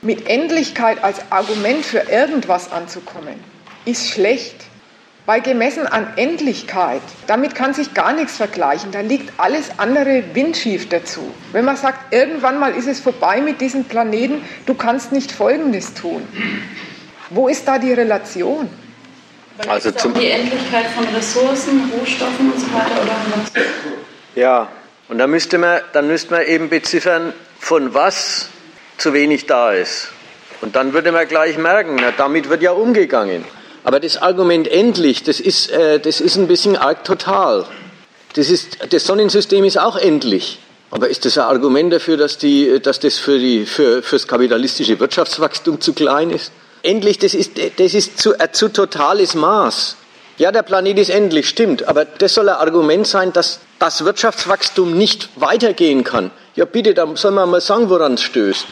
mit 0.02 0.28
Endlichkeit 0.28 1.04
als 1.04 1.20
Argument 1.30 1.86
für 1.86 2.00
irgendwas 2.10 2.72
anzukommen, 2.72 3.36
ist 3.86 4.10
schlecht. 4.10 4.56
Weil 5.28 5.42
gemessen 5.42 5.86
an 5.86 6.08
Endlichkeit, 6.16 7.02
damit 7.28 7.54
kann 7.54 7.76
sich 7.76 7.94
gar 7.94 8.12
nichts 8.12 8.38
vergleichen. 8.38 8.92
Da 8.92 9.02
liegt 9.02 9.40
alles 9.40 9.78
andere 9.78 10.24
windschief 10.34 10.90
dazu. 10.90 11.22
Wenn 11.52 11.64
man 11.64 11.78
sagt, 11.78 12.12
irgendwann 12.12 12.60
mal 12.60 12.74
ist 12.74 12.88
es 12.88 13.00
vorbei 13.00 13.40
mit 13.40 13.62
diesem 13.62 13.84
Planeten, 13.84 14.42
du 14.66 14.74
kannst 14.74 15.12
nicht 15.12 15.32
Folgendes 15.32 15.94
tun. 15.94 16.28
Wo 17.32 17.48
ist 17.48 17.68
da 17.68 17.80
die 17.80 17.94
Relation? 17.94 18.70
also 19.68 19.92
zum 19.92 20.14
die 20.14 20.28
Endlichkeit 20.28 20.88
von 20.88 21.06
Ressourcen, 21.16 21.92
Rohstoffen 21.98 22.52
und 22.52 22.60
so 22.60 22.66
weiter 22.74 23.02
oder 23.02 23.16
was? 23.36 23.64
Ja, 24.36 24.70
und 25.08 25.18
da 25.18 25.28
müsste 25.28 25.58
man, 25.58 25.82
dann 25.94 26.08
müsste 26.08 26.34
man 26.34 26.46
eben 26.46 26.70
beziffern, 26.70 27.34
von 27.60 27.94
was 27.94 28.50
zu 28.98 29.14
wenig 29.14 29.46
da 29.46 29.72
ist. 29.72 30.10
Und 30.62 30.76
dann 30.76 30.94
würde 30.94 31.12
man 31.12 31.28
gleich 31.28 31.58
merken, 31.58 31.98
na, 32.00 32.12
damit 32.12 32.50
wird 32.50 32.62
ja 32.62 32.72
umgegangen. 32.72 33.46
Aber 33.84 34.00
das 34.00 34.22
Argument 34.22 34.68
endlich, 34.68 35.24
das 35.24 35.40
ist, 35.40 35.72
äh, 35.72 36.00
das 36.00 36.22
ist 36.22 36.38
ein 36.38 36.48
bisschen 36.48 36.76
arg 36.76 37.04
total. 37.04 37.66
Das, 38.34 38.50
ist, 38.50 38.78
das 38.94 39.06
Sonnensystem 39.06 39.64
ist 39.64 39.80
auch 39.80 39.96
endlich. 39.96 40.60
Aber 40.92 41.08
ist 41.08 41.26
das 41.26 41.38
ein 41.38 41.46
Argument 41.46 41.92
dafür, 41.94 42.18
dass, 42.18 42.38
die, 42.38 42.80
dass 42.82 43.00
das 43.00 43.18
für, 43.18 43.40
die, 43.40 43.66
für, 43.66 44.04
für 44.04 44.16
das 44.16 44.28
kapitalistische 44.28 45.00
Wirtschaftswachstum 45.00 45.82
zu 45.82 45.94
klein 45.94 46.30
ist? 46.30 46.52
Endlich, 46.84 47.20
das 47.20 47.34
ist, 47.34 47.52
das 47.78 47.94
ist 47.94 48.18
zu, 48.20 48.38
ein 48.40 48.54
zu 48.54 48.70
totales 48.70 49.36
Maß. 49.36 49.98
Ja, 50.38 50.52
der 50.52 50.64
Planet 50.64 50.98
ist 50.98 51.10
endlich, 51.10 51.48
stimmt. 51.48 51.88
Aber 51.88 52.06
das 52.06 52.34
soll 52.34 52.50
ein 52.50 52.56
Argument 52.56 53.06
sein, 53.06 53.32
dass 53.34 53.60
das 53.78 54.04
Wirtschaftswachstum 54.04 54.98
nicht 54.98 55.30
weitergehen 55.36 56.04
kann. 56.04 56.32
Ja, 56.56 56.66
bitte, 56.66 56.94
da 56.94 57.08
soll 57.16 57.32
man 57.32 57.50
mal 57.50 57.62
sagen, 57.62 57.90
woran 57.90 58.16
es 58.16 58.24
stößt. 58.24 58.66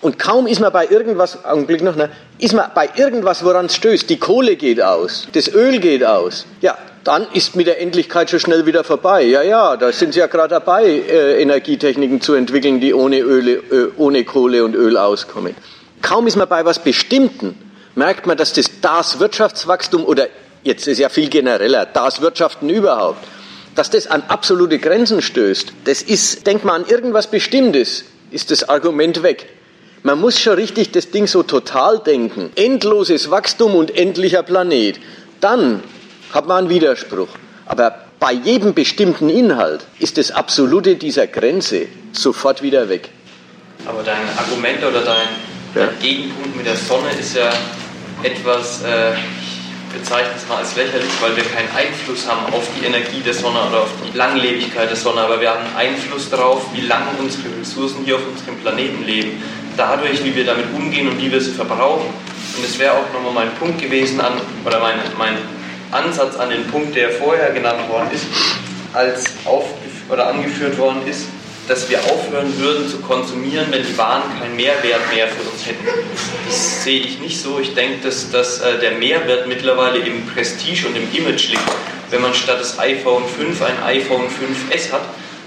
Und 0.00 0.18
kaum 0.18 0.46
ist 0.46 0.60
man 0.60 0.72
bei 0.72 0.86
irgendwas, 0.86 1.44
Augenblick 1.44 1.82
noch, 1.82 1.94
ne, 1.94 2.10
ist 2.38 2.54
man 2.54 2.70
bei 2.74 2.88
irgendwas, 2.96 3.44
woran 3.44 3.66
es 3.66 3.76
stößt. 3.76 4.08
Die 4.08 4.18
Kohle 4.18 4.56
geht 4.56 4.80
aus, 4.80 5.28
das 5.32 5.52
Öl 5.52 5.78
geht 5.78 6.04
aus. 6.04 6.46
Ja, 6.62 6.78
dann 7.04 7.26
ist 7.34 7.54
mit 7.54 7.66
der 7.66 7.80
Endlichkeit 7.80 8.30
schon 8.30 8.40
schnell 8.40 8.64
wieder 8.64 8.82
vorbei. 8.82 9.22
Ja, 9.22 9.42
ja, 9.42 9.76
da 9.76 9.92
sind 9.92 10.14
sie 10.14 10.20
ja 10.20 10.26
gerade 10.26 10.54
dabei, 10.54 10.86
äh, 10.86 11.42
Energietechniken 11.42 12.20
zu 12.20 12.34
entwickeln, 12.34 12.80
die 12.80 12.94
ohne, 12.94 13.18
Öle, 13.18 13.56
äh, 13.56 13.88
ohne 13.98 14.24
Kohle 14.24 14.64
und 14.64 14.74
Öl 14.74 14.96
auskommen. 14.96 15.54
Kaum 16.02 16.26
ist 16.26 16.36
man 16.36 16.48
bei 16.48 16.64
was 16.64 16.82
Bestimmten, 16.82 17.56
merkt 17.94 18.26
man, 18.26 18.36
dass 18.36 18.52
das, 18.52 18.70
das 18.80 19.18
Wirtschaftswachstum 19.20 20.04
oder 20.04 20.28
jetzt 20.62 20.86
ist 20.86 20.98
ja 20.98 21.08
viel 21.08 21.28
genereller, 21.28 21.86
das 21.86 22.20
Wirtschaften 22.20 22.68
überhaupt, 22.68 23.26
dass 23.74 23.90
das 23.90 24.06
an 24.06 24.22
absolute 24.28 24.78
Grenzen 24.78 25.22
stößt. 25.22 25.72
Das 25.84 26.02
ist, 26.02 26.46
denkt 26.46 26.64
man 26.64 26.82
an 26.82 26.88
irgendwas 26.88 27.28
Bestimmtes, 27.28 28.04
ist 28.30 28.50
das 28.50 28.68
Argument 28.68 29.22
weg. 29.22 29.48
Man 30.02 30.18
muss 30.18 30.38
schon 30.38 30.54
richtig 30.54 30.92
das 30.92 31.10
Ding 31.10 31.26
so 31.26 31.42
total 31.42 31.98
denken. 31.98 32.50
Endloses 32.56 33.30
Wachstum 33.30 33.74
und 33.74 33.94
endlicher 33.94 34.42
Planet. 34.42 34.98
Dann 35.40 35.82
hat 36.32 36.46
man 36.46 36.58
einen 36.58 36.68
Widerspruch. 36.70 37.28
Aber 37.66 38.06
bei 38.18 38.32
jedem 38.32 38.72
bestimmten 38.74 39.28
Inhalt 39.28 39.82
ist 39.98 40.16
das 40.16 40.30
Absolute 40.30 40.96
dieser 40.96 41.26
Grenze 41.26 41.86
sofort 42.12 42.62
wieder 42.62 42.88
weg. 42.88 43.10
Aber 43.86 44.02
dein 44.02 44.22
Argument 44.38 44.82
oder 44.82 45.02
dein, 45.02 45.28
dein 45.74 45.88
Gegenpunkt 46.00 46.56
mit 46.56 46.66
der 46.66 46.76
Sonne 46.76 47.10
ist 47.18 47.36
ja 47.36 47.50
etwas, 48.22 48.82
äh, 48.82 49.12
bezeichne 49.96 50.32
es 50.36 50.48
mal 50.48 50.58
als 50.58 50.76
lächerlich, 50.76 51.10
weil 51.20 51.36
wir 51.36 51.44
keinen 51.44 51.68
Einfluss 51.74 52.26
haben 52.28 52.52
auf 52.52 52.66
die 52.78 52.86
Energie 52.86 53.20
der 53.24 53.34
Sonne 53.34 53.58
oder 53.68 53.82
auf 53.82 53.90
die 54.04 54.16
Langlebigkeit 54.16 54.88
der 54.88 54.96
Sonne, 54.96 55.22
aber 55.22 55.40
wir 55.40 55.50
haben 55.50 55.64
Einfluss 55.76 56.30
darauf, 56.30 56.66
wie 56.74 56.82
lange 56.82 57.10
unsere 57.18 57.48
Ressourcen 57.60 58.04
hier 58.04 58.16
auf 58.16 58.22
unserem 58.30 58.56
Planeten 58.58 59.04
leben. 59.04 59.42
Dadurch, 59.76 60.22
wie 60.24 60.34
wir 60.34 60.44
damit 60.44 60.66
umgehen 60.74 61.08
und 61.08 61.20
wie 61.20 61.30
wir 61.30 61.40
sie 61.40 61.52
verbrauchen. 61.52 62.06
Und 62.56 62.64
es 62.64 62.78
wäre 62.78 62.92
auch 62.92 63.12
nochmal 63.12 63.46
mein 63.46 63.54
Punkt 63.54 63.80
gewesen, 63.80 64.20
an, 64.20 64.32
oder 64.64 64.80
mein, 64.80 64.96
mein 65.16 65.36
Ansatz 65.92 66.36
an 66.36 66.50
den 66.50 66.66
Punkt, 66.66 66.94
der 66.94 67.10
vorher 67.10 67.52
genannt 67.52 67.88
worden 67.88 68.08
ist, 68.12 68.26
als 68.92 69.24
oder 70.08 70.26
angeführt 70.26 70.76
worden 70.76 71.06
ist, 71.08 71.26
dass 71.70 71.88
wir 71.88 72.00
aufhören 72.00 72.58
würden 72.58 72.88
zu 72.88 72.98
konsumieren, 72.98 73.66
wenn 73.70 73.86
die 73.86 73.96
Waren 73.96 74.22
keinen 74.40 74.56
Mehrwert 74.56 75.02
mehr 75.14 75.28
für 75.28 75.48
uns 75.48 75.64
hätten. 75.64 75.86
Das 76.44 76.82
sehe 76.82 76.98
ich 76.98 77.20
nicht 77.20 77.40
so. 77.40 77.60
Ich 77.60 77.74
denke, 77.74 78.02
dass, 78.02 78.28
dass 78.32 78.60
äh, 78.60 78.80
der 78.80 78.90
Mehrwert 78.98 79.46
mittlerweile 79.46 80.00
im 80.00 80.26
Prestige 80.26 80.88
und 80.88 80.96
im 80.96 81.04
Image 81.14 81.50
liegt. 81.50 81.62
Wenn 82.10 82.22
man 82.22 82.34
statt 82.34 82.58
des 82.58 82.76
iPhone 82.80 83.22
5 83.24 83.62
ein 83.62 83.84
iPhone 83.84 84.22
5S 84.22 84.90
hat, 84.90 85.02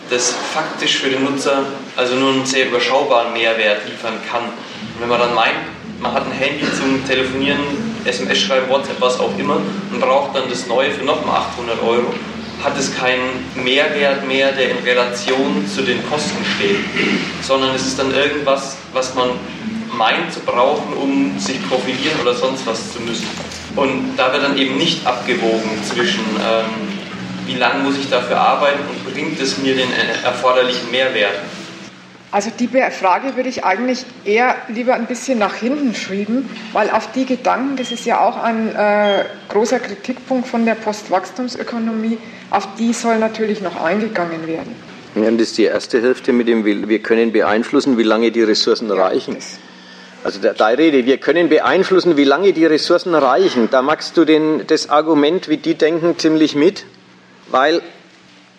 das 0.10 0.34
faktisch 0.54 1.00
für 1.00 1.10
den 1.10 1.26
Nutzer 1.26 1.66
also 1.98 2.16
nur 2.16 2.32
einen 2.32 2.46
sehr 2.46 2.68
überschaubaren 2.68 3.34
Mehrwert 3.34 3.82
liefern 3.86 4.14
kann. 4.32 4.44
Und 4.46 5.02
wenn 5.02 5.10
man 5.10 5.20
dann 5.20 5.36
meint, 5.36 5.58
man 6.00 6.14
hat 6.14 6.26
ein 6.26 6.32
Handy 6.32 6.64
zum 6.80 7.06
Telefonieren, 7.06 7.60
SMS 8.06 8.40
schreiben, 8.40 8.70
WhatsApp, 8.70 9.02
was 9.02 9.20
auch 9.20 9.38
immer, 9.38 9.58
und 9.92 10.00
braucht 10.00 10.38
dann 10.38 10.50
das 10.50 10.68
neue 10.68 10.90
für 10.92 11.04
nochmal 11.04 11.42
800 11.42 11.84
Euro, 11.84 12.14
hat 12.64 12.78
es 12.78 12.96
keinen 12.96 13.46
Mehrwert 13.56 14.26
mehr, 14.26 14.52
der 14.52 14.72
in 14.72 14.78
Relation 14.78 15.68
zu 15.68 15.82
den 15.82 16.04
Kosten 16.10 16.44
steht, 16.56 16.80
sondern 17.42 17.76
es 17.76 17.86
ist 17.86 18.00
dann 18.00 18.14
irgendwas, 18.14 18.78
was 18.94 19.14
man 19.16 19.32
meint 19.98 20.34
zu 20.34 20.40
brauchen, 20.40 20.94
um 20.94 21.38
sich 21.38 21.58
profilieren 21.68 22.20
oder 22.22 22.34
sonst 22.34 22.66
was 22.66 22.94
zu 22.94 23.02
müssen. 23.02 23.28
Und 23.76 24.16
da 24.18 24.32
wird 24.32 24.44
dann 24.44 24.58
eben 24.58 24.78
nicht 24.78 25.06
abgewogen 25.06 25.84
zwischen, 25.84 26.24
ähm, 26.38 26.88
wie 27.46 27.56
lange 27.56 27.84
muss 27.84 27.98
ich 27.98 28.10
dafür 28.10 28.40
arbeiten 28.40 28.80
und 28.90 29.14
bringt 29.14 29.40
es 29.40 29.58
mir 29.58 29.76
den 29.76 29.90
erforderlichen 30.24 30.90
Mehrwert. 30.92 31.36
Also 32.34 32.50
die 32.50 32.68
Frage 32.68 33.36
würde 33.36 33.48
ich 33.48 33.64
eigentlich 33.64 34.06
eher 34.26 34.56
lieber 34.68 34.96
ein 34.96 35.06
bisschen 35.06 35.38
nach 35.38 35.54
hinten 35.54 35.94
schieben, 35.94 36.50
weil 36.72 36.90
auf 36.90 37.12
die 37.12 37.28
Gedanken, 37.28 37.76
das 37.78 37.92
ist 37.92 38.06
ja 38.06 38.22
auch 38.22 38.42
ein 38.42 38.76
äh, 38.76 39.26
großer 39.50 39.80
Kritikpunkt 39.80 40.48
von 40.48 40.66
der 40.66 40.74
Postwachstumsökonomie, 40.74 42.18
auf 42.50 42.68
die 42.80 42.92
soll 42.92 43.20
natürlich 43.20 43.62
noch 43.62 43.80
eingegangen 43.80 44.48
werden. 44.48 44.76
Ja, 45.14 45.30
das 45.30 45.42
ist 45.42 45.60
die 45.60 45.66
erste 45.66 46.02
Hälfte 46.02 46.34
mit 46.34 46.48
dem, 46.48 46.66
wir 46.66 47.00
können 47.04 47.32
beeinflussen, 47.32 48.00
wie 48.00 48.04
lange 48.04 48.32
die 48.32 48.42
Ressourcen 48.42 48.90
ja, 48.90 48.96
reichen. 48.96 49.38
Also 50.24 50.40
da, 50.42 50.54
da 50.54 50.68
Rede, 50.70 51.06
wir 51.06 51.18
können 51.18 51.50
beeinflussen, 51.50 52.18
wie 52.18 52.24
lange 52.24 52.52
die 52.52 52.66
Ressourcen 52.66 53.14
reichen. 53.14 53.70
Da 53.70 53.84
magst 53.84 54.18
du 54.18 54.26
den, 54.26 54.66
das 54.66 54.90
Argument, 54.90 55.50
wie 55.50 55.58
die 55.58 55.76
denken, 55.76 56.18
ziemlich 56.18 56.56
mit, 56.56 56.86
weil 57.52 57.84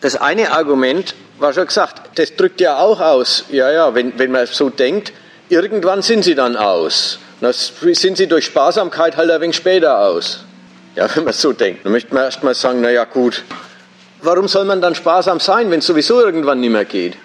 das 0.01 0.17
eine 0.17 0.53
Argument 0.53 1.15
war 1.39 1.53
schon 1.53 1.67
gesagt, 1.67 2.19
das 2.19 2.37
drückt 2.37 2.61
ja 2.61 2.79
auch 2.79 3.01
aus. 3.01 3.45
Ja, 3.51 3.71
ja, 3.71 3.95
wenn, 3.95 4.19
wenn 4.19 4.31
man 4.31 4.47
so 4.47 4.71
denkt, 4.71 5.13
irgendwann 5.49 6.03
sind 6.03 6.25
sie 6.25 6.35
dann 6.35 6.57
aus. 6.57 7.19
Dann 7.41 7.53
sind 7.53 8.17
sie 8.17 8.27
durch 8.27 8.47
Sparsamkeit 8.47 9.17
halt 9.17 9.31
ein 9.31 9.41
wenig 9.41 9.57
später 9.57 9.99
aus. 9.99 10.45
Ja, 10.95 11.09
wenn 11.15 11.25
man 11.25 11.33
so 11.33 11.53
denkt. 11.53 11.85
Dann 11.85 11.93
möchte 11.93 12.15
man 12.15 12.25
erst 12.25 12.43
mal 12.43 12.55
sagen, 12.55 12.81
naja 12.81 13.05
gut, 13.05 13.43
warum 14.23 14.49
soll 14.49 14.65
man 14.65 14.81
dann 14.81 14.95
sparsam 14.95 15.41
sein, 15.41 15.71
wenn 15.71 15.81
es 15.81 15.87
sowieso 15.87 16.21
irgendwann 16.21 16.61
nicht 16.61 16.71
mehr 16.71 16.85
geht? 16.85 17.17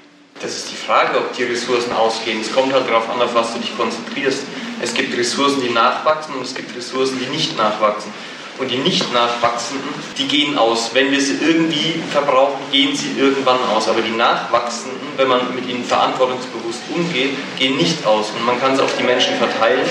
Das 0.41 0.55
ist 0.55 0.71
die 0.71 0.75
Frage, 0.75 1.17
ob 1.17 1.33
die 1.33 1.43
Ressourcen 1.43 1.91
ausgehen. 1.91 2.39
Es 2.39 2.53
kommt 2.53 2.73
halt 2.73 2.87
darauf 2.89 3.09
an, 3.09 3.21
auf 3.21 3.35
was 3.35 3.53
du 3.53 3.59
dich 3.59 3.75
konzentrierst. 3.75 4.43
Es 4.81 4.93
gibt 4.93 5.17
Ressourcen, 5.17 5.61
die 5.61 5.69
nachwachsen 5.69 6.33
und 6.35 6.43
es 6.43 6.55
gibt 6.55 6.75
Ressourcen, 6.75 7.19
die 7.19 7.25
nicht 7.27 7.57
nachwachsen. 7.57 8.13
Und 8.59 8.69
die 8.69 8.77
nicht 8.77 9.13
nachwachsenden, 9.13 9.89
die 10.17 10.27
gehen 10.27 10.57
aus. 10.57 10.91
Wenn 10.93 11.11
wir 11.11 11.21
sie 11.21 11.37
irgendwie 11.41 12.01
verbrauchen, 12.11 12.59
gehen 12.71 12.95
sie 12.95 13.17
irgendwann 13.17 13.57
aus. 13.73 13.87
Aber 13.87 14.01
die 14.01 14.11
nachwachsenden, 14.11 14.99
wenn 15.15 15.29
man 15.29 15.55
mit 15.55 15.67
ihnen 15.67 15.83
verantwortungsbewusst 15.83 16.81
umgeht, 16.93 17.31
gehen 17.57 17.77
nicht 17.77 18.05
aus. 18.05 18.31
Und 18.37 18.45
man 18.45 18.59
kann 18.59 18.73
es 18.73 18.81
auf 18.81 18.95
die 18.97 19.03
Menschen 19.03 19.35
verteilen, 19.37 19.87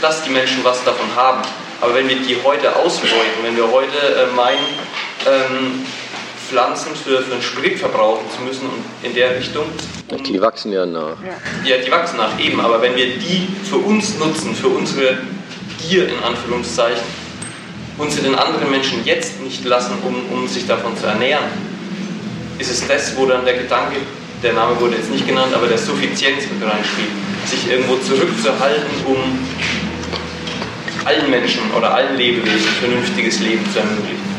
dass 0.00 0.22
die 0.22 0.30
Menschen 0.30 0.62
was 0.62 0.84
davon 0.84 1.06
haben. 1.16 1.42
Aber 1.80 1.94
wenn 1.96 2.08
wir 2.08 2.16
die 2.16 2.36
heute 2.44 2.76
ausbeuten, 2.76 3.42
wenn 3.42 3.56
wir 3.56 3.70
heute 3.72 3.98
äh, 3.98 4.36
meinen, 4.36 4.68
ähm, 5.26 5.84
Pflanzen 6.52 6.94
für, 6.94 7.22
für 7.22 7.32
einen 7.32 7.42
Sprit 7.42 7.78
verbrauchen 7.78 8.26
zu 8.36 8.42
müssen 8.42 8.66
und 8.66 8.84
in 9.02 9.14
der 9.14 9.34
Richtung. 9.36 9.64
Um, 10.10 10.22
die 10.22 10.38
wachsen 10.38 10.70
ja 10.70 10.84
nach. 10.84 11.16
Ja, 11.64 11.78
die 11.78 11.90
wachsen 11.90 12.18
nach, 12.18 12.38
eben. 12.38 12.60
Aber 12.60 12.82
wenn 12.82 12.94
wir 12.94 13.06
die 13.06 13.48
für 13.64 13.78
uns 13.78 14.18
nutzen, 14.18 14.54
für 14.54 14.68
unsere 14.68 15.16
Gier 15.80 16.08
in 16.08 16.22
Anführungszeichen, 16.22 17.02
und 17.98 18.10
sie 18.10 18.22
den 18.22 18.34
anderen 18.34 18.70
Menschen 18.70 19.04
jetzt 19.04 19.40
nicht 19.42 19.64
lassen, 19.64 19.94
um, 20.04 20.14
um 20.32 20.48
sich 20.48 20.66
davon 20.66 20.96
zu 20.96 21.06
ernähren, 21.06 21.44
ist 22.58 22.70
es 22.70 22.86
das, 22.86 23.16
wo 23.16 23.26
dann 23.26 23.44
der 23.44 23.54
Gedanke, 23.54 23.96
der 24.42 24.52
Name 24.54 24.78
wurde 24.80 24.96
jetzt 24.96 25.10
nicht 25.10 25.26
genannt, 25.26 25.52
aber 25.54 25.66
der 25.66 25.78
Suffizienz 25.78 26.44
mit 26.50 26.62
reinspielt, 26.62 27.10
sich 27.46 27.70
irgendwo 27.70 27.96
zurückzuhalten, 27.96 28.90
um 29.06 29.16
allen 31.04 31.30
Menschen 31.30 31.62
oder 31.76 31.94
allen 31.94 32.16
Lebewesen 32.16 32.68
ein 32.68 32.74
vernünftiges 32.80 33.40
Leben 33.40 33.64
zu 33.72 33.80
ermöglichen. 33.80 34.32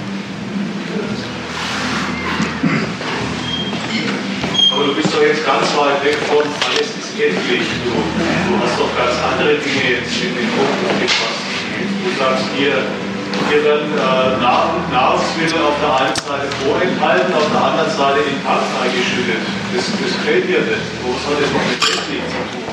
Aber 4.73 4.85
du 4.85 4.95
bist 4.95 5.13
doch 5.13 5.21
jetzt 5.21 5.45
ganz 5.45 5.67
weit 5.77 6.03
weg 6.03 6.17
von 6.27 6.41
alles 6.41 6.89
ist 6.97 7.13
endlich. 7.13 7.67
Du, 7.85 7.91
du 7.93 8.63
hast 8.63 8.80
doch 8.80 8.89
ganz 8.97 9.15
andere 9.21 9.59
Dinge 9.59 10.01
jetzt 10.01 10.17
in 10.17 10.34
den 10.34 10.49
Kopf 10.57 10.99
gefasst. 10.99 11.43
Du 12.03 12.09
sagst 12.17 12.45
hier, 12.57 12.84
hier 13.49 13.64
werden 13.64 13.91
äh, 13.93 14.41
Nahrungsmittel 14.41 15.61
auf 15.61 15.77
der 15.81 15.93
einen 15.93 16.15
Seite 16.15 16.47
vorenthalten, 16.65 17.34
auf 17.34 17.49
der 17.51 17.61
anderen 17.61 17.91
Seite 17.91 18.19
in 18.26 18.38
Tanks 18.41 18.69
eingeschüttet. 18.81 19.41
Das, 19.73 19.85
das 19.85 20.14
fällt 20.26 20.49
dir 20.49 20.61
nicht. 20.61 20.85
Was 21.05 21.22
hat 21.30 21.38
das 21.41 21.51
noch 21.53 21.65
mit 21.69 21.80
endlich 21.81 22.26
zu 22.30 22.41
tun? 22.49 22.65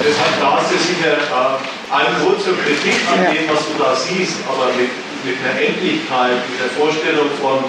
Deshalb 0.00 0.34
da 0.40 0.58
ist 0.64 0.72
es 0.72 0.82
sicher 0.88 1.16
äh, 1.16 1.60
ein 1.92 2.10
Grund 2.20 2.40
zur 2.40 2.56
Kritik 2.56 2.96
an 3.12 3.20
dem, 3.32 3.44
was 3.52 3.68
du 3.68 3.74
da 3.76 3.92
siehst, 3.96 4.40
aber 4.48 4.72
mit, 4.76 4.88
mit 5.24 5.36
einer 5.44 5.60
Endlichkeit, 5.60 6.40
mit 6.48 6.56
der 6.56 6.72
Vorstellung 6.72 7.28
von 7.36 7.64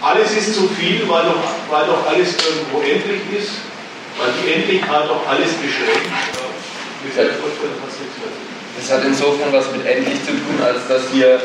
alles 0.00 0.36
ist 0.36 0.54
zu 0.54 0.68
viel, 0.68 1.02
weil 1.08 1.24
doch, 1.26 1.42
weil 1.68 1.86
doch 1.86 2.06
alles 2.06 2.36
irgendwo 2.38 2.80
endlich 2.80 3.22
ist, 3.34 3.62
weil 4.18 4.30
die 4.38 4.52
Endlichkeit 4.54 5.08
doch 5.10 5.26
alles 5.26 5.50
beschränkt. 5.58 6.10
Mit 7.02 7.16
der 7.16 7.34
Vorstellung 7.42 7.78
hat 7.82 7.90
es 7.90 7.98
nichts 8.00 8.16
mehr 8.22 8.59
Das 8.80 8.92
hat 8.92 9.04
insofern 9.04 9.52
was 9.52 9.70
mit 9.72 9.86
endlich 9.86 10.24
zu 10.24 10.32
tun, 10.32 10.56
als 10.64 10.88
dass 10.88 11.12
wir 11.12 11.40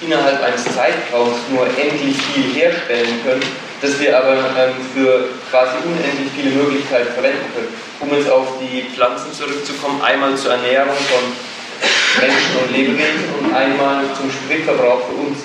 innerhalb 0.00 0.42
eines 0.42 0.64
Zeitraums 0.64 1.36
nur 1.50 1.66
endlich 1.66 2.16
viel 2.32 2.54
herstellen 2.54 3.20
können 3.24 3.42
das 3.80 3.98
wir 3.98 4.16
aber 4.16 4.34
ähm, 4.34 4.74
für 4.94 5.28
quasi 5.50 5.76
unendlich 5.84 6.30
viele 6.36 6.50
Möglichkeiten 6.50 7.12
verwenden 7.12 7.44
können. 7.54 7.68
Um 8.00 8.14
jetzt 8.16 8.30
auf 8.30 8.58
die 8.60 8.82
Pflanzen 8.94 9.32
zurückzukommen, 9.32 10.02
einmal 10.02 10.36
zur 10.36 10.52
Ernährung 10.52 10.94
von 10.94 12.22
Menschen 12.22 12.56
und 12.62 12.76
Lebewesen 12.76 13.24
und 13.38 13.54
einmal 13.54 14.04
zum 14.18 14.30
Spritverbrauch 14.30 15.00
für 15.08 15.14
uns. 15.14 15.38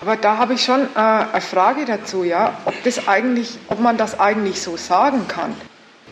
Aber 0.00 0.16
da 0.16 0.36
habe 0.38 0.54
ich 0.54 0.64
schon 0.64 0.82
äh, 0.96 0.98
eine 0.98 1.40
Frage 1.40 1.84
dazu, 1.84 2.24
ja, 2.24 2.54
ob, 2.64 2.74
das 2.84 3.06
eigentlich, 3.06 3.58
ob 3.68 3.80
man 3.80 3.96
das 3.96 4.18
eigentlich 4.18 4.60
so 4.60 4.76
sagen 4.76 5.28
kann. 5.28 5.54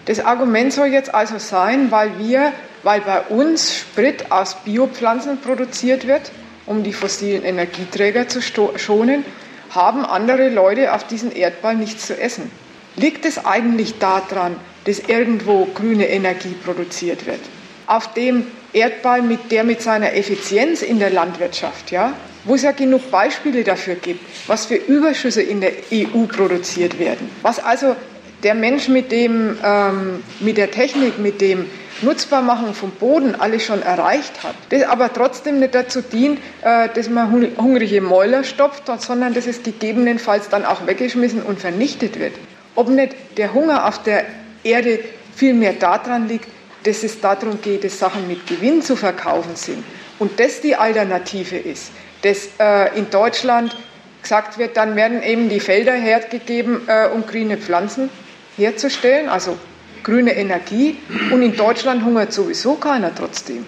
Das 0.04 0.24
Argument 0.24 0.72
soll 0.72 0.88
jetzt 0.88 1.12
also 1.14 1.38
sein, 1.38 1.90
weil 1.90 2.18
wir, 2.18 2.52
weil 2.82 3.00
bei 3.00 3.20
uns 3.22 3.74
Sprit 3.76 4.30
aus 4.30 4.56
Biopflanzen 4.64 5.40
produziert 5.40 6.06
wird, 6.06 6.30
um 6.66 6.82
die 6.82 6.92
fossilen 6.92 7.44
Energieträger 7.44 8.28
zu 8.28 8.40
schonen, 8.40 9.24
haben 9.70 10.04
andere 10.04 10.48
Leute 10.48 10.94
auf 10.94 11.06
diesem 11.06 11.34
Erdball 11.34 11.76
nichts 11.76 12.06
zu 12.06 12.18
essen. 12.18 12.50
Liegt 12.96 13.24
es 13.24 13.44
eigentlich 13.44 13.98
daran, 13.98 14.56
dass 14.84 14.98
irgendwo 14.98 15.66
grüne 15.66 16.08
Energie 16.08 16.54
produziert 16.64 17.26
wird? 17.26 17.40
Auf 17.86 18.12
dem 18.14 18.46
Erdball, 18.72 19.22
mit 19.22 19.50
der 19.50 19.64
mit 19.64 19.82
seiner 19.82 20.14
Effizienz 20.14 20.82
in 20.82 20.98
der 20.98 21.10
Landwirtschaft, 21.10 21.90
ja, 21.90 22.12
wo 22.44 22.54
es 22.54 22.62
ja 22.62 22.72
genug 22.72 23.10
Beispiele 23.10 23.64
dafür 23.64 23.96
gibt, 23.96 24.20
was 24.46 24.66
für 24.66 24.76
Überschüsse 24.76 25.42
in 25.42 25.60
der 25.60 25.72
EU 25.92 26.24
produziert 26.26 26.98
werden, 26.98 27.30
was 27.42 27.58
also 27.58 27.96
der 28.42 28.54
Mensch 28.54 28.88
mit, 28.88 29.12
dem, 29.12 29.58
ähm, 29.62 30.22
mit 30.40 30.56
der 30.56 30.70
Technik, 30.70 31.18
mit 31.18 31.40
dem 31.40 31.66
Nutzbarmachen 32.02 32.74
vom 32.74 32.90
Boden 32.92 33.34
alles 33.34 33.64
schon 33.64 33.82
erreicht 33.82 34.42
hat, 34.42 34.54
das 34.70 34.84
aber 34.84 35.12
trotzdem 35.12 35.60
nicht 35.60 35.74
dazu 35.74 36.00
dient, 36.00 36.38
äh, 36.62 36.88
dass 36.94 37.10
man 37.10 37.30
hungrige 37.30 38.00
Mäuler 38.00 38.44
stopft, 38.44 38.84
sondern 39.00 39.34
dass 39.34 39.46
es 39.46 39.62
gegebenenfalls 39.62 40.48
dann 40.48 40.64
auch 40.64 40.86
weggeschmissen 40.86 41.42
und 41.42 41.60
vernichtet 41.60 42.18
wird. 42.18 42.32
Ob 42.74 42.88
nicht 42.88 43.14
der 43.36 43.52
Hunger 43.52 43.86
auf 43.86 44.02
der 44.02 44.24
Erde 44.62 45.00
viel 45.36 45.52
mehr 45.52 45.74
daran 45.74 46.28
liegt, 46.28 46.48
dass 46.84 47.02
es 47.02 47.20
darum 47.20 47.60
geht, 47.60 47.84
dass 47.84 47.98
Sachen 47.98 48.26
mit 48.26 48.46
Gewinn 48.46 48.80
zu 48.80 48.96
verkaufen 48.96 49.54
sind 49.54 49.84
und 50.18 50.40
das 50.40 50.62
die 50.62 50.76
Alternative 50.76 51.56
ist, 51.56 51.92
dass 52.22 52.48
äh, 52.58 52.96
in 52.96 53.10
Deutschland 53.10 53.76
gesagt 54.22 54.58
wird, 54.58 54.76
dann 54.76 54.96
werden 54.96 55.22
eben 55.22 55.48
die 55.48 55.60
Felder 55.60 55.94
hergegeben, 55.94 56.82
äh, 56.86 57.08
um 57.08 57.26
grüne 57.26 57.58
Pflanzen 57.58 58.08
herzustellen, 58.56 59.28
also 59.28 59.56
grüne 60.02 60.34
Energie. 60.34 60.98
Und 61.30 61.42
in 61.42 61.56
Deutschland 61.56 62.04
hungert 62.04 62.32
sowieso 62.32 62.74
keiner 62.74 63.14
trotzdem. 63.14 63.66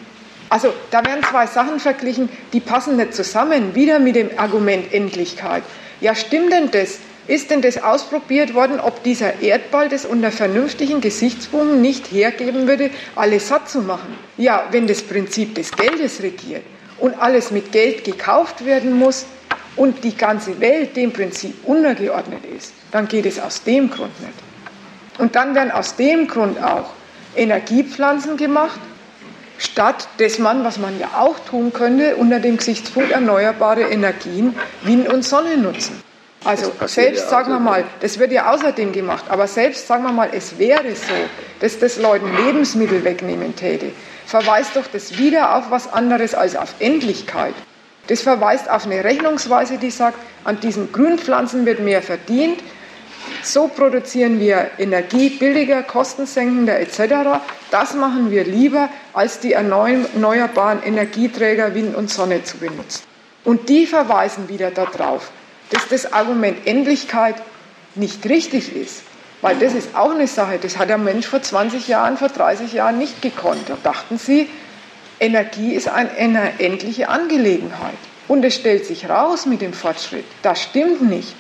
Also 0.49 0.73
da 0.91 1.05
werden 1.05 1.23
zwei 1.25 1.47
Sachen 1.47 1.81
verglichen, 1.81 2.29
die 2.53 2.61
passen 2.61 2.97
nicht 2.97 3.15
zusammen. 3.15 3.75
Wieder 3.75 3.99
mit 3.99 4.17
dem 4.17 4.31
Argument 4.37 4.93
Endlichkeit. 4.93 5.63
Ja, 6.01 6.15
stimmt 6.15 6.53
denn 6.53 6.71
das? 6.71 6.99
Ist 7.29 7.51
denn 7.51 7.63
das 7.63 7.81
ausprobiert 7.81 8.53
worden, 8.53 8.81
ob 8.81 9.05
dieser 9.05 9.41
Erdball 9.41 9.89
das 9.89 10.05
unter 10.05 10.33
vernünftigen 10.33 11.01
Gesichtspunkten 11.01 11.81
nicht 11.81 12.11
hergeben 12.11 12.67
würde, 12.67 12.91
alles 13.15 13.49
satt 13.49 13.71
zu 13.71 13.81
machen? 13.81 14.19
Ja, 14.37 14.67
wenn 14.73 14.89
das 14.89 15.03
Prinzip 15.03 15.55
des 15.55 15.71
Geldes 15.71 16.23
regiert 16.23 16.65
und 16.99 17.15
alles 17.15 17.53
mit 17.53 17.71
Geld 17.71 18.03
gekauft 18.03 18.67
werden 18.67 18.99
muss 18.99 19.27
und 19.77 20.03
die 20.03 20.17
ganze 20.17 20.61
Welt 20.61 20.97
dem 20.97 21.13
Prinzip 21.13 21.55
untergeordnet 21.65 22.43
ist, 22.57 22.73
dann 22.91 23.07
geht 23.07 23.25
es 23.25 23.39
aus 23.39 23.63
dem 23.63 23.89
Grund 23.89 24.21
nicht. 24.21 24.52
Und 25.23 25.37
dann 25.37 25.55
werden 25.55 25.71
aus 25.71 25.95
dem 25.95 26.27
Grund 26.27 26.61
auch 26.61 26.91
Energiepflanzen 27.37 28.37
gemacht, 28.37 28.81
statt 29.57 30.09
des 30.19 30.41
man, 30.41 30.65
was 30.65 30.79
man 30.79 30.99
ja 30.99 31.11
auch 31.17 31.39
tun 31.49 31.73
könnte, 31.73 32.17
unter 32.17 32.41
dem 32.41 32.57
Gesichtspunkt 32.57 33.13
erneuerbare 33.13 33.83
Energien, 33.83 34.53
Wind 34.83 35.09
und 35.09 35.25
Sonne 35.25 35.59
nutzen. 35.59 36.03
Also 36.45 36.73
selbst, 36.87 37.23
ja 37.23 37.29
sagen 37.29 37.53
wir 37.53 37.61
mal, 37.61 37.85
das 38.01 38.19
wird 38.19 38.33
ja 38.33 38.53
außerdem 38.53 38.91
gemacht, 38.91 39.27
aber 39.29 39.47
selbst, 39.47 39.87
sagen 39.87 40.03
wir 40.03 40.11
mal, 40.11 40.29
es 40.33 40.59
wäre 40.59 40.93
so, 40.97 41.15
dass 41.61 41.79
das 41.79 41.99
Leuten 41.99 42.27
Lebensmittel 42.45 43.05
wegnehmen 43.05 43.55
täte, 43.55 43.93
verweist 44.27 44.75
doch 44.75 44.89
das 44.93 45.19
wieder 45.19 45.55
auf 45.55 45.71
was 45.71 45.93
anderes 45.93 46.35
als 46.35 46.57
auf 46.57 46.75
Endlichkeit. 46.81 47.55
Das 48.09 48.23
verweist 48.23 48.69
auf 48.69 48.87
eine 48.87 49.05
Rechnungsweise, 49.05 49.79
die 49.79 49.93
sagt, 49.93 50.19
an 50.43 50.59
diesen 50.59 50.91
Grünpflanzen 50.91 51.65
wird 51.65 51.79
mehr 51.79 52.03
verdient, 52.03 52.59
so 53.43 53.69
produzieren 53.69 54.39
wir 54.41 54.71
Energie 54.79 55.31
billiger, 55.31 55.83
kostensenkender 55.83 56.79
etc. 56.81 57.41
Das 57.71 57.95
machen 57.95 58.31
wir 58.31 58.45
lieber, 58.45 58.89
als 59.13 59.41
die 59.41 59.53
erneuerbaren 59.53 60.83
Energieträger 60.83 61.75
Wind 61.75 61.95
und 61.95 62.11
Sonne 62.11 62.45
zu 62.45 62.59
benutzen. 62.59 63.03
Und 63.45 63.69
die 63.69 63.87
verweisen 63.87 64.49
wieder 64.49 64.71
darauf, 64.71 65.31
dass 65.71 65.89
das 65.89 66.13
Argument 66.13 66.67
Endlichkeit 66.67 67.37
nicht 67.95 68.25
richtig 68.27 68.77
ist. 68.77 69.03
Weil 69.41 69.57
das 69.57 69.75
ist 69.75 69.97
auch 69.97 70.13
eine 70.13 70.29
Sache, 70.29 70.59
das 70.63 70.79
hat 70.79 70.89
der 70.89 70.99
Mensch 70.99 71.27
vor 71.27 71.43
20 71.43 71.89
Jahren, 71.89 72.17
vor 72.17 72.29
30 72.29 72.73
Jahren 72.73 72.99
nicht 72.99 73.21
gekonnt. 73.23 73.69
Da 73.69 73.77
dachten 73.83 74.17
sie, 74.17 74.49
Energie 75.19 75.75
ist 75.75 75.89
eine 75.89 76.61
endliche 76.61 77.09
Angelegenheit. 77.09 77.99
Und 78.29 78.45
es 78.45 78.55
stellt 78.55 78.87
sich 78.87 79.09
raus 79.09 79.47
mit 79.47 79.61
dem 79.61 79.73
Fortschritt, 79.73 80.25
das 80.43 80.63
stimmt 80.63 81.03
nicht. 81.03 81.35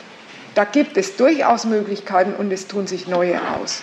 Da 0.55 0.65
gibt 0.65 0.97
es 0.97 1.16
durchaus 1.16 1.65
Möglichkeiten 1.65 2.35
und 2.35 2.53
es 2.53 2.66
tun 2.66 2.87
sich 2.87 3.07
neue 3.07 3.41
aus. 3.57 3.83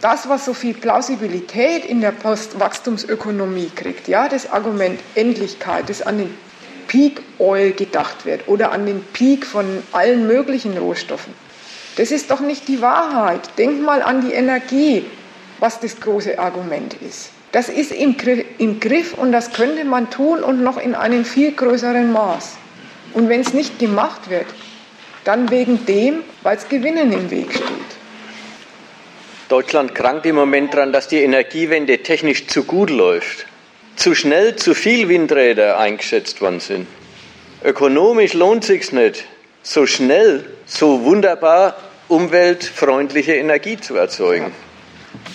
Das, 0.00 0.28
was 0.30 0.46
so 0.46 0.54
viel 0.54 0.72
Plausibilität 0.72 1.84
in 1.84 2.00
der 2.00 2.12
Postwachstumsökonomie 2.12 3.70
kriegt, 3.74 4.08
ja, 4.08 4.28
das 4.28 4.50
Argument 4.50 4.98
Endlichkeit, 5.14 5.90
das 5.90 6.00
an 6.00 6.16
den 6.16 6.34
Peak 6.88 7.20
Oil 7.38 7.72
gedacht 7.72 8.24
wird 8.24 8.48
oder 8.48 8.72
an 8.72 8.86
den 8.86 9.04
Peak 9.12 9.44
von 9.44 9.82
allen 9.92 10.26
möglichen 10.26 10.78
Rohstoffen, 10.78 11.34
das 11.96 12.10
ist 12.10 12.30
doch 12.30 12.40
nicht 12.40 12.66
die 12.68 12.80
Wahrheit. 12.80 13.40
Denk 13.58 13.82
mal 13.82 14.02
an 14.02 14.22
die 14.22 14.32
Energie, 14.32 15.04
was 15.58 15.80
das 15.80 16.00
große 16.00 16.38
Argument 16.38 16.94
ist. 16.94 17.30
Das 17.52 17.68
ist 17.68 17.92
im 17.92 18.16
Griff 18.80 19.14
und 19.14 19.32
das 19.32 19.52
könnte 19.52 19.84
man 19.84 20.08
tun 20.08 20.42
und 20.42 20.62
noch 20.62 20.78
in 20.78 20.94
einem 20.94 21.26
viel 21.26 21.52
größeren 21.52 22.10
Maß. 22.10 22.56
Und 23.12 23.28
wenn 23.28 23.40
es 23.40 23.52
nicht 23.52 23.78
gemacht 23.78 24.30
wird, 24.30 24.46
dann 25.24 25.50
wegen 25.50 25.84
dem, 25.86 26.22
weil 26.42 26.56
es 26.56 26.68
Gewinnen 26.68 27.12
im 27.12 27.30
Weg 27.30 27.52
steht. 27.52 27.66
Deutschland 29.48 29.94
krankt 29.94 30.26
im 30.26 30.36
Moment 30.36 30.74
daran, 30.74 30.92
dass 30.92 31.08
die 31.08 31.22
Energiewende 31.22 31.98
technisch 32.02 32.46
zu 32.46 32.64
gut 32.64 32.90
läuft. 32.90 33.46
Zu 33.96 34.14
schnell 34.14 34.56
zu 34.56 34.74
viel 34.74 35.08
Windräder 35.08 35.78
eingeschätzt 35.78 36.40
worden 36.40 36.60
sind. 36.60 36.86
Ökonomisch 37.64 38.32
lohnt 38.32 38.64
sich 38.64 38.92
nicht, 38.92 39.24
so 39.62 39.86
schnell, 39.86 40.44
so 40.66 41.04
wunderbar 41.04 41.76
umweltfreundliche 42.08 43.34
Energie 43.34 43.76
zu 43.76 43.96
erzeugen. 43.96 44.52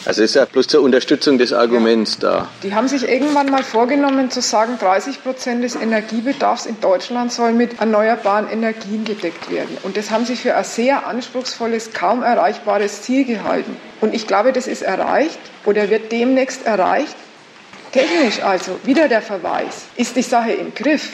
Also 0.06 0.22
ist 0.22 0.36
ja 0.36 0.46
bloß 0.46 0.68
zur 0.68 0.82
Unterstützung 0.82 1.40
des 1.40 1.52
Arguments 1.52 2.20
ja. 2.22 2.30
da. 2.30 2.48
Die 2.62 2.76
haben 2.76 2.88
sich 2.88 3.10
irgendwann 3.10 3.50
mal 3.50 3.64
vorgenommen 3.64 4.30
zu 4.30 4.40
sagen, 4.40 4.78
30 4.80 5.24
Prozent 5.24 5.64
des 5.64 5.76
Energiebedarfs 5.76 6.68
in 6.68 6.80
Deutschland 6.80 7.32
soll 7.32 7.54
mit 7.54 7.80
erneuerbaren 7.80 8.48
Energien 8.48 9.04
gedeckt 9.04 9.50
werden. 9.50 9.78
Und 9.82 9.98
das 9.98 10.12
haben 10.12 10.26
sie 10.26 10.36
für 10.36 10.56
ein 10.56 10.64
sehr 10.64 11.08
anspruchsvolles, 11.08 11.92
kaum 11.94 12.22
erreichbares 12.22 13.02
Ziel 13.02 13.26
gehalten. 13.26 13.76
Und 14.00 14.14
ich 14.14 14.28
glaube, 14.28 14.54
das 14.54 14.68
ist 14.68 14.84
erreicht 14.84 15.40
oder 15.66 15.90
wird 15.90 16.12
demnächst 16.12 16.68
erreicht. 16.68 17.16
Technisch 17.92 18.44
also, 18.44 18.78
wieder 18.84 19.08
der 19.08 19.22
Verweis, 19.22 19.86
ist 19.96 20.16
die 20.16 20.22
Sache 20.22 20.52
im 20.52 20.76
Griff. 20.76 21.14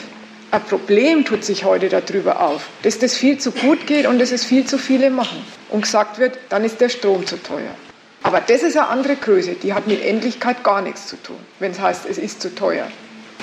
Ein 0.50 0.62
Problem 0.64 1.24
tut 1.24 1.44
sich 1.44 1.64
heute 1.64 1.88
darüber 1.88 2.42
auf, 2.42 2.68
dass 2.82 2.98
das 2.98 3.14
viel 3.14 3.38
zu 3.38 3.52
gut 3.52 3.86
geht 3.86 4.06
und 4.06 4.18
dass 4.18 4.32
es 4.32 4.44
viel 4.44 4.66
zu 4.66 4.76
viele 4.76 5.08
machen. 5.08 5.42
Und 5.70 5.82
gesagt 5.82 6.18
wird, 6.18 6.38
dann 6.50 6.62
ist 6.62 6.80
der 6.82 6.90
Strom 6.90 7.26
zu 7.26 7.42
teuer. 7.42 7.74
Aber 8.22 8.40
das 8.40 8.62
ist 8.62 8.76
eine 8.76 8.88
andere 8.88 9.16
Größe, 9.16 9.54
die 9.54 9.74
hat 9.74 9.86
mit 9.86 10.04
Endlichkeit 10.04 10.62
gar 10.62 10.80
nichts 10.80 11.06
zu 11.06 11.16
tun, 11.22 11.38
wenn 11.58 11.72
es 11.72 11.80
heißt, 11.80 12.06
es 12.08 12.18
ist 12.18 12.40
zu 12.40 12.54
teuer. 12.54 12.86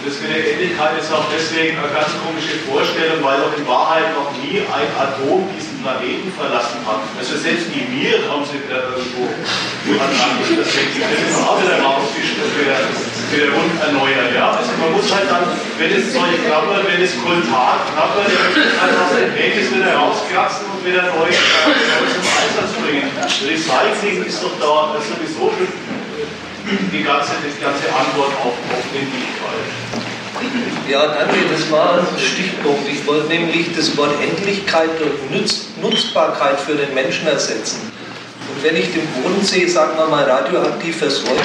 Das 0.05 0.15
mit 0.23 0.31
der 0.31 0.39
Endlichkeit 0.55 0.95
ist 0.95 1.11
auch 1.11 1.27
deswegen 1.27 1.75
eine 1.75 1.91
ganz 1.91 2.07
komische 2.23 2.55
Vorstellung, 2.63 3.19
weil 3.19 3.35
doch 3.43 3.51
in 3.51 3.67
Wahrheit 3.67 4.15
noch 4.15 4.31
nie 4.39 4.63
ein 4.63 4.87
Atom 4.95 5.43
diesen 5.51 5.83
Planeten 5.83 6.31
verlassen 6.31 6.79
hat. 6.87 7.03
Also 7.19 7.35
selbst 7.35 7.67
die 7.75 7.83
Mir 7.91 8.23
haben 8.23 8.47
sie 8.47 8.63
wieder 8.63 8.95
irgendwo 8.95 9.27
an 9.99 10.11
das 10.15 10.71
wir 10.71 11.35
auch 11.43 11.59
wieder 11.59 11.83
rausfischen 11.83 12.39
und 13.37 13.71
erneuern. 13.77 14.33
Ja? 14.33 14.57
Also 14.57 14.73
man 14.81 14.91
muss 14.97 15.05
halt 15.13 15.29
dann, 15.29 15.45
wenn 15.77 15.93
es 15.93 16.13
solche 16.13 16.41
klappert, 16.41 16.81
wenn 16.89 17.01
es 17.01 17.13
Kultat 17.21 17.93
klappert, 17.93 18.33
dann 18.33 18.91
aus 18.97 19.13
dem 19.13 19.31
Weg 19.37 19.53
ist 19.53 19.69
wieder 19.69 19.93
rauskratzen 19.93 20.65
und 20.73 20.81
wieder 20.81 21.03
neu, 21.13 21.29
neu 21.29 22.05
zum 22.09 22.25
Einsatz 22.25 22.73
bringen. 22.81 23.09
Recycling 23.21 24.25
ist 24.25 24.41
doch 24.41 24.57
da 24.57 24.97
sowieso 24.97 25.53
schon 25.53 25.69
die 26.91 27.03
ganze, 27.03 27.31
die 27.41 27.61
ganze 27.61 27.85
Antwort 27.93 28.33
auf, 28.41 28.53
auf 28.53 28.83
Endlichkeit. 28.93 29.69
Ja, 30.89 31.07
danke, 31.07 31.37
das 31.51 31.69
war 31.71 31.99
ein 31.99 32.19
Stichpunkt. 32.19 32.87
Ich 32.87 33.05
wollte 33.05 33.27
nämlich 33.27 33.75
das 33.75 33.95
Wort 33.97 34.13
Endlichkeit 34.21 34.89
durch 34.99 35.11
Nutz, 35.29 35.67
Nutzbarkeit 35.81 36.59
für 36.59 36.75
den 36.75 36.93
Menschen 36.93 37.27
ersetzen. 37.27 37.91
Und 38.49 38.63
wenn 38.63 38.75
ich 38.75 38.91
den 38.93 39.05
Bodensee, 39.21 39.67
sagen 39.67 39.97
wir 39.97 40.07
mal, 40.07 40.23
radioaktiv 40.23 40.97
versorge, 40.97 41.41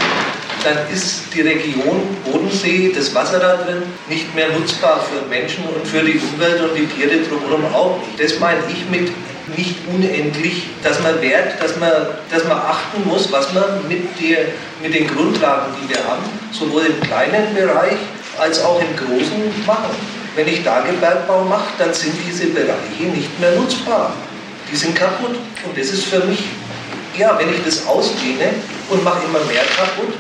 dann 0.65 0.79
ist 0.93 1.25
die 1.35 1.43
Region 1.43 2.01
Bodensee, 2.25 2.93
das 2.95 3.15
Wasser 3.15 3.39
da 3.39 3.57
drin, 3.57 3.83
nicht 4.09 4.35
mehr 4.35 4.49
nutzbar 4.49 5.01
für 5.01 5.29
Menschen 5.29 5.65
und 5.65 5.87
für 5.87 6.01
die 6.01 6.19
Umwelt 6.19 6.61
und 6.63 6.75
die 6.75 6.87
Tiere 6.87 7.19
drumherum 7.29 7.65
auch 7.75 7.99
nicht. 7.99 8.19
Das 8.19 8.39
meine 8.41 8.61
ich 8.69 8.89
mit 8.91 9.13
nicht 9.57 9.77
unendlich, 9.93 10.65
dass 10.83 11.03
man 11.03 11.21
Wert, 11.21 11.61
dass 11.61 11.77
man, 11.77 11.91
dass 12.31 12.45
man 12.45 12.59
achten 12.59 13.07
muss, 13.07 13.31
was 13.31 13.53
man 13.53 13.87
mit, 13.89 14.03
der, 14.21 14.47
mit 14.83 14.95
den 14.95 15.07
Grundlagen, 15.07 15.75
die 15.83 15.91
wir 15.91 16.03
haben, 16.05 16.23
sowohl 16.51 16.87
im 16.87 17.01
kleinen 17.01 17.55
Bereich 17.55 17.99
als 18.39 18.63
auch 18.65 18.81
im 18.81 18.97
großen 18.97 19.67
machen. 19.67 19.95
Wenn 20.35 20.49
ich 20.49 20.65
Tagebergbau 20.65 21.45
mache, 21.45 21.69
dann 21.79 21.93
sind 21.93 22.15
diese 22.27 22.47
Bereiche 22.47 23.05
nicht 23.15 23.39
mehr 23.39 23.53
nutzbar. 23.53 24.15
Die 24.71 24.77
sind 24.77 24.97
kaputt. 24.97 25.37
Und 25.65 25.79
das 25.79 25.89
ist 25.89 26.05
für 26.05 26.21
mich, 26.21 26.43
ja, 27.17 27.39
wenn 27.39 27.51
ich 27.51 27.63
das 27.65 27.87
ausdehne 27.87 28.55
und 28.89 29.05
mache 29.05 29.21
immer 29.27 29.45
mehr 29.45 29.63
kaputt, 29.77 30.15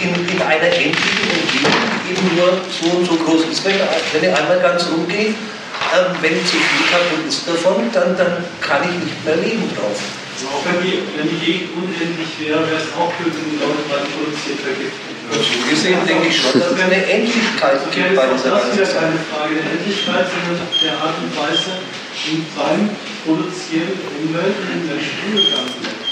in, 0.00 0.10
in 0.14 0.42
einer 0.42 0.70
endlichen 0.70 1.26
Umgebung, 1.30 1.86
eben 2.10 2.26
nur 2.36 2.50
so 2.68 2.96
und 2.96 3.04
so 3.06 3.14
groß 3.16 3.42
ist, 3.50 3.64
wenn, 3.64 3.78
wenn 3.78 4.30
ich 4.30 4.36
einmal 4.36 4.60
ganz 4.60 4.86
rumgehe, 4.90 5.32
ähm, 5.32 6.10
wenn 6.20 6.36
zu 6.46 6.56
viel 6.56 6.84
kaputt 6.90 7.26
ist 7.28 7.48
davon, 7.48 7.90
dann, 7.92 8.16
dann 8.16 8.44
kann 8.60 8.82
ich 8.84 8.96
nicht 9.04 9.24
mehr 9.24 9.36
leben 9.36 9.68
drauf. 9.74 9.98
Also 10.36 10.46
auch 10.52 10.62
wenn 10.68 10.84
die, 10.84 11.00
wenn 11.16 11.28
die 11.28 11.40
Gegend 11.40 11.70
unendlich 11.76 12.32
wäre, 12.40 12.60
wäre 12.68 12.80
es 12.80 12.92
auch 12.92 13.12
gut, 13.16 13.32
wenn 13.32 13.48
die 13.50 13.58
Leute 13.60 13.82
mal 13.88 14.04
produziert 14.04 14.60
vergiften 14.60 15.16
so 15.32 15.70
gesehen 15.70 15.98
denke 16.06 16.28
ich 16.28 16.40
schon, 16.40 16.60
dass 16.60 16.72
es 16.72 16.80
eine 16.80 17.04
Endlichkeit 17.06 17.80
gibt 17.90 18.16
bei 18.16 18.26
dieser 18.26 18.50
Das 18.50 18.68
ist 18.68 18.78
ja 18.78 19.00
keine 19.00 19.18
Frage 19.30 19.54
der 19.56 19.72
Endlichkeit, 19.72 20.26
sondern 20.30 20.66
der 20.82 20.92
Art 20.92 21.14
und 21.18 21.32
Weise, 21.36 21.82
wie 22.24 22.44
beim 22.54 22.90
Produzieren 23.24 23.92
Umwelt 24.22 24.54
und 24.54 24.86
Menschen 24.86 25.18
umgegangen 25.26 25.74
wird. 25.82 26.05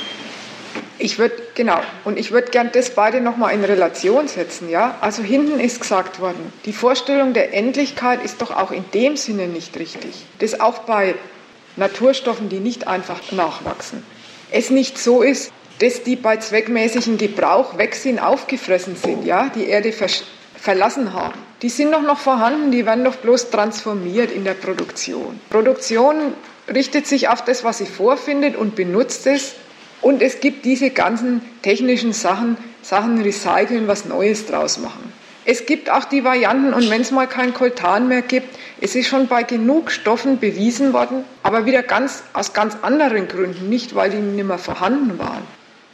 Ich 1.05 1.19
würde, 1.19 1.35
genau, 1.55 1.83
und 2.07 2.19
ich 2.19 2.31
würde 2.31 2.51
gern 2.51 2.71
das 2.73 2.89
beide 2.89 3.21
nochmal 3.21 3.53
in 3.53 3.63
Relation 3.63 4.27
setzen, 4.27 4.71
ja. 4.71 4.97
Also 5.03 5.23
hinten 5.23 5.61
ist 5.61 5.83
gesagt 5.83 6.19
worden, 6.19 6.51
die 6.65 6.73
Vorstellung 6.73 7.35
der 7.35 7.53
Endlichkeit 7.53 8.25
ist 8.25 8.41
doch 8.41 8.51
auch 8.51 8.71
in 8.71 8.87
dem 8.95 9.19
Sinne 9.19 9.47
nicht 9.47 9.79
richtig. 9.79 10.25
Das 10.39 10.61
auch 10.61 10.79
bei 10.79 11.15
Naturstoffen, 11.77 12.49
die 12.49 12.59
nicht 12.59 12.89
einfach 12.89 13.21
nachwachsen. 13.33 14.03
Es 14.51 14.71
nicht 14.71 14.97
so 14.97 15.21
ist, 15.21 15.53
dass 15.79 16.05
die 16.05 16.17
bei 16.17 16.39
zweckmäßigem 16.39 17.19
Gebrauch 17.19 17.77
weg 17.77 17.97
sind, 17.97 18.19
aufgefressen 18.19 18.97
sind, 18.97 19.27
ja, 19.27 19.51
die 19.55 19.69
Erde 19.69 19.93
verlassen 20.57 21.13
haben. 21.13 21.39
Die 21.61 21.69
sind 21.69 21.93
doch 21.93 22.01
noch 22.01 22.19
vorhanden, 22.19 22.71
die 22.71 22.87
werden 22.87 23.05
doch 23.05 23.17
bloß 23.17 23.51
transformiert 23.51 24.31
in 24.31 24.45
der 24.45 24.55
Produktion. 24.55 25.39
Produktion 25.51 26.33
richtet 26.67 27.07
sich 27.07 27.29
auf 27.29 27.45
das, 27.45 27.63
was 27.63 27.77
sie 27.77 27.85
vorfindet 27.85 28.57
und 28.57 28.75
benutzt 28.75 29.27
es 29.27 29.57
und 30.05 30.21
es 30.21 30.41
gibt 30.41 30.67
diese 30.67 30.91
ganzen 30.91 31.41
technischen 31.63 32.13
Sachen, 32.13 32.59
Sachen 32.83 33.23
recyceln, 33.23 33.89
was 33.89 34.05
Neues 34.05 34.45
draus 34.45 34.79
machen. 34.79 35.11
Es 35.47 35.65
gibt 35.65 35.89
auch 35.89 36.05
die 36.05 36.25
Varianten, 36.25 36.75
und 36.75 36.91
wenn 36.91 37.01
es 37.01 37.11
mal 37.11 37.27
kein 37.27 37.55
Koltan 37.55 38.07
mehr 38.09 38.21
gibt, 38.21 38.55
es 38.83 38.95
ist 38.95 39.09
schon 39.09 39.29
bei 39.29 39.45
genug 39.45 39.91
Stoffen 39.91 40.39
bewiesen 40.39 40.93
worden, 40.93 41.25
aber 41.43 41.65
wieder 41.65 41.83
ganz, 41.83 42.23
aus 42.35 42.53
ganz 42.53 42.77
anderen 42.83 43.29
Gründen, 43.29 43.71
nicht 43.71 43.95
weil 43.95 44.11
die 44.11 44.19
nicht 44.19 44.47
mehr 44.47 44.59
vorhanden 44.59 45.19
waren, 45.19 45.43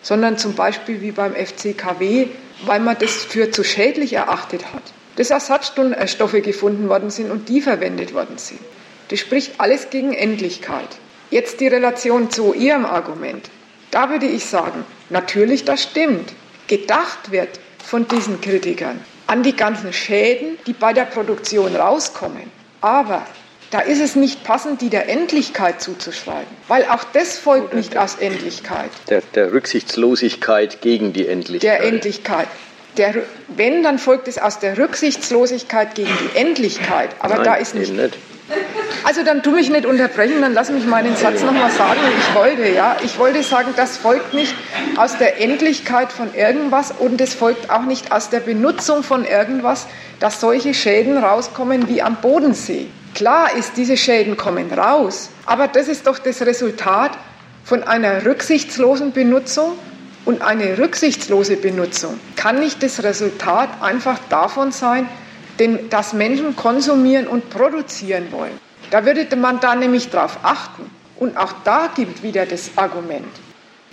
sondern 0.03 0.39
zum 0.39 0.57
Beispiel 0.57 1.01
wie 1.01 1.13
beim 1.13 1.35
FCKW, 1.37 2.27
weil 2.67 2.81
man 2.81 2.97
das 2.99 3.13
für 3.13 3.53
zu 3.53 3.63
schädlich 3.63 4.15
erachtet 4.15 4.73
hat, 4.75 4.83
dass 5.17 5.31
Ersatzstoffe 5.31 6.43
gefunden 6.43 6.89
worden 6.89 7.11
sind 7.11 7.31
und 7.31 7.49
die 7.49 7.61
verwendet 7.61 8.13
worden 8.13 8.39
sind. 8.39 8.59
Das 9.07 9.21
spricht 9.21 9.53
alles 9.59 9.91
gegen 9.91 10.13
Endlichkeit. 10.13 10.89
Jetzt 11.31 11.61
die 11.61 11.69
Relation 11.69 12.29
zu 12.29 12.55
Ihrem 12.55 12.85
Argument. 12.85 13.49
Da 13.91 14.11
würde 14.11 14.27
ich 14.27 14.45
sagen, 14.45 14.85
natürlich, 15.09 15.65
das 15.65 15.83
stimmt. 15.83 16.33
Gedacht 16.69 17.33
wird 17.33 17.49
von 17.85 18.07
diesen 18.07 18.41
Kritikern 18.41 19.01
an 19.27 19.43
die 19.43 19.55
ganzen 19.55 19.93
Schäden, 19.93 20.59
die 20.67 20.73
bei 20.73 20.93
der 20.93 21.05
Produktion 21.05 21.75
rauskommen. 21.75 22.51
Aber 22.81 23.27
da 23.71 23.81
ist 23.81 24.01
es 24.01 24.17
nicht 24.17 24.43
passend, 24.43 24.81
die 24.81 24.91
der 24.91 25.09
Endlichkeit 25.09 25.81
zuzuschreiben, 25.81 26.49
weil 26.67 26.85
auch 26.87 27.05
das 27.13 27.39
folgt 27.39 27.73
nicht 27.75 27.97
aus 27.97 28.17
Endlichkeit. 28.17 28.91
Der, 29.09 29.23
der 29.35 29.53
Rücksichtslosigkeit 29.53 30.81
gegen 30.81 31.13
die 31.13 31.29
Endlichkeit. 31.29 31.81
Der 31.81 31.87
Endlichkeit. 31.87 32.49
Der, 32.97 33.15
wenn, 33.47 33.85
dann 33.85 34.01
folgt 34.01 34.27
es 34.27 34.39
aus 34.39 34.59
der 34.59 34.77
Rücksichtslosigkeit 34.77 35.95
gegen 35.95 36.11
die 36.11 36.39
Endlichkeit. 36.39 37.11
Aber 37.21 37.37
Nein, 37.37 37.45
da 37.45 37.55
ist 37.55 37.77
nicht, 37.77 37.93
nicht. 37.93 38.19
Also 39.05 39.23
dann 39.23 39.43
tu 39.43 39.53
mich 39.53 39.71
nicht 39.71 39.87
unterbrechen, 39.87 40.41
dann 40.41 40.53
lass 40.53 40.71
mich 40.71 40.87
meinen 40.87 41.17
Satz 41.17 41.43
nochmal 41.43 41.71
sagen, 41.71 42.01
ich 42.19 42.35
wollte. 42.35 42.69
Ja? 42.69 42.97
Ich 43.03 43.19
wollte 43.19 43.43
sagen, 43.43 43.73
das 43.77 43.97
folgt 43.97 44.35
nicht 44.35 44.55
aus 44.97 45.19
der 45.19 45.41
Endlichkeit 45.41 46.13
von 46.13 46.35
irgendwas 46.35 46.93
und 46.93 47.21
es 47.21 47.35
folgt 47.35 47.71
auch 47.71 47.83
nicht 47.83 48.13
aus 48.13 48.31
der 48.31 48.41
Benutzung 48.41 49.03
von 49.03 49.25
irgendwas, 49.25 49.87
dass 50.19 50.41
solche 50.41 50.75
Schäden 50.75 51.17
rauskommen 51.19 51.89
wie 51.89 52.03
am 52.03 52.17
Bodensee. 52.17 52.89
Klar 53.15 53.57
ist, 53.57 53.77
diese 53.77 53.97
Schäden 53.97 54.37
kommen 54.37 54.73
raus, 54.73 55.31
aber 55.47 55.67
das 55.67 55.89
ist 55.89 56.07
doch 56.07 56.19
das 56.19 56.43
Resultat 56.43 57.13
von 57.65 57.83
einer 57.83 58.25
rücksichtslosen 58.25 59.13
Benutzung 59.13 59.73
und 60.25 60.43
eine 60.43 60.79
rücksichtslose 60.79 61.57
Benutzung 61.57 62.21
kann 62.37 62.61
nicht 62.61 62.83
das 62.83 63.03
Resultat 63.03 63.83
einfach 63.83 64.19
davon 64.29 64.71
sein, 64.71 65.09
denn 65.59 65.91
dass 65.91 66.13
Menschen 66.13 66.57
konsumieren 66.57 67.27
und 67.27 67.51
produzieren 67.51 68.31
wollen. 68.33 68.59
Da 68.91 69.05
würde 69.05 69.37
man 69.37 69.61
da 69.61 69.75
nämlich 69.75 70.11
drauf 70.11 70.39
achten. 70.43 70.91
Und 71.17 71.37
auch 71.37 71.53
da 71.65 71.91
gibt 71.95 72.23
wieder 72.23 72.47
das 72.47 72.71
Argument. 72.77 73.29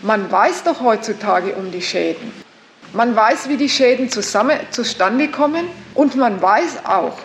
Man 0.02 0.32
weiß 0.32 0.64
doch 0.64 0.82
heutzutage 0.82 1.54
um 1.56 1.72
die 1.72 1.82
Schäden. 1.82 2.32
Man 2.94 3.16
weiß, 3.16 3.50
wie 3.50 3.58
die 3.58 3.70
Schäden 3.70 4.10
zusammen, 4.10 4.58
zustande 4.72 5.28
kommen 5.28 5.68
und 5.94 6.16
man 6.16 6.42
weiß 6.42 6.86
auch, 6.86 7.18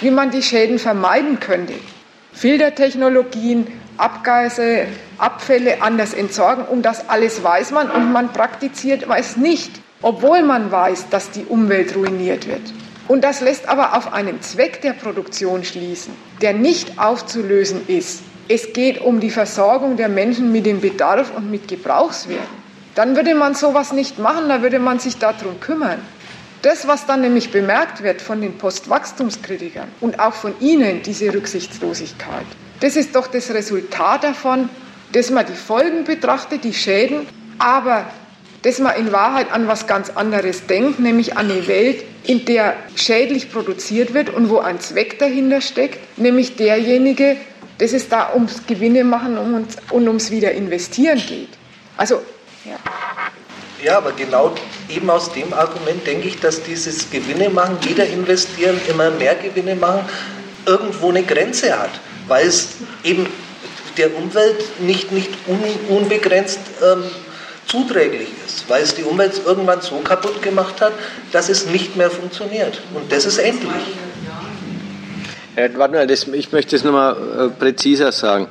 wie 0.00 0.10
man 0.10 0.30
die 0.30 0.42
Schäden 0.42 0.78
vermeiden 0.78 1.40
könnte. 1.40 1.72
Filtertechnologien, 2.34 3.66
Abgase, 3.96 4.86
Abfälle 5.16 5.80
anders 5.80 6.12
entsorgen, 6.12 6.64
um 6.66 6.82
das 6.82 7.08
alles 7.08 7.42
weiß 7.42 7.70
man 7.70 7.90
und 7.90 8.12
man 8.12 8.32
praktiziert 8.32 9.06
es 9.16 9.36
nicht, 9.36 9.70
obwohl 10.02 10.42
man 10.42 10.70
weiß, 10.70 11.08
dass 11.08 11.30
die 11.30 11.44
Umwelt 11.44 11.96
ruiniert 11.96 12.46
wird. 12.46 12.62
Und 13.08 13.24
das 13.24 13.40
lässt 13.40 13.68
aber 13.68 13.96
auf 13.96 14.12
einen 14.12 14.42
Zweck 14.42 14.82
der 14.82 14.92
Produktion 14.92 15.64
schließen, 15.64 16.14
der 16.42 16.52
nicht 16.52 16.98
aufzulösen 16.98 17.88
ist. 17.88 18.20
Es 18.48 18.72
geht 18.72 19.00
um 19.00 19.18
die 19.18 19.30
Versorgung 19.30 19.96
der 19.96 20.08
Menschen 20.08 20.52
mit 20.52 20.66
dem 20.66 20.80
Bedarf 20.80 21.32
und 21.34 21.50
mit 21.50 21.68
Gebrauchswerten. 21.68 22.58
Dann 22.94 23.16
würde 23.16 23.34
man 23.34 23.54
sowas 23.54 23.92
nicht 23.92 24.18
machen, 24.18 24.48
da 24.48 24.62
würde 24.62 24.78
man 24.78 24.98
sich 24.98 25.16
darum 25.16 25.58
kümmern. 25.60 26.00
Das, 26.62 26.88
was 26.88 27.06
dann 27.06 27.20
nämlich 27.20 27.50
bemerkt 27.50 28.02
wird 28.02 28.20
von 28.20 28.40
den 28.40 28.58
Postwachstumskritikern 28.58 29.88
und 30.00 30.18
auch 30.18 30.34
von 30.34 30.54
Ihnen, 30.60 31.02
diese 31.02 31.32
Rücksichtslosigkeit, 31.32 32.46
das 32.80 32.96
ist 32.96 33.14
doch 33.14 33.28
das 33.28 33.52
Resultat 33.54 34.24
davon, 34.24 34.68
dass 35.12 35.30
man 35.30 35.46
die 35.46 35.52
Folgen 35.52 36.04
betrachtet, 36.04 36.64
die 36.64 36.74
Schäden, 36.74 37.26
aber 37.58 38.06
dass 38.62 38.78
man 38.78 38.96
in 38.96 39.12
Wahrheit 39.12 39.52
an 39.52 39.68
was 39.68 39.86
ganz 39.86 40.10
anderes 40.10 40.66
denkt, 40.66 40.98
nämlich 40.98 41.36
an 41.36 41.50
eine 41.50 41.66
Welt, 41.68 42.04
in 42.24 42.44
der 42.44 42.74
schädlich 42.96 43.50
produziert 43.50 44.14
wird 44.14 44.30
und 44.30 44.50
wo 44.50 44.58
ein 44.58 44.80
Zweck 44.80 45.18
dahinter 45.18 45.60
steckt, 45.60 46.18
nämlich 46.18 46.56
derjenige, 46.56 47.36
dass 47.78 47.92
es 47.92 48.08
da 48.08 48.32
ums 48.34 48.66
Gewinne 48.66 49.04
machen 49.04 49.38
und, 49.38 50.06
ums 50.06 50.30
wieder 50.30 50.52
investieren 50.52 51.22
geht. 51.26 51.50
Also, 51.96 52.22
ja. 52.64 52.76
Ja, 53.82 53.98
aber 53.98 54.10
genau 54.10 54.54
eben 54.88 55.08
aus 55.08 55.32
dem 55.32 55.52
Argument 55.52 56.04
denke 56.04 56.26
ich, 56.26 56.40
dass 56.40 56.62
dieses 56.64 57.08
Gewinne 57.10 57.48
machen, 57.48 57.78
wieder 57.84 58.04
investieren, 58.06 58.80
immer 58.88 59.10
mehr 59.12 59.36
Gewinne 59.36 59.76
machen, 59.76 60.00
irgendwo 60.66 61.10
eine 61.10 61.22
Grenze 61.22 61.78
hat, 61.78 61.90
weil 62.26 62.48
es 62.48 62.70
eben 63.04 63.26
der 63.96 64.16
Umwelt 64.16 64.80
nicht, 64.80 65.12
nicht 65.12 65.30
un, 65.46 65.62
unbegrenzt 65.96 66.58
ähm, 66.82 67.04
zuträglich 67.68 68.28
ist, 68.46 68.68
weil 68.68 68.82
es 68.82 68.94
die 68.94 69.04
Umwelt 69.04 69.40
irgendwann 69.44 69.80
so 69.80 69.96
kaputt 69.98 70.42
gemacht 70.42 70.80
hat, 70.80 70.92
dass 71.32 71.48
es 71.48 71.66
nicht 71.66 71.96
mehr 71.96 72.10
funktioniert. 72.10 72.80
Und 72.94 73.12
das 73.12 73.26
ist 73.26 73.38
endlich. 73.38 73.70
Äh, 75.54 75.70
warte 75.76 75.94
mal, 75.94 76.06
das, 76.06 76.26
ich 76.28 76.52
möchte 76.52 76.76
es 76.76 76.84
nochmal 76.84 77.16
äh, 77.16 77.48
präziser 77.48 78.12
sagen. 78.12 78.48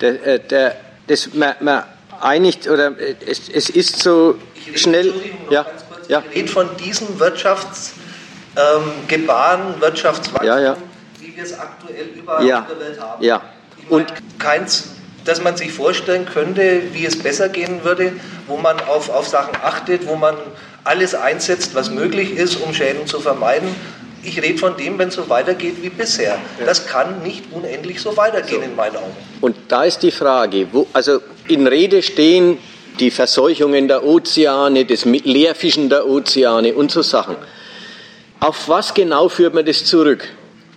Der, 0.00 0.26
äh, 0.26 0.40
der, 0.40 0.76
das, 1.06 1.34
man, 1.34 1.54
man 1.60 1.84
einigt, 2.20 2.68
oder 2.68 2.98
äh, 2.98 3.14
es, 3.26 3.48
es 3.48 3.70
ist 3.70 4.02
so 4.02 4.36
schnell. 4.74 5.14
Ja, 5.50 5.66
ja. 6.08 6.22
Ich 6.30 6.36
rede 6.36 6.48
von 6.48 6.68
diesem 6.76 7.20
Wirtschaftsgebaren, 7.20 9.74
ähm, 9.74 9.80
Wirtschaftswachstum, 9.80 10.46
ja, 10.46 10.58
ja. 10.58 10.76
wie 11.20 11.36
wir 11.36 11.44
es 11.44 11.58
aktuell 11.58 12.06
überall 12.16 12.44
ja. 12.44 12.60
auf 12.60 12.66
der 12.68 12.80
Welt 12.80 13.00
haben. 13.00 13.22
Ja. 13.22 13.42
Und 13.88 14.06
keins 14.38 14.95
dass 15.26 15.42
man 15.42 15.56
sich 15.56 15.72
vorstellen 15.72 16.26
könnte, 16.26 16.82
wie 16.92 17.04
es 17.04 17.18
besser 17.18 17.48
gehen 17.48 17.84
würde, 17.84 18.12
wo 18.46 18.56
man 18.56 18.80
auf, 18.80 19.10
auf 19.10 19.28
Sachen 19.28 19.54
achtet, 19.62 20.06
wo 20.06 20.16
man 20.16 20.36
alles 20.84 21.14
einsetzt, 21.14 21.74
was 21.74 21.90
möglich 21.90 22.36
ist, 22.36 22.56
um 22.56 22.72
Schäden 22.72 23.06
zu 23.06 23.20
vermeiden. 23.20 23.68
Ich 24.22 24.40
rede 24.42 24.58
von 24.58 24.76
dem, 24.76 24.98
wenn 24.98 25.08
es 25.08 25.14
so 25.14 25.28
weitergeht 25.28 25.76
wie 25.82 25.88
bisher. 25.88 26.38
Das 26.64 26.86
kann 26.86 27.22
nicht 27.22 27.44
unendlich 27.52 28.00
so 28.00 28.16
weitergehen 28.16 28.60
so. 28.60 28.68
in 28.68 28.76
meinen 28.76 28.96
Augen. 28.96 29.16
Und 29.40 29.56
da 29.68 29.84
ist 29.84 30.02
die 30.02 30.10
Frage, 30.10 30.66
wo, 30.72 30.86
also 30.92 31.20
in 31.48 31.66
Rede 31.66 32.02
stehen 32.02 32.58
die 32.98 33.10
Verseuchungen 33.10 33.88
der 33.88 34.04
Ozeane, 34.04 34.84
das 34.84 35.04
Leerfischen 35.04 35.88
der 35.88 36.08
Ozeane 36.08 36.74
und 36.74 36.90
so 36.90 37.02
Sachen. 37.02 37.36
Auf 38.40 38.68
was 38.68 38.94
genau 38.94 39.28
führt 39.28 39.54
man 39.54 39.64
das 39.64 39.84
zurück? 39.84 40.28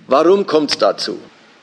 Warum 0.07 0.45
kommt 0.45 0.71
es 0.71 0.77
dazu? 0.77 1.19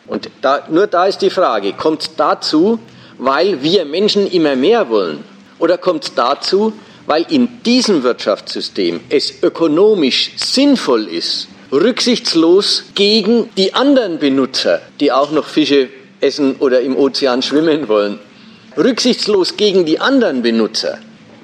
Und 0.06 0.30
da, 0.40 0.66
nur 0.70 0.86
da 0.86 1.06
ist 1.06 1.18
die 1.18 1.30
Frage, 1.30 1.72
kommt 1.72 2.10
dazu, 2.16 2.78
weil 3.18 3.62
wir 3.62 3.84
Menschen 3.84 4.26
immer 4.26 4.56
mehr 4.56 4.88
wollen? 4.88 5.24
Oder 5.58 5.78
kommt 5.78 6.12
dazu, 6.16 6.72
weil 7.06 7.24
in 7.30 7.62
diesem 7.62 8.02
Wirtschaftssystem 8.02 9.00
es 9.08 9.42
ökonomisch 9.42 10.32
sinnvoll 10.36 11.06
ist, 11.08 11.48
rücksichtslos 11.72 12.84
gegen 12.94 13.50
die 13.56 13.74
anderen 13.74 14.18
Benutzer, 14.18 14.80
die 15.00 15.12
auch 15.12 15.30
noch 15.30 15.46
Fische 15.46 15.88
essen 16.20 16.56
oder 16.56 16.80
im 16.80 16.96
Ozean 16.96 17.42
schwimmen 17.42 17.88
wollen, 17.88 18.18
rücksichtslos 18.76 19.56
gegen 19.56 19.84
die 19.84 19.98
anderen 20.00 20.42
Benutzer 20.42 20.98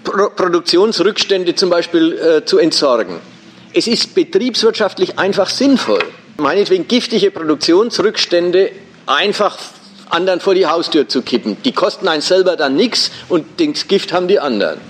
Pro 0.05 0.30
Produktionsrückstände 0.30 1.55
zum 1.55 1.70
Beispiel 1.70 2.12
äh, 2.18 2.44
zu 2.44 2.59
entsorgen. 2.59 3.20
Es 3.72 3.86
ist 3.86 4.14
betriebswirtschaftlich 4.14 5.18
einfach 5.18 5.48
sinnvoll, 5.48 6.02
meinetwegen 6.43 6.86
giftige 6.89 7.31
Produktionsrückstände 7.31 8.73
einfach 9.06 9.59
anderen 10.10 10.40
vor 10.40 10.55
die 10.55 10.66
Haustür 10.66 11.09
zu 11.09 11.23
kippen. 11.23 11.56
Die 11.64 11.73
kosten 11.73 12.09
einen 12.09 12.23
selber 12.23 12.56
dann 12.56 12.77
nichts 12.77 13.10
und 13.28 13.47
das 13.59 13.89
Gift 13.89 14.12
haben 14.12 14.28
die 14.28 14.39
anderen. 14.39 14.81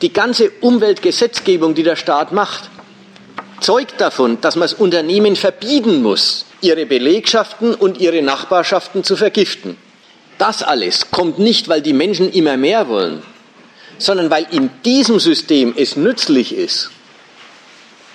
Die 0.00 0.12
ganze 0.12 0.50
Umweltgesetzgebung, 0.60 1.74
die 1.74 1.82
der 1.82 1.96
Staat 1.96 2.32
macht, 2.32 2.70
zeugt 3.60 4.00
davon, 4.00 4.40
dass 4.40 4.56
man 4.56 4.66
es 4.66 4.74
Unternehmen 4.74 5.36
verbieten 5.36 6.02
muss, 6.02 6.46
ihre 6.60 6.86
Belegschaften 6.86 7.74
und 7.74 7.98
ihre 7.98 8.22
Nachbarschaften 8.22 9.04
zu 9.04 9.16
vergiften. 9.16 9.76
Das 10.38 10.62
alles 10.62 11.10
kommt 11.10 11.38
nicht, 11.38 11.68
weil 11.68 11.82
die 11.82 11.92
Menschen 11.92 12.32
immer 12.32 12.56
mehr 12.56 12.88
wollen, 12.88 13.22
sondern 13.98 14.30
weil 14.30 14.46
in 14.52 14.70
diesem 14.84 15.18
System 15.18 15.74
es 15.76 15.96
nützlich 15.96 16.54
ist, 16.54 16.90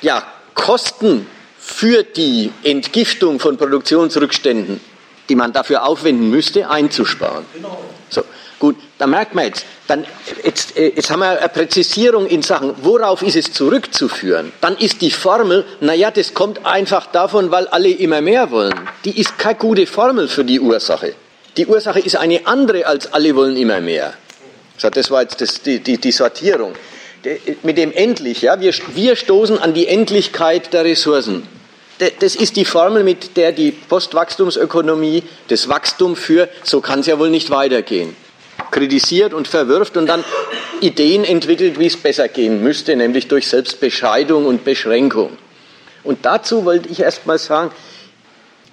ja, 0.01 0.23
Kosten 0.53 1.27
für 1.65 2.03
die 2.03 2.51
Entgiftung 2.63 3.39
von 3.39 3.57
Produktionsrückständen, 3.57 4.81
die 5.29 5.35
man 5.35 5.53
dafür 5.53 5.85
aufwenden 5.85 6.29
müsste, 6.29 6.69
einzusparen. 6.69 7.45
So, 8.09 8.23
gut, 8.59 8.75
da 8.97 9.07
merkt 9.07 9.33
man 9.33 9.45
jetzt, 9.45 9.65
dann, 9.87 10.05
jetzt, 10.43 10.75
äh, 10.75 10.89
jetzt 10.89 11.09
haben 11.09 11.21
wir 11.21 11.39
eine 11.39 11.49
Präzisierung 11.49 12.27
in 12.27 12.41
Sachen, 12.41 12.75
worauf 12.81 13.21
ist 13.21 13.37
es 13.37 13.53
zurückzuführen? 13.53 14.51
Dann 14.59 14.75
ist 14.75 15.01
die 15.01 15.11
Formel, 15.11 15.63
naja, 15.79 16.11
das 16.11 16.33
kommt 16.33 16.65
einfach 16.65 17.07
davon, 17.07 17.49
weil 17.49 17.67
alle 17.67 17.89
immer 17.89 18.19
mehr 18.19 18.51
wollen. 18.51 18.73
Die 19.05 19.17
ist 19.19 19.37
keine 19.39 19.55
gute 19.55 19.87
Formel 19.87 20.27
für 20.27 20.43
die 20.43 20.59
Ursache. 20.59 21.15
Die 21.55 21.65
Ursache 21.65 22.01
ist 22.01 22.17
eine 22.17 22.45
andere 22.45 22.85
als 22.85 23.13
alle 23.13 23.33
wollen 23.35 23.55
immer 23.55 23.79
mehr. 23.79 24.13
Das 24.81 25.11
war 25.11 25.21
jetzt 25.21 25.39
das, 25.39 25.61
die, 25.61 25.79
die, 25.79 25.97
die 25.97 26.11
Sortierung. 26.11 26.73
Mit 27.63 27.77
dem 27.77 27.93
endlich, 27.93 28.41
ja, 28.41 28.59
wir, 28.59 28.73
wir 28.93 29.15
stoßen 29.15 29.57
an 29.57 29.73
die 29.73 29.87
Endlichkeit 29.87 30.73
der 30.73 30.83
Ressourcen. 30.83 31.47
Das 32.19 32.35
ist 32.35 32.55
die 32.57 32.65
Formel, 32.65 33.03
mit 33.03 33.37
der 33.37 33.51
die 33.51 33.71
Postwachstumsökonomie 33.71 35.23
das 35.47 35.69
Wachstum 35.69 36.15
für, 36.15 36.49
so 36.63 36.81
kann 36.81 36.99
es 36.99 37.07
ja 37.07 37.19
wohl 37.19 37.29
nicht 37.29 37.49
weitergehen, 37.49 38.15
kritisiert 38.71 39.33
und 39.33 39.47
verwirft 39.47 39.95
und 39.95 40.07
dann 40.07 40.23
Ideen 40.81 41.23
entwickelt, 41.23 41.79
wie 41.79 41.85
es 41.85 41.95
besser 41.95 42.27
gehen 42.27 42.61
müsste, 42.61 42.95
nämlich 42.95 43.27
durch 43.27 43.47
Selbstbescheidung 43.47 44.45
und 44.45 44.65
Beschränkung. 44.65 45.37
Und 46.03 46.25
dazu 46.25 46.65
wollte 46.65 46.89
ich 46.89 46.99
erst 46.99 47.25
mal 47.25 47.39
sagen, 47.39 47.71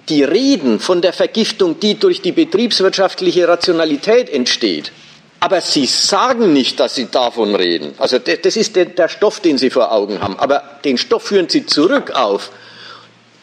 die 0.09 0.23
reden 0.23 0.79
von 0.79 1.01
der 1.01 1.13
Vergiftung, 1.13 1.79
die 1.79 1.97
durch 1.97 2.21
die 2.21 2.33
betriebswirtschaftliche 2.33 3.47
Rationalität 3.47 4.29
entsteht, 4.29 4.91
aber 5.41 5.59
sie 5.59 5.87
sagen 5.87 6.53
nicht, 6.53 6.79
dass 6.79 6.93
sie 6.93 7.09
davon 7.09 7.55
reden. 7.55 7.95
Also 7.97 8.19
das 8.19 8.55
ist 8.55 8.75
der 8.75 9.09
Stoff, 9.09 9.39
den 9.39 9.57
sie 9.57 9.71
vor 9.71 9.91
Augen 9.91 10.21
haben. 10.21 10.37
Aber 10.37 10.61
den 10.85 10.99
Stoff 10.99 11.23
führen 11.23 11.49
sie 11.49 11.65
zurück 11.65 12.11
auf 12.11 12.51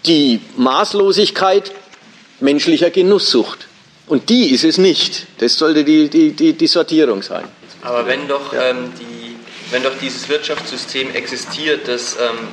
die 0.06 0.40
Maßlosigkeit 0.56 1.72
menschlicher 2.38 2.90
Genusssucht. 2.90 3.66
Und 4.06 4.28
die 4.28 4.50
ist 4.54 4.62
es 4.62 4.78
nicht. 4.78 5.26
Das 5.38 5.56
sollte 5.58 5.82
die, 5.82 6.08
die, 6.08 6.30
die, 6.30 6.52
die 6.52 6.66
Sortierung 6.68 7.22
sein. 7.22 7.44
Aber 7.82 8.06
wenn 8.06 8.28
doch, 8.28 8.52
ja. 8.52 8.70
ähm, 8.70 8.92
die, 8.98 9.36
wenn 9.72 9.82
doch 9.82 9.98
dieses 10.00 10.28
Wirtschaftssystem 10.28 11.12
existiert, 11.16 11.88
das 11.88 12.14
ähm, 12.14 12.46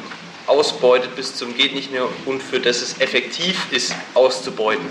ausbeutet 0.47 1.15
bis 1.15 1.35
zum 1.35 1.55
geht 1.55 1.76
nicht 1.76 1.91
mehr 1.91 2.07
und 2.26 2.41
für 2.41 2.59
das 2.59 2.81
es 2.81 2.99
effektiv 2.99 3.67
ist 3.72 3.93
auszubeuten, 4.15 4.85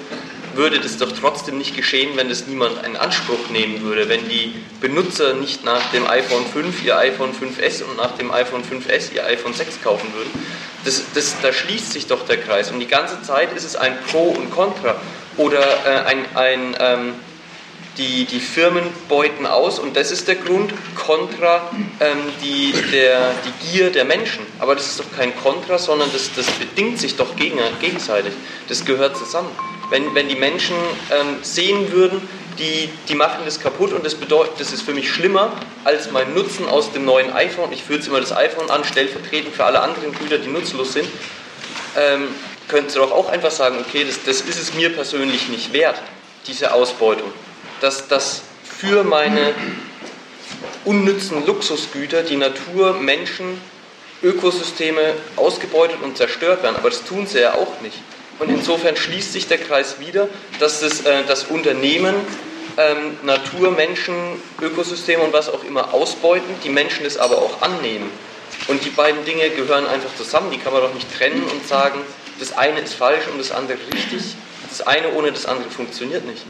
würde 0.56 0.80
das 0.80 0.96
doch 0.98 1.12
trotzdem 1.12 1.58
nicht 1.58 1.76
geschehen, 1.76 2.16
wenn 2.16 2.28
das 2.28 2.46
niemand 2.46 2.84
in 2.86 2.96
Anspruch 2.96 3.50
nehmen 3.50 3.82
würde, 3.82 4.08
wenn 4.08 4.28
die 4.28 4.54
Benutzer 4.80 5.34
nicht 5.34 5.64
nach 5.64 5.90
dem 5.92 6.06
iPhone 6.06 6.46
5 6.46 6.84
ihr 6.84 6.96
iPhone 6.98 7.32
5S 7.32 7.82
und 7.84 7.96
nach 7.96 8.12
dem 8.16 8.30
iPhone 8.30 8.62
5S 8.62 9.12
ihr 9.14 9.24
iPhone 9.26 9.54
6 9.54 9.82
kaufen 9.82 10.12
würden. 10.14 10.30
Das, 10.84 11.02
das, 11.14 11.36
da 11.40 11.52
schließt 11.52 11.92
sich 11.92 12.06
doch 12.06 12.26
der 12.26 12.36
Kreis 12.38 12.70
und 12.70 12.80
die 12.80 12.86
ganze 12.86 13.22
Zeit 13.22 13.52
ist 13.56 13.64
es 13.64 13.76
ein 13.76 13.96
Pro 14.10 14.30
und 14.30 14.50
Contra 14.50 14.96
oder 15.36 15.60
äh, 15.60 16.06
ein, 16.06 16.24
ein 16.34 16.76
ähm, 16.78 17.14
die, 17.98 18.24
die 18.24 18.40
Firmen 18.40 18.84
beuten 19.08 19.46
aus 19.46 19.78
und 19.78 19.96
das 19.96 20.10
ist 20.10 20.26
der 20.28 20.34
Grund 20.36 20.72
kontra 20.94 21.70
ähm, 22.00 22.18
die, 22.42 22.74
der, 22.92 23.32
die 23.44 23.66
Gier 23.66 23.90
der 23.90 24.04
Menschen. 24.04 24.44
Aber 24.58 24.74
das 24.74 24.86
ist 24.86 25.00
doch 25.00 25.16
kein 25.16 25.34
Kontra, 25.36 25.78
sondern 25.78 26.10
das, 26.12 26.30
das 26.34 26.46
bedingt 26.52 26.98
sich 26.98 27.16
doch 27.16 27.36
gegen, 27.36 27.58
gegenseitig. 27.80 28.32
Das 28.68 28.84
gehört 28.84 29.16
zusammen. 29.16 29.50
Wenn, 29.94 30.12
wenn 30.14 30.28
die 30.28 30.34
Menschen 30.34 30.74
ähm, 31.12 31.38
sehen 31.42 31.92
würden, 31.92 32.26
die, 32.58 32.88
die 33.08 33.14
machen 33.14 33.44
das 33.44 33.60
kaputt 33.60 33.92
und 33.92 34.04
das 34.04 34.16
bedeutet, 34.16 34.58
das 34.58 34.72
ist 34.72 34.82
für 34.82 34.92
mich 34.92 35.08
schlimmer 35.08 35.52
als 35.84 36.10
mein 36.10 36.34
Nutzen 36.34 36.66
aus 36.66 36.92
dem 36.92 37.04
neuen 37.04 37.32
iPhone. 37.32 37.72
Ich 37.72 37.84
führe 37.84 37.98
jetzt 37.98 38.08
immer 38.08 38.20
das 38.20 38.32
iPhone 38.32 38.70
an, 38.70 38.84
stellvertretend 38.84 39.54
für 39.54 39.64
alle 39.64 39.80
anderen 39.80 40.12
Güter, 40.12 40.38
die 40.38 40.48
nutzlos 40.48 40.94
sind. 40.94 41.08
Ähm, 41.96 42.28
könnten 42.66 42.90
Sie 42.90 42.98
doch 42.98 43.12
auch 43.12 43.28
einfach 43.28 43.52
sagen, 43.52 43.76
okay, 43.80 44.04
das, 44.04 44.24
das 44.24 44.40
ist 44.40 44.58
es 44.60 44.74
mir 44.74 44.92
persönlich 44.92 45.48
nicht 45.48 45.72
wert, 45.72 46.00
diese 46.46 46.72
Ausbeutung 46.72 47.32
dass 47.84 48.08
das 48.08 48.42
für 48.62 49.04
meine 49.04 49.54
unnützen 50.86 51.46
Luxusgüter 51.46 52.22
die 52.22 52.36
Natur, 52.36 52.94
Menschen, 52.94 53.60
Ökosysteme 54.22 55.14
ausgebeutet 55.36 55.98
und 56.02 56.16
zerstört 56.16 56.62
werden. 56.62 56.76
Aber 56.76 56.88
das 56.88 57.04
tun 57.04 57.26
sie 57.26 57.40
ja 57.40 57.54
auch 57.54 57.80
nicht. 57.82 57.98
Und 58.38 58.50
insofern 58.50 58.96
schließt 58.96 59.32
sich 59.32 59.46
der 59.46 59.58
Kreis 59.58 60.00
wieder, 60.00 60.28
dass 60.58 60.80
das, 60.80 61.02
äh, 61.02 61.22
das 61.26 61.44
Unternehmen 61.44 62.14
ähm, 62.76 63.16
Natur, 63.22 63.70
Menschen, 63.70 64.14
Ökosysteme 64.60 65.22
und 65.22 65.32
was 65.32 65.48
auch 65.48 65.64
immer 65.64 65.94
ausbeuten, 65.94 66.54
die 66.64 66.70
Menschen 66.70 67.06
es 67.06 67.16
aber 67.16 67.38
auch 67.38 67.62
annehmen. 67.62 68.10
Und 68.68 68.84
die 68.84 68.90
beiden 68.90 69.24
Dinge 69.24 69.50
gehören 69.50 69.86
einfach 69.86 70.14
zusammen, 70.16 70.50
die 70.50 70.58
kann 70.58 70.72
man 70.72 70.82
doch 70.82 70.94
nicht 70.94 71.06
trennen 71.16 71.44
und 71.44 71.66
sagen, 71.66 72.00
das 72.38 72.56
eine 72.56 72.80
ist 72.80 72.94
falsch 72.94 73.24
und 73.30 73.38
das 73.38 73.52
andere 73.52 73.78
richtig. 73.92 74.34
Das 74.68 74.86
eine 74.86 75.12
ohne 75.12 75.30
das 75.30 75.46
andere 75.46 75.70
funktioniert 75.70 76.24
nicht. 76.24 76.42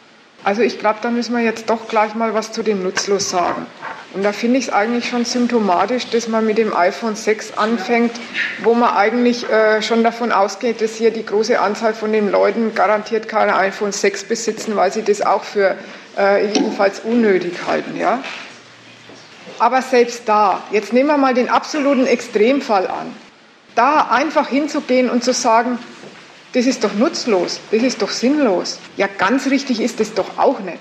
Also 0.45 0.61
ich 0.61 0.79
glaube, 0.79 0.99
da 1.01 1.11
müssen 1.11 1.35
wir 1.35 1.43
jetzt 1.43 1.71
doch 1.71 1.89
gleich 1.89 2.15
mal 2.15 2.35
was 2.35 2.53
zu 2.53 2.63
dem 2.63 2.83
Nutzlos 2.83 3.31
sagen. 3.31 3.67
Und 4.13 4.23
da 4.23 4.33
finde 4.33 4.59
ich 4.59 4.67
es 4.67 4.73
eigentlich 4.73 5.09
schon 5.09 5.25
symptomatisch, 5.25 6.09
dass 6.11 6.29
man 6.29 6.47
mit 6.47 6.59
dem 6.59 6.77
iPhone 6.77 7.17
6 7.17 7.57
anfängt, 7.57 8.13
wo 8.63 8.75
man 8.75 8.95
eigentlich 8.95 9.49
äh, 9.51 9.81
schon 9.81 10.05
davon 10.05 10.31
ausgeht, 10.33 10.83
dass 10.83 10.97
hier 10.97 11.11
die 11.11 11.25
große 11.25 11.59
Anzahl 11.59 11.95
von 11.95 12.13
den 12.13 12.31
Leuten 12.31 12.75
garantiert 12.75 13.27
keine 13.27 13.57
iPhone 13.57 13.91
6 13.91 14.25
besitzen, 14.25 14.77
weil 14.77 14.93
sie 14.93 15.03
das 15.03 15.23
auch 15.23 15.43
für 15.43 15.77
äh, 16.19 16.47
jedenfalls 16.47 17.01
unnötig 17.01 17.55
halten. 17.67 17.97
Ja? 17.99 18.23
Aber 19.59 19.83
selbst 19.83 20.23
da, 20.27 20.63
jetzt 20.71 20.93
nehmen 20.93 21.09
wir 21.09 21.17
mal 21.17 21.35
den 21.35 21.49
absoluten 21.49 22.07
Extremfall 22.07 22.87
an, 22.87 23.17
da 23.75 24.09
einfach 24.11 24.49
hinzugehen 24.49 25.09
und 25.09 25.25
zu 25.25 25.33
sagen, 25.33 25.79
das 26.55 26.67
ist 26.67 26.83
doch 26.85 26.95
nutzlos, 26.95 27.61
das 27.71 27.83
ist 27.83 28.01
doch 28.01 28.11
sinnlos. 28.11 28.79
Ja, 28.97 29.09
ganz 29.19 29.51
richtig 29.51 29.81
ist 29.81 30.01
das 30.01 30.15
doch 30.15 30.39
auch 30.39 30.61
nicht. 30.61 30.79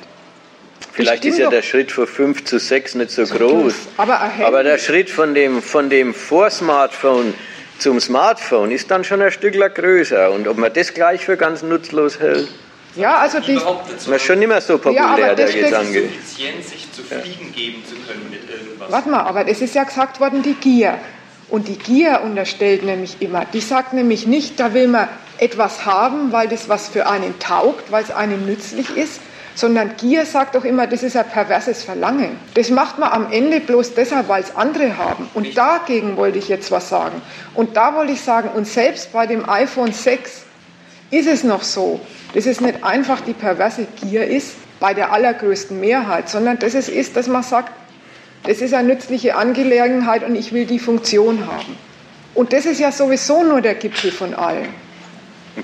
Vielleicht 0.91 1.25
ist 1.25 1.39
ja 1.39 1.49
der 1.49 1.63
Schritt 1.63 1.91
von 1.91 2.05
5 2.05 2.45
zu 2.45 2.59
6 2.59 2.95
nicht 2.95 3.09
so, 3.09 3.25
so 3.25 3.35
groß. 3.35 3.73
Aber, 3.97 4.21
aber, 4.43 4.63
der 4.63 4.77
Schritt 4.77 5.09
von 5.09 5.33
dem, 5.33 5.63
von 5.63 5.89
dem 5.89 6.13
Vor-Smartphone 6.13 7.33
zum 7.79 7.99
Smartphone 7.99 8.69
ist 8.69 8.91
dann 8.91 9.03
schon 9.03 9.21
ein 9.21 9.31
Stück 9.31 9.55
größer. 9.73 10.31
Und 10.31 10.47
ob 10.47 10.57
man 10.57 10.71
das 10.71 10.93
gleich 10.93 11.25
für 11.25 11.35
ganz 11.35 11.63
nutzlos 11.63 12.19
hält? 12.19 12.47
Ja, 12.95 13.17
also 13.17 13.39
die. 13.39 13.55
Das 13.55 14.07
ist 14.07 14.21
schon 14.21 14.37
nicht 14.37 14.47
mehr 14.47 14.61
so 14.61 14.77
populär, 14.77 15.15
ja, 15.17 15.33
der 15.33 15.51
Gedanke. 15.51 16.09
sich 16.27 16.91
zufrieden 16.91 17.51
geben 17.51 17.83
zu 17.89 17.95
können 17.95 18.29
mit 18.29 18.47
irgendwas. 18.47 18.91
Warte 18.91 19.09
mal, 19.09 19.21
aber 19.21 19.47
es 19.47 19.61
ist 19.61 19.73
ja 19.73 19.83
gesagt 19.83 20.19
worden, 20.19 20.43
die 20.43 20.53
Gier. 20.53 20.99
Und 21.49 21.67
die 21.67 21.77
Gier 21.77 22.21
unterstellt 22.23 22.83
nämlich 22.83 23.17
immer, 23.19 23.45
die 23.45 23.61
sagt 23.61 23.93
nämlich 23.93 24.27
nicht, 24.27 24.59
da 24.59 24.75
will 24.75 24.87
man 24.87 25.07
etwas 25.37 25.85
haben, 25.85 26.31
weil 26.31 26.47
das 26.47 26.69
was 26.69 26.87
für 26.89 27.07
einen 27.07 27.39
taugt, 27.39 27.91
weil 27.91 28.03
es 28.03 28.11
einem 28.11 28.45
nützlich 28.45 28.95
ist, 28.95 29.19
sondern 29.55 29.95
Gier 29.97 30.25
sagt 30.25 30.55
doch 30.55 30.65
immer, 30.65 30.87
das 30.87 31.03
ist 31.03 31.15
ein 31.15 31.27
perverses 31.27 31.83
Verlangen. 31.83 32.37
Das 32.55 32.69
macht 32.69 32.97
man 32.97 33.11
am 33.11 33.31
Ende 33.31 33.59
bloß 33.59 33.93
deshalb, 33.93 34.27
weil 34.27 34.43
es 34.43 34.55
andere 34.55 34.97
haben. 34.97 35.29
Und 35.33 35.55
dagegen 35.57 36.17
wollte 36.17 36.39
ich 36.39 36.47
jetzt 36.47 36.71
was 36.71 36.89
sagen. 36.89 37.21
Und 37.53 37.77
da 37.77 37.95
wollte 37.95 38.13
ich 38.13 38.21
sagen, 38.21 38.49
und 38.49 38.67
selbst 38.67 39.13
bei 39.13 39.27
dem 39.27 39.47
iPhone 39.47 39.93
6 39.93 40.43
ist 41.11 41.27
es 41.27 41.43
noch 41.43 41.61
so, 41.61 41.99
dass 42.33 42.47
es 42.47 42.61
nicht 42.61 42.83
einfach 42.83 43.21
die 43.21 43.33
perverse 43.33 43.85
Gier 44.01 44.25
ist 44.25 44.55
bei 44.79 44.93
der 44.93 45.13
allergrößten 45.13 45.79
Mehrheit, 45.79 46.29
sondern 46.29 46.57
dass 46.57 46.73
es 46.73 46.89
ist, 46.89 47.15
dass 47.15 47.27
man 47.27 47.43
sagt, 47.43 47.71
das 48.45 48.59
ist 48.59 48.73
eine 48.73 48.89
nützliche 48.89 49.35
Angelegenheit 49.35 50.23
und 50.23 50.35
ich 50.35 50.51
will 50.51 50.65
die 50.65 50.79
Funktion 50.79 51.45
haben. 51.47 51.77
Und 52.33 52.51
das 52.51 52.65
ist 52.65 52.79
ja 52.79 52.91
sowieso 52.91 53.43
nur 53.43 53.61
der 53.61 53.75
Gipfel 53.75 54.11
von 54.11 54.33
allem. 54.33 54.67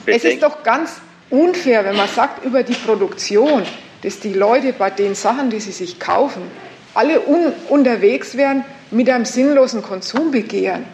Es 0.05 0.23
ist 0.23 0.43
doch 0.43 0.63
ganz 0.63 1.01
unfair, 1.29 1.85
wenn 1.85 1.95
man 1.95 2.07
sagt 2.07 2.45
über 2.45 2.63
die 2.63 2.73
Produktion, 2.73 3.63
dass 4.03 4.19
die 4.19 4.33
Leute 4.33 4.73
bei 4.73 4.89
den 4.89 5.15
Sachen, 5.15 5.49
die 5.49 5.59
sie 5.59 5.71
sich 5.71 5.99
kaufen, 5.99 6.43
alle 6.93 7.27
un 7.27 7.53
unterwegs 7.69 8.35
wären 8.35 8.63
mit 8.91 9.09
einem 9.09 9.25
sinnlosen 9.25 9.81
Konsumbegehren. 9.81 10.85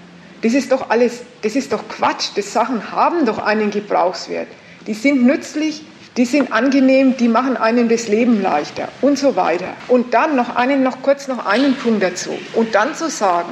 Das 0.41 0.53
ist 0.53 0.71
doch 0.71 0.89
alles, 0.89 1.23
das 1.41 1.55
ist 1.55 1.71
doch 1.71 1.87
Quatsch. 1.87 2.29
Die 2.35 2.41
Sachen 2.41 2.91
haben 2.91 3.25
doch 3.25 3.39
einen 3.39 3.71
Gebrauchswert. 3.71 4.47
Die 4.85 4.93
sind 4.93 5.25
nützlich, 5.25 5.83
die 6.17 6.25
sind 6.25 6.51
angenehm, 6.51 7.17
die 7.17 7.27
machen 7.27 7.57
einem 7.57 7.89
das 7.89 8.07
Leben 8.07 8.41
leichter 8.41 8.89
und 9.01 9.17
so 9.17 9.35
weiter. 9.35 9.73
Und 9.87 10.13
dann 10.13 10.35
noch 10.35 10.55
einen, 10.55 10.83
noch 10.83 11.01
kurz 11.01 11.27
noch 11.27 11.45
einen 11.45 11.75
Punkt 11.75 12.03
dazu. 12.03 12.37
Und 12.53 12.75
dann 12.75 12.95
zu 12.95 13.09
sagen, 13.09 13.49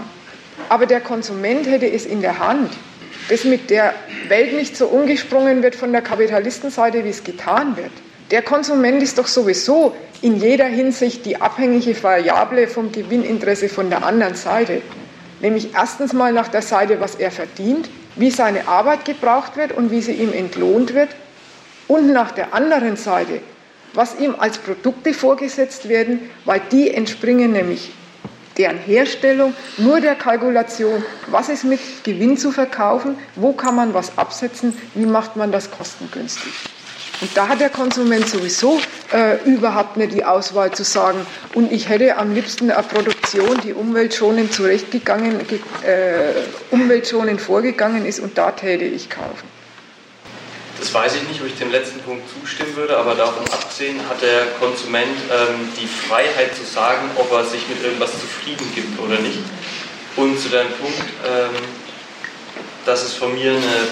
aber 0.70 0.86
der 0.86 1.02
Konsument 1.02 1.65
hätte 1.68 1.91
es 1.91 2.06
in 2.06 2.22
der 2.22 2.40
Hand, 2.40 2.72
dass 3.30 3.44
mit 3.44 3.70
der 3.70 3.94
Welt 4.28 4.54
nicht 4.54 4.76
so 4.76 4.88
umgesprungen 4.88 5.64
wird 5.64 5.76
von 5.76 5.91
der 5.91 6.02
Kapitalistenseite, 6.02 7.04
wie 7.04 7.10
es 7.10 7.24
getan 7.24 7.78
wird. 7.78 7.91
Der 8.32 8.41
Konsument 8.41 9.02
ist 9.04 9.18
doch 9.18 9.28
sowieso 9.28 9.95
in 10.22 10.38
jeder 10.38 10.66
Hinsicht 10.66 11.26
die 11.26 11.40
abhängige 11.40 12.02
Variable 12.02 12.68
vom 12.68 12.91
Gewinninteresse 12.91 13.70
von 13.70 13.90
der 13.90 14.06
anderen 14.06 14.36
Seite. 14.36 14.82
Nämlich 15.41 15.74
erstens 15.76 16.14
mal 16.14 16.32
nach 16.32 16.48
der 16.48 16.62
Seite, 16.62 17.00
was 17.00 17.16
er 17.16 17.32
verdient, 17.32 17.90
wie 18.16 18.32
seine 18.32 18.68
Arbeit 18.68 19.06
gebraucht 19.06 19.58
wird 19.58 19.74
und 19.74 19.91
wie 19.91 20.02
sie 20.02 20.14
ihm 20.14 20.32
entlohnt 20.32 20.94
wird. 20.94 21.10
Und 21.88 22.14
nach 22.14 22.32
der 22.32 22.54
anderen 22.54 22.95
Seite, 22.95 23.41
was 23.94 24.20
ihm 24.20 24.36
als 24.38 24.58
Produkte 24.58 25.14
vorgesetzt 25.14 25.90
werden, 25.90 26.30
weil 26.45 26.62
die 26.72 26.91
entspringen 26.91 27.52
nämlich 27.52 27.91
deren 28.57 28.77
Herstellung, 28.77 29.53
nur 29.77 30.01
der 30.01 30.15
Kalkulation, 30.15 31.03
was 31.27 31.49
ist 31.49 31.63
mit 31.63 31.80
Gewinn 32.03 32.38
zu 32.38 32.51
verkaufen, 32.51 33.17
wo 33.35 33.53
kann 33.53 33.75
man 33.75 33.93
was 33.93 34.17
absetzen, 34.17 34.77
wie 34.93 35.05
macht 35.05 35.35
man 35.35 35.51
das 35.51 35.71
kostengünstig. 35.71 36.53
Und 37.21 37.38
da 37.38 37.47
hat 37.47 37.61
der 37.61 37.69
Konsument 37.69 38.27
sowieso 38.27 38.81
äh, 39.13 39.38
überhaupt 39.45 39.97
nicht 39.97 40.13
die 40.13 40.25
Auswahl 40.25 40.71
zu 40.71 40.84
sagen, 40.84 41.25
und 41.53 41.71
ich 41.71 41.88
hätte 41.88 42.17
am 42.17 42.34
liebsten 42.34 42.69
eine 42.69 42.84
Produktion, 42.84 43.61
die 43.63 43.73
umweltschonend 43.73 44.51
zurechtgegangen, 44.51 45.39
äh, 45.39 46.34
umweltschonend 46.71 47.39
vorgegangen 47.39 48.05
ist, 48.05 48.19
und 48.19 48.38
da 48.38 48.51
täte 48.51 48.84
ich 48.84 49.09
kaufen. 49.09 49.52
Das 50.94 51.06
weiß 51.06 51.15
ich 51.15 51.28
nicht, 51.28 51.41
ob 51.41 51.48
ich 51.48 51.56
dem 51.56 51.72
letzten 51.72 52.02
Punkt 52.02 52.22
zustimmen 52.30 52.76
würde, 52.76 52.95
aber 52.95 53.15
davon 53.15 53.44
abgesehen 53.52 53.99
hat 54.07 54.22
der 54.22 54.45
Konsument 54.60 55.18
ähm, 55.32 55.68
die 55.82 55.88
Freiheit 55.88 56.56
zu 56.56 56.64
sagen, 56.64 57.10
ob 57.15 57.32
er 57.32 57.44
sich 57.44 57.68
mit 57.68 57.84
irgendwas 57.84 58.11
zufrieden 58.11 58.72
gibt 58.76 58.99
oder 58.99 59.18
nicht. 59.18 59.40
Und 60.18 60.40
zu 60.40 60.49
deinem 60.49 60.72
Punkt, 60.74 61.02
ähm, 61.26 61.49
dass 62.86 63.03
es 63.03 63.14
von 63.15 63.34
mir 63.34 63.53
eine, 63.53 63.88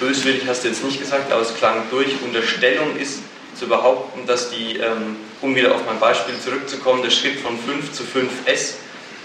böswillig 0.00 0.44
hast 0.48 0.64
du 0.64 0.68
jetzt 0.68 0.82
nicht 0.84 0.98
gesagt, 1.00 1.30
aber 1.30 1.42
es 1.42 1.54
klang 1.54 1.82
durch, 1.90 2.08
Unterstellung 2.24 2.96
ist, 2.96 3.18
zu 3.54 3.68
behaupten, 3.68 4.26
dass 4.26 4.48
die, 4.48 4.78
ähm, 4.78 5.16
um 5.42 5.54
wieder 5.54 5.74
auf 5.74 5.84
mein 5.84 6.00
Beispiel 6.00 6.34
zurückzukommen, 6.42 7.02
der 7.02 7.10
Schritt 7.10 7.40
von 7.40 7.58
5 7.58 7.92
zu 7.92 8.04
5S 8.04 8.76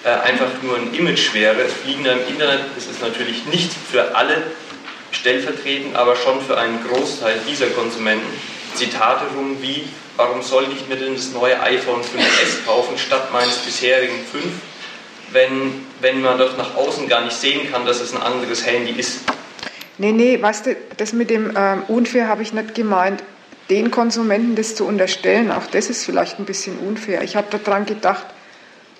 äh, 0.03 0.09
einfach 0.09 0.49
nur 0.61 0.75
ein 0.75 0.93
Image 0.93 1.33
wäre. 1.33 1.69
Fliegen 1.69 2.05
im 2.05 2.19
Internet 2.27 2.65
ist 2.77 2.91
es 2.91 2.99
natürlich 2.99 3.45
nicht 3.45 3.71
für 3.89 4.13
alle 4.13 4.43
stellvertretend 5.21 5.95
aber 5.95 6.15
schon 6.15 6.41
für 6.41 6.57
einen 6.57 6.79
Großteil 6.83 7.39
dieser 7.47 7.67
Konsumenten 7.67 8.27
Zitate 8.75 9.25
rum 9.35 9.57
wie, 9.61 9.87
warum 10.17 10.41
sollte 10.41 10.71
ich 10.71 10.87
mir 10.87 10.95
denn 10.95 11.15
das 11.15 11.31
neue 11.31 11.59
iPhone 11.61 12.01
5S 12.01 12.65
kaufen 12.65 12.97
statt 12.97 13.31
meines 13.31 13.57
bisherigen 13.57 14.15
5, 14.31 14.43
wenn, 15.31 15.85
wenn 16.01 16.21
man 16.21 16.37
doch 16.37 16.57
nach 16.57 16.75
außen 16.75 17.07
gar 17.07 17.23
nicht 17.23 17.35
sehen 17.35 17.71
kann, 17.71 17.85
dass 17.85 18.01
es 18.01 18.13
ein 18.13 18.21
anderes 18.21 18.65
Handy 18.65 18.91
ist. 18.91 19.19
Nee, 19.97 20.11
nee, 20.11 20.41
weißt 20.41 20.65
du, 20.65 20.75
das 20.97 21.13
mit 21.13 21.29
dem 21.29 21.53
ähm, 21.55 21.83
Unfair 21.87 22.27
habe 22.27 22.41
ich 22.41 22.53
nicht 22.53 22.73
gemeint, 22.73 23.23
den 23.69 23.91
Konsumenten 23.91 24.55
das 24.55 24.75
zu 24.75 24.85
unterstellen. 24.85 25.51
Auch 25.51 25.67
das 25.67 25.89
ist 25.89 26.03
vielleicht 26.03 26.39
ein 26.39 26.45
bisschen 26.45 26.79
unfair. 26.79 27.21
Ich 27.21 27.35
habe 27.35 27.55
daran 27.57 27.85
gedacht, 27.85 28.25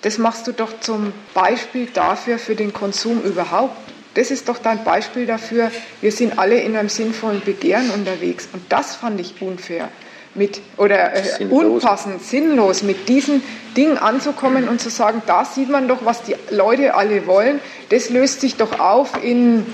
das 0.02 0.18
machst 0.18 0.46
du 0.46 0.52
doch 0.52 0.80
zum 0.80 1.12
Beispiel 1.34 1.88
dafür 1.92 2.38
für 2.38 2.54
den 2.54 2.72
Konsum 2.72 3.22
überhaupt. 3.22 3.76
Das 4.14 4.30
ist 4.30 4.48
doch 4.48 4.58
dein 4.58 4.84
Beispiel 4.84 5.26
dafür, 5.26 5.70
wir 6.00 6.12
sind 6.12 6.38
alle 6.38 6.60
in 6.60 6.76
einem 6.76 6.88
sinnvollen 6.88 7.42
Begehren 7.44 7.90
unterwegs. 7.90 8.48
Und 8.52 8.62
das 8.70 8.96
fand 8.96 9.20
ich 9.20 9.40
unfair. 9.40 9.88
Mit, 10.34 10.62
oder 10.78 11.14
äh, 11.14 11.24
sinnlos. 11.24 11.62
unpassend, 11.62 12.22
sinnlos, 12.22 12.82
mit 12.82 13.08
diesen 13.08 13.42
Dingen 13.76 13.98
anzukommen 13.98 14.66
und 14.66 14.80
zu 14.80 14.88
sagen, 14.88 15.22
da 15.26 15.44
sieht 15.44 15.68
man 15.68 15.88
doch, 15.88 16.06
was 16.06 16.22
die 16.22 16.34
Leute 16.50 16.94
alle 16.94 17.26
wollen. 17.26 17.60
Das 17.90 18.08
löst 18.08 18.40
sich 18.40 18.56
doch 18.56 18.80
auf 18.80 19.22
in 19.22 19.66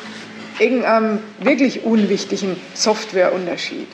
irgendeinem 0.59 1.20
wirklich 1.39 1.85
unwichtigen 1.85 2.56
Softwareunterschied. 2.74 3.86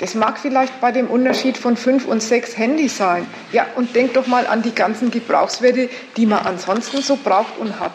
Das 0.00 0.14
mag 0.14 0.38
vielleicht 0.38 0.80
bei 0.80 0.92
dem 0.92 1.08
Unterschied 1.08 1.58
von 1.58 1.76
fünf 1.76 2.06
und 2.06 2.22
sechs 2.22 2.56
Handys 2.56 2.96
sein. 2.96 3.26
Ja, 3.52 3.66
und 3.76 3.94
denk 3.94 4.14
doch 4.14 4.26
mal 4.26 4.46
an 4.46 4.62
die 4.62 4.74
ganzen 4.74 5.10
Gebrauchswerte, 5.10 5.90
die 6.16 6.26
man 6.26 6.44
ansonsten 6.46 7.02
so 7.02 7.18
braucht 7.22 7.58
und 7.58 7.78
hat. 7.80 7.92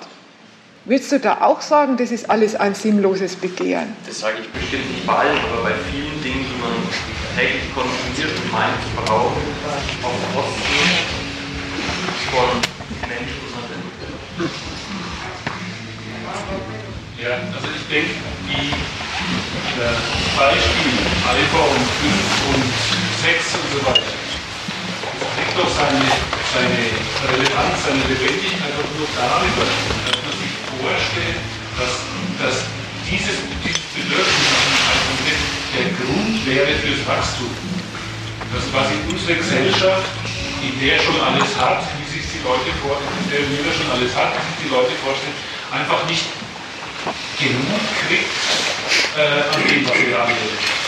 Willst 0.88 1.12
du 1.12 1.20
da 1.20 1.41
auch 1.41 1.62
sagen, 1.62 1.98
das 1.98 2.12
ist 2.12 2.30
alles 2.30 2.53
ein 2.56 2.76
sinnloses 2.76 3.36
Begehren? 3.36 3.90
Das 4.06 4.20
sage 4.20 4.38
ich 4.40 4.49
bestimmt 4.53 4.86
nicht 4.91 5.02
bei 5.07 5.14
allen, 5.14 5.40
aber 5.49 5.64
bei 5.64 5.74
vielen 5.90 6.22
Dingen, 6.22 6.45
die 6.45 6.62
man 6.62 6.78
täglich 7.34 7.74
konsumiert 7.74 8.38
und 8.38 8.52
meint 8.53 8.78
zu 8.86 8.94
brauchen, 9.02 9.41
auf 10.06 10.14
Kosten 10.30 10.86
von 12.30 12.62
Menschen 13.10 13.49
und 13.49 14.53
Ja, 17.18 17.34
also 17.49 17.66
ich 17.74 17.86
denke, 17.90 18.22
die 18.45 18.70
äh, 18.70 19.98
Beispiele 20.38 21.02
iPhone 21.34 21.82
5 21.82 22.14
und 22.53 22.62
6 23.26 23.57
und 23.57 23.68
so 23.74 23.82
weiter, 23.90 24.06
das 24.06 25.30
kriegt 25.34 25.57
doch 25.57 25.72
seine, 25.74 26.06
seine 26.53 26.78
Relevanz, 27.26 27.74
seine 27.90 28.06
Lebendigkeit 28.06 28.70
doch 28.78 28.86
nur 28.94 29.10
darüber, 29.18 29.66
vorstellen, 30.86 31.41
dass, 31.82 31.94
dass 32.38 32.57
dieses, 33.10 33.41
dieses 33.66 33.86
Bedürfnis 33.98 34.49
nach 34.53 34.94
einem 34.94 35.18
der 35.74 35.88
Grund 35.98 36.38
wäre 36.45 36.72
fürs 36.78 37.02
Wachstum. 37.10 37.49
Dass 38.53 38.64
quasi 38.70 38.94
unsere 39.10 39.36
Gesellschaft, 39.41 40.06
in 40.62 40.74
der 40.80 41.02
schon 41.02 41.18
alles 41.20 41.49
hat, 41.57 41.82
wie 41.98 42.07
sich 42.07 42.26
die 42.38 42.41
Leute 42.45 42.70
vorstellen, 42.80 43.49
in 43.49 43.66
der 43.66 43.74
schon 43.74 43.90
alles 43.90 44.14
hat, 44.14 44.32
wie 44.38 44.45
sich 44.45 44.60
die 44.70 44.72
Leute 44.72 44.94
vorstellen, 45.02 45.38
einfach 45.74 46.06
nicht 46.06 46.30
genug 47.41 47.82
kriegt 48.06 48.32
äh, 49.18 49.44
an 49.52 49.62
dem, 49.68 49.84
was 49.84 49.98
wir 49.99 50.16
alle 50.16 50.38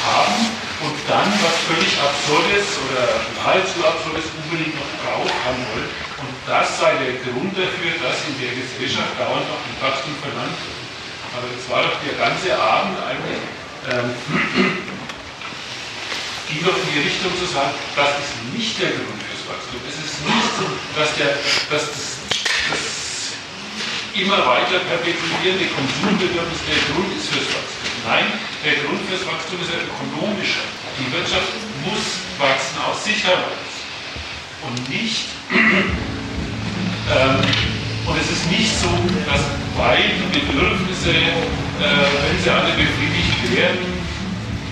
haben 0.08 0.40
und 0.88 0.96
dann 1.10 1.28
was 1.44 1.58
völlig 1.68 1.92
Absurdes 2.00 2.66
oder 2.88 3.04
nahezu 3.44 3.84
Absurdes 3.84 4.30
unbedingt 4.46 4.74
noch 4.78 4.90
drauf 5.04 5.28
haben 5.44 5.62
wollen 5.74 6.07
das 6.48 6.80
sei 6.80 6.96
der 6.96 7.20
Grund 7.28 7.52
dafür, 7.60 7.92
dass 8.00 8.24
in 8.24 8.40
der 8.40 8.56
Gesellschaft 8.56 9.20
dauernd 9.20 9.44
auch 9.52 9.60
ein 9.68 9.76
Wachstum 9.84 10.16
verlangt 10.24 10.56
wird. 10.64 10.80
Aber 11.36 11.52
das 11.52 11.60
war 11.68 11.84
doch 11.84 12.00
der 12.00 12.16
ganze 12.16 12.56
Abend 12.56 12.96
eigentlich, 13.04 13.44
ähm, 13.92 14.16
ging 16.48 16.64
doch 16.64 16.72
in 16.72 16.88
die 16.96 17.04
Richtung 17.04 17.36
zu 17.36 17.44
sagen, 17.52 17.76
das 18.00 18.16
ist 18.24 18.32
nicht 18.56 18.80
der 18.80 18.96
Grund 18.96 19.20
fürs 19.28 19.44
Wachstum. 19.44 19.76
Es 19.92 20.00
ist 20.00 20.24
nicht 20.24 20.52
so, 20.56 20.72
dass, 20.96 21.12
der, 21.20 21.36
dass 21.68 21.92
das, 21.92 22.24
das 22.72 23.36
immer 24.16 24.40
weiter 24.48 24.88
perpetuierende 24.88 25.68
Konsumbedürfnis 25.68 26.64
der 26.64 26.80
Grund 26.96 27.12
ist 27.12 27.28
fürs 27.28 27.52
Wachstum. 27.52 27.92
Nein, 28.08 28.40
der 28.64 28.88
Grund 28.88 29.04
fürs 29.12 29.28
Wachstum 29.28 29.60
ist 29.60 29.76
ein 29.76 29.84
ökonomischer. 29.84 30.64
Die 30.96 31.12
Wirtschaft 31.12 31.52
muss 31.84 32.24
wachsen 32.40 32.80
aus 32.88 33.04
sich 33.04 33.20
heraus 33.28 33.84
und 34.64 34.80
nicht 34.88 35.28
und 37.08 38.18
es 38.20 38.32
ist 38.32 38.52
nicht 38.52 38.76
so, 38.80 38.90
dass 39.26 39.42
weil 39.78 40.04
die 40.34 40.40
Bedürfnisse, 40.40 41.12
äh, 41.12 41.38
wenn 41.80 42.44
sie 42.44 42.50
alle 42.50 42.74
befriedigt 42.74 43.56
werden, 43.56 43.86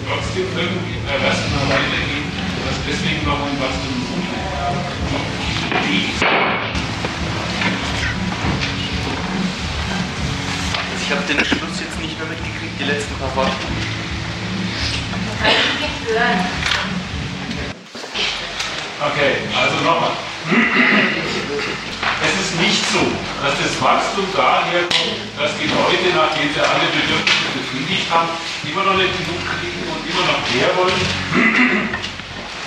trotzdem 0.08 0.48
irgendwie 0.58 0.98
erlassen 1.08 1.54
weitergehen, 1.70 2.26
dass 2.66 2.76
deswegen 2.90 3.24
noch 3.26 3.40
ein 3.40 3.56
Wachstum 3.62 4.02
umgeht. 4.12 4.36
Ich 11.02 11.12
habe 11.12 11.22
den 11.30 11.46
Schluss 11.46 11.80
jetzt 11.80 12.02
nicht 12.02 12.18
mehr 12.18 12.28
mitgekriegt, 12.28 12.80
die 12.80 12.86
letzten 12.86 13.14
paar 13.16 13.36
Worte. 13.36 13.52
Okay, 18.96 19.44
also 19.52 19.76
nochmal. 19.84 20.16
Es 22.24 22.34
ist 22.40 22.56
nicht 22.62 22.80
so, 22.96 23.04
dass 23.44 23.60
das 23.60 23.76
Wachstum 23.84 24.24
daher 24.32 24.88
kommt, 24.88 25.20
dass 25.36 25.52
die 25.60 25.68
Leute, 25.68 26.16
nachdem 26.16 26.48
sie 26.54 26.64
alle 26.64 26.88
Bedürfnisse 26.96 27.50
befriedigt 27.60 28.08
haben, 28.08 28.30
immer 28.64 28.88
noch 28.88 28.96
nicht 28.96 29.12
genug 29.20 29.42
kriegen 29.44 29.84
und 29.92 30.00
immer 30.00 30.26
noch 30.32 30.40
mehr 30.48 30.72
wollen, 30.80 31.04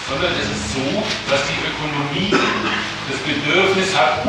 sondern 0.05 0.33
es 0.37 0.53
ist 0.53 0.77
so, 0.77 1.01
dass 1.33 1.41
die 1.49 1.65
Ökonomie 1.65 2.37
das 3.09 3.19
Bedürfnis 3.25 3.97
hat, 3.97 4.29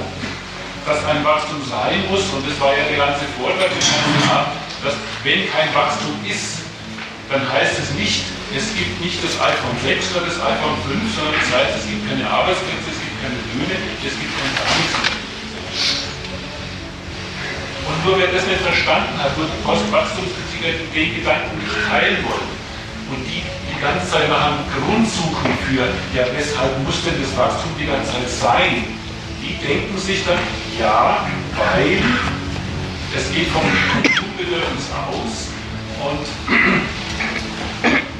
dass 0.87 1.03
ein 1.03 1.23
Wachstum 1.25 1.59
sein 1.67 2.07
muss, 2.07 2.23
und 2.31 2.47
das 2.47 2.55
war 2.61 2.71
ja 2.71 2.87
der 2.87 2.97
ganze 2.97 3.25
Vortrag, 3.35 3.67
den 3.67 4.29
haben 4.29 4.55
dass 4.83 4.93
wenn 5.23 5.51
kein 5.51 5.73
Wachstum 5.75 6.15
ist, 6.25 6.68
dann 7.29 7.45
heißt 7.45 7.77
es 7.77 7.93
nicht, 7.93 8.25
es 8.49 8.73
gibt 8.73 8.99
nicht 9.01 9.21
das 9.23 9.37
iPhone 9.37 9.77
6 9.85 10.17
oder 10.17 10.25
das 10.25 10.41
iPhone 10.41 10.77
5, 10.89 11.13
sondern 11.13 11.37
das 11.37 11.49
heißt, 11.53 11.73
es 11.77 11.85
gibt 11.85 12.09
keine 12.09 12.25
Arbeitsplätze, 12.25 12.89
es 12.89 12.99
gibt 12.99 13.15
keine 13.21 13.37
Löhne, 13.53 13.77
es 13.77 14.15
gibt 14.17 14.33
kein 14.33 14.51
gar 14.57 14.73
Und 17.85 17.97
nur 18.05 18.17
wer 18.17 18.33
das 18.33 18.45
nicht 18.49 18.65
verstanden 18.65 19.13
hat, 19.21 19.37
wird 19.37 19.53
Postwachstumskritiker 19.61 20.73
den 20.89 21.21
Gedanken 21.21 21.53
nicht 21.61 21.77
teilen 21.85 22.25
wollen. 22.25 22.49
Und 23.13 23.21
die 23.25 23.45
die 23.79 23.85
ganze 23.85 24.11
Zeit 24.11 24.27
nach 24.27 24.51
einem 24.51 24.65
Grund 24.75 25.07
suchen 25.07 25.51
für, 25.63 25.87
ja, 26.11 26.25
weshalb 26.35 26.83
muss 26.83 27.01
denn 27.05 27.15
das 27.21 27.31
Wachstum 27.37 27.71
die 27.79 27.87
ganze 27.87 28.11
Zeit 28.11 28.29
sein? 28.29 28.83
Die 29.41 29.55
denken 29.65 29.97
sich 29.97 30.25
dann, 30.25 30.37
ja, 30.77 31.25
weil 31.55 32.03
es 33.15 33.31
geht 33.31 33.47
vom 33.47 33.63
Konsumbedürfnis 33.63 34.91
aus 34.91 35.47
und 36.03 36.27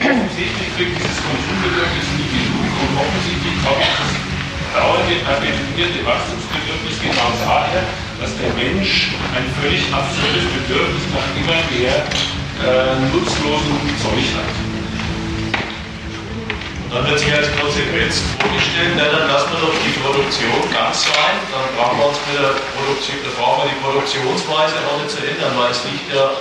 offensichtlich 0.10 0.70
kriegt 0.74 0.98
dieses 0.98 1.20
Konsumbedürfnis 1.22 2.08
nie 2.18 2.30
genug 2.34 2.74
und 2.82 2.94
offensichtlich 2.98 3.56
kommt 3.62 3.86
das 3.86 4.12
dauernde 4.74 5.16
perpetuierte 5.22 6.02
Wachstumsbedürfnis 6.06 6.98
genau 6.98 7.30
daher, 7.46 7.86
dass 8.18 8.34
der 8.42 8.50
Mensch 8.58 9.14
ein 9.38 9.46
völlig 9.62 9.86
absurdes 9.94 10.46
Bedürfnis 10.50 11.06
nach 11.14 11.30
immer 11.38 11.62
mehr 11.70 11.98
äh, 12.02 12.98
nutzlosen 13.14 13.78
Zeug 14.02 14.28
hat. 14.34 14.54
Dann 16.90 17.06
wird 17.06 17.22
sich 17.22 17.30
als 17.30 17.54
Konsequenz 17.54 18.26
vorgestellt, 18.42 18.98
na, 18.98 19.06
dann 19.14 19.30
lassen 19.30 19.54
wir 19.54 19.62
doch 19.62 19.78
die 19.78 19.94
Produktion 20.02 20.58
ganz 20.74 21.06
sein, 21.06 21.38
dann 21.54 21.70
brauchen 21.78 22.02
wir 22.02 22.10
uns 22.10 22.18
mit 22.26 22.42
der 22.42 22.58
Produktion, 22.74 23.22
dann 23.22 23.36
brauchen 23.38 23.58
wir 23.62 23.70
die 23.78 23.82
Produktionsweise 23.86 24.74
auch 24.90 24.98
nicht 24.98 25.14
zu 25.14 25.22
ändern, 25.22 25.54
weil 25.54 25.70
es 25.70 25.86
nicht 25.86 26.10
der 26.10 26.34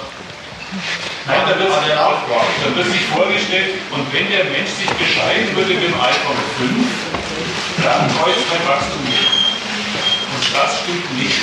Nein, 1.27 1.43
da 1.45 1.59
wird, 1.59 1.69
sich, 1.69 1.93
da 1.93 2.69
wird 2.77 2.89
sich 2.89 3.05
vorgestellt, 3.13 3.79
und 3.93 4.05
wenn 4.13 4.31
der 4.31 4.45
Mensch 4.49 4.71
sich 4.81 4.89
bescheiden 4.97 5.55
würde 5.57 5.75
mit 5.75 5.85
dem 5.85 6.01
iPhone 6.01 6.41
5, 6.57 7.85
dann 7.85 8.09
bräuchte 8.17 8.41
es 8.41 8.49
kein 8.49 8.65
Wachstum 8.67 9.03
mehr. 9.05 9.29
Und 9.29 10.45
das 10.57 10.81
stimmt 10.81 11.09
nicht. 11.19 11.37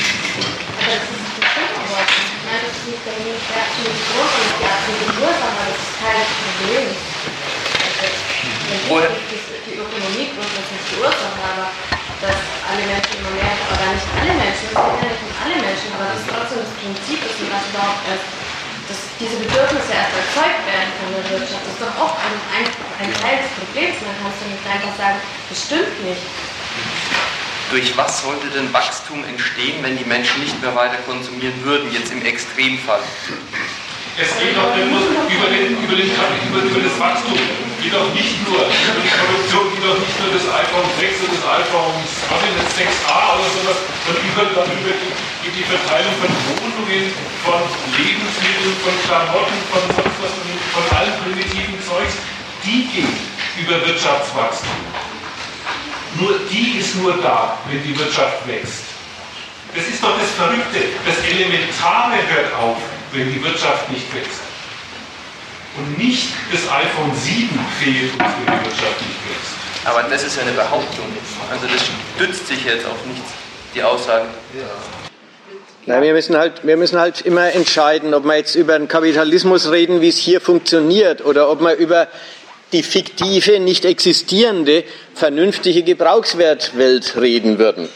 Das 0.86 1.02
ist 1.06 1.26
nicht 1.26 1.76
Ursache, 5.26 5.62
das 5.66 5.78
ist 5.82 5.96
kein 5.98 6.22
Problem. 6.22 6.86
Woher? 8.88 9.10
Die 9.10 9.74
Ökonomie 9.74 10.30
die 10.30 10.98
Ursache, 11.02 11.42
aber 11.42 11.74
dass 12.22 12.40
alle 12.70 12.84
Menschen 12.86 13.14
immer 13.18 13.34
mehr, 13.34 13.58
oder 13.74 13.90
nicht 13.90 14.10
alle 14.14 14.34
Menschen, 14.38 14.70
das 14.70 14.78
geht 14.86 15.02
ja 15.02 15.10
nicht 15.10 15.26
um 15.26 15.34
alle 15.42 15.58
Menschen, 15.58 15.90
aber 15.98 16.06
das 16.14 16.22
trotzdem 16.30 16.62
das 16.62 16.74
Prinzip 16.78 17.20
ist 17.26 17.42
und 17.42 17.50
dass 17.50 17.66
überhaupt 17.74 18.06
erst 18.06 18.45
dass 18.88 19.00
diese 19.20 19.38
Bedürfnisse 19.42 19.94
erst 19.94 20.14
erzeugt 20.14 20.62
werden 20.70 20.92
von 21.02 21.10
der 21.10 21.24
Wirtschaft, 21.34 21.64
das 21.66 21.74
ist 21.74 21.82
doch 21.82 21.96
auch 21.98 22.14
ein, 22.22 22.36
ein, 22.54 22.68
ein 23.02 23.12
Teil 23.18 23.42
des 23.42 23.50
Problems. 23.58 23.98
Man 24.06 24.14
kann 24.22 24.30
es 24.30 24.38
doch 24.38 24.50
nicht 24.50 24.66
einfach 24.70 24.94
sagen, 24.98 25.18
das 25.50 25.58
stimmt 25.58 25.96
nicht. 26.06 26.22
Durch 27.74 27.98
was 27.98 28.22
sollte 28.22 28.46
denn 28.54 28.70
Wachstum 28.74 29.26
entstehen, 29.26 29.82
wenn 29.82 29.98
die 29.98 30.06
Menschen 30.06 30.38
nicht 30.42 30.62
mehr 30.62 30.76
weiter 30.76 31.02
konsumieren 31.10 31.58
würden, 31.66 31.90
jetzt 31.92 32.12
im 32.14 32.22
Extremfall? 32.22 33.02
Es 34.16 34.32
geht 34.40 34.56
doch 34.56 34.70
über, 34.72 35.50
den, 35.52 35.76
über, 35.76 35.98
den, 35.98 36.08
über, 36.08 36.62
über 36.62 36.82
das 36.88 36.96
Wachstum, 37.02 37.36
geht 37.82 37.92
doch 37.92 38.14
nicht 38.14 38.38
nur, 38.48 38.64
über 38.64 39.02
die 39.02 39.12
Produktion 39.12 39.66
geht 39.76 39.84
doch 39.84 40.00
nicht 40.00 40.18
nur 40.22 40.30
das 40.32 40.46
iPhone 40.46 40.88
6 41.02 41.20
und 41.26 41.32
das 41.36 41.44
iPhone 41.44 41.94
was 42.30 42.42
ist 42.48 42.58
das, 42.64 42.70
6a 42.80 43.18
oder 43.34 43.50
sowas, 43.50 43.80
sondern 44.08 44.24
über, 44.24 44.44
über 44.56 44.64
die, 45.46 45.62
die 45.62 45.64
Verteilung 45.70 46.14
von 46.18 46.30
Wohnungen, 46.58 47.14
von 47.46 47.62
Lebensmitteln, 47.94 48.76
von 48.82 48.96
Klamotten, 49.06 49.60
von 49.70 49.82
sonst 49.94 50.18
was, 50.18 50.34
von 50.74 50.98
allen 50.98 51.14
primitiven 51.22 51.78
Zeugs, 51.86 52.18
die 52.66 52.90
geht 52.90 53.22
über 53.62 53.86
Wirtschaftswachstum. 53.86 54.82
Nur 56.18 56.40
die 56.50 56.80
ist 56.80 56.96
nur 56.96 57.22
da, 57.22 57.58
wenn 57.70 57.84
die 57.84 57.98
Wirtschaft 57.98 58.48
wächst. 58.48 58.90
Das 59.76 59.86
ist 59.86 60.02
doch 60.02 60.18
das 60.18 60.32
Verrückte. 60.32 60.80
Das 61.06 61.20
Elementare 61.30 62.16
hört 62.28 62.54
auf 62.56 62.78
wenn 63.16 63.34
die 63.34 63.44
Wirtschaft 63.44 63.90
nicht 63.92 64.14
wächst. 64.14 64.42
Und 65.78 65.98
nicht 65.98 66.30
das 66.52 66.62
iPhone 66.72 67.14
7 67.16 67.60
fehlt 67.80 68.14
uns, 68.14 68.22
wenn 68.22 68.46
die 68.46 68.66
Wirtschaft 68.66 69.02
nicht 69.02 69.20
wächst. 69.30 69.54
Aber 69.86 70.04
das 70.04 70.24
ist 70.24 70.36
ja 70.36 70.44
eine 70.44 70.52
Behauptung. 70.52 71.06
Also 71.50 71.68
das 71.68 71.82
stützt 72.16 72.48
sich 72.48 72.64
jetzt 72.66 72.86
auf 72.86 73.06
nichts, 73.06 73.32
die 73.74 73.84
Aussage. 73.84 74.28
Ja. 74.54 75.05
Na, 75.88 76.02
wir, 76.02 76.14
müssen 76.14 76.36
halt, 76.36 76.66
wir 76.66 76.78
müssen 76.78 77.00
halt 77.00 77.22
immer 77.22 77.54
entscheiden, 77.54 78.16
ob 78.16 78.26
wir 78.26 78.38
jetzt 78.38 78.56
über 78.56 78.78
den 78.78 78.88
Kapitalismus 78.88 79.70
reden, 79.72 80.02
wie 80.02 80.10
es 80.10 80.18
hier 80.18 80.42
funktioniert, 80.42 81.24
oder 81.24 81.52
ob 81.52 81.62
wir 81.62 81.76
über 81.76 82.08
die 82.74 82.82
fiktive, 82.82 83.60
nicht 83.60 83.86
existierende, 83.86 84.84
vernünftige 85.14 85.84
Gebrauchswertwelt 85.84 87.16
reden 87.22 87.60
würden. 87.60 87.88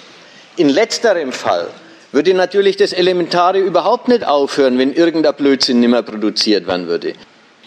In 0.56 0.70
letzterem 0.70 1.32
Fall 1.32 1.68
würde 2.12 2.36
natürlich 2.36 2.78
das 2.78 2.94
Elementare 2.94 3.58
überhaupt 3.58 4.08
nicht 4.08 4.24
aufhören, 4.24 4.78
wenn 4.78 4.94
irgendein 4.94 5.34
Blödsinn 5.34 5.80
nicht 5.80 5.90
mehr 5.90 6.04
produziert 6.04 6.68
werden 6.68 6.88
würde. 6.88 7.14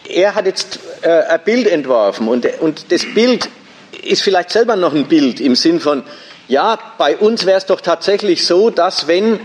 Er 0.09 0.37
hat 0.37 0.47
jetzt 0.47 0.79
äh, 1.03 1.09
ein 1.09 1.41
Bild 1.45 1.67
entworfen 1.67 2.29
und, 2.29 2.47
und 2.61 2.93
das 2.93 3.05
Bild 3.13 3.49
ist 4.05 4.23
vielleicht 4.23 4.51
selber 4.51 4.77
noch 4.77 4.95
ein 4.95 5.07
Bild 5.07 5.41
im 5.41 5.57
Sinn 5.57 5.81
von, 5.81 6.05
ja, 6.47 6.79
bei 6.97 7.17
uns 7.17 7.45
wäre 7.45 7.59
es 7.59 7.67
doch 7.67 7.81
tatsächlich 7.81 8.47
so, 8.47 8.71
dass 8.71 9.09
wenn 9.09 9.41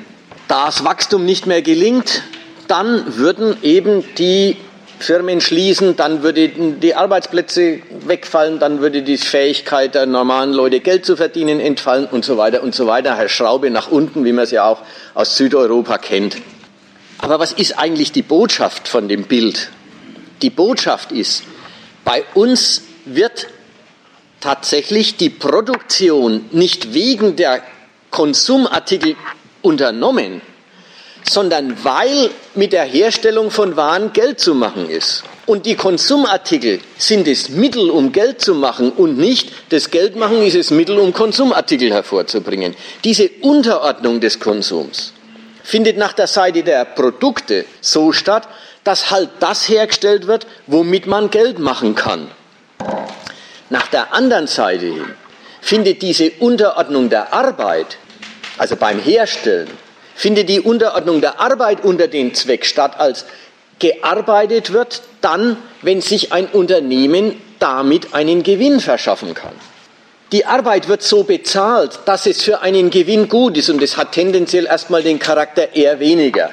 das 0.48 0.84
Wachstum 0.84 1.26
nicht 1.26 1.46
mehr 1.46 1.62
gelingt, 1.62 2.24
dann 2.68 3.18
würden 3.18 3.58
eben 3.64 4.04
die 4.16 4.58
Firmen 5.00 5.42
schließen, 5.42 5.96
dann 5.96 6.24
würden 6.24 6.80
die 6.80 6.96
Arbeitsplätze 6.96 7.80
wegfallen, 8.06 8.60
dann 8.60 8.82
würde 8.82 9.04
die 9.04 9.18
Fähigkeit 9.18 9.94
der 9.94 10.08
normalen 10.08 10.54
Leute 10.54 10.80
Geld 10.80 11.06
zu 11.06 11.16
verdienen 11.16 11.60
entfallen 11.60 12.08
und 12.08 12.26
so 12.26 12.38
weiter 12.38 12.64
und 12.64 12.74
so 12.74 12.88
weiter. 12.88 13.16
Herr 13.16 13.30
Schraube 13.30 13.70
nach 13.70 13.92
unten, 13.92 14.26
wie 14.26 14.32
man 14.32 14.46
es 14.46 14.52
ja 14.52 14.66
auch 14.66 14.82
aus 15.14 15.38
Südeuropa 15.38 15.98
kennt. 16.00 16.38
Aber 17.20 17.40
was 17.40 17.52
ist 17.52 17.78
eigentlich 17.78 18.12
die 18.12 18.22
Botschaft 18.24 18.88
von 18.88 19.08
dem 19.08 19.24
Bild? 19.24 19.70
Die 20.42 20.50
Botschaft 20.50 21.12
ist, 21.12 21.44
bei 22.04 22.24
uns 22.34 22.84
wird 23.06 23.48
tatsächlich 24.40 25.18
die 25.18 25.30
Produktion 25.30 26.46
nicht 26.52 26.94
wegen 26.94 27.36
der 27.36 27.62
Konsumartikel 28.12 29.16
unternommen, 29.62 30.42
sondern 31.30 31.84
weil 31.84 32.30
mit 32.56 32.74
der 32.74 32.86
Herstellung 32.86 33.52
von 33.52 33.76
Waren 33.76 34.14
Geld 34.14 34.40
zu 34.40 34.56
machen 34.56 34.90
ist. 34.90 35.24
Und 35.46 35.66
die 35.66 35.76
Konsumartikel 35.76 36.80
sind 36.98 37.28
das 37.28 37.50
Mittel, 37.50 37.90
um 37.90 38.12
Geld 38.12 38.42
zu 38.42 38.54
machen 38.54 38.92
und 38.92 39.18
nicht 39.18 39.52
das 39.70 39.92
Geldmachen 39.92 40.42
ist 40.44 40.58
das 40.58 40.72
Mittel, 40.72 41.00
um 41.00 41.14
Konsumartikel 41.14 41.92
hervorzubringen. 41.92 42.76
Diese 43.04 43.30
Unterordnung 43.42 44.20
des 44.20 44.40
Konsums 44.40 45.14
findet 45.64 45.98
nach 45.98 46.14
der 46.14 46.28
Seite 46.28 46.64
der 46.64 46.86
Produkte 46.86 47.66
so 47.82 48.12
statt, 48.12 48.48
dass 48.84 49.12
halt 49.12 49.30
das 49.40 49.68
hergestellt 49.68 50.28
wird, 50.28 50.48
womit 50.66 51.08
man 51.08 51.30
Geld 51.30 51.60
machen 51.60 51.96
kann. 51.96 52.28
Nach 53.70 53.88
der 53.88 54.14
anderen 54.14 54.48
Seite 54.48 54.86
hin 54.86 55.06
findet 55.62 56.02
diese 56.02 56.32
Unterordnung 56.40 57.10
der 57.10 57.34
Arbeit, 57.34 57.98
also 58.58 58.76
beim 58.76 59.00
Herstellen, 59.00 59.70
findet 60.16 60.50
die 60.50 60.60
Unterordnung 60.60 61.22
der 61.22 61.40
Arbeit 61.40 61.84
unter 61.84 62.08
den 62.08 62.34
Zweck 62.34 62.66
statt, 62.66 63.00
als 63.00 63.26
gearbeitet 63.80 64.74
wird, 64.74 65.02
dann, 65.22 65.58
wenn 65.82 66.02
sich 66.02 66.34
ein 66.34 66.48
Unternehmen 66.48 67.40
damit 67.60 68.14
einen 68.14 68.44
Gewinn 68.44 68.80
verschaffen 68.80 69.34
kann. 69.34 69.54
Die 70.32 70.46
Arbeit 70.46 70.88
wird 70.88 71.04
so 71.04 71.24
bezahlt, 71.24 72.00
dass 72.06 72.26
es 72.26 72.42
für 72.42 72.62
einen 72.62 72.90
Gewinn 72.90 73.30
gut 73.30 73.58
ist 73.58 73.70
und 73.70 73.82
es 73.82 73.96
hat 73.96 74.12
tendenziell 74.12 74.66
erstmal 74.66 75.04
den 75.04 75.20
Charakter 75.20 75.76
eher 75.76 76.00
weniger. 76.00 76.50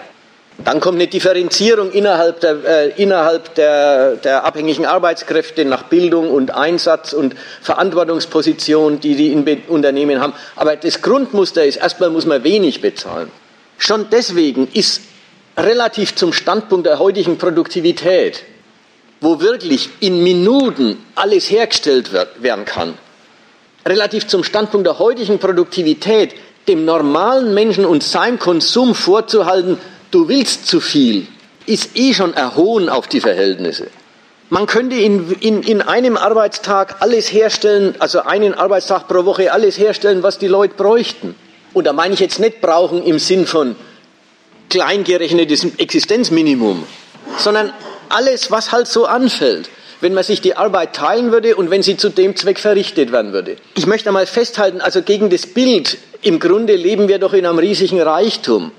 Dann 0.59 0.79
kommt 0.79 0.97
eine 0.97 1.09
Differenzierung 1.09 1.91
innerhalb 1.91 2.41
der, 2.41 2.65
äh, 2.65 3.03
innerhalb 3.03 3.55
der, 3.57 4.17
der 4.17 4.45
abhängigen 4.45 4.87
Arbeitskräfte 4.87 5.65
nach 5.65 5.85
Bildung 5.85 6.31
und 6.31 6.53
Einsatz 6.53 7.13
und 7.13 7.35
Verantwortungsposition, 7.61 9.01
die 9.01 9.17
die 9.17 9.33
in 9.33 9.45
Unternehmen 9.67 10.21
haben. 10.21 10.33
Aber 10.55 10.77
das 10.77 11.03
Grundmuster 11.03 11.65
ist, 11.65 11.77
erstmal 11.77 12.11
muss 12.11 12.25
man 12.25 12.45
wenig 12.45 12.81
bezahlen. 12.81 13.33
Schon 13.79 14.07
deswegen 14.13 14.69
ist 14.73 15.03
relativ 15.57 16.15
zum 16.15 16.33
Standpunkt 16.33 16.87
der 16.87 17.01
heutigen 17.01 17.37
Produktivität, 17.37 18.45
wo 19.21 19.41
wirklich 19.41 19.89
in 19.99 20.23
Minuten 20.23 21.05
alles 21.17 21.51
hergestellt 21.51 22.13
wird, 22.13 22.43
werden 22.43 22.65
kann, 22.65 22.95
relativ 23.85 24.29
zum 24.29 24.45
Standpunkt 24.45 24.87
der 24.87 25.01
heutigen 25.01 25.41
Produktivität, 25.41 26.35
dem 26.69 26.85
normalen 26.85 27.55
Menschen 27.55 27.85
und 27.85 28.03
seinem 28.03 28.39
Konsum 28.39 28.95
vorzuhalten, 28.95 29.79
du 30.15 30.29
willst 30.29 30.67
zu 30.67 30.81
viel, 30.81 31.27
ist 31.67 31.97
eh 31.97 32.15
schon 32.15 32.35
erhohen 32.35 32.89
auf 32.89 33.09
die 33.09 33.21
Verhältnisse. 33.21 33.89
Man 34.51 34.67
könnte 34.67 34.97
in, 34.97 35.33
in, 35.41 35.63
in 35.63 35.83
einem 35.83 36.17
Arbeitstag 36.17 36.97
alles 37.01 37.33
herstellen, 37.33 37.95
also 37.99 38.21
einen 38.21 38.55
Arbeitstag 38.55 39.09
pro 39.09 39.25
Woche 39.25 39.53
alles 39.53 39.79
herstellen, 39.79 40.23
was 40.23 40.39
die 40.39 40.47
Leute 40.47 40.75
bräuchten. 40.75 41.35
Und 41.73 41.87
da 41.87 41.93
meine 41.93 42.15
ich 42.15 42.21
jetzt 42.21 42.39
nicht 42.39 42.61
brauchen 42.61 43.03
im 43.03 43.19
Sinn 43.19 43.47
von 43.47 43.75
kleingerechnetes 44.71 45.67
Existenzminimum, 45.79 46.85
sondern 47.39 47.73
alles, 48.11 48.51
was 48.51 48.71
halt 48.71 48.87
so 48.87 49.07
anfällt, 49.07 49.71
wenn 50.01 50.15
man 50.15 50.23
sich 50.23 50.41
die 50.41 50.57
Arbeit 50.57 50.95
teilen 50.95 51.33
würde 51.33 51.57
und 51.57 51.71
wenn 51.71 51.83
sie 51.83 51.97
zu 51.97 52.11
dem 52.11 52.37
Zweck 52.37 52.61
verrichtet 52.61 53.11
werden 53.11 53.33
würde. 53.33 53.57
Ich 53.75 53.87
möchte 53.87 54.11
einmal 54.11 54.27
festhalten, 54.27 54.81
also 54.81 55.03
gegen 55.03 55.31
das 55.31 55.47
Bild, 55.47 55.97
im 56.23 56.39
Grunde 56.39 56.77
leben 56.77 57.09
wir 57.09 57.19
doch 57.19 57.33
in 57.33 57.47
einem 57.47 57.59
riesigen 57.59 58.01
Reichtum. 58.01 58.71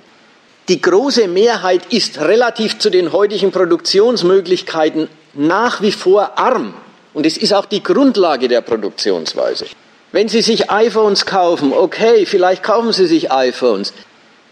Die 0.67 0.81
große 0.81 1.27
Mehrheit 1.27 1.93
ist 1.93 2.19
relativ 2.19 2.79
zu 2.79 2.89
den 2.89 3.11
heutigen 3.11 3.51
Produktionsmöglichkeiten 3.51 5.09
nach 5.35 5.83
wie 5.83 5.91
vor 5.91 6.39
arm. 6.39 6.73
Und 7.13 7.27
es 7.27 7.37
ist 7.37 7.53
auch 7.53 7.65
die 7.65 7.83
Grundlage 7.83 8.47
der 8.47 8.61
Produktionsweise. 8.61 9.67
Wenn 10.11 10.27
Sie 10.27 10.41
sich 10.41 10.71
iPhones 10.71 11.27
kaufen, 11.27 11.71
okay, 11.71 12.25
vielleicht 12.25 12.63
kaufen 12.63 12.93
Sie 12.93 13.05
sich 13.05 13.31
iPhones. 13.31 13.93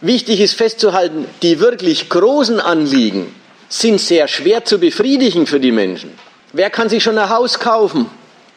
Wichtig 0.01 0.39
ist 0.39 0.53
festzuhalten, 0.53 1.25
die 1.41 1.59
wirklich 1.59 2.09
großen 2.09 2.59
Anliegen 2.59 3.33
sind 3.69 3.99
sehr 3.99 4.27
schwer 4.27 4.65
zu 4.65 4.77
befriedigen 4.77 5.47
für 5.47 5.59
die 5.59 5.71
Menschen. 5.71 6.11
Wer 6.51 6.69
kann 6.69 6.89
sich 6.89 7.01
schon 7.01 7.17
ein 7.17 7.29
Haus 7.29 7.59
kaufen 7.59 8.07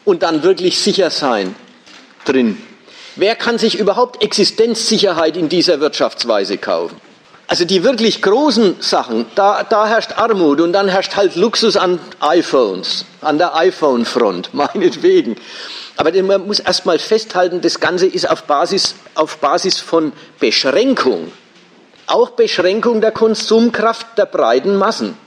und 0.05 0.21
dann 0.21 0.43
wirklich 0.43 0.77
sicher 0.77 1.09
sein 1.09 1.55
drin? 2.23 2.61
Wer 3.15 3.35
kann 3.35 3.57
sich 3.57 3.79
überhaupt 3.79 4.21
Existenzsicherheit 4.21 5.37
in 5.37 5.49
dieser 5.49 5.79
Wirtschaftsweise 5.79 6.59
kaufen? 6.59 7.06
Also 7.47 7.63
die 7.63 7.83
wirklich 7.83 8.21
großen 8.21 8.75
Sachen, 8.81 9.25
da, 9.35 9.63
da 9.63 9.87
herrscht 9.87 10.17
Armut 10.17 10.59
und 10.59 10.73
dann 10.73 10.89
herrscht 10.89 11.15
halt 11.15 11.37
Luxus 11.37 11.77
an 11.77 11.99
iPhones, 12.19 13.05
an 13.21 13.37
der 13.37 13.55
iPhone-Front, 13.55 14.49
meinetwegen. 14.53 15.37
Aber 15.95 16.11
man 16.23 16.45
muss 16.45 16.59
erstmal 16.59 16.99
festhalten, 16.99 17.61
das 17.61 17.79
Ganze 17.79 18.05
ist 18.05 18.29
auf 18.29 18.43
Basis, 18.43 18.95
auf 19.15 19.37
Basis 19.37 19.79
von 19.79 20.11
Beschränkung. 20.39 21.31
Auch 22.05 22.31
Beschränkung 22.31 23.01
der 23.01 23.11
Konsumkraft 23.11 24.17
der 24.17 24.25
breiten 24.25 24.75
Massen. 24.75 25.17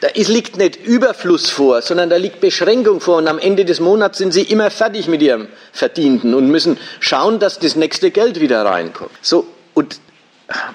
Da 0.00 0.08
liegt 0.14 0.56
nicht 0.56 0.84
Überfluss 0.84 1.50
vor, 1.50 1.80
sondern 1.80 2.10
da 2.10 2.16
liegt 2.16 2.40
Beschränkung 2.40 3.00
vor. 3.00 3.18
Und 3.18 3.28
am 3.28 3.38
Ende 3.38 3.64
des 3.64 3.78
Monats 3.78 4.18
sind 4.18 4.32
sie 4.32 4.42
immer 4.42 4.70
fertig 4.70 5.06
mit 5.06 5.22
ihrem 5.22 5.46
Verdienten 5.72 6.34
und 6.34 6.48
müssen 6.48 6.78
schauen, 6.98 7.38
dass 7.38 7.60
das 7.60 7.76
nächste 7.76 8.10
Geld 8.10 8.40
wieder 8.40 8.64
reinkommt. 8.64 9.12
So, 9.20 9.46
und 9.74 10.00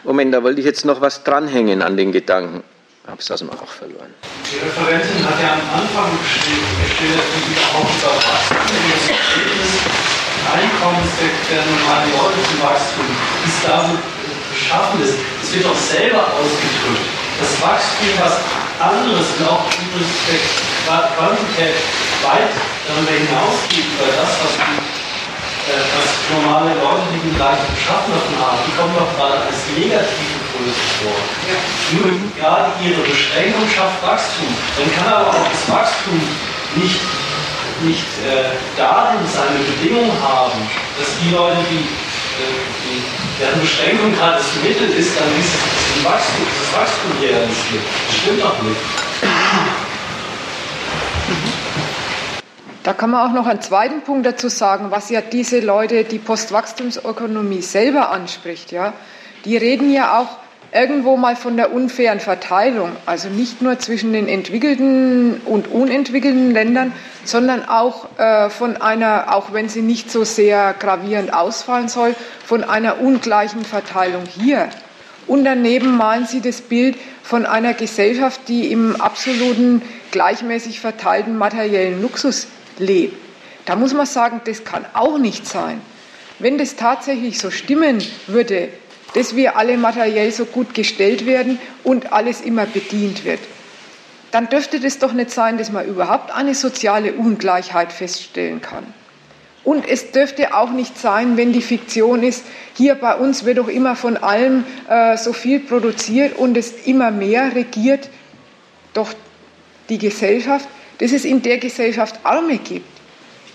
Moment, 0.03 0.33
da 0.33 0.43
wollte 0.43 0.59
ich 0.59 0.65
jetzt 0.65 0.85
noch 0.85 1.01
was 1.01 1.23
dranhängen 1.23 1.81
an 1.81 1.97
den 1.97 2.11
Gedanken. 2.11 2.63
Habe 3.07 3.19
es 3.19 3.27
das 3.27 3.41
mal 3.43 3.55
auch 3.55 3.71
verloren. 3.71 4.13
Die 4.51 4.59
Referentin 4.59 5.23
hat 5.23 5.39
ja 5.41 5.53
am 5.55 5.79
Anfang 5.79 6.11
geschildert, 6.19 7.23
wie 7.39 7.55
überhaupt 7.55 7.95
über 8.03 8.11
Wachstum 8.19 8.57
Einkommens 10.47 11.11
der, 11.19 11.31
der 11.51 11.63
normalen 11.67 12.11
Leute 12.11 12.39
zum 12.47 12.59
Wachstum, 12.63 13.07
wie 13.07 13.49
es 13.51 13.59
da 13.63 13.83
beschaffen 14.51 15.03
ist. 15.03 15.15
Es 15.43 15.53
wird 15.55 15.65
auch 15.67 15.75
selber 15.75 16.23
ausgedrückt. 16.35 17.07
Das 17.39 17.51
Wachstum, 17.61 18.11
was 18.19 18.35
anderes 18.79 19.27
und 19.39 19.47
auch 19.47 19.65
übrigens 19.71 20.15
der 20.27 20.39
Quantität 21.15 21.75
weit 22.23 22.51
darüber 22.87 23.11
hinausgeht, 23.11 23.87
über 23.95 24.07
das, 24.07 24.31
was 24.39 24.51
die 24.55 24.97
dass 25.76 26.11
normale 26.31 26.72
Leute, 26.80 27.03
die 27.11 27.27
die 27.27 27.35
gleiche 27.35 27.68
Beschaffenheit 27.76 28.31
haben, 28.39 28.60
die 28.64 28.73
kommen 28.80 28.95
doch 28.95 29.11
gerade 29.19 29.44
als 29.44 29.60
negative 29.76 30.38
Größe 30.56 30.85
vor. 31.03 31.19
Ja. 31.48 31.60
Nur 31.98 32.07
gerade 32.39 32.72
ihre 32.80 33.03
Beschränkung 33.03 33.68
schafft 33.68 33.99
Wachstum. 33.99 34.48
Dann 34.80 34.89
kann 34.95 35.07
aber 35.11 35.30
auch 35.35 35.48
das 35.52 35.64
Wachstum 35.68 36.19
nicht, 36.80 37.02
nicht 37.84 38.07
äh, 38.23 38.56
darin 38.80 39.19
seine 39.27 39.60
Bedingung 39.76 40.11
haben, 40.23 40.60
dass 40.99 41.10
die 41.19 41.35
Leute, 41.35 41.60
die, 41.68 41.84
äh, 41.84 42.57
die 42.88 43.03
deren 43.39 43.60
Beschränkung 43.61 44.15
gerade 44.15 44.39
das 44.39 44.52
Mittel 44.64 44.89
ist, 44.95 45.19
dann 45.19 45.30
dieses 45.35 45.60
Wachstum, 46.03 46.48
das 46.48 46.69
Wachstum 46.80 47.11
realisiert. 47.22 47.84
Das 48.07 48.15
stimmt 48.15 48.41
doch 48.41 48.57
nicht. 48.64 48.81
Da 52.88 52.93
kann 52.93 53.09
man 53.09 53.30
auch 53.30 53.34
noch 53.34 53.47
einen 53.47 53.59
zweiten 53.59 53.99
Punkt 53.99 54.26
dazu 54.26 54.47
sagen, 54.47 54.91
was 54.91 55.09
ja 55.09 55.19
diese 55.19 55.59
Leute, 55.59 56.05
die 56.05 56.19
Postwachstumsökonomie 56.19 57.61
selber 57.61 58.11
anspricht. 58.11 58.72
Ja, 58.72 58.93
die 59.43 59.57
reden 59.57 59.91
ja 59.91 60.18
auch 60.18 60.38
irgendwo 60.72 61.18
mal 61.18 61.35
von 61.35 61.57
der 61.57 61.73
unfairen 61.73 62.22
Verteilung, 62.22 62.93
also 63.05 63.27
nicht 63.27 63.61
nur 63.61 63.77
zwischen 63.80 64.14
den 64.14 64.30
entwickelten 64.30 65.41
und 65.43 65.68
unentwickelten 65.68 66.51
Ländern, 66.51 66.93
sondern 67.26 67.68
auch 67.68 68.07
äh, 68.18 68.49
von 68.49 68.77
einer, 68.77 69.35
auch 69.35 69.51
wenn 69.51 69.68
sie 69.68 69.81
nicht 69.81 70.09
so 70.09 70.23
sehr 70.23 70.73
gravierend 70.73 71.34
ausfallen 71.34 71.89
soll, 71.89 72.15
von 72.45 72.64
einer 72.64 73.01
ungleichen 73.01 73.65
Verteilung 73.65 74.23
hier. 74.23 74.69
Und 75.27 75.43
daneben 75.43 75.97
malen 75.97 76.26
sie 76.26 76.39
das 76.39 76.61
Bild 76.61 76.95
von 77.22 77.45
einer 77.45 77.73
Gesellschaft, 77.73 78.47
die 78.47 78.72
im 78.72 79.01
absoluten 79.01 79.81
gleichmäßig 80.11 80.80
verteilten 80.80 81.38
materiellen 81.38 82.01
Luxus 82.01 82.47
lebt. 82.79 83.15
Da 83.65 83.75
muss 83.75 83.93
man 83.93 84.05
sagen, 84.05 84.41
das 84.45 84.63
kann 84.63 84.85
auch 84.93 85.17
nicht 85.17 85.47
sein. 85.47 85.81
Wenn 86.39 86.57
das 86.57 86.75
tatsächlich 86.75 87.39
so 87.39 87.51
stimmen 87.51 88.01
würde, 88.27 88.69
dass 89.13 89.35
wir 89.35 89.57
alle 89.57 89.77
materiell 89.77 90.31
so 90.31 90.45
gut 90.45 90.73
gestellt 90.73 91.25
werden 91.25 91.59
und 91.83 92.13
alles 92.13 92.41
immer 92.41 92.65
bedient 92.65 93.25
wird, 93.25 93.39
dann 94.31 94.49
dürfte 94.49 94.79
das 94.79 94.99
doch 94.99 95.13
nicht 95.13 95.31
sein, 95.31 95.57
dass 95.57 95.71
man 95.71 95.85
überhaupt 95.85 96.31
eine 96.31 96.53
soziale 96.53 97.13
Ungleichheit 97.13 97.91
feststellen 97.91 98.61
kann. 98.61 98.85
Und 99.63 99.87
es 99.87 100.11
dürfte 100.11 100.55
auch 100.55 100.71
nicht 100.71 100.97
sein, 100.97 101.35
wenn 101.35 101.51
die 101.51 101.61
Fiktion 101.61 102.23
ist, 102.23 102.45
hier 102.75 102.95
bei 102.95 103.15
uns 103.15 103.43
wird 103.43 103.57
doch 103.57 103.67
immer 103.67 103.95
von 103.95 104.15
allem 104.15 104.63
äh, 104.87 105.17
so 105.17 105.33
viel 105.33 105.59
produziert 105.59 106.37
und 106.37 106.55
es 106.55 106.85
immer 106.85 107.11
mehr 107.11 107.53
regiert 107.53 108.09
doch 108.93 109.13
die 109.89 109.97
Gesellschaft, 109.97 110.67
dass 110.99 111.11
es 111.11 111.26
in 111.26 111.41
der 111.41 111.57
Gesellschaft 111.57 112.19
Arme 112.24 112.57
gibt, 112.57 112.90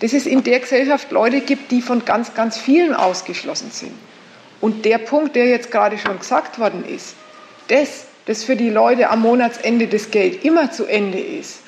dass 0.00 0.12
es 0.12 0.26
in 0.26 0.42
der 0.42 0.60
Gesellschaft 0.60 1.10
Leute 1.10 1.40
gibt, 1.40 1.70
die 1.70 1.80
von 1.80 2.04
ganz, 2.04 2.34
ganz 2.34 2.58
vielen 2.58 2.94
ausgeschlossen 2.94 3.70
sind. 3.70 3.92
Und 4.60 4.84
der 4.84 4.98
Punkt, 4.98 5.34
der 5.36 5.46
jetzt 5.46 5.70
gerade 5.70 5.98
schon 5.98 6.18
gesagt 6.18 6.58
worden 6.58 6.84
ist, 6.84 7.14
dass, 7.68 8.06
dass 8.26 8.44
für 8.44 8.56
die 8.56 8.70
Leute 8.70 9.10
am 9.10 9.20
Monatsende 9.20 9.86
das 9.88 10.10
Geld 10.10 10.44
immer 10.44 10.70
zu 10.70 10.86
Ende 10.86 11.18
ist 11.18 11.60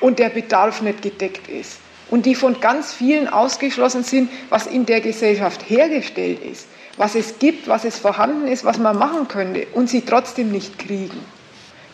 und 0.00 0.18
der 0.18 0.30
Bedarf 0.30 0.82
nicht 0.82 1.02
gedeckt 1.02 1.48
ist 1.48 1.78
und 2.10 2.26
die 2.26 2.34
von 2.34 2.60
ganz 2.60 2.92
vielen 2.92 3.28
ausgeschlossen 3.28 4.04
sind, 4.04 4.30
was 4.48 4.66
in 4.66 4.86
der 4.86 5.00
Gesellschaft 5.00 5.68
hergestellt 5.68 6.44
ist, 6.44 6.66
was 6.96 7.14
es 7.14 7.38
gibt, 7.38 7.68
was 7.68 7.84
es 7.84 7.98
vorhanden 7.98 8.46
ist, 8.46 8.64
was 8.64 8.78
man 8.78 8.98
machen 8.98 9.28
könnte 9.28 9.66
und 9.72 9.88
sie 9.88 10.02
trotzdem 10.02 10.52
nicht 10.52 10.78
kriegen. 10.78 11.18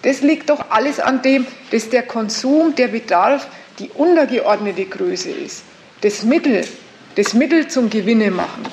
Das 0.03 0.23
liegt 0.23 0.49
doch 0.51 0.71
alles 0.71 0.99
an 0.99 1.23
dem, 1.23 1.47
dass 1.71 1.91
der 1.91 2.03
Konsum, 2.03 2.75
der 2.75 2.89
Bedarf 2.89 3.47
die 3.79 3.91
untergeordnete 3.91 4.87
Größe 4.87 5.31
ist. 5.31 5.63
Das 6.01 6.23
Mittel, 6.23 6.67
das 7.17 7.35
Mittel 7.35 7.69
zum 7.69 7.91
Gewinne 7.91 8.31
machen. 8.31 8.65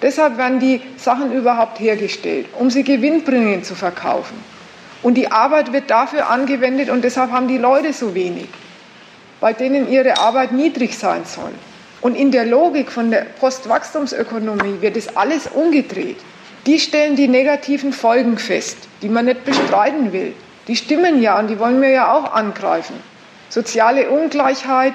Deshalb 0.00 0.38
werden 0.38 0.60
die 0.60 0.80
Sachen 0.96 1.32
überhaupt 1.32 1.78
hergestellt, 1.78 2.46
um 2.58 2.70
sie 2.70 2.82
gewinnbringend 2.82 3.66
zu 3.66 3.74
verkaufen. 3.74 4.42
Und 5.02 5.14
die 5.14 5.30
Arbeit 5.30 5.72
wird 5.72 5.90
dafür 5.90 6.30
angewendet 6.30 6.88
und 6.88 7.04
deshalb 7.04 7.30
haben 7.30 7.48
die 7.48 7.58
Leute 7.58 7.92
so 7.92 8.14
wenig, 8.14 8.48
bei 9.40 9.52
denen 9.52 9.90
ihre 9.90 10.18
Arbeit 10.18 10.52
niedrig 10.52 10.96
sein 10.96 11.24
soll. 11.24 11.52
Und 12.00 12.14
in 12.14 12.30
der 12.30 12.46
Logik 12.46 12.90
von 12.90 13.10
der 13.10 13.26
Postwachstumsökonomie 13.38 14.80
wird 14.80 14.96
es 14.96 15.14
alles 15.16 15.46
umgedreht. 15.46 16.16
Die 16.66 16.78
stellen 16.78 17.16
die 17.16 17.28
negativen 17.28 17.92
Folgen 17.92 18.38
fest, 18.38 18.76
die 19.02 19.08
man 19.08 19.26
nicht 19.26 19.44
bestreiten 19.44 20.12
will. 20.12 20.34
Die 20.70 20.76
stimmen 20.76 21.20
ja 21.20 21.36
und 21.36 21.48
die 21.48 21.58
wollen 21.58 21.82
wir 21.82 21.88
ja 21.88 22.12
auch 22.12 22.32
angreifen. 22.32 22.94
Soziale 23.48 24.08
Ungleichheit, 24.08 24.92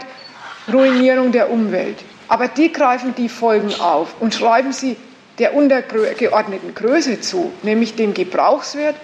Ruinierung 0.71 1.33
der 1.33 1.51
Umwelt. 1.51 1.97
Aber 2.29 2.47
die 2.47 2.71
greifen 2.71 3.13
die 3.13 3.27
Folgen 3.27 3.73
auf 3.81 4.15
und 4.21 4.33
schreiben 4.33 4.71
sie 4.71 4.95
der 5.37 5.53
untergeordneten 5.53 6.73
Größe 6.73 7.19
zu, 7.19 7.51
nämlich 7.61 7.97
dem 7.97 8.13
Gebrauchswert 8.13 8.95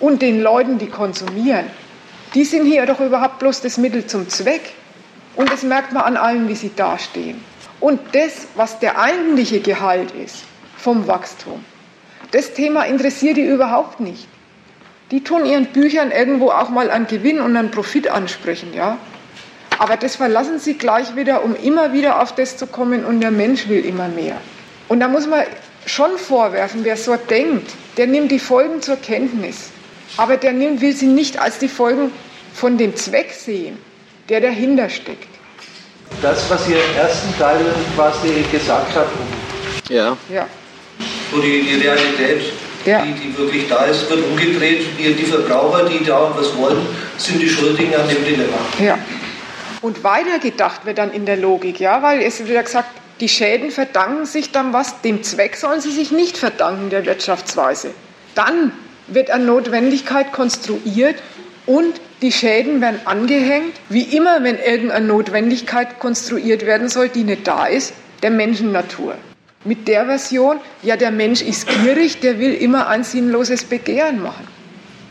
und 0.00 0.20
den 0.20 0.42
Leuten, 0.42 0.76
die 0.76 0.90
konsumieren. 0.90 1.64
Die 2.34 2.44
sind 2.44 2.66
hier 2.66 2.84
doch 2.84 3.00
überhaupt 3.00 3.38
bloß 3.38 3.62
das 3.62 3.78
Mittel 3.78 4.06
zum 4.06 4.28
Zweck. 4.28 4.74
Und 5.34 5.50
das 5.50 5.62
merkt 5.62 5.94
man 5.94 6.02
an 6.02 6.18
allen, 6.18 6.46
wie 6.46 6.56
sie 6.56 6.72
dastehen. 6.76 7.42
Und 7.80 8.00
das, 8.12 8.48
was 8.54 8.78
der 8.80 9.00
eigentliche 9.00 9.60
Gehalt 9.60 10.10
ist 10.10 10.44
vom 10.76 11.06
Wachstum, 11.06 11.64
das 12.32 12.52
Thema 12.52 12.82
interessiert 12.82 13.38
die 13.38 13.46
überhaupt 13.46 14.00
nicht. 14.00 14.28
Die 15.10 15.24
tun 15.24 15.46
ihren 15.46 15.66
Büchern 15.66 16.10
irgendwo 16.10 16.50
auch 16.50 16.68
mal 16.68 16.90
einen 16.90 17.06
Gewinn 17.06 17.40
und 17.40 17.56
einen 17.56 17.70
Profit 17.70 18.08
ansprechen, 18.08 18.74
ja. 18.74 18.98
Aber 19.78 19.96
das 19.96 20.16
verlassen 20.16 20.58
sie 20.58 20.74
gleich 20.74 21.16
wieder, 21.16 21.44
um 21.44 21.54
immer 21.54 21.92
wieder 21.92 22.20
auf 22.20 22.34
das 22.34 22.56
zu 22.56 22.66
kommen 22.66 23.04
und 23.04 23.20
der 23.20 23.30
Mensch 23.30 23.68
will 23.68 23.84
immer 23.84 24.08
mehr. 24.08 24.36
Und 24.88 25.00
da 25.00 25.08
muss 25.08 25.26
man 25.26 25.44
schon 25.86 26.18
vorwerfen, 26.18 26.84
wer 26.84 26.96
so 26.96 27.16
denkt, 27.16 27.70
der 27.96 28.06
nimmt 28.06 28.30
die 28.30 28.38
Folgen 28.38 28.82
zur 28.82 28.96
Kenntnis. 28.96 29.70
Aber 30.16 30.36
der 30.36 30.52
nimmt, 30.52 30.80
will 30.80 30.94
sie 30.94 31.06
nicht 31.06 31.38
als 31.40 31.58
die 31.58 31.68
Folgen 31.68 32.10
von 32.52 32.76
dem 32.76 32.96
Zweck 32.96 33.32
sehen, 33.32 33.78
der 34.28 34.40
dahinter 34.40 34.88
steckt. 34.88 35.28
Das, 36.22 36.50
was 36.50 36.68
ihr 36.68 36.76
im 36.76 36.96
ersten 36.96 37.38
Teil 37.38 37.64
quasi 37.94 38.44
gesagt 38.50 38.94
habt. 38.94 39.12
Ja. 39.88 40.16
ja. 40.28 40.46
wo 41.30 41.40
die, 41.40 41.62
die 41.62 41.74
Realität, 41.86 42.52
ja. 42.88 43.02
die, 43.02 43.12
die 43.12 43.38
wirklich 43.38 43.68
da 43.68 43.84
ist, 43.84 44.08
wird 44.10 44.24
umgedreht. 44.24 44.84
Die, 44.98 45.14
die 45.14 45.24
Verbraucher, 45.24 45.88
die 45.88 46.04
da 46.04 46.32
was 46.34 46.56
wollen, 46.56 46.86
sind 47.16 47.40
die 47.40 47.48
Schuldigen 47.48 47.94
an 47.94 48.08
dem 48.08 48.24
Dilemma. 48.24 48.58
Ja. 48.80 48.98
Und 49.80 50.02
weitergedacht 50.02 50.84
wird 50.86 50.98
dann 50.98 51.12
in 51.12 51.24
der 51.24 51.36
Logik, 51.36 51.78
ja, 51.78 52.02
weil 52.02 52.20
es 52.20 52.40
wird 52.40 52.50
ja 52.50 52.62
gesagt, 52.62 52.88
die 53.20 53.28
Schäden 53.28 53.70
verdanken 53.70 54.26
sich 54.26 54.52
dann 54.52 54.72
was, 54.72 55.00
dem 55.02 55.22
Zweck 55.22 55.56
sollen 55.56 55.80
sie 55.80 55.90
sich 55.90 56.10
nicht 56.10 56.36
verdanken, 56.36 56.90
der 56.90 57.04
Wirtschaftsweise. 57.04 57.90
Dann 58.34 58.72
wird 59.08 59.30
eine 59.30 59.44
Notwendigkeit 59.44 60.32
konstruiert 60.32 61.16
und 61.66 62.00
die 62.22 62.32
Schäden 62.32 62.80
werden 62.80 63.00
angehängt, 63.04 63.74
wie 63.88 64.02
immer, 64.02 64.42
wenn 64.42 64.58
irgendeine 64.58 65.06
Notwendigkeit 65.06 65.98
konstruiert 66.00 66.66
werden 66.66 66.88
soll, 66.88 67.08
die 67.08 67.24
nicht 67.24 67.46
da 67.46 67.66
ist, 67.66 67.92
der 68.22 68.30
Menschennatur. 68.30 69.14
Mit 69.64 69.88
der 69.88 70.06
Version, 70.06 70.60
ja, 70.82 70.96
der 70.96 71.10
Mensch 71.10 71.42
ist 71.42 71.66
gierig, 71.66 72.20
der 72.20 72.38
will 72.38 72.54
immer 72.54 72.86
ein 72.86 73.02
sinnloses 73.02 73.64
Begehren 73.64 74.22
machen. 74.22 74.46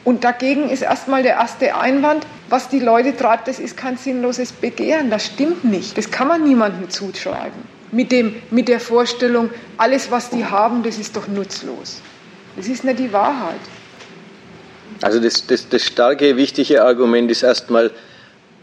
Und 0.05 0.23
dagegen 0.23 0.69
ist 0.69 0.83
erstmal 0.83 1.21
der 1.21 1.33
erste 1.33 1.75
Einwand, 1.75 2.25
was 2.47 2.69
die 2.69 2.79
Leute 2.79 3.15
treibt, 3.15 3.49
das 3.49 3.59
ist 3.59 3.75
kein 3.75 3.97
sinnloses 3.97 4.53
Begehren, 4.53 5.09
das 5.09 5.25
stimmt 5.25 5.65
nicht, 5.65 5.97
das 5.97 6.11
kann 6.11 6.29
man 6.29 6.45
niemandem 6.45 6.89
zuschreiben. 6.89 7.61
Mit, 7.91 8.13
dem, 8.13 8.35
mit 8.49 8.69
der 8.69 8.79
Vorstellung, 8.79 9.49
alles, 9.77 10.11
was 10.11 10.29
die 10.29 10.45
haben, 10.45 10.81
das 10.81 10.97
ist 10.97 11.17
doch 11.17 11.27
nutzlos. 11.27 12.01
Das 12.55 12.67
ist 12.67 12.85
nicht 12.85 12.99
die 12.99 13.11
Wahrheit. 13.11 13.59
Also 15.01 15.19
das, 15.19 15.45
das, 15.45 15.67
das 15.67 15.83
starke, 15.83 16.37
wichtige 16.37 16.83
Argument 16.83 17.29
ist 17.29 17.43
erstmal, 17.43 17.91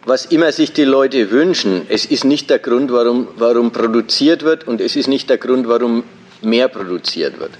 was 0.07 0.27
immer 0.27 0.53
sich 0.53 0.73
die 0.73 0.85
Leute 0.85 1.31
wünschen, 1.31 1.87
es 1.89 2.05
ist 2.05 2.25
nicht 2.25 2.51
der 2.51 2.59
Grund, 2.59 2.93
warum, 2.93 3.29
warum 3.37 3.73
produziert 3.73 4.43
wird 4.43 4.67
und 4.67 4.81
es 4.81 4.97
ist 4.97 5.09
nicht 5.09 5.31
der 5.31 5.39
Grund, 5.39 5.69
warum 5.69 6.05
mehr 6.43 6.69
produziert 6.69 7.39
wird. 7.41 7.53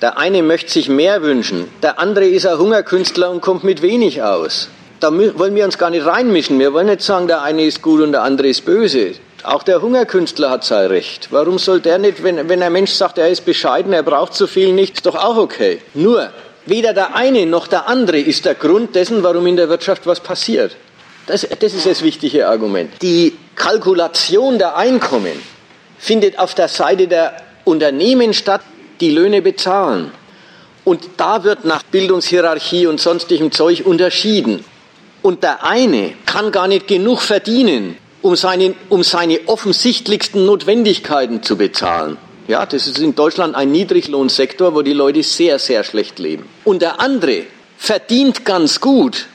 Der 0.00 0.18
eine 0.18 0.42
möchte 0.42 0.70
sich 0.70 0.88
mehr 0.88 1.22
wünschen, 1.22 1.68
der 1.82 1.98
andere 1.98 2.26
ist 2.26 2.46
ein 2.46 2.58
Hungerkünstler 2.58 3.30
und 3.30 3.40
kommt 3.40 3.64
mit 3.64 3.82
wenig 3.82 4.22
aus. 4.22 4.68
Da 5.00 5.12
wollen 5.12 5.54
wir 5.54 5.64
uns 5.64 5.78
gar 5.78 5.90
nicht 5.90 6.06
reinmischen. 6.06 6.58
Wir 6.58 6.72
wollen 6.72 6.88
nicht 6.88 7.02
sagen, 7.02 7.28
der 7.28 7.42
eine 7.42 7.64
ist 7.64 7.82
gut 7.82 8.00
und 8.00 8.12
der 8.12 8.22
andere 8.22 8.48
ist 8.48 8.64
böse. 8.64 9.12
Auch 9.44 9.62
der 9.62 9.80
Hungerkünstler 9.80 10.50
hat 10.50 10.64
sein 10.64 10.88
Recht. 10.88 11.28
Warum 11.30 11.58
soll 11.58 11.80
der 11.80 11.98
nicht, 11.98 12.24
wenn, 12.24 12.48
wenn 12.48 12.62
ein 12.62 12.72
Mensch 12.72 12.90
sagt, 12.90 13.18
er 13.18 13.28
ist 13.28 13.44
bescheiden, 13.44 13.92
er 13.92 14.02
braucht 14.02 14.34
zu 14.34 14.48
viel 14.48 14.72
nicht, 14.72 14.96
ist 14.96 15.06
doch 15.06 15.14
auch 15.14 15.36
okay. 15.36 15.80
Nur, 15.94 16.30
Weder 16.68 16.92
der 16.92 17.16
eine 17.16 17.46
noch 17.46 17.66
der 17.66 17.88
andere 17.88 18.18
ist 18.18 18.44
der 18.44 18.54
Grund 18.54 18.94
dessen, 18.94 19.22
warum 19.22 19.46
in 19.46 19.56
der 19.56 19.70
Wirtschaft 19.70 20.06
was 20.06 20.20
passiert. 20.20 20.76
Das, 21.28 21.46
das 21.60 21.74
ist 21.74 21.84
das 21.84 22.02
wichtige 22.02 22.48
Argument. 22.48 22.90
Die 23.02 23.36
Kalkulation 23.54 24.58
der 24.58 24.76
Einkommen 24.76 25.40
findet 25.98 26.38
auf 26.38 26.54
der 26.54 26.68
Seite 26.68 27.06
der 27.06 27.36
Unternehmen 27.64 28.32
statt, 28.32 28.62
die 29.00 29.10
Löhne 29.10 29.42
bezahlen. 29.42 30.10
Und 30.84 31.02
da 31.18 31.44
wird 31.44 31.66
nach 31.66 31.82
Bildungshierarchie 31.82 32.86
und 32.86 32.98
sonstigem 32.98 33.52
Zeug 33.52 33.84
unterschieden. 33.84 34.64
Und 35.20 35.42
der 35.42 35.64
eine 35.64 36.14
kann 36.24 36.50
gar 36.50 36.66
nicht 36.66 36.88
genug 36.88 37.20
verdienen, 37.20 37.98
um 38.22 38.34
seine, 38.34 38.74
um 38.88 39.02
seine 39.02 39.40
offensichtlichsten 39.46 40.46
Notwendigkeiten 40.46 41.42
zu 41.42 41.58
bezahlen. 41.58 42.16
Ja, 42.46 42.64
das 42.64 42.86
ist 42.86 43.00
in 43.00 43.14
Deutschland 43.14 43.54
ein 43.54 43.70
Niedriglohnsektor, 43.70 44.74
wo 44.74 44.80
die 44.80 44.94
Leute 44.94 45.22
sehr, 45.22 45.58
sehr 45.58 45.84
schlecht 45.84 46.18
leben. 46.18 46.46
Und 46.64 46.80
der 46.80 47.00
andere 47.00 47.42
verdient 47.76 48.46
ganz 48.46 48.80
gut 48.80 49.26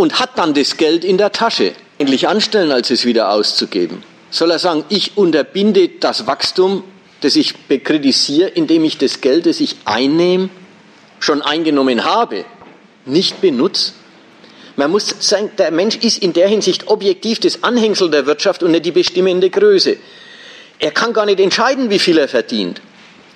und 0.00 0.18
hat 0.18 0.38
dann 0.38 0.54
das 0.54 0.78
Geld 0.78 1.04
in 1.04 1.18
der 1.18 1.30
Tasche. 1.30 1.72
Endlich 1.98 2.26
anstellen, 2.26 2.72
als 2.72 2.90
es 2.90 3.04
wieder 3.04 3.30
auszugeben. 3.30 4.02
Soll 4.30 4.50
er 4.50 4.58
sagen, 4.58 4.82
ich 4.88 5.18
unterbinde 5.18 5.90
das 6.00 6.26
Wachstum, 6.26 6.84
das 7.20 7.36
ich 7.36 7.54
kritisiere, 7.68 8.48
indem 8.48 8.82
ich 8.84 8.96
das 8.96 9.20
Geld, 9.20 9.44
das 9.44 9.60
ich 9.60 9.76
einnehme, 9.84 10.48
schon 11.18 11.42
eingenommen 11.42 12.06
habe, 12.06 12.46
nicht 13.04 13.42
benutze? 13.42 13.92
Man 14.76 14.90
muss 14.90 15.14
sagen, 15.18 15.50
der 15.58 15.70
Mensch 15.70 15.96
ist 15.96 16.22
in 16.22 16.32
der 16.32 16.48
Hinsicht 16.48 16.88
objektiv 16.88 17.38
das 17.38 17.62
Anhängsel 17.62 18.10
der 18.10 18.24
Wirtschaft 18.24 18.62
und 18.62 18.70
nicht 18.70 18.86
die 18.86 18.92
bestimmende 18.92 19.50
Größe. 19.50 19.98
Er 20.78 20.92
kann 20.92 21.12
gar 21.12 21.26
nicht 21.26 21.40
entscheiden, 21.40 21.90
wie 21.90 21.98
viel 21.98 22.16
er 22.16 22.28
verdient. 22.28 22.80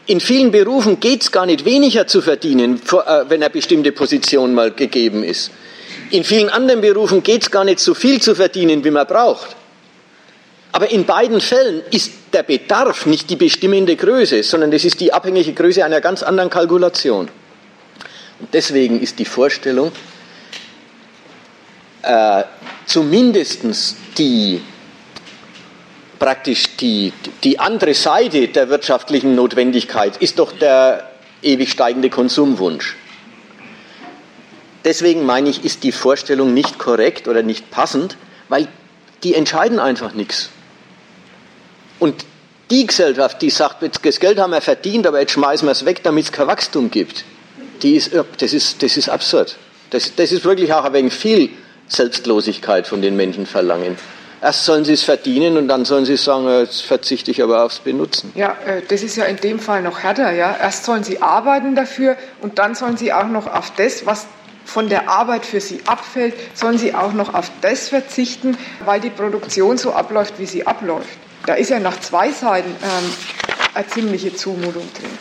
In 0.07 0.19
vielen 0.19 0.51
Berufen 0.51 0.99
geht 0.99 1.25
es 1.25 1.31
gar 1.31 1.45
nicht 1.45 1.67
weniger 1.67 2.07
zu 2.07 2.23
verdienen, 2.23 2.77
äh, 2.77 3.25
wenn 3.29 3.43
eine 3.43 3.51
bestimmte 3.51 3.93
Position 3.93 4.55
mal 4.55 4.71
gegeben 4.71 5.23
ist. 5.23 5.51
In 6.11 6.25
vielen 6.25 6.49
anderen 6.49 6.81
Berufen 6.81 7.23
geht 7.23 7.43
es 7.43 7.51
gar 7.51 7.65
nicht 7.65 7.81
so 7.81 7.95
viel 7.95 8.21
zu 8.21 8.35
verdienen, 8.35 8.85
wie 8.85 8.91
man 8.91 9.07
braucht. 9.07 9.57
Aber 10.73 10.91
in 10.91 11.05
beiden 11.05 11.41
Fällen 11.41 11.83
ist 11.91 12.13
der 12.33 12.43
Bedarf 12.43 13.07
nicht 13.07 13.31
die 13.31 13.37
bestimmende 13.37 13.95
Größe, 13.95 14.43
sondern 14.43 14.71
das 14.71 14.85
ist 14.85 15.01
die 15.01 15.13
abhängige 15.13 15.53
Größe 15.53 15.85
einer 15.85 16.01
ganz 16.01 16.23
anderen 16.23 16.51
Kalkulation. 16.51 17.29
Und 18.41 18.53
deswegen 18.53 19.01
ist 19.01 19.19
die 19.19 19.25
Vorstellung, 19.25 19.93
äh, 22.03 22.43
zumindest 22.87 23.97
die 24.19 24.61
praktisch 26.19 26.77
die, 26.77 27.13
die 27.43 27.59
andere 27.59 27.95
Seite 27.95 28.49
der 28.49 28.69
wirtschaftlichen 28.69 29.35
Notwendigkeit 29.35 30.17
ist 30.17 30.39
doch 30.39 30.53
der 30.53 31.11
ewig 31.43 31.71
steigende 31.71 32.11
Konsumwunsch. 32.11 32.97
Deswegen 34.85 35.25
meine 35.25 35.49
ich, 35.49 35.65
ist 35.65 35.83
die 35.83 35.93
Vorstellung 35.93 36.53
nicht 36.53 36.79
korrekt 36.79 37.29
oder 37.29 37.43
nicht 37.43 37.71
passend, 37.71 38.17
weil 38.49 38.69
die 39.23 39.35
entscheiden 39.35 39.79
einfach 39.79 40.13
nichts. 40.13 40.51
Und 41.99 42.27
die 42.71 42.87
Gesellschaft, 42.87 43.41
die 43.41 43.51
sagt, 43.51 43.77
das 44.05 44.21
Geld 44.21 44.39
haben 44.39 44.51
wir 44.51 44.61
verdient, 44.61 45.07
aber 45.07 45.21
jetzt 45.21 45.33
schmeißen 45.33 45.67
wir 45.67 45.73
es 45.73 45.85
weg, 45.85 46.03
damit 46.03 46.25
es 46.25 46.33
kein 46.33 46.47
Wachstum 46.47 46.91
gibt, 46.91 47.25
die 47.83 47.97
ist, 47.97 48.13
das, 48.39 48.53
ist, 48.53 48.83
das 48.83 48.97
ist 48.97 49.09
absurd. 49.09 49.57
Das, 49.91 50.15
das 50.15 50.33
ist 50.33 50.45
wirklich 50.45 50.73
auch 50.73 50.85
ein 50.85 50.93
wenig 50.93 51.15
viel 51.15 51.51
Selbstlosigkeit 51.89 52.87
von 52.87 53.03
den 53.03 53.17
Menschen 53.17 53.47
verlangen. 53.47 53.97
Erst 54.41 54.65
sollen 54.65 54.85
sie 54.85 54.93
es 54.93 55.03
verdienen 55.03 55.57
und 55.57 55.69
dann 55.69 55.85
sollen 55.87 56.05
sie 56.05 56.17
sagen, 56.17 56.47
jetzt 56.49 56.83
verzichte 56.83 57.31
ich 57.31 57.43
aber 57.43 57.65
aufs 57.65 57.79
Benutzen. 57.79 58.33
Ja, 58.35 58.57
äh, 58.67 58.83
das 58.87 59.03
ist 59.03 59.17
ja 59.17 59.25
in 59.25 59.37
dem 59.37 59.59
Fall 59.59 59.83
noch 59.83 60.01
härter. 60.01 60.33
Ja? 60.33 60.55
Erst 60.61 60.85
sollen 60.85 61.05
sie 61.05 61.23
arbeiten 61.23 61.75
dafür 61.75 62.17
und 62.43 62.59
dann 62.59 62.75
sollen 62.75 62.99
sie 62.99 63.13
auch 63.13 63.29
noch 63.29 63.47
auf 63.47 63.73
das, 63.77 64.05
was 64.05 64.27
von 64.65 64.89
der 64.89 65.09
Arbeit 65.09 65.45
für 65.45 65.61
sie 65.61 65.81
abfällt, 65.87 66.35
sollen 66.55 66.79
sie 66.79 66.95
auch 66.95 67.13
noch 67.13 67.35
auf 67.35 67.51
das 67.61 67.89
verzichten, 67.89 68.57
weil 68.85 69.01
die 69.01 69.11
Produktion 69.11 69.79
so 69.79 69.93
abläuft, 69.93 70.35
wie 70.39 70.47
sie 70.47 70.67
abläuft. 70.67 71.09
Da 71.47 71.55
ist 71.55 71.71
ja 71.71 71.79
nach 71.79 72.01
zwei 72.01 72.31
Seiten 72.31 72.71
ähm, 72.71 73.13
eine 73.75 73.87
ziemliche 73.87 74.35
Zumutung 74.35 74.89
drin. 74.95 75.19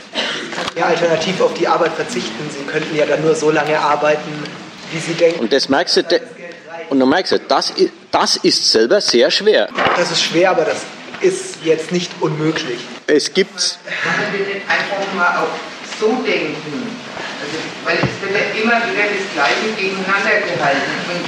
Ja, 0.76 0.86
alternativ 0.86 1.42
auf 1.42 1.54
die 1.54 1.68
Arbeit 1.68 1.94
verzichten. 1.94 2.50
Sie 2.50 2.64
könnten 2.66 2.96
ja 2.96 3.06
dann 3.06 3.22
nur 3.22 3.36
so 3.36 3.52
lange 3.52 3.80
arbeiten, 3.80 4.32
wie 4.92 5.00
Sie 5.00 5.14
denken. 5.14 5.40
Und 5.40 5.54
das 5.54 5.70
merkst 5.70 5.98
du, 5.98 6.04
und 6.90 7.00
du 7.00 7.06
merkst, 7.06 7.40
das, 7.48 7.74
das 8.12 8.38
ist 8.38 8.72
selber 8.72 9.02
sehr 9.02 9.30
schwer. 9.32 9.68
Das 9.98 10.12
ist 10.12 10.24
schwer, 10.24 10.52
aber 10.52 10.66
das 10.66 10.82
ist 11.22 11.58
jetzt 11.64 11.92
nicht 11.92 12.12
unmöglich. 12.20 12.80
Es 13.08 13.34
gibt. 13.34 13.80
Kann 14.04 14.24
man 14.24 14.32
nicht 14.32 14.62
einfach 14.68 15.14
mal 15.16 15.44
auch 15.44 16.00
so 16.00 16.08
denken? 16.24 16.83
Weil 17.84 17.98
es 17.98 18.16
wird 18.22 18.32
ja 18.32 18.62
immer 18.62 18.78
wieder 18.88 19.06
das 19.12 19.26
Gleiche 19.34 19.76
gegeneinander 19.76 20.40
gehalten. 20.48 20.94
Und 21.12 21.26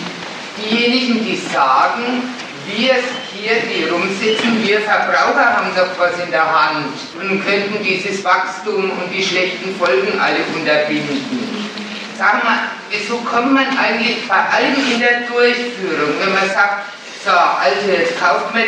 diejenigen, 0.57 1.25
die 1.25 1.35
sagen, 1.51 2.23
wir 2.65 2.95
hier, 3.31 3.61
die 3.69 3.83
rumsitzen, 3.89 4.65
wir 4.65 4.81
Verbraucher 4.81 5.53
haben 5.57 5.69
doch 5.75 5.99
was 5.99 6.17
in 6.23 6.31
der 6.31 6.45
Hand 6.45 6.95
und 7.19 7.45
könnten 7.45 7.83
dieses 7.83 8.23
Wachstum 8.23 8.91
und 8.91 9.11
die 9.13 9.23
schlechten 9.23 9.75
Folgen 9.75 10.19
alle 10.19 10.39
unterbinden. 10.55 11.69
Sag 12.17 12.43
mal, 12.43 12.69
wieso 12.89 13.17
kommt 13.17 13.53
man 13.53 13.67
eigentlich 13.77 14.27
bei 14.27 14.35
allem 14.35 14.75
in 14.91 14.99
der 14.99 15.21
Durchführung, 15.21 16.15
wenn 16.19 16.33
man 16.33 16.49
sagt, 16.49 16.85
so, 17.23 17.31
also 17.31 17.91
jetzt 17.91 18.19
kauft 18.19 18.53
man 18.53 18.63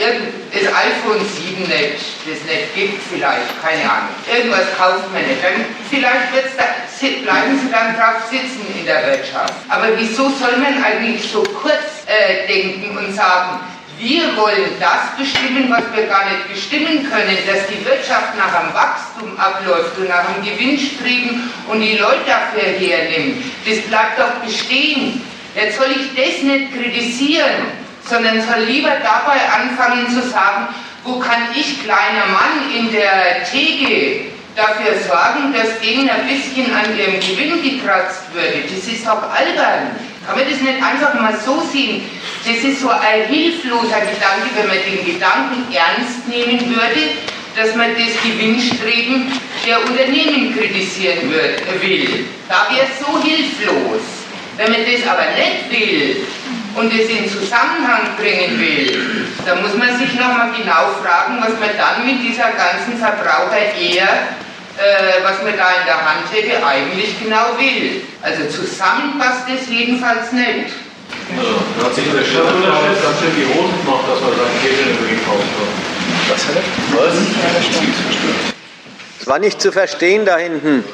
das 0.00 0.66
iPhone 0.66 1.20
7 1.20 1.62
nicht, 1.62 2.00
das 2.24 2.40
nicht 2.48 2.74
gibt 2.74 3.02
vielleicht, 3.02 3.62
keine 3.62 3.84
Ahnung. 3.84 4.14
Irgendwas 4.26 4.66
kauft 4.76 5.12
man 5.12 5.22
nicht. 5.22 5.42
Dann 5.42 5.64
vielleicht 5.88 6.32
da, 6.56 6.64
bleiben 7.22 7.58
sie 7.60 7.70
dann 7.70 7.94
drauf 7.96 8.28
sitzen 8.30 8.66
in 8.78 8.86
der 8.86 9.06
Wirtschaft. 9.06 9.54
Aber 9.68 9.88
wieso 9.96 10.30
soll 10.30 10.56
man 10.56 10.82
eigentlich 10.82 11.30
so 11.30 11.42
kurz 11.42 12.04
äh, 12.06 12.46
denken 12.46 12.96
und 12.96 13.14
sagen, 13.14 13.60
wir 13.98 14.34
wollen 14.36 14.80
das 14.80 15.14
bestimmen, 15.18 15.68
was 15.68 15.84
wir 15.94 16.06
gar 16.06 16.24
nicht 16.24 16.48
bestimmen 16.48 17.06
können, 17.10 17.36
dass 17.46 17.66
die 17.68 17.84
Wirtschaft 17.84 18.34
nach 18.36 18.54
einem 18.54 18.72
Wachstum 18.72 19.38
abläuft 19.38 19.98
und 19.98 20.08
nach 20.08 20.26
einem 20.26 20.42
Gewinnstreben 20.42 21.52
und 21.68 21.80
die 21.80 21.98
Leute 21.98 22.24
dafür 22.26 22.62
hernimmt. 22.62 23.44
Das 23.66 23.78
bleibt 23.82 24.18
doch 24.18 24.32
bestehen. 24.42 25.20
Jetzt 25.54 25.76
soll 25.76 25.90
ich 25.90 26.14
das 26.16 26.42
nicht 26.42 26.72
kritisieren, 26.72 27.89
sondern 28.08 28.40
soll 28.40 28.64
lieber 28.66 28.92
dabei 29.02 29.40
anfangen 29.48 30.08
zu 30.08 30.22
sagen, 30.28 30.68
wo 31.04 31.18
kann 31.18 31.48
ich, 31.54 31.82
kleiner 31.82 32.26
Mann 32.26 32.70
in 32.76 32.92
der 32.92 33.44
Theke, 33.50 34.30
dafür 34.56 34.92
sorgen, 35.06 35.52
dass 35.52 35.80
denen 35.80 36.10
ein 36.10 36.26
bisschen 36.26 36.74
an 36.74 36.96
ihrem 36.98 37.20
Gewinn 37.20 37.62
gekratzt 37.62 38.32
würde. 38.32 38.64
Das 38.68 38.86
ist 38.92 39.06
doch 39.06 39.22
albern. 39.22 39.96
Kann 40.26 40.38
man 40.38 40.48
das 40.48 40.60
nicht 40.60 40.82
einfach 40.82 41.14
mal 41.14 41.34
so 41.44 41.60
sehen? 41.72 42.02
Das 42.44 42.56
ist 42.56 42.80
so 42.80 42.90
ein 42.90 43.26
hilfloser 43.28 44.00
Gedanke, 44.00 44.50
wenn 44.56 44.66
man 44.66 44.76
den 44.84 45.04
Gedanken 45.04 45.72
ernst 45.72 46.28
nehmen 46.28 46.60
würde, 46.68 47.16
dass 47.56 47.74
man 47.74 47.90
das 47.94 48.22
Gewinnstreben 48.22 49.32
der 49.66 49.80
Unternehmen 49.80 50.56
kritisieren 50.56 51.30
will. 51.30 52.26
Da 52.48 52.68
wäre 52.70 52.86
es 52.86 53.04
so 53.04 53.22
hilflos. 53.22 54.02
Wenn 54.56 54.72
man 54.72 54.80
das 54.80 55.08
aber 55.08 55.24
nicht 55.36 55.70
will 55.70 56.26
und 56.76 56.92
es 56.92 57.08
in 57.08 57.28
Zusammenhang 57.28 58.16
bringen 58.16 58.58
will, 58.60 59.26
dann 59.46 59.62
muss 59.62 59.74
man 59.74 59.96
sich 59.98 60.14
nochmal 60.14 60.50
genau 60.56 60.94
fragen, 61.02 61.38
was 61.40 61.58
man 61.58 61.70
dann 61.76 62.06
mit 62.06 62.22
dieser 62.22 62.50
ganzen 62.52 62.96
Verbraucher 62.98 63.74
eher 63.78 64.38
äh, 64.80 65.22
was 65.22 65.42
man 65.42 65.56
da 65.56 65.76
in 65.80 65.84
der 65.84 66.00
Hand 66.00 66.32
hätte, 66.32 66.64
eigentlich 66.64 67.12
genau 67.22 67.58
will. 67.58 68.02
Also 68.22 68.44
zusammen 68.48 69.18
passt 69.18 69.44
es 69.48 69.68
jedenfalls 69.68 70.32
nicht. 70.32 70.72
Da 71.78 71.84
hat 71.84 71.94
sich 71.94 72.04
der 72.04 72.24
Chef 72.24 72.44
ganz 72.44 73.18
schön 73.20 73.34
die 73.36 73.46
Hosen 73.46 73.76
gemacht, 73.84 74.04
dass 74.08 74.20
man 74.20 74.30
seinen 74.30 74.60
Käse 74.62 74.84
gekauft 75.06 75.52
hat. 75.60 75.70
Was 76.30 76.46
hat 76.46 76.56
er? 76.56 76.62
Was? 76.98 77.14
Es 79.20 79.26
war 79.26 79.38
nicht 79.38 79.60
zu 79.60 79.70
verstehen 79.70 80.24
da 80.24 80.38
hinten. 80.38 80.84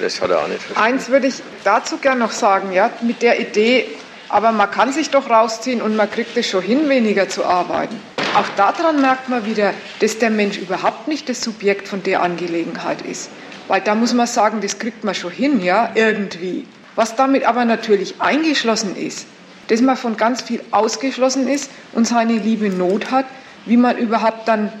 Das 0.00 0.20
hat 0.20 0.30
er 0.30 0.40
auch 0.40 0.48
nicht 0.48 0.62
verstanden. 0.62 0.94
Eins 0.94 1.08
würde 1.08 1.28
ich 1.28 1.34
dazu 1.64 1.98
gern 1.98 2.18
noch 2.18 2.32
sagen, 2.32 2.72
ja, 2.72 2.90
mit 3.02 3.22
der 3.22 3.38
Idee, 3.40 3.86
aber 4.32 4.50
man 4.50 4.70
kann 4.70 4.92
sich 4.92 5.10
doch 5.10 5.28
rausziehen 5.28 5.82
und 5.82 5.94
man 5.94 6.10
kriegt 6.10 6.34
es 6.38 6.48
schon 6.48 6.62
hin, 6.62 6.88
weniger 6.88 7.28
zu 7.28 7.44
arbeiten. 7.44 8.00
Auch 8.34 8.48
daran 8.56 9.02
merkt 9.02 9.28
man 9.28 9.44
wieder, 9.44 9.74
dass 10.00 10.18
der 10.18 10.30
Mensch 10.30 10.56
überhaupt 10.56 11.06
nicht 11.06 11.28
das 11.28 11.42
Subjekt 11.42 11.86
von 11.86 12.02
der 12.02 12.22
Angelegenheit 12.22 13.02
ist. 13.02 13.28
Weil 13.68 13.82
da 13.82 13.94
muss 13.94 14.14
man 14.14 14.26
sagen, 14.26 14.62
das 14.62 14.78
kriegt 14.78 15.04
man 15.04 15.14
schon 15.14 15.32
hin, 15.32 15.62
ja, 15.62 15.90
irgendwie. 15.94 16.66
Was 16.96 17.14
damit 17.14 17.44
aber 17.44 17.66
natürlich 17.66 18.14
eingeschlossen 18.22 18.96
ist, 18.96 19.26
dass 19.68 19.82
man 19.82 19.98
von 19.98 20.16
ganz 20.16 20.40
viel 20.40 20.62
ausgeschlossen 20.70 21.46
ist 21.46 21.70
und 21.92 22.08
seine 22.08 22.32
liebe 22.32 22.70
Not 22.70 23.10
hat, 23.10 23.26
wie 23.66 23.76
man 23.76 23.98
überhaupt 23.98 24.48
dann 24.48 24.72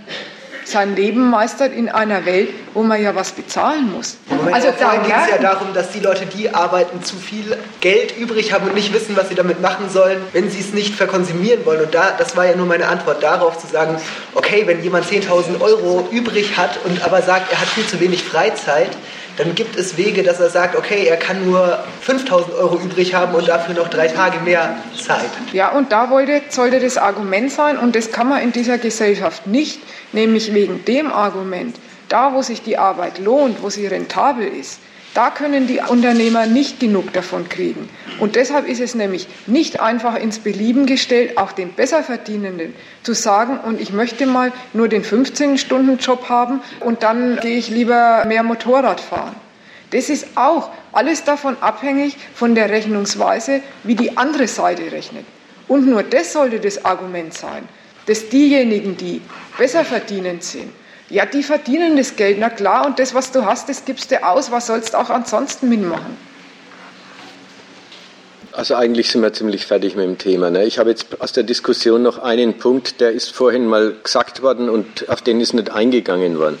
sein 0.72 0.96
Leben 0.96 1.30
meistert 1.30 1.72
in 1.72 1.88
einer 1.88 2.24
Welt, 2.26 2.50
wo 2.74 2.82
man 2.82 3.00
ja 3.00 3.14
was 3.14 3.32
bezahlen 3.32 3.92
muss. 3.92 4.16
Moment, 4.28 4.54
also 4.54 4.68
da 4.78 4.96
geht 4.96 5.14
es 5.24 5.30
ja 5.30 5.38
darum, 5.38 5.72
dass 5.74 5.92
die 5.92 6.00
Leute, 6.00 6.26
die 6.26 6.52
arbeiten, 6.52 7.02
zu 7.02 7.16
viel 7.16 7.56
Geld 7.80 8.16
übrig 8.18 8.52
haben 8.52 8.66
und 8.66 8.74
nicht 8.74 8.92
wissen, 8.92 9.16
was 9.16 9.28
sie 9.28 9.34
damit 9.34 9.60
machen 9.60 9.88
sollen, 9.88 10.18
wenn 10.32 10.50
sie 10.50 10.60
es 10.60 10.72
nicht 10.72 10.94
verkonsumieren 10.94 11.64
wollen. 11.64 11.82
Und 11.82 11.94
da, 11.94 12.14
das 12.18 12.36
war 12.36 12.46
ja 12.46 12.56
nur 12.56 12.66
meine 12.66 12.88
Antwort 12.88 13.22
darauf, 13.22 13.58
zu 13.58 13.66
sagen, 13.66 13.96
okay, 14.34 14.64
wenn 14.66 14.82
jemand 14.82 15.06
10.000 15.06 15.60
Euro 15.60 16.08
übrig 16.10 16.56
hat 16.56 16.78
und 16.84 17.04
aber 17.04 17.22
sagt, 17.22 17.52
er 17.52 17.60
hat 17.60 17.68
viel 17.68 17.86
zu 17.86 18.00
wenig 18.00 18.24
Freizeit, 18.24 18.90
dann 19.36 19.54
gibt 19.54 19.76
es 19.76 19.96
Wege, 19.96 20.22
dass 20.22 20.40
er 20.40 20.50
sagt, 20.50 20.76
okay, 20.76 21.06
er 21.06 21.16
kann 21.16 21.44
nur 21.44 21.82
5000 22.02 22.54
Euro 22.54 22.76
übrig 22.76 23.14
haben 23.14 23.34
und 23.34 23.48
dafür 23.48 23.74
noch 23.74 23.88
drei 23.88 24.08
Tage 24.08 24.38
mehr 24.40 24.76
Zeit. 25.00 25.30
Ja, 25.52 25.70
und 25.70 25.92
da 25.92 26.10
wollte, 26.10 26.42
sollte 26.48 26.80
das 26.80 26.96
Argument 26.96 27.50
sein, 27.50 27.78
und 27.78 27.96
das 27.96 28.12
kann 28.12 28.28
man 28.28 28.42
in 28.42 28.52
dieser 28.52 28.78
Gesellschaft 28.78 29.46
nicht, 29.46 29.80
nämlich 30.12 30.52
wegen 30.52 30.84
dem 30.84 31.10
Argument, 31.10 31.76
da 32.08 32.34
wo 32.34 32.42
sich 32.42 32.62
die 32.62 32.76
Arbeit 32.76 33.18
lohnt, 33.18 33.62
wo 33.62 33.70
sie 33.70 33.86
rentabel 33.86 34.46
ist, 34.46 34.80
da 35.14 35.30
können 35.30 35.66
die 35.66 35.80
Unternehmer 35.80 36.46
nicht 36.46 36.80
genug 36.80 37.12
davon 37.12 37.48
kriegen. 37.48 37.88
Und 38.18 38.36
deshalb 38.36 38.66
ist 38.66 38.80
es 38.80 38.94
nämlich 38.94 39.26
nicht 39.46 39.80
einfach 39.80 40.16
ins 40.16 40.38
Belieben 40.38 40.86
gestellt, 40.86 41.36
auch 41.36 41.52
den 41.52 41.72
Besserverdienenden 41.74 42.74
zu 43.02 43.12
sagen, 43.12 43.58
und 43.58 43.80
ich 43.80 43.92
möchte 43.92 44.26
mal 44.26 44.52
nur 44.72 44.88
den 44.88 45.04
15-Stunden-Job 45.04 46.28
haben 46.28 46.60
und 46.80 47.02
dann 47.02 47.36
gehe 47.36 47.58
ich 47.58 47.68
lieber 47.68 48.24
mehr 48.26 48.42
Motorrad 48.42 49.00
fahren. 49.00 49.36
Das 49.90 50.08
ist 50.08 50.28
auch 50.36 50.70
alles 50.92 51.24
davon 51.24 51.56
abhängig 51.60 52.16
von 52.34 52.54
der 52.54 52.70
Rechnungsweise, 52.70 53.60
wie 53.84 53.94
die 53.94 54.16
andere 54.16 54.48
Seite 54.48 54.90
rechnet. 54.90 55.26
Und 55.68 55.86
nur 55.86 56.02
das 56.02 56.32
sollte 56.32 56.60
das 56.60 56.84
Argument 56.84 57.34
sein, 57.34 57.68
dass 58.06 58.28
diejenigen, 58.30 58.96
die 58.96 59.20
besser 59.58 59.84
verdienend 59.84 60.42
sind, 60.42 60.70
ja, 61.12 61.26
die 61.26 61.42
verdienen 61.42 61.96
das 61.98 62.16
Geld, 62.16 62.38
na 62.40 62.48
klar, 62.48 62.86
und 62.86 62.98
das, 62.98 63.12
was 63.12 63.32
du 63.32 63.44
hast, 63.44 63.68
das 63.68 63.84
gibst 63.84 64.10
du 64.10 64.24
aus, 64.24 64.50
was 64.50 64.66
sollst 64.66 64.94
du 64.94 64.98
auch 64.98 65.10
ansonsten 65.10 65.68
mitmachen? 65.68 66.16
Also 68.52 68.76
eigentlich 68.76 69.10
sind 69.10 69.22
wir 69.22 69.32
ziemlich 69.32 69.66
fertig 69.66 69.94
mit 69.94 70.06
dem 70.06 70.16
Thema. 70.16 70.50
Ne? 70.50 70.64
Ich 70.64 70.78
habe 70.78 70.88
jetzt 70.88 71.20
aus 71.20 71.32
der 71.32 71.42
Diskussion 71.42 72.02
noch 72.02 72.18
einen 72.18 72.56
Punkt, 72.58 73.00
der 73.02 73.12
ist 73.12 73.30
vorhin 73.30 73.66
mal 73.66 73.94
gesagt 74.02 74.42
worden 74.42 74.70
und 74.70 75.08
auf 75.10 75.20
den 75.20 75.40
ist 75.40 75.52
nicht 75.52 75.70
eingegangen 75.70 76.38
worden. 76.38 76.58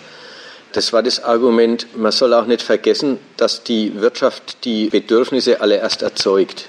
Das 0.72 0.92
war 0.92 1.02
das 1.02 1.24
Argument, 1.24 1.86
man 1.96 2.12
soll 2.12 2.34
auch 2.34 2.46
nicht 2.46 2.62
vergessen, 2.62 3.18
dass 3.38 3.62
die 3.62 4.00
Wirtschaft 4.00 4.64
die 4.64 4.88
Bedürfnisse 4.88 5.62
alle 5.62 5.76
erst 5.76 6.02
erzeugt. 6.02 6.66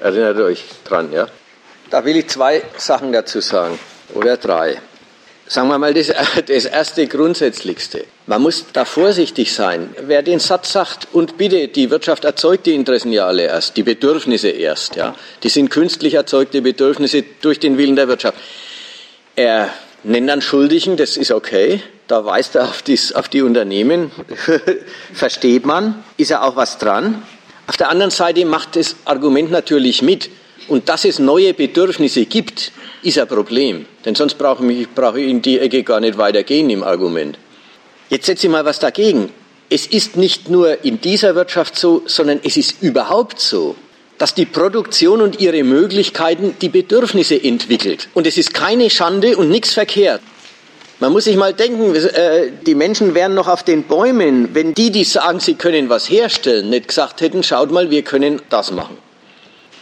Erinnert 0.00 0.38
euch 0.38 0.64
dran, 0.84 1.12
ja? 1.12 1.26
Da 1.90 2.06
will 2.06 2.16
ich 2.16 2.28
zwei 2.28 2.62
Sachen 2.78 3.12
dazu 3.12 3.40
sagen 3.40 3.78
oder 4.14 4.38
drei. 4.38 4.80
Sagen 5.46 5.68
wir 5.68 5.78
mal 5.78 5.92
das, 5.92 6.12
das 6.46 6.64
erste 6.64 7.06
Grundsätzlichste. 7.06 8.04
Man 8.26 8.42
muss 8.42 8.66
da 8.72 8.84
vorsichtig 8.84 9.52
sein. 9.52 9.94
Wer 10.06 10.22
den 10.22 10.38
Satz 10.38 10.72
sagt, 10.72 11.08
und 11.12 11.36
bitte, 11.36 11.68
die 11.68 11.90
Wirtschaft 11.90 12.24
erzeugt 12.24 12.66
die 12.66 12.74
Interessen 12.74 13.12
ja 13.12 13.26
alle 13.26 13.44
erst, 13.44 13.76
die 13.76 13.82
Bedürfnisse 13.82 14.48
erst, 14.48 14.96
ja. 14.96 15.14
Die 15.42 15.50
sind 15.50 15.70
künstlich 15.70 16.14
erzeugte 16.14 16.62
Bedürfnisse 16.62 17.24
durch 17.42 17.60
den 17.60 17.76
Willen 17.76 17.96
der 17.96 18.08
Wirtschaft. 18.08 18.38
Er 19.36 19.68
nennt 20.02 20.28
dann 20.28 20.40
Schuldigen, 20.40 20.96
das 20.96 21.16
ist 21.16 21.30
okay. 21.30 21.82
Da 22.06 22.24
weist 22.24 22.54
er 22.54 22.64
auf, 22.64 22.82
dies, 22.82 23.12
auf 23.12 23.28
die 23.28 23.42
Unternehmen, 23.42 24.10
versteht 25.12 25.64
man, 25.64 26.04
ist 26.16 26.30
ja 26.30 26.42
auch 26.42 26.56
was 26.56 26.78
dran. 26.78 27.22
Auf 27.66 27.76
der 27.78 27.88
anderen 27.88 28.10
Seite 28.10 28.44
macht 28.44 28.76
das 28.76 28.96
Argument 29.06 29.50
natürlich 29.50 30.02
mit. 30.02 30.30
Und 30.68 30.88
dass 30.88 31.04
es 31.04 31.18
neue 31.18 31.52
Bedürfnisse 31.52 32.24
gibt, 32.26 32.72
ist 33.04 33.18
ein 33.18 33.28
Problem. 33.28 33.86
Denn 34.04 34.14
sonst 34.14 34.34
brauche 34.34 34.70
ich, 34.72 34.88
brauche 34.90 35.20
ich 35.20 35.28
in 35.28 35.42
die 35.42 35.58
Ecke 35.58 35.82
gar 35.82 36.00
nicht 36.00 36.18
weitergehen 36.18 36.70
im 36.70 36.82
Argument. 36.82 37.38
Jetzt 38.10 38.26
setze 38.26 38.46
ich 38.46 38.52
mal 38.52 38.64
was 38.64 38.78
dagegen. 38.78 39.30
Es 39.70 39.86
ist 39.86 40.16
nicht 40.16 40.48
nur 40.48 40.84
in 40.84 41.00
dieser 41.00 41.34
Wirtschaft 41.34 41.78
so, 41.78 42.02
sondern 42.06 42.40
es 42.44 42.56
ist 42.56 42.82
überhaupt 42.82 43.40
so, 43.40 43.76
dass 44.18 44.34
die 44.34 44.46
Produktion 44.46 45.20
und 45.20 45.40
ihre 45.40 45.64
Möglichkeiten 45.64 46.54
die 46.60 46.68
Bedürfnisse 46.68 47.42
entwickelt. 47.42 48.08
Und 48.14 48.26
es 48.26 48.36
ist 48.36 48.54
keine 48.54 48.90
Schande 48.90 49.36
und 49.36 49.48
nichts 49.48 49.72
verkehrt. 49.72 50.20
Man 51.00 51.12
muss 51.12 51.24
sich 51.24 51.36
mal 51.36 51.52
denken, 51.52 51.94
äh, 51.94 52.52
die 52.64 52.74
Menschen 52.76 53.14
wären 53.14 53.34
noch 53.34 53.48
auf 53.48 53.64
den 53.64 53.82
Bäumen, 53.82 54.54
wenn 54.54 54.74
die, 54.74 54.90
die 54.92 55.04
sagen, 55.04 55.40
sie 55.40 55.54
können 55.54 55.88
was 55.88 56.08
herstellen, 56.08 56.70
nicht 56.70 56.88
gesagt 56.88 57.20
hätten, 57.20 57.42
schaut 57.42 57.72
mal, 57.72 57.90
wir 57.90 58.02
können 58.02 58.40
das 58.48 58.70
machen. 58.70 58.96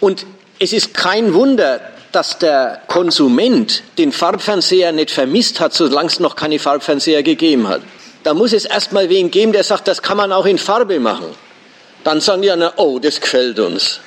Und 0.00 0.24
es 0.58 0.72
ist 0.72 0.94
kein 0.94 1.34
Wunder, 1.34 1.80
dass 2.12 2.38
der 2.38 2.82
Konsument 2.86 3.82
den 3.98 4.12
Farbfernseher 4.12 4.92
nicht 4.92 5.10
vermisst 5.10 5.60
hat, 5.60 5.74
solange 5.74 6.08
es 6.08 6.20
noch 6.20 6.36
keine 6.36 6.58
Farbfernseher 6.58 7.22
gegeben 7.22 7.68
hat. 7.68 7.82
Da 8.22 8.34
muss 8.34 8.52
es 8.52 8.64
erstmal 8.64 9.08
wen 9.08 9.30
geben, 9.30 9.52
der 9.52 9.64
sagt, 9.64 9.88
das 9.88 10.02
kann 10.02 10.16
man 10.16 10.32
auch 10.32 10.46
in 10.46 10.58
Farbe 10.58 11.00
machen. 11.00 11.26
Dann 12.04 12.20
sagen 12.20 12.42
die 12.42 12.50
anderen, 12.50 12.74
oh, 12.76 12.98
das 12.98 13.20
gefällt 13.20 13.58
uns. 13.58 14.00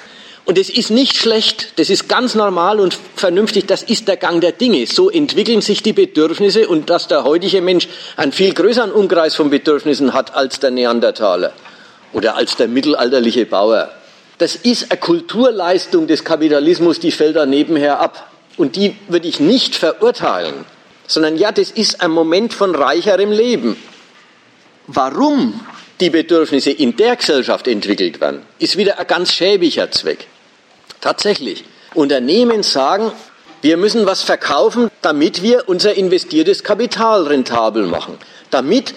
Und 0.46 0.60
es 0.60 0.70
ist 0.70 0.92
nicht 0.92 1.18
schlecht, 1.18 1.80
das 1.80 1.90
ist 1.90 2.08
ganz 2.08 2.36
normal 2.36 2.80
und 2.80 2.96
vernünftig, 3.16 3.66
das 3.66 3.82
ist 3.82 4.08
der 4.08 4.18
Gang 4.18 4.42
der 4.42 4.52
Dinge. 4.52 4.86
So 4.86 5.10
entwickeln 5.10 5.62
sich 5.62 5.82
die 5.82 5.94
Bedürfnisse 5.94 6.68
und 6.68 6.92
dass 6.92 7.08
der 7.08 7.24
heutige 7.24 7.62
Mensch 7.62 7.88
einen 8.16 8.32
viel 8.32 8.54
größeren 8.54 8.92
Umkreis 8.92 9.34
von 9.34 9.50
Bedürfnissen 9.50 10.14
hat 10.14 10.36
als 10.36 10.60
der 10.60 10.70
Neandertaler 10.70 11.52
oder 12.14 12.36
als 12.36 12.56
der 12.58 12.68
mittelalterliche 12.68 13.48
Bauer. 13.48 13.92
Das 14.38 14.56
ist 14.56 14.92
eine 14.92 15.00
Kulturleistung 15.00 16.08
des 16.08 16.24
Kapitalismus, 16.24 17.00
die 17.00 17.12
fällt 17.12 17.36
da 17.36 17.46
nebenher 17.46 18.00
ab. 18.00 18.32
Und 18.58 18.76
die 18.76 18.96
würde 19.08 19.28
ich 19.28 19.40
nicht 19.40 19.76
verurteilen, 19.76 20.66
sondern 21.08 21.38
ja, 21.38 21.52
das 21.52 21.72
ist 21.72 22.02
ein 22.02 22.12
Moment 22.12 22.54
von 22.54 22.74
reicherem 22.74 23.32
Leben. 23.32 23.76
Warum 24.88 25.60
die 26.00 26.10
Bedürfnisse 26.10 26.72
in 26.72 26.96
der 26.96 27.16
Gesellschaft 27.16 27.68
entwickelt 27.68 28.22
werden, 28.22 28.42
ist 28.60 28.78
wieder 28.78 29.00
ein 29.00 29.08
ganz 29.08 29.34
schäbiger 29.34 29.92
Zweck. 29.92 30.28
Tatsächlich. 31.02 31.64
Unternehmen 31.94 32.64
sagen, 32.64 33.12
wir 33.62 33.78
müssen 33.78 34.06
was 34.06 34.22
verkaufen, 34.22 34.92
damit 35.02 35.42
wir 35.42 35.64
unser 35.68 35.96
investiertes 35.96 36.64
Kapital 36.64 37.24
rentabel 37.28 37.88
machen, 37.88 38.18
damit 38.52 38.94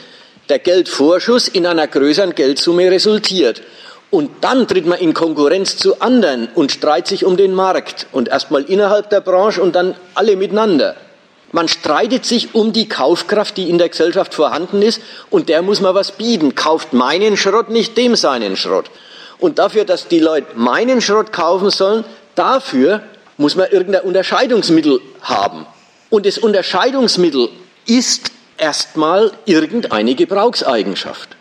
der 0.48 0.58
Geldvorschuss 0.58 1.48
in 1.48 1.66
einer 1.66 1.86
größeren 1.86 2.34
Geldsumme 2.34 2.90
resultiert. 2.90 3.62
Und 4.10 4.30
dann 4.40 4.66
tritt 4.66 4.86
man 4.86 4.98
in 4.98 5.12
Konkurrenz 5.12 5.76
zu 5.76 6.00
anderen 6.00 6.48
und 6.54 6.72
streitet 6.72 7.08
sich 7.08 7.24
um 7.24 7.36
den 7.36 7.52
Markt. 7.52 8.06
Und 8.12 8.28
erstmal 8.28 8.62
innerhalb 8.62 9.10
der 9.10 9.20
Branche 9.20 9.62
und 9.62 9.74
dann 9.74 9.94
alle 10.14 10.36
miteinander. 10.36 10.96
Man 11.52 11.68
streitet 11.68 12.24
sich 12.26 12.54
um 12.54 12.72
die 12.72 12.88
Kaufkraft, 12.88 13.56
die 13.56 13.70
in 13.70 13.78
der 13.78 13.88
Gesellschaft 13.88 14.34
vorhanden 14.34 14.82
ist, 14.82 15.00
und 15.30 15.48
der 15.48 15.62
muss 15.62 15.80
man 15.80 15.94
was 15.94 16.12
bieten. 16.12 16.54
Kauft 16.54 16.92
meinen 16.92 17.36
Schrott, 17.36 17.70
nicht 17.70 17.96
dem 17.96 18.16
seinen 18.16 18.56
Schrott. 18.56 18.90
Und 19.38 19.58
dafür, 19.58 19.84
dass 19.84 20.08
die 20.08 20.18
Leute 20.18 20.48
meinen 20.56 21.00
Schrott 21.00 21.32
kaufen 21.32 21.70
sollen, 21.70 22.04
dafür 22.34 23.02
muss 23.38 23.56
man 23.56 23.70
irgendein 23.70 24.02
Unterscheidungsmittel 24.02 25.00
haben. 25.22 25.66
Und 26.10 26.26
das 26.26 26.38
Unterscheidungsmittel 26.38 27.48
ist 27.86 28.30
erstmal 28.58 29.32
irgendeine 29.46 30.14
Gebrauchseigenschaft. 30.14 31.37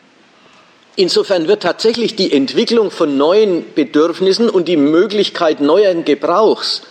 Insofern 0.99 1.47
wird 1.47 1.61
tatsächlich 1.61 2.15
die 2.15 2.33
Entwicklung 2.33 2.89
von 2.89 3.17
neuen 3.17 3.71
Bedürfnissen 3.75 4.49
und 4.49 4.67
die 4.67 4.77
Möglichkeit 4.77 5.61
neuen 5.61 6.05
Gebrauchs 6.05 6.81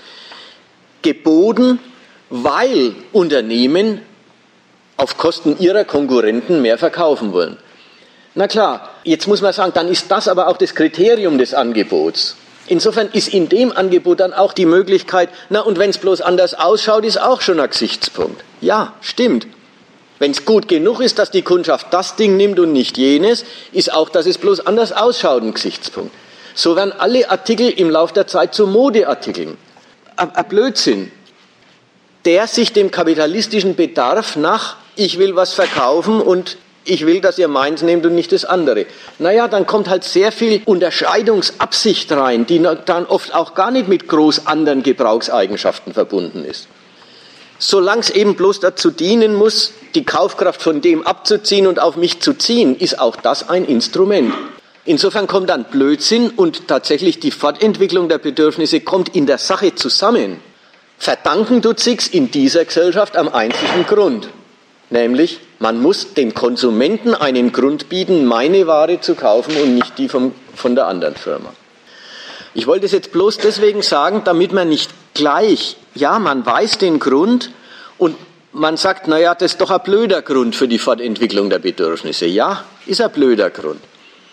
geboten, 1.02 1.80
weil 2.30 2.94
Unternehmen 3.12 4.00
auf 4.96 5.18
Kosten 5.18 5.58
ihrer 5.58 5.84
Konkurrenten 5.84 6.62
mehr 6.62 6.78
verkaufen 6.78 7.32
wollen. 7.32 7.56
Na 8.36 8.46
klar, 8.46 8.90
jetzt 9.02 9.26
muss 9.26 9.42
man 9.42 9.52
sagen, 9.52 9.72
dann 9.74 9.88
ist 9.88 10.08
das 10.08 10.28
aber 10.28 10.46
auch 10.46 10.56
das 10.56 10.76
Kriterium 10.76 11.36
des 11.36 11.52
Angebots. 11.52 12.36
Insofern 12.68 13.08
ist 13.12 13.34
in 13.34 13.48
dem 13.48 13.72
Angebot 13.72 14.20
dann 14.20 14.32
auch 14.32 14.52
die 14.52 14.66
Möglichkeit, 14.66 15.30
na 15.50 15.62
und 15.62 15.80
wenn 15.80 15.90
es 15.90 15.98
bloß 15.98 16.20
anders 16.20 16.54
ausschaut, 16.54 17.04
ist 17.04 17.20
auch 17.20 17.40
schon 17.40 17.58
ein 17.58 17.70
Gesichtspunkt. 17.70 18.44
Ja, 18.60 18.92
stimmt. 19.00 19.48
Wenn 20.18 20.30
es 20.30 20.44
gut 20.44 20.68
genug 20.68 21.00
ist, 21.00 21.18
dass 21.18 21.30
die 21.30 21.42
Kundschaft 21.42 21.88
das 21.90 22.16
Ding 22.16 22.36
nimmt 22.36 22.58
und 22.58 22.72
nicht 22.72 22.96
jenes, 22.96 23.44
ist 23.72 23.92
auch, 23.92 24.08
dass 24.08 24.26
es 24.26 24.38
bloß 24.38 24.66
anders 24.66 24.92
ausschaut, 24.92 25.42
ein 25.42 25.52
Gesichtspunkt. 25.52 26.12
So 26.54 26.74
werden 26.74 26.92
alle 26.98 27.30
Artikel 27.30 27.68
im 27.68 27.90
Laufe 27.90 28.14
der 28.14 28.26
Zeit 28.26 28.54
zu 28.54 28.66
Modeartikeln. 28.66 29.58
Ein 30.16 30.30
Blödsinn, 30.48 31.12
der 32.24 32.46
sich 32.46 32.72
dem 32.72 32.90
kapitalistischen 32.90 33.76
Bedarf 33.76 34.36
nach, 34.36 34.76
ich 34.96 35.18
will 35.18 35.36
was 35.36 35.52
verkaufen 35.52 36.22
und 36.22 36.56
ich 36.86 37.04
will, 37.04 37.20
dass 37.20 37.38
ihr 37.38 37.48
meins 37.48 37.82
nehmt 37.82 38.06
und 38.06 38.14
nicht 38.14 38.32
das 38.32 38.44
andere. 38.44 38.86
Naja, 39.18 39.48
dann 39.48 39.66
kommt 39.66 39.88
halt 39.88 40.04
sehr 40.04 40.32
viel 40.32 40.62
Unterscheidungsabsicht 40.64 42.10
rein, 42.12 42.46
die 42.46 42.66
dann 42.86 43.06
oft 43.06 43.34
auch 43.34 43.54
gar 43.54 43.70
nicht 43.70 43.88
mit 43.88 44.08
groß 44.08 44.46
anderen 44.46 44.82
Gebrauchseigenschaften 44.82 45.92
verbunden 45.92 46.44
ist. 46.44 46.68
Solange 47.58 48.02
es 48.02 48.10
eben 48.10 48.36
bloß 48.36 48.60
dazu 48.60 48.90
dienen 48.90 49.34
muss, 49.34 49.72
die 49.94 50.04
Kaufkraft 50.04 50.62
von 50.62 50.80
dem 50.80 51.06
abzuziehen 51.06 51.66
und 51.66 51.80
auf 51.80 51.96
mich 51.96 52.20
zu 52.20 52.34
ziehen, 52.34 52.76
ist 52.76 52.98
auch 52.98 53.16
das 53.16 53.48
ein 53.48 53.64
Instrument. 53.64 54.34
Insofern 54.84 55.26
kommt 55.26 55.50
dann 55.50 55.64
Blödsinn 55.64 56.30
und 56.30 56.68
tatsächlich 56.68 57.18
die 57.18 57.30
Fortentwicklung 57.30 58.08
der 58.08 58.18
Bedürfnisse 58.18 58.80
kommt 58.80 59.16
in 59.16 59.26
der 59.26 59.38
Sache 59.38 59.74
zusammen. 59.74 60.38
Verdanken 60.98 61.60
tut 61.60 61.80
sich's 61.80 62.06
in 62.06 62.30
dieser 62.30 62.64
Gesellschaft 62.64 63.16
am 63.16 63.28
einzigen 63.28 63.84
Grund. 63.86 64.28
Nämlich, 64.88 65.40
man 65.58 65.80
muss 65.80 66.14
dem 66.14 66.34
Konsumenten 66.34 67.14
einen 67.14 67.52
Grund 67.52 67.88
bieten, 67.88 68.24
meine 68.24 68.66
Ware 68.68 69.00
zu 69.00 69.16
kaufen 69.16 69.56
und 69.56 69.74
nicht 69.74 69.98
die 69.98 70.08
vom, 70.08 70.32
von 70.54 70.76
der 70.76 70.86
anderen 70.86 71.16
Firma. 71.16 71.52
Ich 72.54 72.66
wollte 72.66 72.86
es 72.86 72.92
jetzt 72.92 73.12
bloß 73.12 73.38
deswegen 73.38 73.82
sagen, 73.82 74.22
damit 74.24 74.52
man 74.52 74.68
nicht 74.68 74.90
gleich, 75.16 75.76
ja, 75.94 76.18
man 76.18 76.44
weiß 76.44 76.78
den 76.78 76.98
Grund 77.00 77.50
und 77.98 78.16
man 78.52 78.76
sagt, 78.76 79.08
naja, 79.08 79.34
das 79.34 79.52
ist 79.52 79.60
doch 79.60 79.70
ein 79.70 79.82
blöder 79.82 80.22
Grund 80.22 80.54
für 80.54 80.68
die 80.68 80.78
Fortentwicklung 80.78 81.50
der 81.50 81.58
Bedürfnisse. 81.58 82.26
Ja, 82.26 82.64
ist 82.86 83.00
ein 83.00 83.10
blöder 83.10 83.50
Grund. 83.50 83.80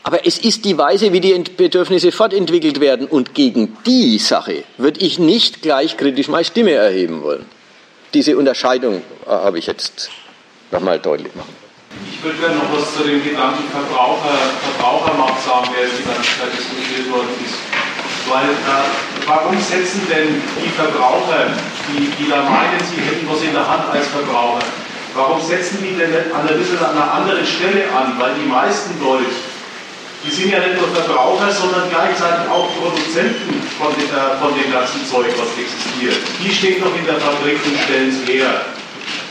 Aber 0.04 0.28
es 0.28 0.38
ist 0.38 0.66
die 0.66 0.78
Weise, 0.78 1.14
wie 1.14 1.22
die 1.22 1.34
Bedürfnisse 1.56 2.12
fortentwickelt 2.12 2.82
werden. 2.82 3.08
Und 3.08 3.34
gegen 3.34 3.78
die 3.86 4.18
Sache 4.18 4.64
würde 4.78 5.00
ich 5.00 5.18
nicht 5.18 5.62
gleich 5.62 5.96
kritisch 5.96 6.28
meine 6.28 6.44
Stimme 6.44 6.72
erheben 6.72 7.24
wollen. 7.24 7.46
Diese 8.14 8.38
Unterscheidung 8.38 9.02
äh, 9.26 9.30
habe 9.30 9.60
ich 9.60 9.66
jetzt 9.66 10.10
nochmal 10.72 11.00
deutlich 11.00 11.34
machen. 11.36 11.56
Ich 12.12 12.24
würde 12.24 12.38
gerne 12.38 12.56
noch 12.58 12.74
was 12.74 12.96
zu 12.96 13.04
dem 13.04 13.24
Gedanken 13.24 13.64
Verbraucher, 13.72 14.38
Verbrauchermacht 14.76 15.44
sagen, 15.46 15.70
der 15.74 15.88
die 15.88 16.04
ganze 16.04 16.30
Zeit 16.40 16.52
diskutiert 16.58 17.12
worden 17.12 17.30
ist. 17.46 17.56
Weil, 18.30 18.50
äh, 18.50 19.13
warum 19.28 19.60
setzen 19.60 20.02
denn 20.10 20.42
die 20.60 20.70
Verbraucher, 20.70 21.52
die, 21.90 22.10
die 22.18 22.30
da 22.30 22.44
meinen, 22.44 22.80
sie 22.80 23.02
hätten 23.02 23.28
was 23.30 23.42
in 23.42 23.54
der 23.54 23.68
Hand 23.68 23.92
als 23.92 24.08
Verbraucher, 24.08 24.64
warum 25.16 25.42
setzen 25.42 25.80
die 25.82 25.96
denn 25.96 26.12
bisschen 26.12 26.80
an 26.80 26.96
einer 26.96 27.14
anderen 27.14 27.46
Stelle 27.46 27.86
an? 27.96 28.20
Weil 28.20 28.36
die 28.36 28.50
meisten 28.50 29.00
Leute, 29.04 29.26
die 30.24 30.32
sind 30.32 30.52
ja 30.52 30.60
nicht 30.60 30.80
nur 30.80 30.88
Verbraucher, 30.90 31.52
sondern 31.52 31.90
gleichzeitig 31.90 32.50
auch 32.50 32.70
Produzenten 32.80 33.60
von, 33.78 33.92
den, 33.96 34.08
äh, 34.08 34.40
von 34.40 34.56
dem 34.56 34.72
ganzen 34.72 35.06
Zeug, 35.06 35.28
was 35.36 35.52
existiert. 35.60 36.16
Die 36.40 36.52
stehen 36.52 36.82
doch 36.82 36.96
in 36.96 37.06
der 37.06 37.20
Fabrik 37.20 37.60
und 37.66 37.78
stellen 37.84 38.10
es 38.10 38.24
her. 38.28 38.72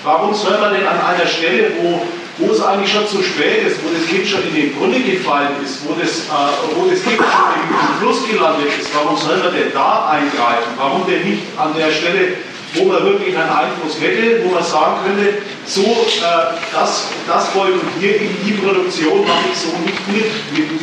Warum 0.04 0.34
soll 0.34 0.58
man 0.58 0.74
denn 0.74 0.86
an 0.86 1.00
einer 1.00 1.26
Stelle, 1.26 1.72
wo, 1.80 2.02
wo 2.38 2.52
es 2.52 2.60
eigentlich 2.62 2.90
schon 2.90 3.06
zu 3.06 3.22
spät 3.22 3.66
ist, 3.66 3.78
wo 3.84 3.92
das 3.92 4.06
Kind 4.08 4.26
schon 4.26 4.42
in 4.48 4.54
den 4.54 4.74
Brunnen 4.74 5.04
gefallen 5.04 5.52
ist, 5.62 5.86
wo 5.86 5.94
das, 5.94 6.26
äh, 6.28 6.74
wo 6.74 6.88
das 6.88 7.02
Kind 7.02 7.16
schon 7.16 7.52
im, 7.60 8.00
Fluss 8.00 8.26
gelandet 8.26 8.72
ist, 8.80 8.90
warum 8.94 9.16
soll 9.16 9.36
man 9.38 9.52
denn 9.54 9.72
da 9.72 10.08
eingreifen? 10.08 10.72
Warum 10.76 11.06
denn 11.06 11.22
nicht 11.28 11.42
an 11.56 11.74
der 11.76 11.92
Stelle, 11.92 12.34
wo 12.74 12.84
man 12.86 13.04
wirklich 13.04 13.36
einen 13.36 13.50
Einfluss 13.50 14.00
hätte, 14.00 14.42
wo 14.44 14.54
man 14.54 14.64
sagen 14.64 14.96
könnte, 15.04 15.42
so, 15.66 15.82
äh, 15.84 16.56
das, 16.72 17.08
das 17.28 17.54
wollen 17.54 17.80
wir 18.00 18.16
in 18.16 18.36
die 18.44 18.52
Produktion 18.52 19.26
mache 19.26 19.52
ich 19.52 19.58
so 19.58 19.68
nicht 19.84 20.08
mit. 20.08 20.26
mit, 20.56 20.80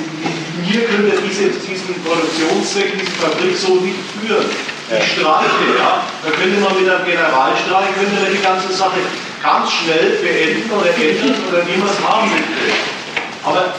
wir 0.70 0.82
können 0.86 1.12
diese, 1.28 1.50
diesen 1.50 1.96
Produktionszweck, 2.04 2.94
diese 2.94 3.12
Fabrik 3.14 3.58
so 3.58 3.76
nicht 3.82 3.98
führen 4.22 4.46
die 4.90 5.06
Streiche, 5.06 5.66
ja, 5.78 6.04
da 6.26 6.30
könnte 6.32 6.60
man 6.60 6.74
mit 6.74 6.90
einem 6.90 7.06
Generalstreik 7.06 7.94
könnte 7.94 8.22
man 8.22 8.32
die 8.32 8.42
ganze 8.42 8.74
Sache 8.74 9.00
ganz 9.42 9.72
schnell 9.72 10.20
beenden 10.22 10.72
oder 10.72 10.90
ändern 10.90 11.36
oder 11.50 11.60
es 11.62 12.08
haben 12.08 12.30
möchte. 12.30 12.74
Aber 13.44 13.74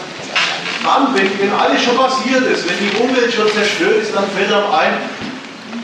dann, 0.85 1.15
wenn, 1.15 1.39
wenn 1.39 1.53
alles 1.53 1.82
schon 1.82 1.97
passiert 1.97 2.47
ist, 2.47 2.69
wenn 2.69 2.78
die 2.78 2.97
Umwelt 2.97 3.32
schon 3.32 3.49
zerstört 3.53 4.03
ist, 4.03 4.15
dann 4.15 4.24
fällt 4.31 4.53
einem 4.53 4.73
ein, 4.73 4.95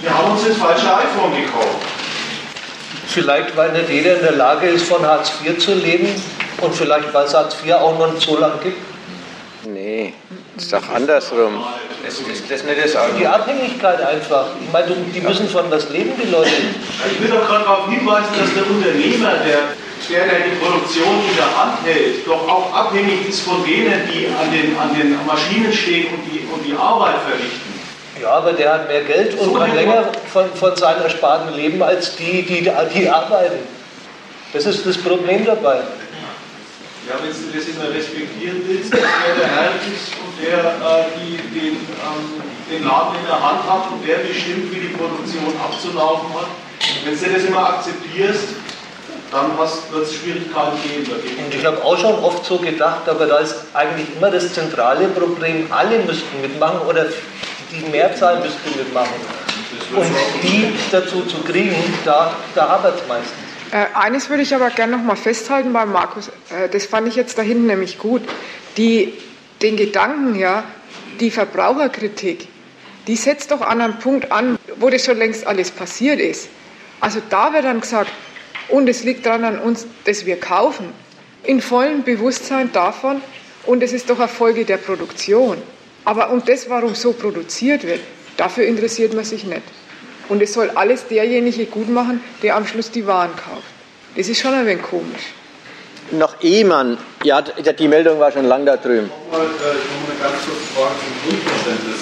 wir 0.01 0.17
haben 0.17 0.33
uns 0.33 0.47
das 0.47 0.57
falsche 0.57 0.87
iPhone 0.87 1.35
gekauft. 1.35 1.85
Vielleicht, 3.09 3.57
weil 3.57 3.73
nicht 3.73 3.89
jeder 3.89 4.17
in 4.17 4.23
der 4.23 4.33
Lage 4.33 4.69
ist, 4.69 4.89
von 4.89 5.05
Hartz 5.05 5.33
IV 5.45 5.59
zu 5.59 5.75
leben 5.75 6.09
und 6.61 6.75
vielleicht, 6.75 7.13
weil 7.13 7.25
es 7.25 7.35
Hartz 7.35 7.57
IV 7.65 7.75
auch 7.75 7.99
noch 7.99 8.13
nicht 8.13 8.27
so 8.27 8.39
lange 8.39 8.59
gibt. 8.63 8.79
Nee, 9.65 10.13
ist 10.57 10.73
doch 10.73 10.89
andersrum. 10.89 11.65
Das 12.05 12.15
ist 12.15 12.51
das 12.51 12.63
nicht 12.65 12.95
das 12.95 12.97
Die 13.19 13.27
Abhängigkeit 13.27 14.01
einfach. 14.01 14.47
Ich 14.61 14.73
meine, 14.73 14.95
die 15.15 15.21
müssen 15.21 15.49
von 15.49 15.71
was 15.71 15.89
leben, 15.91 16.13
die 16.23 16.31
Leute. 16.31 16.51
Ich 17.13 17.21
will 17.21 17.29
doch 17.29 17.47
gerade 17.47 17.65
darauf 17.65 17.89
hinweisen, 17.89 18.29
dass 18.39 18.55
der 18.55 18.71
Unternehmer, 18.71 19.33
der, 19.45 19.75
der, 20.09 20.27
der 20.27 20.47
die 20.47 20.57
Produktion 20.57 21.25
in 21.29 21.37
der 21.37 21.51
Hand 21.57 21.85
hält, 21.85 22.27
doch 22.27 22.49
auch 22.49 22.73
abhängig 22.73 23.29
ist 23.29 23.41
von 23.41 23.65
denen, 23.65 24.09
die 24.13 24.29
an 24.29 24.51
den, 24.53 24.77
an 24.79 24.95
den 24.95 25.19
Maschinen 25.27 25.73
stehen 25.73 26.07
und 26.15 26.25
die, 26.31 26.47
und 26.53 26.65
die 26.65 26.77
Arbeit 26.77 27.17
verrichten. 27.27 27.77
Ja, 28.23 28.31
aber 28.31 28.53
der 28.53 28.73
hat 28.73 28.89
mehr 28.89 29.03
Geld 29.03 29.39
und 29.39 29.45
so 29.45 29.53
kann 29.53 29.75
länger 29.75 30.05
von, 30.33 30.47
von 30.55 30.75
seinen 30.75 31.03
Ersparten 31.03 31.55
leben 31.55 31.83
als 31.83 32.17
die, 32.17 32.43
die, 32.43 32.71
die 32.95 33.09
arbeiten. 33.11 33.59
Das 34.53 34.65
ist 34.65 34.87
das 34.87 34.97
Problem 34.97 35.45
dabei. 35.45 35.81
Ja, 37.07 37.15
wenn 37.23 37.31
du 37.31 37.57
das 37.57 37.69
immer 37.69 37.95
respektieren 37.95 38.63
willst, 38.67 38.93
dass 38.93 38.99
er 38.99 39.35
der 39.39 39.47
Herr 39.47 39.75
ist 39.79 40.11
und 40.19 40.35
der 40.43 40.59
äh, 40.59 41.05
die, 41.15 41.39
den, 41.55 41.77
ähm, 41.79 42.43
den 42.69 42.83
Laden 42.83 43.15
in 43.21 43.27
der 43.27 43.41
Hand 43.41 43.63
hat 43.63 43.93
und 43.93 44.03
der 44.05 44.27
bestimmt, 44.27 44.75
wie 44.75 44.81
die 44.81 44.95
Produktion 44.99 45.55
abzulaufen 45.63 46.35
hat, 46.35 46.51
wenn 47.05 47.15
du 47.15 47.33
das 47.33 47.45
immer 47.45 47.69
akzeptierst, 47.71 48.59
dann 49.31 49.57
wird 49.57 50.03
es 50.03 50.15
Schwierigkeiten 50.15 50.83
geben 50.83 51.07
dagegen. 51.09 51.45
Und 51.45 51.55
ich 51.55 51.65
habe 51.65 51.85
auch 51.85 51.97
schon 51.97 52.15
oft 52.25 52.45
so 52.45 52.59
gedacht, 52.59 53.09
aber 53.09 53.27
da 53.27 53.39
ist 53.39 53.55
eigentlich 53.73 54.09
immer 54.17 54.33
das 54.33 54.53
zentrale 54.53 55.07
Problem, 55.07 55.71
alle 55.71 56.01
müssten 56.01 56.41
mitmachen 56.41 56.81
oder 56.89 57.07
die 57.71 57.89
Mehrzahl 57.89 58.41
müsste 58.41 58.69
mitmachen. 58.77 59.15
Und 59.95 60.07
die 60.43 60.73
dazu 60.91 61.23
zu 61.23 61.39
kriegen, 61.39 61.77
da, 62.05 62.33
da 62.57 62.83
es 62.83 63.07
meistens. 63.07 63.46
Äh, 63.73 63.87
eines 63.95 64.31
würde 64.31 64.43
ich 64.43 64.55
aber 64.55 64.71
gerne 64.71 64.97
noch 64.97 65.05
mal 65.05 65.17
festhalten 65.17 65.73
bei 65.73 65.87
Markus. 65.87 66.29
Äh, 66.51 66.69
das 66.71 66.87
fand 66.87 67.09
ich 67.09 67.17
jetzt 67.17 67.37
da 67.39 67.43
hinten 67.43 67.67
nämlich 67.67 67.99
gut. 67.99 68.23
Die, 68.77 69.15
den 69.63 69.77
Gedanken, 69.77 70.39
ja, 70.39 70.65
die 71.21 71.31
Verbraucherkritik, 71.31 72.49
die 73.07 73.17
setzt 73.17 73.51
doch 73.51 73.61
an 73.61 73.81
einem 73.81 73.99
Punkt 73.99 74.31
an, 74.33 74.59
wo 74.77 74.91
das 74.91 75.05
schon 75.05 75.19
längst 75.19 75.47
alles 75.47 75.71
passiert 75.71 76.21
ist. 76.21 76.49
Also 77.01 77.21
da 77.29 77.53
wird 77.53 77.65
dann 77.65 77.81
gesagt, 77.81 78.11
und 78.69 78.89
es 78.89 79.05
liegt 79.05 79.27
daran 79.27 79.45
an 79.45 79.59
uns, 79.59 79.87
dass 80.05 80.27
wir 80.27 80.39
kaufen, 80.39 80.93
in 81.45 81.61
vollem 81.61 82.03
Bewusstsein 82.03 82.73
davon, 82.73 83.21
und 83.65 83.83
es 83.83 83.93
ist 83.93 84.11
doch 84.11 84.19
eine 84.19 84.29
Folge 84.29 84.65
der 84.65 84.77
Produktion. 84.77 85.61
Aber 86.05 86.31
um 86.31 86.45
das, 86.45 86.71
warum 86.71 86.95
so 86.95 87.13
produziert 87.13 87.85
wird, 87.85 88.01
dafür 88.37 88.65
interessiert 88.65 89.13
man 89.13 89.25
sich 89.25 89.45
nicht. 89.45 89.63
Und 90.29 90.43
es 90.43 90.53
soll 90.53 90.71
alles 90.75 91.07
derjenige 91.07 91.67
gut 91.67 91.89
machen, 91.89 92.23
der 92.43 92.57
am 92.57 92.67
Schluss 92.67 92.91
die 92.91 93.07
Waren 93.07 93.31
kauft. 93.37 93.63
Das 94.17 94.29
ist 94.29 94.41
schon 94.41 94.55
ein 94.55 94.67
wenig 94.67 94.83
komisch. 94.83 95.35
Noch 96.13 96.41
ehe 96.41 96.65
man, 96.65 96.99
ja, 97.25 97.43
die 97.43 97.89
Meldung 97.89 98.19
war 98.21 98.31
schon 98.31 98.45
lang 98.47 98.65
da 98.65 98.77
drüben. 98.77 99.11
Mal, 99.31 99.41
äh, 99.41 99.45
ich 99.45 100.23
ganz 100.23 100.37
kurze 100.45 100.67
Frage 100.75 100.95
zum 101.03 101.15
Grundverständnis. 101.31 102.01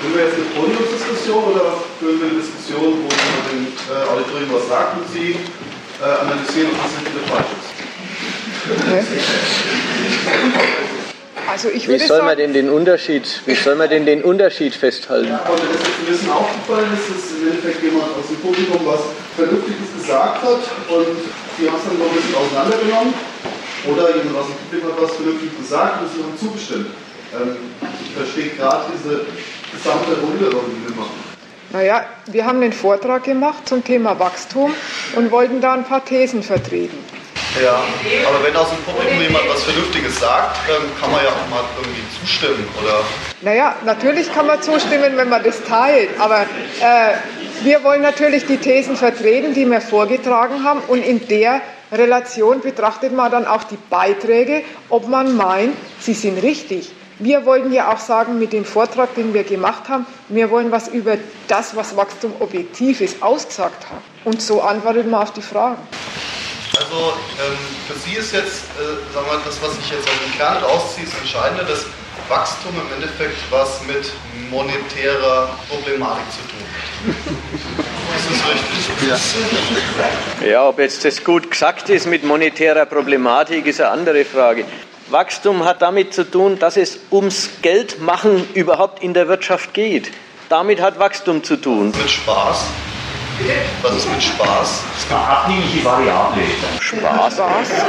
Führen 0.00 0.14
wir 0.14 0.24
jetzt 0.24 0.34
eine 0.34 0.44
Podiumsdiskussion 0.54 1.44
oder 1.52 1.64
führen 2.00 2.20
wir 2.20 2.28
eine 2.30 2.38
Diskussion, 2.40 2.98
wo 3.02 3.08
man 3.10 3.40
den 3.50 3.62
äh, 3.90 4.08
Auditorium 4.08 4.50
was 4.54 4.68
sagt 4.68 4.98
und 4.98 5.06
sie 5.12 5.36
äh, 6.00 6.04
analysieren, 6.04 6.70
ob 6.72 6.78
das 6.82 6.92
nicht 6.98 7.10
wieder 7.14 7.26
falsch 7.30 7.52
ist? 7.58 7.70
Okay. 8.70 9.02
Also 11.50 11.68
ich 11.68 11.88
wie 11.88 11.98
soll 11.98 12.22
man 12.22 12.36
denn 12.36 12.52
den 12.52 12.70
Unterschied, 12.70 13.42
wie 13.46 13.54
soll 13.54 13.74
man 13.74 13.88
denn 13.90 14.06
den 14.06 14.22
Unterschied 14.22 14.74
festhalten? 14.74 15.28
Ja, 15.28 15.40
und 15.48 15.58
das 15.58 15.76
ist 15.76 15.98
ein 15.98 16.06
bisschen 16.06 16.30
aufgefallen 16.30 16.88
ist, 16.94 17.10
dass 17.10 17.38
im 17.38 17.48
Endeffekt 17.48 17.82
jemand 17.82 18.04
aus 18.16 18.28
dem 18.28 18.36
Publikum 18.36 18.80
was 18.86 19.00
Vernünftiges 19.36 19.88
gesagt 19.98 20.42
hat 20.42 20.62
und 20.88 21.18
die 21.58 21.68
haben 21.68 21.76
es 21.76 21.84
dann 21.84 21.98
noch 21.98 22.08
ein 22.08 22.16
bisschen 22.16 22.34
auseinandergenommen. 22.34 23.14
Oder 23.84 24.16
jemand 24.16 24.36
aus 24.38 24.46
dem 24.46 24.56
Publikum 24.62 24.92
hat 24.92 25.02
was 25.02 25.16
Vernünftiges 25.16 25.58
gesagt 25.58 26.02
und 26.02 26.08
sie 26.14 26.22
haben 26.22 26.38
zugestimmt. 26.38 26.90
Ähm, 27.34 27.56
ich 28.04 28.14
verstehe 28.14 28.50
gerade 28.56 28.84
diese 28.94 29.26
gesamte 29.72 30.20
Runde, 30.20 30.46
die 30.46 30.88
wir 30.88 30.96
machen. 30.96 31.32
Naja, 31.72 32.04
wir 32.26 32.44
haben 32.44 32.62
einen 32.62 32.72
Vortrag 32.72 33.24
gemacht 33.24 33.66
zum 33.68 33.82
Thema 33.82 34.18
Wachstum 34.18 34.74
und 35.16 35.30
wollten 35.30 35.60
da 35.60 35.72
ein 35.72 35.84
paar 35.84 36.04
Thesen 36.04 36.42
vertreten. 36.42 36.98
Ja, 37.60 37.82
aber 38.28 38.42
wenn 38.44 38.56
aus 38.56 38.70
dem 38.70 38.78
Publikum 38.78 39.20
jemand 39.20 39.48
was 39.48 39.62
Vernünftiges 39.64 40.18
sagt, 40.20 40.56
dann 40.68 40.82
kann 40.98 41.10
man 41.10 41.22
ja 41.22 41.30
auch 41.30 41.50
mal 41.50 41.62
irgendwie 41.76 42.02
zustimmen, 42.18 42.66
oder? 42.82 43.00
Naja, 43.42 43.76
natürlich 43.84 44.32
kann 44.32 44.46
man 44.46 44.62
zustimmen, 44.62 45.16
wenn 45.16 45.28
man 45.28 45.42
das 45.42 45.62
teilt, 45.64 46.08
aber 46.18 46.42
äh, 46.42 47.14
wir 47.62 47.84
wollen 47.84 48.00
natürlich 48.00 48.46
die 48.46 48.56
Thesen 48.56 48.96
vertreten, 48.96 49.52
die 49.52 49.66
wir 49.66 49.82
vorgetragen 49.82 50.64
haben 50.64 50.80
und 50.88 51.04
in 51.04 51.28
der 51.28 51.60
Relation 51.92 52.60
betrachtet 52.60 53.12
man 53.12 53.30
dann 53.30 53.46
auch 53.46 53.64
die 53.64 53.78
Beiträge, 53.90 54.62
ob 54.88 55.08
man 55.08 55.36
meint, 55.36 55.74
sie 56.00 56.14
sind 56.14 56.42
richtig. 56.42 56.90
Wir 57.18 57.44
wollten 57.44 57.70
ja 57.70 57.92
auch 57.92 57.98
sagen, 57.98 58.38
mit 58.38 58.54
dem 58.54 58.64
Vortrag, 58.64 59.14
den 59.14 59.34
wir 59.34 59.44
gemacht 59.44 59.88
haben, 59.90 60.06
wir 60.28 60.50
wollen 60.50 60.72
was 60.72 60.88
über 60.88 61.18
das, 61.48 61.76
was 61.76 61.96
Wachstum 61.96 62.32
objektiv 62.40 63.02
ist, 63.02 63.22
ausgesagt 63.22 63.90
haben. 63.90 64.02
Und 64.24 64.40
so 64.40 64.62
antwortet 64.62 65.08
man 65.08 65.22
auf 65.22 65.32
die 65.32 65.42
Fragen. 65.42 65.76
Also 66.78 67.12
ähm, 67.38 67.58
für 67.86 67.98
Sie 67.98 68.16
ist 68.16 68.32
jetzt, 68.32 68.64
äh, 68.78 69.12
sagen 69.12 69.26
wir, 69.26 69.40
das, 69.44 69.60
was 69.60 69.78
ich 69.78 69.90
jetzt 69.90 70.08
aus 70.08 70.14
dem 70.24 70.32
Kern 70.38 70.62
rausziehe, 70.62 71.06
das 71.06 71.18
Entscheidende, 71.20 71.64
dass 71.64 71.86
Wachstum 72.28 72.72
im 72.80 72.94
Endeffekt 72.94 73.36
was 73.50 73.82
mit 73.82 74.10
monetärer 74.50 75.50
Problematik 75.68 76.24
zu 76.30 76.40
tun 76.48 76.60
hat. 76.60 77.84
Das 78.12 78.30
ist 78.30 78.44
richtig. 78.46 79.40
Ja. 80.42 80.46
ja, 80.46 80.68
ob 80.68 80.78
jetzt 80.78 81.02
das 81.04 81.24
gut 81.24 81.50
gesagt 81.50 81.88
ist 81.88 82.06
mit 82.06 82.24
monetärer 82.24 82.84
Problematik, 82.84 83.66
ist 83.66 83.80
eine 83.80 83.90
andere 83.90 84.24
Frage. 84.26 84.66
Wachstum 85.08 85.64
hat 85.64 85.80
damit 85.80 86.12
zu 86.12 86.30
tun, 86.30 86.58
dass 86.58 86.76
es 86.76 86.98
ums 87.10 87.48
Geldmachen 87.62 88.46
überhaupt 88.54 89.02
in 89.02 89.14
der 89.14 89.28
Wirtschaft 89.28 89.72
geht. 89.72 90.10
Damit 90.48 90.80
hat 90.80 90.98
Wachstum 90.98 91.42
zu 91.42 91.56
tun. 91.56 91.92
Mit 91.98 92.10
Spaß. 92.10 92.66
Was 93.82 93.96
ist 93.96 94.10
mit 94.10 94.22
Spaß? 94.22 94.82
Das 94.94 95.04
ist 95.04 95.10
eine 95.10 95.20
abhängige 95.20 95.84
Variable. 95.84 96.42
Spaß? 96.80 97.34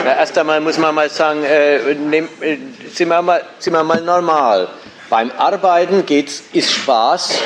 Na, 0.04 0.16
erst 0.16 0.38
einmal 0.38 0.60
muss 0.62 0.78
man 0.78 0.96
mal 0.96 1.10
sagen, 1.10 1.44
äh, 1.44 1.94
nehm, 1.94 2.28
äh, 2.42 2.58
sind, 2.94 3.10
wir 3.10 3.22
mal, 3.22 3.42
sind 3.60 3.74
wir 3.74 3.84
mal 3.84 4.02
normal. 4.02 4.68
Beim 5.10 5.32
Arbeiten 5.38 6.06
geht's, 6.06 6.44
ist 6.54 6.72
Spaß 6.72 7.40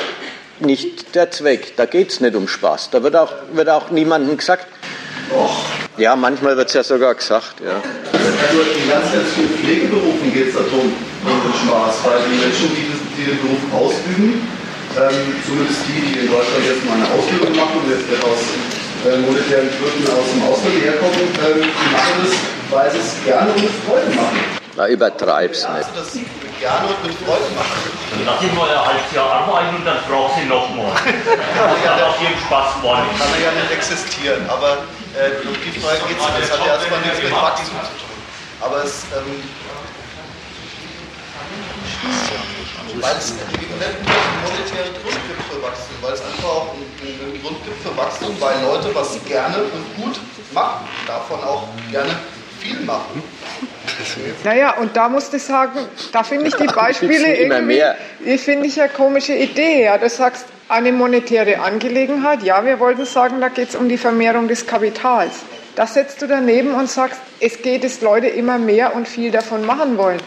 nicht 0.60 1.16
der 1.16 1.32
Zweck. 1.32 1.76
Da 1.76 1.86
geht 1.86 2.12
es 2.12 2.22
nicht 2.22 2.36
um 2.36 2.48
Spaß. 2.48 2.90
Da 2.92 3.04
wird 3.04 3.16
auch, 3.16 3.32
wird 3.52 3.70
auch 3.70 3.90
niemandem 3.92 4.38
gesagt. 4.38 4.68
Och. 5.32 5.66
Ja, 5.98 6.16
manchmal 6.16 6.56
wird 6.56 6.70
es 6.70 6.74
ja 6.74 6.84
sogar 6.84 7.16
gesagt. 7.16 7.56
Ja. 7.60 7.82
Also 8.14 8.62
in 8.62 8.90
ganz, 8.90 9.12
ganz 9.12 9.30
vielen 9.36 9.50
Pflegeberufen 9.50 10.34
geht 10.34 10.50
es 10.50 10.54
darum, 10.54 10.94
um 11.24 11.42
den 11.44 11.68
Spaß, 11.68 11.96
weil 12.06 12.20
die 12.30 12.38
Menschen, 12.38 12.70
die, 12.76 13.22
die 13.22 13.26
den 13.26 13.40
Beruf 13.42 13.74
ausüben, 13.74 14.48
ähm, 14.98 15.36
zumindest 15.46 15.82
die, 15.88 16.02
die 16.02 16.20
in 16.26 16.28
Deutschland 16.28 16.66
jetzt 16.66 16.84
mal 16.86 16.98
eine 16.98 17.08
Ausbildung 17.14 17.54
machen 17.56 17.78
und 17.82 17.90
jetzt 17.90 18.10
aus 18.26 18.42
äh, 19.06 19.18
monetären 19.22 19.70
Gründen 19.78 20.06
aus 20.10 20.26
dem 20.34 20.42
Ausland 20.50 20.76
herkommen, 20.82 21.22
ähm, 21.46 21.62
die 21.62 21.90
machen 21.94 22.18
das, 22.26 22.34
weil 22.74 22.92
sie 22.92 22.98
es 22.98 23.14
gerne 23.24 23.54
und 23.54 23.62
mit 23.62 23.72
Freude 23.86 24.10
machen. 24.16 24.40
Na, 24.76 24.88
übertreib's 24.90 25.64
ja, 25.64 25.78
nicht. 25.78 25.90
Das 25.94 26.18
gerne 26.60 26.88
und 26.90 27.00
mit 27.06 27.14
Freude 27.22 27.50
machen. 27.54 27.78
Dann 28.10 28.26
lass 28.26 28.42
ich 28.42 28.54
mal 28.54 28.70
ein 28.70 28.86
halbes 28.86 29.12
Jahr 29.14 29.30
arbeiten 29.30 29.76
und 29.78 29.86
dann 29.86 30.02
braucht 30.10 30.34
sie 30.42 30.46
nochmal. 30.50 30.94
Das 31.58 31.94
hat 31.94 32.02
auf 32.02 32.22
jeden 32.22 32.40
Spaß 32.42 32.82
wollen. 32.82 33.06
Kann 33.18 33.30
er 33.38 33.42
ja 33.42 33.52
nicht 33.54 33.72
existieren, 33.72 34.50
aber 34.50 34.82
äh, 35.14 35.30
die 35.46 35.80
Frage 35.80 36.02
geht 36.10 36.18
es 36.18 36.50
das 36.50 36.58
hat 36.58 36.66
ja 36.66 36.74
erstmal 36.74 37.02
nichts 37.02 37.22
mit 37.22 37.32
Wachstum 37.32 37.78
zu 37.86 37.94
tun. 38.02 38.18
Aber 38.62 38.84
es 38.84 39.06
ähm, 39.14 39.46
weil 42.96 43.18
es 43.18 43.32
einen 43.32 43.68
monetären 44.44 44.94
Grund 45.02 45.20
gibt 45.28 45.44
für 45.50 45.62
Wachstum, 45.62 45.96
weil 46.02 46.14
es 46.14 46.22
einfach 46.22 46.50
auch 46.50 46.74
einen, 46.74 47.42
Grund 47.42 47.64
gibt 47.64 47.82
für 47.82 47.96
Wachstum, 47.98 48.36
weil 48.40 48.62
Leute 48.64 48.94
was 48.94 49.18
gerne 49.26 49.58
und 49.64 50.04
gut 50.04 50.20
machen, 50.54 50.88
davon 51.06 51.44
auch 51.44 51.68
gerne 51.92 52.12
viel 52.60 52.80
machen. 52.82 53.24
Naja, 54.44 54.76
und 54.78 54.96
da 54.96 55.10
musst 55.10 55.34
du 55.34 55.40
sagen, 55.40 55.80
da 56.12 56.24
finde 56.24 56.48
ich 56.48 56.56
die 56.56 56.68
Beispiele 56.76 57.36
irgendwie, 57.36 57.84
ich 58.26 58.42
finde 58.42 58.68
ich 58.68 58.80
eine 58.80 58.90
komische 58.90 59.34
Idee. 59.34 59.84
Ja, 59.86 59.98
du 59.98 60.10
sagst, 60.10 60.46
eine 60.70 60.92
monetäre 60.92 61.60
Angelegenheit, 61.60 62.44
ja, 62.44 62.66
wir 62.66 62.80
wollten 62.80 63.06
sagen, 63.06 63.40
da 63.40 63.50
geht 63.50 63.70
es 63.70 63.76
um 63.76 63.88
die 63.88 63.98
Vermehrung 63.98 64.48
des 64.48 64.68
Kapitals. 64.68 65.34
Das 65.76 65.94
setzt 65.94 66.22
du 66.22 66.28
daneben 66.28 66.74
und 66.74 66.90
sagst, 66.90 67.20
es 67.40 67.62
geht 67.62 67.84
es 67.84 68.02
Leute 68.02 68.28
immer 68.28 68.58
mehr 68.58 68.96
und 68.96 69.08
viel 69.08 69.32
davon 69.32 69.66
machen 69.66 69.98
wollen. 69.98 70.20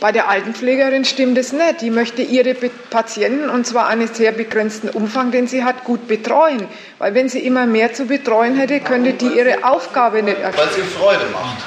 Bei 0.00 0.12
der 0.12 0.28
Altenpflegerin 0.28 1.04
stimmt 1.04 1.38
es 1.38 1.52
nicht. 1.52 1.80
Die 1.80 1.90
möchte 1.90 2.22
ihre 2.22 2.54
Patienten, 2.54 3.48
und 3.48 3.66
zwar 3.66 3.88
einen 3.88 4.08
sehr 4.08 4.32
begrenzten 4.32 4.90
Umfang, 4.90 5.30
den 5.30 5.46
sie 5.46 5.64
hat, 5.64 5.84
gut 5.84 6.06
betreuen. 6.06 6.68
Weil 6.98 7.14
wenn 7.14 7.28
sie 7.28 7.40
immer 7.40 7.66
mehr 7.66 7.94
zu 7.94 8.04
betreuen 8.04 8.56
hätte, 8.56 8.80
könnte 8.80 9.14
die 9.14 9.28
ihre 9.28 9.64
Aufgabe 9.64 10.22
nicht 10.22 10.38
erfüllen. 10.38 10.68
Weil 10.68 10.74
sie 10.74 10.82
Freude 10.82 11.24
macht. 11.32 11.64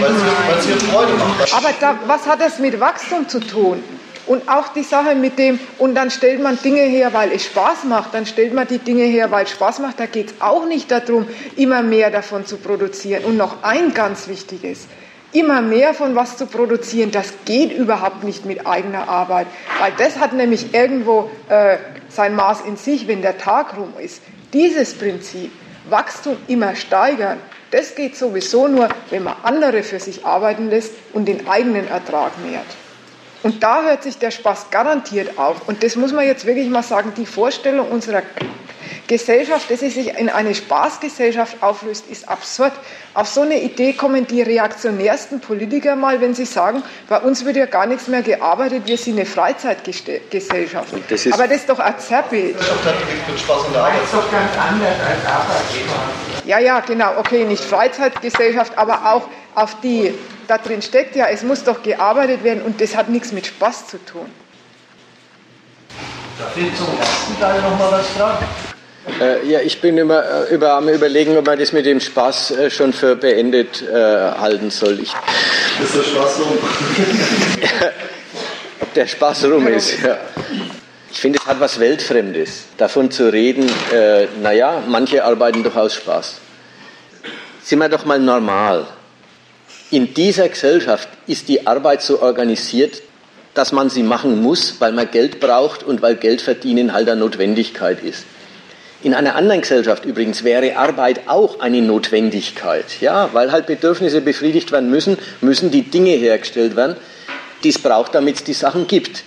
Weil 0.00 0.14
sie, 0.14 0.24
weil 0.48 0.60
sie 0.62 0.86
Freude 0.86 1.12
macht. 1.14 1.54
Aber 1.54 1.74
da, 1.80 1.98
was 2.06 2.26
hat 2.26 2.40
das 2.40 2.58
mit 2.58 2.80
Wachstum 2.80 3.28
zu 3.28 3.40
tun? 3.40 3.82
Und 4.26 4.48
auch 4.48 4.68
die 4.68 4.84
Sache 4.84 5.14
mit 5.14 5.38
dem, 5.38 5.58
und 5.78 5.94
dann 5.94 6.10
stellt 6.10 6.40
man 6.40 6.56
Dinge 6.62 6.82
her, 6.82 7.12
weil 7.12 7.32
es 7.32 7.44
Spaß 7.46 7.84
macht, 7.84 8.14
dann 8.14 8.26
stellt 8.26 8.54
man 8.54 8.66
die 8.66 8.78
Dinge 8.78 9.02
her, 9.04 9.30
weil 9.30 9.44
es 9.44 9.50
Spaß 9.50 9.80
macht. 9.80 9.98
Da 9.98 10.06
geht 10.06 10.28
es 10.28 10.34
auch 10.40 10.66
nicht 10.66 10.90
darum, 10.90 11.26
immer 11.56 11.82
mehr 11.82 12.10
davon 12.10 12.46
zu 12.46 12.56
produzieren. 12.56 13.24
Und 13.24 13.36
noch 13.36 13.62
ein 13.62 13.92
ganz 13.92 14.28
wichtiges, 14.28 14.86
immer 15.32 15.62
mehr 15.62 15.94
von 15.94 16.14
was 16.14 16.36
zu 16.36 16.46
produzieren, 16.46 17.10
das 17.10 17.32
geht 17.44 17.72
überhaupt 17.72 18.24
nicht 18.24 18.44
mit 18.44 18.66
eigener 18.66 19.08
Arbeit, 19.08 19.46
weil 19.78 19.92
das 19.98 20.18
hat 20.18 20.32
nämlich 20.32 20.74
irgendwo 20.74 21.30
äh, 21.48 21.76
sein 22.08 22.34
Maß 22.34 22.62
in 22.62 22.76
sich, 22.76 23.06
wenn 23.06 23.22
der 23.22 23.38
Tag 23.38 23.76
rum 23.76 23.92
ist. 23.98 24.22
Dieses 24.52 24.94
Prinzip, 24.94 25.52
Wachstum 25.88 26.36
immer 26.48 26.74
steigern, 26.74 27.38
das 27.70 27.94
geht 27.94 28.16
sowieso 28.16 28.66
nur, 28.66 28.88
wenn 29.10 29.22
man 29.22 29.36
andere 29.42 29.82
für 29.82 30.00
sich 30.00 30.26
arbeiten 30.26 30.70
lässt 30.70 30.92
und 31.12 31.26
den 31.26 31.46
eigenen 31.48 31.88
Ertrag 31.88 32.32
mehrt. 32.44 32.66
Und 33.42 33.62
da 33.62 33.82
hört 33.82 34.02
sich 34.02 34.18
der 34.18 34.30
Spaß 34.30 34.70
garantiert 34.70 35.38
auf. 35.38 35.66
Und 35.66 35.82
das 35.82 35.96
muss 35.96 36.12
man 36.12 36.26
jetzt 36.26 36.44
wirklich 36.46 36.68
mal 36.68 36.82
sagen, 36.82 37.12
die 37.16 37.26
Vorstellung 37.26 37.90
unserer 37.90 38.22
Gesellschaft, 39.10 39.68
dass 39.68 39.80
sie 39.80 39.90
sich 39.90 40.16
in 40.18 40.28
eine 40.28 40.54
Spaßgesellschaft 40.54 41.62
auflöst, 41.62 42.04
ist 42.08 42.28
absurd. 42.28 42.72
Auf 43.12 43.26
so 43.26 43.40
eine 43.40 43.60
Idee 43.60 43.92
kommen 43.92 44.24
die 44.24 44.40
reaktionärsten 44.40 45.40
Politiker 45.40 45.96
mal, 45.96 46.20
wenn 46.20 46.32
sie 46.32 46.44
sagen, 46.44 46.84
bei 47.08 47.18
uns 47.18 47.44
wird 47.44 47.56
ja 47.56 47.66
gar 47.66 47.86
nichts 47.86 48.06
mehr 48.06 48.22
gearbeitet, 48.22 48.82
wir 48.86 48.96
sind 48.96 49.16
eine 49.16 49.26
Freizeitgesellschaft. 49.26 50.94
Das 51.08 51.26
Aber 51.32 51.48
das 51.48 51.56
ist 51.56 51.68
doch 51.68 51.80
ein 51.80 51.98
Zerrbild. 51.98 52.54
Das 52.54 52.68
ist 52.68 52.78
doch 52.78 54.30
ganz 54.30 54.52
anders 54.56 54.94
als 55.04 55.26
Arbeitgeber. 55.26 56.00
Ja, 56.44 56.60
ja, 56.60 56.78
genau, 56.78 57.18
okay, 57.18 57.44
nicht 57.44 57.64
Freizeitgesellschaft, 57.64 58.78
aber 58.78 59.12
auch 59.12 59.26
auf 59.56 59.80
die, 59.80 60.14
da 60.50 60.58
drin 60.58 60.82
steckt 60.82 61.14
ja, 61.14 61.28
es 61.28 61.44
muss 61.44 61.62
doch 61.62 61.82
gearbeitet 61.82 62.42
werden 62.42 62.62
und 62.62 62.80
das 62.80 62.96
hat 62.96 63.08
nichts 63.08 63.30
mit 63.30 63.46
Spaß 63.46 63.86
zu 63.86 64.04
tun. 64.04 64.26
Darf 66.38 66.56
ich 66.56 66.76
zum 66.76 66.88
ersten 66.98 67.40
Teil 67.40 67.62
nochmal 67.62 67.92
was 67.92 68.08
fragen? 68.08 68.44
Äh, 69.20 69.46
ja, 69.46 69.60
ich 69.60 69.80
bin 69.80 69.96
immer 69.96 70.48
äh, 70.48 70.54
über, 70.54 70.74
am 70.74 70.88
überlegen, 70.88 71.36
ob 71.36 71.46
man 71.46 71.58
das 71.58 71.72
mit 71.72 71.86
dem 71.86 72.00
Spaß 72.00 72.50
äh, 72.50 72.70
schon 72.70 72.92
für 72.92 73.14
beendet 73.14 73.82
äh, 73.82 73.94
halten 73.94 74.70
soll. 74.70 74.98
Ich, 75.00 75.12
ist 75.82 75.94
der 75.94 76.02
Spaß 76.02 76.40
rum? 76.40 76.58
ob 78.80 78.94
der 78.94 79.06
Spaß 79.06 79.44
rum 79.44 79.68
ist, 79.68 80.00
ja. 80.02 80.18
Ich 81.12 81.20
finde, 81.20 81.38
es 81.40 81.46
hat 81.46 81.60
was 81.60 81.78
Weltfremdes, 81.78 82.64
davon 82.76 83.10
zu 83.10 83.32
reden, 83.32 83.70
äh, 83.92 84.26
naja, 84.42 84.82
manche 84.86 85.24
arbeiten 85.24 85.62
doch 85.62 85.76
aus 85.76 85.94
Spaß. 85.94 86.36
Sind 87.62 87.78
wir 87.78 87.88
doch 87.88 88.04
mal 88.04 88.18
normal. 88.18 88.86
In 89.92 90.14
dieser 90.14 90.48
Gesellschaft 90.48 91.08
ist 91.26 91.48
die 91.48 91.66
Arbeit 91.66 92.02
so 92.02 92.22
organisiert, 92.22 93.02
dass 93.54 93.72
man 93.72 93.90
sie 93.90 94.04
machen 94.04 94.40
muss, 94.40 94.76
weil 94.80 94.92
man 94.92 95.10
Geld 95.10 95.40
braucht 95.40 95.82
und 95.82 96.00
weil 96.00 96.14
Geld 96.14 96.40
verdienen 96.40 96.92
halt 96.92 97.08
eine 97.08 97.20
Notwendigkeit 97.20 98.02
ist. 98.02 98.24
In 99.02 99.14
einer 99.14 99.34
anderen 99.34 99.62
Gesellschaft 99.62 100.04
übrigens 100.04 100.44
wäre 100.44 100.76
Arbeit 100.76 101.22
auch 101.26 101.58
eine 101.58 101.82
Notwendigkeit, 101.82 103.00
ja, 103.00 103.30
weil 103.32 103.50
halt 103.50 103.66
Bedürfnisse 103.66 104.20
befriedigt 104.20 104.70
werden 104.70 104.90
müssen, 104.90 105.18
müssen 105.40 105.70
die 105.70 105.82
Dinge 105.82 106.10
hergestellt 106.10 106.76
werden, 106.76 106.96
die 107.64 107.70
es 107.70 107.78
braucht, 107.78 108.14
damit 108.14 108.36
es 108.36 108.44
die 108.44 108.52
Sachen 108.52 108.86
gibt. 108.86 109.24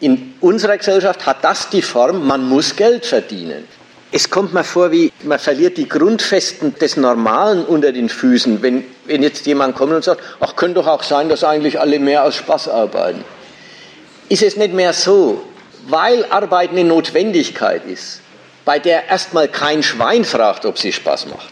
In 0.00 0.34
unserer 0.40 0.78
Gesellschaft 0.78 1.26
hat 1.26 1.44
das 1.44 1.68
die 1.68 1.82
Form, 1.82 2.26
man 2.26 2.48
muss 2.48 2.74
Geld 2.74 3.06
verdienen. 3.06 3.68
Es 4.14 4.28
kommt 4.28 4.52
mir 4.52 4.62
vor, 4.62 4.92
wie 4.92 5.10
man 5.22 5.38
verliert 5.38 5.78
die 5.78 5.88
Grundfesten 5.88 6.74
des 6.78 6.98
Normalen 6.98 7.64
unter 7.64 7.92
den 7.92 8.10
Füßen, 8.10 8.60
wenn, 8.60 8.84
wenn 9.06 9.22
jetzt 9.22 9.46
jemand 9.46 9.74
kommt 9.74 9.94
und 9.94 10.04
sagt, 10.04 10.20
ach, 10.38 10.54
könnte 10.54 10.74
doch 10.80 10.86
auch 10.86 11.02
sein, 11.02 11.30
dass 11.30 11.42
eigentlich 11.44 11.80
alle 11.80 11.98
mehr 11.98 12.22
aus 12.24 12.36
Spaß 12.36 12.68
arbeiten. 12.68 13.24
Ist 14.28 14.42
es 14.42 14.58
nicht 14.58 14.74
mehr 14.74 14.92
so, 14.92 15.42
weil 15.88 16.26
Arbeit 16.26 16.70
eine 16.70 16.84
Notwendigkeit 16.84 17.86
ist, 17.86 18.20
bei 18.66 18.78
der 18.78 19.08
erstmal 19.08 19.48
kein 19.48 19.82
Schwein 19.82 20.24
fragt, 20.24 20.66
ob 20.66 20.78
sie 20.78 20.92
Spaß 20.92 21.26
macht. 21.28 21.48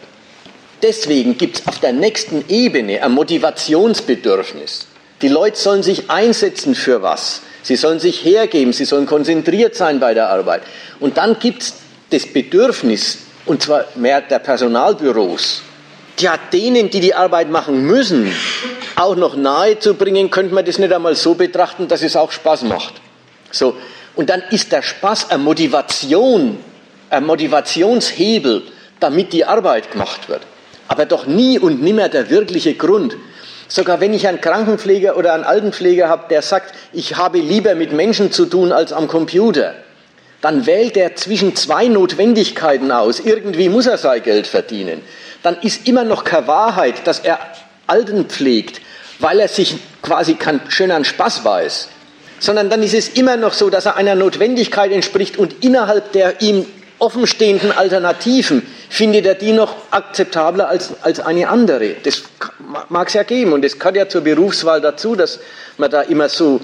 Deswegen 0.82 1.38
gibt 1.38 1.60
es 1.60 1.66
auf 1.66 1.78
der 1.78 1.94
nächsten 1.94 2.44
Ebene 2.48 3.02
ein 3.02 3.12
Motivationsbedürfnis. 3.12 4.86
Die 5.22 5.28
Leute 5.28 5.56
sollen 5.56 5.82
sich 5.82 6.10
einsetzen 6.10 6.74
für 6.74 7.00
was. 7.00 7.40
Sie 7.62 7.76
sollen 7.76 8.00
sich 8.00 8.22
hergeben, 8.22 8.74
sie 8.74 8.84
sollen 8.84 9.06
konzentriert 9.06 9.74
sein 9.74 9.98
bei 9.98 10.12
der 10.12 10.28
Arbeit. 10.28 10.62
Und 10.98 11.16
dann 11.16 11.38
gibt 11.38 11.62
es 11.62 11.74
das 12.10 12.26
Bedürfnis, 12.26 13.18
und 13.46 13.62
zwar 13.62 13.84
mehr 13.94 14.20
der 14.20 14.38
Personalbüros, 14.40 15.62
ja, 16.18 16.34
denen, 16.52 16.90
die 16.90 17.00
die 17.00 17.14
Arbeit 17.14 17.50
machen 17.50 17.86
müssen, 17.86 18.32
auch 18.96 19.16
noch 19.16 19.36
nahe 19.36 19.78
zu 19.78 19.94
bringen, 19.94 20.30
könnte 20.30 20.54
man 20.54 20.64
das 20.64 20.78
nicht 20.78 20.92
einmal 20.92 21.14
so 21.14 21.34
betrachten, 21.34 21.88
dass 21.88 22.02
es 22.02 22.16
auch 22.16 22.30
Spaß 22.30 22.62
macht. 22.62 22.94
So. 23.50 23.76
Und 24.16 24.28
dann 24.28 24.42
ist 24.50 24.70
der 24.72 24.82
Spaß 24.82 25.30
eine 25.30 25.42
Motivation, 25.42 26.58
ein 27.08 27.24
Motivationshebel, 27.24 28.62
damit 28.98 29.32
die 29.32 29.44
Arbeit 29.44 29.92
gemacht 29.92 30.28
wird. 30.28 30.42
Aber 30.88 31.06
doch 31.06 31.26
nie 31.26 31.58
und 31.58 31.82
nimmer 31.82 32.08
der 32.08 32.28
wirkliche 32.28 32.74
Grund. 32.74 33.16
Sogar 33.68 34.00
wenn 34.00 34.12
ich 34.12 34.26
einen 34.26 34.40
Krankenpfleger 34.40 35.16
oder 35.16 35.32
einen 35.32 35.44
Altenpfleger 35.44 36.08
habe, 36.08 36.24
der 36.28 36.42
sagt, 36.42 36.74
ich 36.92 37.16
habe 37.16 37.38
lieber 37.38 37.74
mit 37.76 37.92
Menschen 37.92 38.32
zu 38.32 38.46
tun 38.46 38.72
als 38.72 38.92
am 38.92 39.06
Computer, 39.06 39.74
dann 40.40 40.66
wählt 40.66 40.96
er 40.96 41.16
zwischen 41.16 41.54
zwei 41.54 41.88
Notwendigkeiten 41.88 42.92
aus. 42.92 43.20
Irgendwie 43.20 43.68
muss 43.68 43.86
er 43.86 43.98
sein 43.98 44.22
Geld 44.22 44.46
verdienen. 44.46 45.02
Dann 45.42 45.58
ist 45.60 45.86
immer 45.86 46.04
noch 46.04 46.24
keine 46.24 46.46
Wahrheit, 46.46 47.06
dass 47.06 47.20
er 47.20 47.38
Alten 47.86 48.26
pflegt, 48.26 48.80
weil 49.18 49.40
er 49.40 49.48
sich 49.48 49.76
quasi 50.02 50.34
keinen 50.34 50.60
schönen 50.68 51.04
Spaß 51.04 51.44
weiß. 51.44 51.88
Sondern 52.38 52.70
dann 52.70 52.82
ist 52.82 52.94
es 52.94 53.08
immer 53.10 53.36
noch 53.36 53.52
so, 53.52 53.68
dass 53.68 53.86
er 53.86 53.96
einer 53.96 54.14
Notwendigkeit 54.14 54.92
entspricht 54.92 55.36
und 55.36 55.62
innerhalb 55.62 56.12
der 56.12 56.40
ihm 56.40 56.64
offenstehenden 56.98 57.72
Alternativen 57.72 58.66
findet 58.88 59.26
er 59.26 59.34
die 59.34 59.52
noch 59.52 59.74
akzeptabler 59.90 60.68
als, 60.68 60.92
als 61.02 61.20
eine 61.20 61.48
andere. 61.48 61.96
Das 62.02 62.22
mag 62.88 63.08
es 63.08 63.14
ja 63.14 63.22
geben 63.22 63.52
und 63.52 63.64
es 63.64 63.78
gehört 63.78 63.96
ja 63.96 64.08
zur 64.08 64.20
Berufswahl 64.22 64.80
dazu, 64.80 65.16
dass 65.16 65.40
man 65.78 65.90
da 65.90 66.02
immer 66.02 66.28
so 66.28 66.60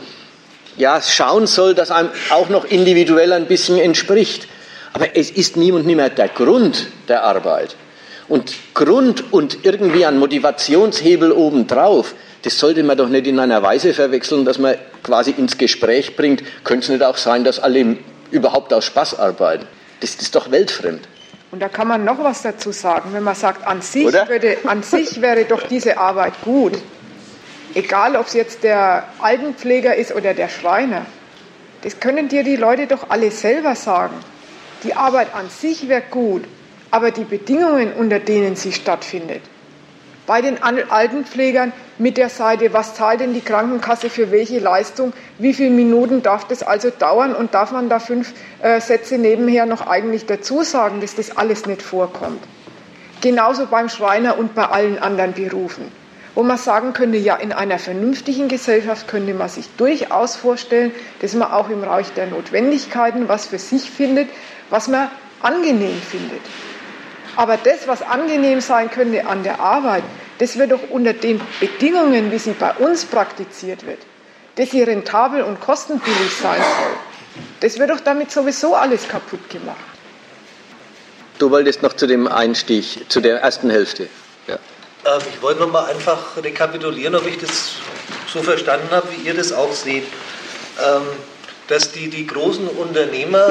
ja, 0.77 1.01
schauen 1.01 1.47
soll, 1.47 1.75
dass 1.75 1.91
einem 1.91 2.11
auch 2.31 2.49
noch 2.49 2.65
individuell 2.65 3.33
ein 3.33 3.47
bisschen 3.47 3.79
entspricht. 3.79 4.49
Aber 4.93 5.17
es 5.17 5.31
ist 5.31 5.57
nie 5.57 5.73
und 5.73 5.87
nimmer 5.87 6.09
der 6.09 6.29
Grund 6.29 6.89
der 7.09 7.25
Arbeit. 7.25 7.77
Und 8.29 8.55
Grund 8.75 9.33
und 9.33 9.65
irgendwie 9.65 10.05
ein 10.05 10.19
Motivationshebel 10.19 11.33
obendrauf, 11.33 12.15
das 12.43 12.59
sollte 12.59 12.83
man 12.83 12.97
doch 12.97 13.09
nicht 13.09 13.27
in 13.27 13.39
einer 13.39 13.63
Weise 13.63 13.95
verwechseln, 13.95 14.45
dass 14.45 14.59
man 14.59 14.77
quasi 15.03 15.33
ins 15.33 15.59
Gespräch 15.59 16.17
bringt, 16.17 16.43
könnte 16.65 16.85
es 16.85 16.89
nicht 16.91 17.03
auch 17.03 17.17
sein, 17.17 17.45
dass 17.45 17.59
alle 17.59 17.99
überhaupt 18.31 18.73
aus 18.73 18.85
Spaß 18.85 19.19
arbeiten. 19.19 19.67
Das 20.01 20.15
ist 20.17 20.35
doch 20.35 20.51
weltfremd. 20.51 21.07
Und 21.53 21.61
da 21.61 21.69
kann 21.69 21.89
man 21.89 22.05
noch 22.05 22.23
was 22.23 22.43
dazu 22.43 22.73
sagen, 22.73 23.11
wenn 23.13 23.23
man 23.23 23.35
sagt, 23.35 23.67
an 23.67 23.81
sich, 23.81 24.05
würde, 24.05 24.59
an 24.65 24.83
sich 24.83 25.21
wäre 25.21 25.45
doch 25.45 25.63
diese 25.63 25.97
Arbeit 25.97 26.35
gut. 26.43 26.73
Egal, 27.77 28.17
ob 28.17 28.27
es 28.27 28.33
jetzt 28.33 28.63
der 28.65 29.05
Altenpfleger 29.19 29.95
ist 29.97 30.15
oder 30.15 30.33
der 30.33 30.49
Schreiner. 30.49 31.05
Das 31.83 32.01
können 32.01 32.29
dir 32.29 32.43
die 32.43 32.57
Leute 32.57 32.87
doch 32.87 33.11
alle 33.11 33.31
selber 33.31 33.75
sagen. 33.75 34.15
Die 34.83 34.95
Arbeit 34.95 35.35
an 35.35 35.51
sich 35.51 35.87
wäre 35.87 36.03
gut, 36.11 36.45
aber 36.91 37.11
die 37.11 37.25
Bedingungen, 37.25 37.93
unter 37.93 38.19
denen 38.19 38.57
sie 38.57 38.73
stattfindet, 38.73 39.43
bei 40.27 40.41
den 40.41 40.57
Altenpflegern 40.63 41.75
mit 41.99 42.17
der 42.17 42.31
Seite, 42.31 42.73
was 42.73 42.95
zahlt 42.95 43.21
denn 43.21 43.35
die 43.35 43.43
Krankenkasse 43.43 44.09
für 44.09 44.31
welche 44.31 44.59
Leistung, 44.59 45.13
wie 45.39 45.53
viele 45.53 45.69
Minuten 45.69 46.23
darf 46.23 46.47
das 46.49 46.63
also 46.63 46.89
dauern 46.89 47.35
und 47.35 47.53
darf 47.53 47.73
man 47.73 47.91
da 47.91 47.99
fünf 47.99 48.33
äh, 48.63 48.81
Sätze 48.81 49.19
nebenher 49.19 49.67
noch 49.67 49.87
eigentlich 49.87 50.25
dazu 50.25 50.63
sagen, 50.63 51.03
dass 51.03 51.15
das 51.15 51.37
alles 51.37 51.67
nicht 51.67 51.83
vorkommt. 51.83 52.43
Genauso 53.21 53.67
beim 53.67 53.91
Schreiner 53.91 54.39
und 54.39 54.55
bei 54.55 54.65
allen 54.65 54.99
anderen 54.99 55.35
Berufen. 55.35 56.06
Wo 56.37 56.43
man 56.43 56.59
sagen 56.59 56.93
könnte, 56.93 57.17
ja, 57.17 57.35
in 57.37 57.55
einer 57.55 57.79
vernünftigen 57.79 58.49
Gesellschaft 58.49 59.09
könnte 59.09 59.33
man 59.33 59.49
sich 59.49 59.71
durchaus 59.79 60.37
vorstellen, 60.37 60.93
dass 61.23 61.33
man 61.33 61.51
auch 61.51 61.71
im 61.71 61.81
Bereich 61.81 62.13
der 62.13 62.27
Notwendigkeiten 62.27 63.27
was 63.27 63.47
für 63.47 63.59
sich 63.59 63.91
findet, 63.91 64.29
was 64.69 64.87
man 64.87 65.11
angenehm 65.41 65.99
findet. 65.99 66.43
Aber 67.37 67.57
das, 67.57 67.89
was 67.89 68.03
angenehm 68.03 68.61
sein 68.61 68.91
könnte 68.91 69.27
an 69.27 69.45
der 69.45 69.61
Arbeit, 69.61 70.03
das 70.37 70.59
wird 70.59 70.73
doch 70.73 70.91
unter 70.91 71.15
den 71.15 71.41
Bedingungen, 71.59 72.31
wie 72.31 72.39
sie 72.39 72.53
bei 72.53 72.75
uns 72.75 73.07
praktiziert 73.07 73.87
wird, 73.87 74.01
dass 74.57 74.73
sie 74.73 74.83
rentabel 74.83 75.43
und 75.43 75.59
kostenbillig 75.63 76.37
sein 76.43 76.61
soll. 76.61 76.97
Das 77.61 77.79
wird 77.79 77.89
doch 77.89 78.01
damit 78.01 78.31
sowieso 78.31 78.75
alles 78.75 79.09
kaputt 79.09 79.49
gemacht. 79.49 79.79
Du 81.39 81.51
wolltest 81.51 81.83
noch 81.83 81.95
zu 81.95 82.07
dem 82.07 82.29
Einstieg, 82.29 83.11
zu 83.11 83.23
der 83.23 83.41
ersten 83.41 83.71
Hälfte. 83.71 84.11
Ähm, 85.07 85.23
ich 85.33 85.41
wollte 85.43 85.61
noch 85.61 85.71
mal 85.71 85.87
einfach 85.87 86.37
rekapitulieren, 86.37 87.15
ob 87.15 87.27
ich 87.27 87.39
das 87.39 87.73
so 88.33 88.43
verstanden 88.43 88.91
habe, 88.91 89.09
wie 89.13 89.27
ihr 89.27 89.35
das 89.35 89.53
auch 89.53 89.73
seht. 89.73 90.05
Ähm, 90.85 91.03
dass 91.69 91.93
die, 91.93 92.09
die 92.09 92.27
großen 92.27 92.69
Unternehmer 92.69 93.49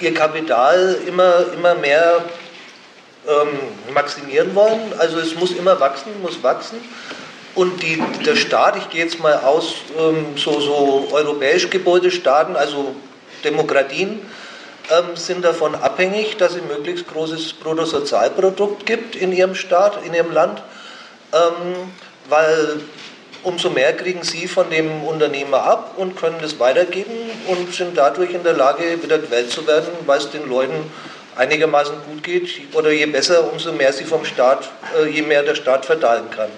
ihr 0.00 0.14
Kapital 0.14 0.98
immer, 1.06 1.46
immer 1.54 1.74
mehr 1.74 2.24
ähm, 3.26 3.92
maximieren 3.94 4.54
wollen. 4.54 4.92
Also 4.98 5.18
es 5.18 5.34
muss 5.34 5.52
immer 5.52 5.78
wachsen, 5.80 6.10
muss 6.22 6.42
wachsen. 6.42 6.78
Und 7.54 7.82
die, 7.82 8.02
der 8.24 8.36
Staat, 8.36 8.76
ich 8.76 8.90
gehe 8.90 9.04
jetzt 9.04 9.18
mal 9.18 9.34
aus, 9.38 9.74
ähm, 9.98 10.36
so, 10.36 10.60
so 10.60 11.08
europäisch 11.12 11.68
Gebäudestaaten, 11.68 12.56
also 12.56 12.94
Demokratien, 13.44 14.20
ähm, 14.90 15.16
sind 15.16 15.44
davon 15.44 15.74
abhängig, 15.74 16.36
dass 16.36 16.54
es 16.54 16.62
möglichst 16.62 17.06
großes 17.08 17.54
Bruttosozialprodukt 17.54 18.86
gibt 18.86 19.16
in 19.16 19.32
ihrem 19.32 19.54
Staat, 19.54 20.04
in 20.04 20.14
ihrem 20.14 20.32
Land, 20.32 20.62
ähm, 21.32 21.90
weil 22.28 22.80
umso 23.42 23.70
mehr 23.70 23.96
kriegen 23.96 24.22
sie 24.22 24.46
von 24.46 24.68
dem 24.70 25.02
Unternehmer 25.04 25.62
ab 25.62 25.94
und 25.96 26.16
können 26.16 26.36
das 26.40 26.58
weitergeben 26.58 27.12
und 27.46 27.74
sind 27.74 27.96
dadurch 27.96 28.32
in 28.32 28.42
der 28.42 28.52
Lage, 28.52 29.02
wieder 29.02 29.18
gewählt 29.18 29.50
zu 29.50 29.66
werden, 29.66 29.88
weil 30.06 30.18
es 30.18 30.30
den 30.30 30.48
Leuten 30.48 30.90
einigermaßen 31.36 31.94
gut 32.06 32.22
geht 32.22 32.48
oder 32.74 32.90
je 32.90 33.06
besser, 33.06 33.50
umso 33.50 33.72
mehr 33.72 33.92
sie 33.92 34.04
vom 34.04 34.24
Staat, 34.24 34.68
äh, 34.98 35.08
je 35.08 35.22
mehr 35.22 35.42
der 35.42 35.54
Staat 35.54 35.86
verteilen 35.86 36.30
kann. 36.30 36.50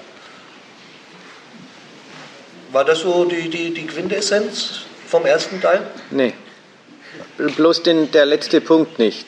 War 2.73 2.85
das 2.85 3.01
so 3.01 3.27
die, 3.27 3.51
die, 3.51 3.75
die 3.75 3.87
Quintessenz 3.87 4.81
vom 5.07 5.27
ersten 5.27 5.61
Teil? 5.61 5.87
Nee, 6.11 6.33
bloß 7.39 7.83
den, 7.83 8.11
der 8.11 8.27
letzte 8.27 8.61
Punkt 8.61 8.99
nicht. 8.99 9.27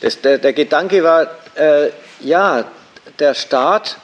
Das, 0.00 0.20
der, 0.20 0.38
der 0.38 0.52
Gedanke 0.52 1.02
war, 1.04 1.30
äh, 1.54 1.90
ja, 2.20 2.64
der 3.18 3.34
Staat 3.34 3.96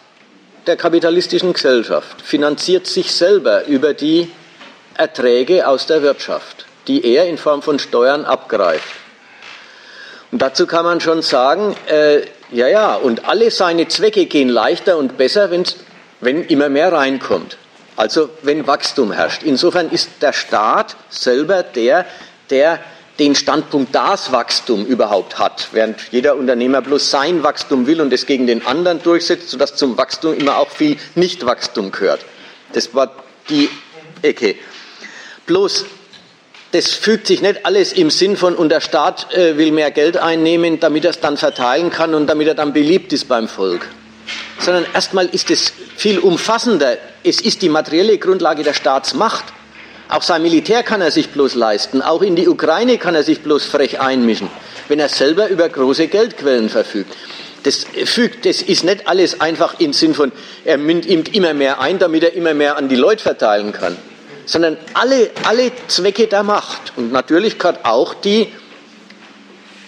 der 0.66 0.76
kapitalistischen 0.76 1.52
Gesellschaft 1.52 2.20
finanziert 2.22 2.86
sich 2.86 3.12
selber 3.12 3.66
über 3.66 3.94
die 3.94 4.30
Erträge 4.94 5.66
aus 5.66 5.86
der 5.86 6.02
Wirtschaft, 6.02 6.66
die 6.86 7.04
er 7.04 7.26
in 7.26 7.38
Form 7.38 7.62
von 7.62 7.78
Steuern 7.78 8.24
abgreift. 8.24 8.88
Und 10.30 10.42
dazu 10.42 10.66
kann 10.66 10.84
man 10.84 11.00
schon 11.00 11.22
sagen, 11.22 11.74
äh, 11.86 12.20
ja, 12.50 12.68
ja, 12.68 12.94
und 12.94 13.26
alle 13.26 13.50
seine 13.50 13.88
Zwecke 13.88 14.26
gehen 14.26 14.48
leichter 14.48 14.98
und 14.98 15.16
besser, 15.16 15.50
wenn 16.20 16.44
immer 16.44 16.68
mehr 16.68 16.92
reinkommt. 16.92 17.56
Also 17.96 18.30
wenn 18.42 18.66
Wachstum 18.66 19.12
herrscht. 19.12 19.42
Insofern 19.42 19.90
ist 19.90 20.10
der 20.20 20.32
Staat 20.32 20.96
selber 21.08 21.62
der, 21.62 22.06
der 22.50 22.78
den 23.18 23.34
Standpunkt 23.34 23.94
das 23.94 24.30
Wachstum 24.32 24.86
überhaupt 24.86 25.38
hat, 25.38 25.68
während 25.72 25.96
jeder 26.10 26.36
Unternehmer 26.36 26.82
bloß 26.82 27.10
sein 27.10 27.42
Wachstum 27.42 27.86
will 27.86 28.00
und 28.00 28.12
es 28.12 28.26
gegen 28.26 28.46
den 28.46 28.64
anderen 28.64 29.02
durchsetzt, 29.02 29.50
sodass 29.50 29.74
zum 29.74 29.98
Wachstum 29.98 30.34
immer 30.34 30.58
auch 30.58 30.70
viel 30.70 30.96
Nichtwachstum 31.16 31.90
gehört. 31.90 32.24
Das 32.72 32.94
war 32.94 33.10
die 33.48 33.68
Ecke. 34.22 34.54
Bloß 35.46 35.84
das 36.72 36.90
fügt 36.90 37.26
sich 37.26 37.40
nicht 37.40 37.64
alles 37.64 37.92
im 37.92 38.10
Sinn 38.10 38.36
von, 38.36 38.54
und 38.54 38.68
der 38.68 38.80
Staat 38.80 39.32
äh, 39.32 39.56
will 39.56 39.72
mehr 39.72 39.90
Geld 39.90 40.16
einnehmen, 40.18 40.80
damit 40.80 41.04
er 41.04 41.10
es 41.10 41.20
dann 41.20 41.36
verteilen 41.36 41.90
kann 41.90 42.14
und 42.14 42.26
damit 42.26 42.46
er 42.46 42.54
dann 42.54 42.72
beliebt 42.72 43.12
ist 43.12 43.26
beim 43.26 43.48
Volk. 43.48 43.88
Sondern 44.60 44.84
erstmal 44.92 45.26
ist 45.26 45.50
es 45.50 45.72
viel 45.96 46.18
umfassender. 46.18 46.98
Es 47.24 47.40
ist 47.40 47.62
die 47.62 47.70
materielle 47.70 48.18
Grundlage 48.18 48.64
der 48.64 48.74
Staatsmacht. 48.74 49.44
Auch 50.08 50.22
sein 50.22 50.42
Militär 50.42 50.82
kann 50.82 51.00
er 51.00 51.10
sich 51.10 51.30
bloß 51.30 51.54
leisten. 51.54 52.02
Auch 52.02 52.22
in 52.22 52.34
die 52.36 52.48
Ukraine 52.48 52.98
kann 52.98 53.14
er 53.14 53.22
sich 53.22 53.40
bloß 53.40 53.64
frech 53.66 54.00
einmischen, 54.00 54.48
wenn 54.88 54.98
er 54.98 55.08
selber 55.08 55.48
über 55.48 55.68
große 55.68 56.08
Geldquellen 56.08 56.68
verfügt. 56.68 57.14
Das 57.64 57.86
fügt, 58.04 58.46
das 58.46 58.62
ist 58.62 58.84
nicht 58.84 59.06
alles 59.08 59.40
einfach 59.40 59.80
im 59.80 59.92
Sinn 59.92 60.14
von, 60.14 60.32
er 60.64 60.78
nimmt 60.78 61.34
immer 61.34 61.54
mehr 61.54 61.80
ein, 61.80 61.98
damit 61.98 62.22
er 62.22 62.34
immer 62.34 62.54
mehr 62.54 62.78
an 62.78 62.88
die 62.88 62.96
Leute 62.96 63.22
verteilen 63.22 63.72
kann 63.72 63.96
sondern 64.48 64.78
alle, 64.94 65.30
alle 65.44 65.70
Zwecke 65.88 66.26
der 66.26 66.42
Macht. 66.42 66.94
Und 66.96 67.12
natürlich 67.12 67.58
gehört 67.58 67.84
auch 67.84 68.14
die 68.14 68.48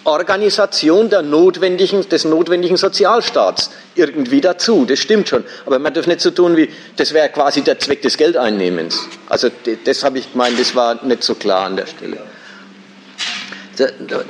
Organisation 0.05 1.10
der 1.10 1.22
notwendigen, 1.22 2.09
des 2.09 2.24
notwendigen 2.24 2.77
Sozialstaats 2.77 3.70
irgendwie 3.94 4.40
dazu. 4.40 4.86
Das 4.86 4.98
stimmt 4.98 5.28
schon. 5.28 5.44
Aber 5.66 5.78
man 5.78 5.93
darf 5.93 6.06
nicht 6.06 6.20
so 6.20 6.31
tun, 6.31 6.56
wie 6.56 6.70
das 6.97 7.12
wäre 7.12 7.28
quasi 7.28 7.62
der 7.62 7.78
Zweck 7.78 8.02
des 8.02 8.16
Geldeinnehmens. 8.16 8.98
Also 9.28 9.48
das 9.85 10.02
habe 10.05 10.18
ich 10.18 10.32
gemeint, 10.32 10.59
das 10.59 10.74
war 10.74 11.05
nicht 11.05 11.22
so 11.22 11.35
klar 11.35 11.66
an 11.66 11.77
der 11.77 11.86
Stelle. 11.86 12.18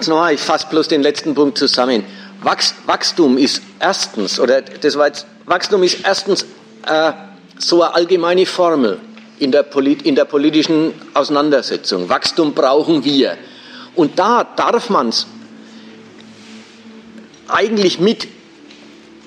Nochmal, 0.07 0.35
ich 0.35 0.41
fasse 0.41 0.67
bloß 0.71 0.89
den 0.89 1.03
letzten 1.03 1.35
Punkt 1.35 1.59
zusammen. 1.59 2.05
Wachstum 2.43 3.37
ist 3.39 3.63
erstens, 3.79 4.41
oder 4.41 4.63
das 4.63 4.97
war 4.97 5.09
jetzt, 5.09 5.27
Wachstum 5.47 5.83
ist 5.83 5.99
erstens 6.05 6.47
äh, 6.87 7.13
so 7.59 7.83
eine 7.83 7.95
allgemeine 7.95 8.47
Formel 8.47 8.99
in 9.39 9.53
der, 9.53 9.63
Polit 9.63 10.03
in 10.03 10.15
der 10.15 10.25
politischen 10.25 10.93
Auseinandersetzung. 11.15 12.09
Wachstum 12.09 12.55
brauchen 12.55 13.05
wir. 13.05 13.37
Und 13.95 14.19
da 14.19 14.45
darf 14.45 14.89
man 14.89 15.09
es 15.09 15.27
eigentlich 17.53 17.99
mit 17.99 18.29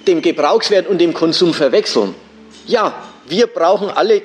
dem 0.08 0.22
Gebrauchswert 0.22 0.88
und 0.88 1.00
dem 1.00 1.14
Konsum 1.14 1.54
verwechseln. 1.54 2.16
Ja, 2.66 2.94
wir 3.26 3.48
brauchen 3.48 3.90
alle, 3.90 4.22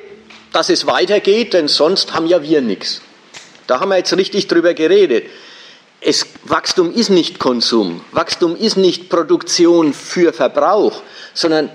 dass 0.52 0.70
es 0.70 0.86
weitergeht, 0.86 1.52
denn 1.52 1.68
sonst 1.68 2.14
haben 2.14 2.26
ja 2.26 2.42
wir 2.42 2.60
nichts. 2.60 3.00
Da 3.66 3.80
haben 3.80 3.90
wir 3.90 3.98
jetzt 3.98 4.16
richtig 4.16 4.48
drüber 4.48 4.74
geredet. 4.74 5.26
Es, 6.00 6.26
Wachstum 6.44 6.92
ist 6.92 7.10
nicht 7.10 7.38
Konsum, 7.38 8.04
Wachstum 8.12 8.56
ist 8.56 8.76
nicht 8.76 9.08
Produktion 9.08 9.92
für 9.92 10.32
Verbrauch, 10.32 11.02
sondern 11.34 11.70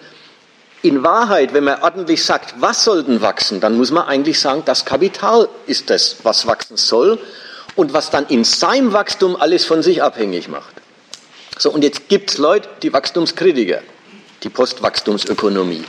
in 0.81 1.03
Wahrheit, 1.03 1.53
wenn 1.53 1.65
man 1.65 1.81
ordentlich 1.81 2.23
sagt, 2.23 2.55
was 2.59 2.83
soll 2.83 3.03
denn 3.03 3.21
wachsen, 3.21 3.59
dann 3.59 3.77
muss 3.77 3.91
man 3.91 4.05
eigentlich 4.05 4.39
sagen, 4.39 4.63
das 4.65 4.85
Kapital 4.85 5.49
ist 5.65 5.89
das, 5.89 6.17
was 6.23 6.45
wachsen 6.47 6.77
soll 6.77 7.19
und 7.75 7.93
was 7.93 8.11
dann 8.11 8.27
in 8.27 8.43
seinem 8.43 8.93
Wachstum 8.93 9.35
alles 9.35 9.65
von 9.65 9.81
sich 9.81 10.03
abhängig 10.03 10.47
macht. 10.47 10.82
So, 11.57 11.71
und 11.71 11.83
jetzt 11.83 12.09
gibt 12.09 12.31
es 12.31 12.37
Leute, 12.37 12.67
die 12.81 12.91
Wachstumskritiker, 12.91 13.81
die 14.43 14.49
Postwachstumsökonomie. 14.49 15.83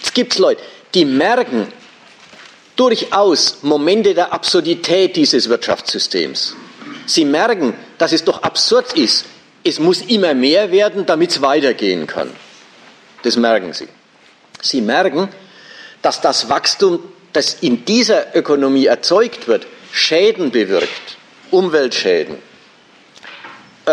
Jetzt 0.00 0.14
gibt 0.14 0.32
es 0.32 0.38
Leute, 0.38 0.62
die 0.94 1.04
merken 1.04 1.68
durchaus 2.76 3.58
Momente 3.62 4.14
der 4.14 4.32
Absurdität 4.32 5.16
dieses 5.16 5.48
Wirtschaftssystems. 5.48 6.56
Sie 7.06 7.24
merken, 7.24 7.74
dass 7.98 8.12
es 8.12 8.24
doch 8.24 8.42
absurd 8.42 8.94
ist. 8.94 9.24
Es 9.64 9.78
muss 9.78 10.02
immer 10.02 10.34
mehr 10.34 10.72
werden, 10.72 11.06
damit 11.06 11.30
es 11.30 11.42
weitergehen 11.42 12.06
kann. 12.06 12.30
Das 13.22 13.36
merken 13.36 13.72
sie. 13.72 13.88
Sie 14.60 14.80
merken, 14.80 15.28
dass 16.00 16.20
das 16.20 16.48
Wachstum, 16.48 17.00
das 17.32 17.54
in 17.60 17.84
dieser 17.84 18.34
Ökonomie 18.36 18.86
erzeugt 18.86 19.46
wird, 19.46 19.66
Schäden 19.92 20.50
bewirkt, 20.50 21.16
Umweltschäden, 21.50 22.36
äh, 23.86 23.90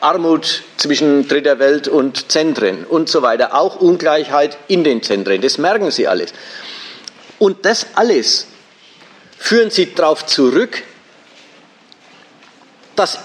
Armut 0.00 0.62
zwischen 0.76 1.26
dritter 1.26 1.58
Welt 1.58 1.88
und 1.88 2.30
Zentren 2.30 2.84
und 2.84 3.08
so 3.08 3.22
weiter, 3.22 3.54
auch 3.54 3.80
Ungleichheit 3.80 4.56
in 4.68 4.84
den 4.84 5.02
Zentren, 5.02 5.40
das 5.40 5.58
merken 5.58 5.90
Sie 5.90 6.06
alles. 6.06 6.32
Und 7.38 7.64
das 7.64 7.86
alles 7.94 8.46
führen 9.38 9.70
Sie 9.70 9.94
darauf 9.94 10.24
zurück, 10.26 10.82
dass 12.96 13.18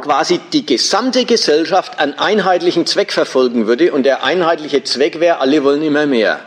quasi 0.00 0.40
die 0.52 0.64
gesamte 0.66 1.24
Gesellschaft 1.24 1.98
einen 1.98 2.14
einheitlichen 2.14 2.86
Zweck 2.86 3.12
verfolgen 3.12 3.66
würde 3.66 3.92
und 3.92 4.04
der 4.04 4.24
einheitliche 4.24 4.82
Zweck 4.84 5.20
wäre, 5.20 5.38
alle 5.38 5.62
wollen 5.64 5.82
immer 5.82 6.06
mehr 6.06 6.40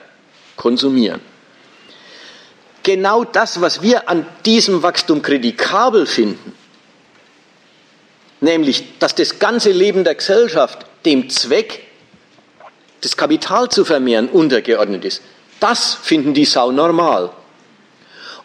konsumieren. 0.56 1.22
Genau 2.84 3.24
das, 3.24 3.62
was 3.62 3.82
wir 3.82 4.10
an 4.10 4.26
diesem 4.46 4.84
Wachstum 4.84 5.22
kritikabel 5.22 6.06
finden, 6.06 6.54
nämlich 8.42 8.98
dass 9.00 9.16
das 9.16 9.40
ganze 9.40 9.72
Leben 9.72 10.04
der 10.04 10.16
Gesellschaft 10.16 10.86
dem 11.06 11.30
Zweck, 11.30 11.84
das 13.02 13.18
Kapital 13.18 13.70
zu 13.70 13.86
vermehren, 13.86 14.30
untergeordnet 14.30 15.06
ist, 15.06 15.22
das 15.60 15.94
finden 15.94 16.34
die 16.34 16.46
Sau 16.46 16.72
normal. 16.72 17.32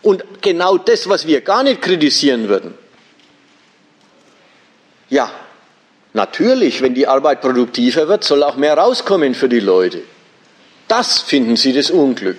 Und 0.02 0.24
genau 0.40 0.78
das, 0.78 1.08
was 1.08 1.26
wir 1.26 1.40
gar 1.40 1.62
nicht 1.62 1.82
kritisieren 1.82 2.48
würden, 2.48 2.74
ja, 5.10 5.30
natürlich, 6.12 6.80
wenn 6.82 6.94
die 6.94 7.06
Arbeit 7.06 7.40
produktiver 7.40 8.08
wird, 8.08 8.24
soll 8.24 8.42
auch 8.42 8.56
mehr 8.56 8.78
rauskommen 8.78 9.34
für 9.34 9.48
die 9.48 9.60
Leute. 9.60 10.02
Das 10.88 11.20
finden 11.20 11.56
sie 11.56 11.72
das 11.72 11.90
Unglück. 11.90 12.38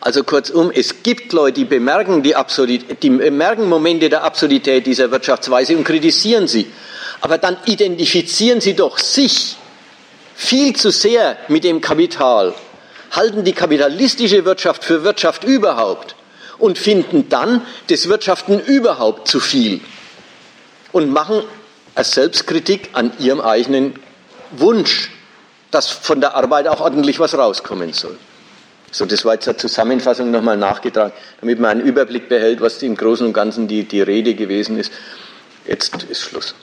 Also 0.00 0.24
kurzum, 0.24 0.70
es 0.74 1.02
gibt 1.02 1.32
Leute, 1.32 1.60
die 1.60 1.64
bemerken, 1.66 2.22
die, 2.22 2.34
Absurdität, 2.34 3.02
die 3.02 3.10
bemerken 3.10 3.68
Momente 3.68 4.08
der 4.08 4.24
Absurdität 4.24 4.86
dieser 4.86 5.10
Wirtschaftsweise 5.10 5.76
und 5.76 5.84
kritisieren 5.84 6.48
sie. 6.48 6.70
Aber 7.20 7.36
dann 7.36 7.58
identifizieren 7.66 8.62
sie 8.62 8.74
doch 8.74 8.98
sich 8.98 9.56
viel 10.34 10.74
zu 10.74 10.90
sehr 10.90 11.36
mit 11.48 11.64
dem 11.64 11.82
Kapital, 11.82 12.54
halten 13.10 13.44
die 13.44 13.52
kapitalistische 13.52 14.46
Wirtschaft 14.46 14.84
für 14.84 15.04
Wirtschaft 15.04 15.44
überhaupt 15.44 16.16
und 16.58 16.78
finden 16.78 17.28
dann 17.28 17.66
das 17.88 18.08
Wirtschaften 18.08 18.58
überhaupt 18.58 19.28
zu 19.28 19.38
viel 19.38 19.82
und 20.92 21.12
machen 21.12 21.42
eine 21.94 22.04
Selbstkritik 22.04 22.88
an 22.94 23.12
ihrem 23.18 23.42
eigenen 23.42 23.96
Wunsch, 24.52 25.10
dass 25.70 25.88
von 25.88 26.22
der 26.22 26.36
Arbeit 26.36 26.68
auch 26.68 26.80
ordentlich 26.80 27.20
was 27.20 27.36
rauskommen 27.36 27.92
soll. 27.92 28.16
So, 28.90 29.06
das 29.06 29.24
war 29.24 29.34
jetzt 29.34 29.48
eine 29.48 29.56
Zusammenfassung 29.56 30.30
nochmal 30.30 30.56
nachgetragen, 30.56 31.12
damit 31.40 31.60
man 31.60 31.70
einen 31.70 31.80
Überblick 31.82 32.28
behält, 32.28 32.60
was 32.60 32.82
im 32.82 32.96
Großen 32.96 33.26
und 33.26 33.32
Ganzen 33.32 33.68
die, 33.68 33.84
die 33.84 34.02
Rede 34.02 34.34
gewesen 34.34 34.78
ist. 34.78 34.92
Jetzt 35.66 36.02
ist 36.04 36.22
Schluss. 36.22 36.54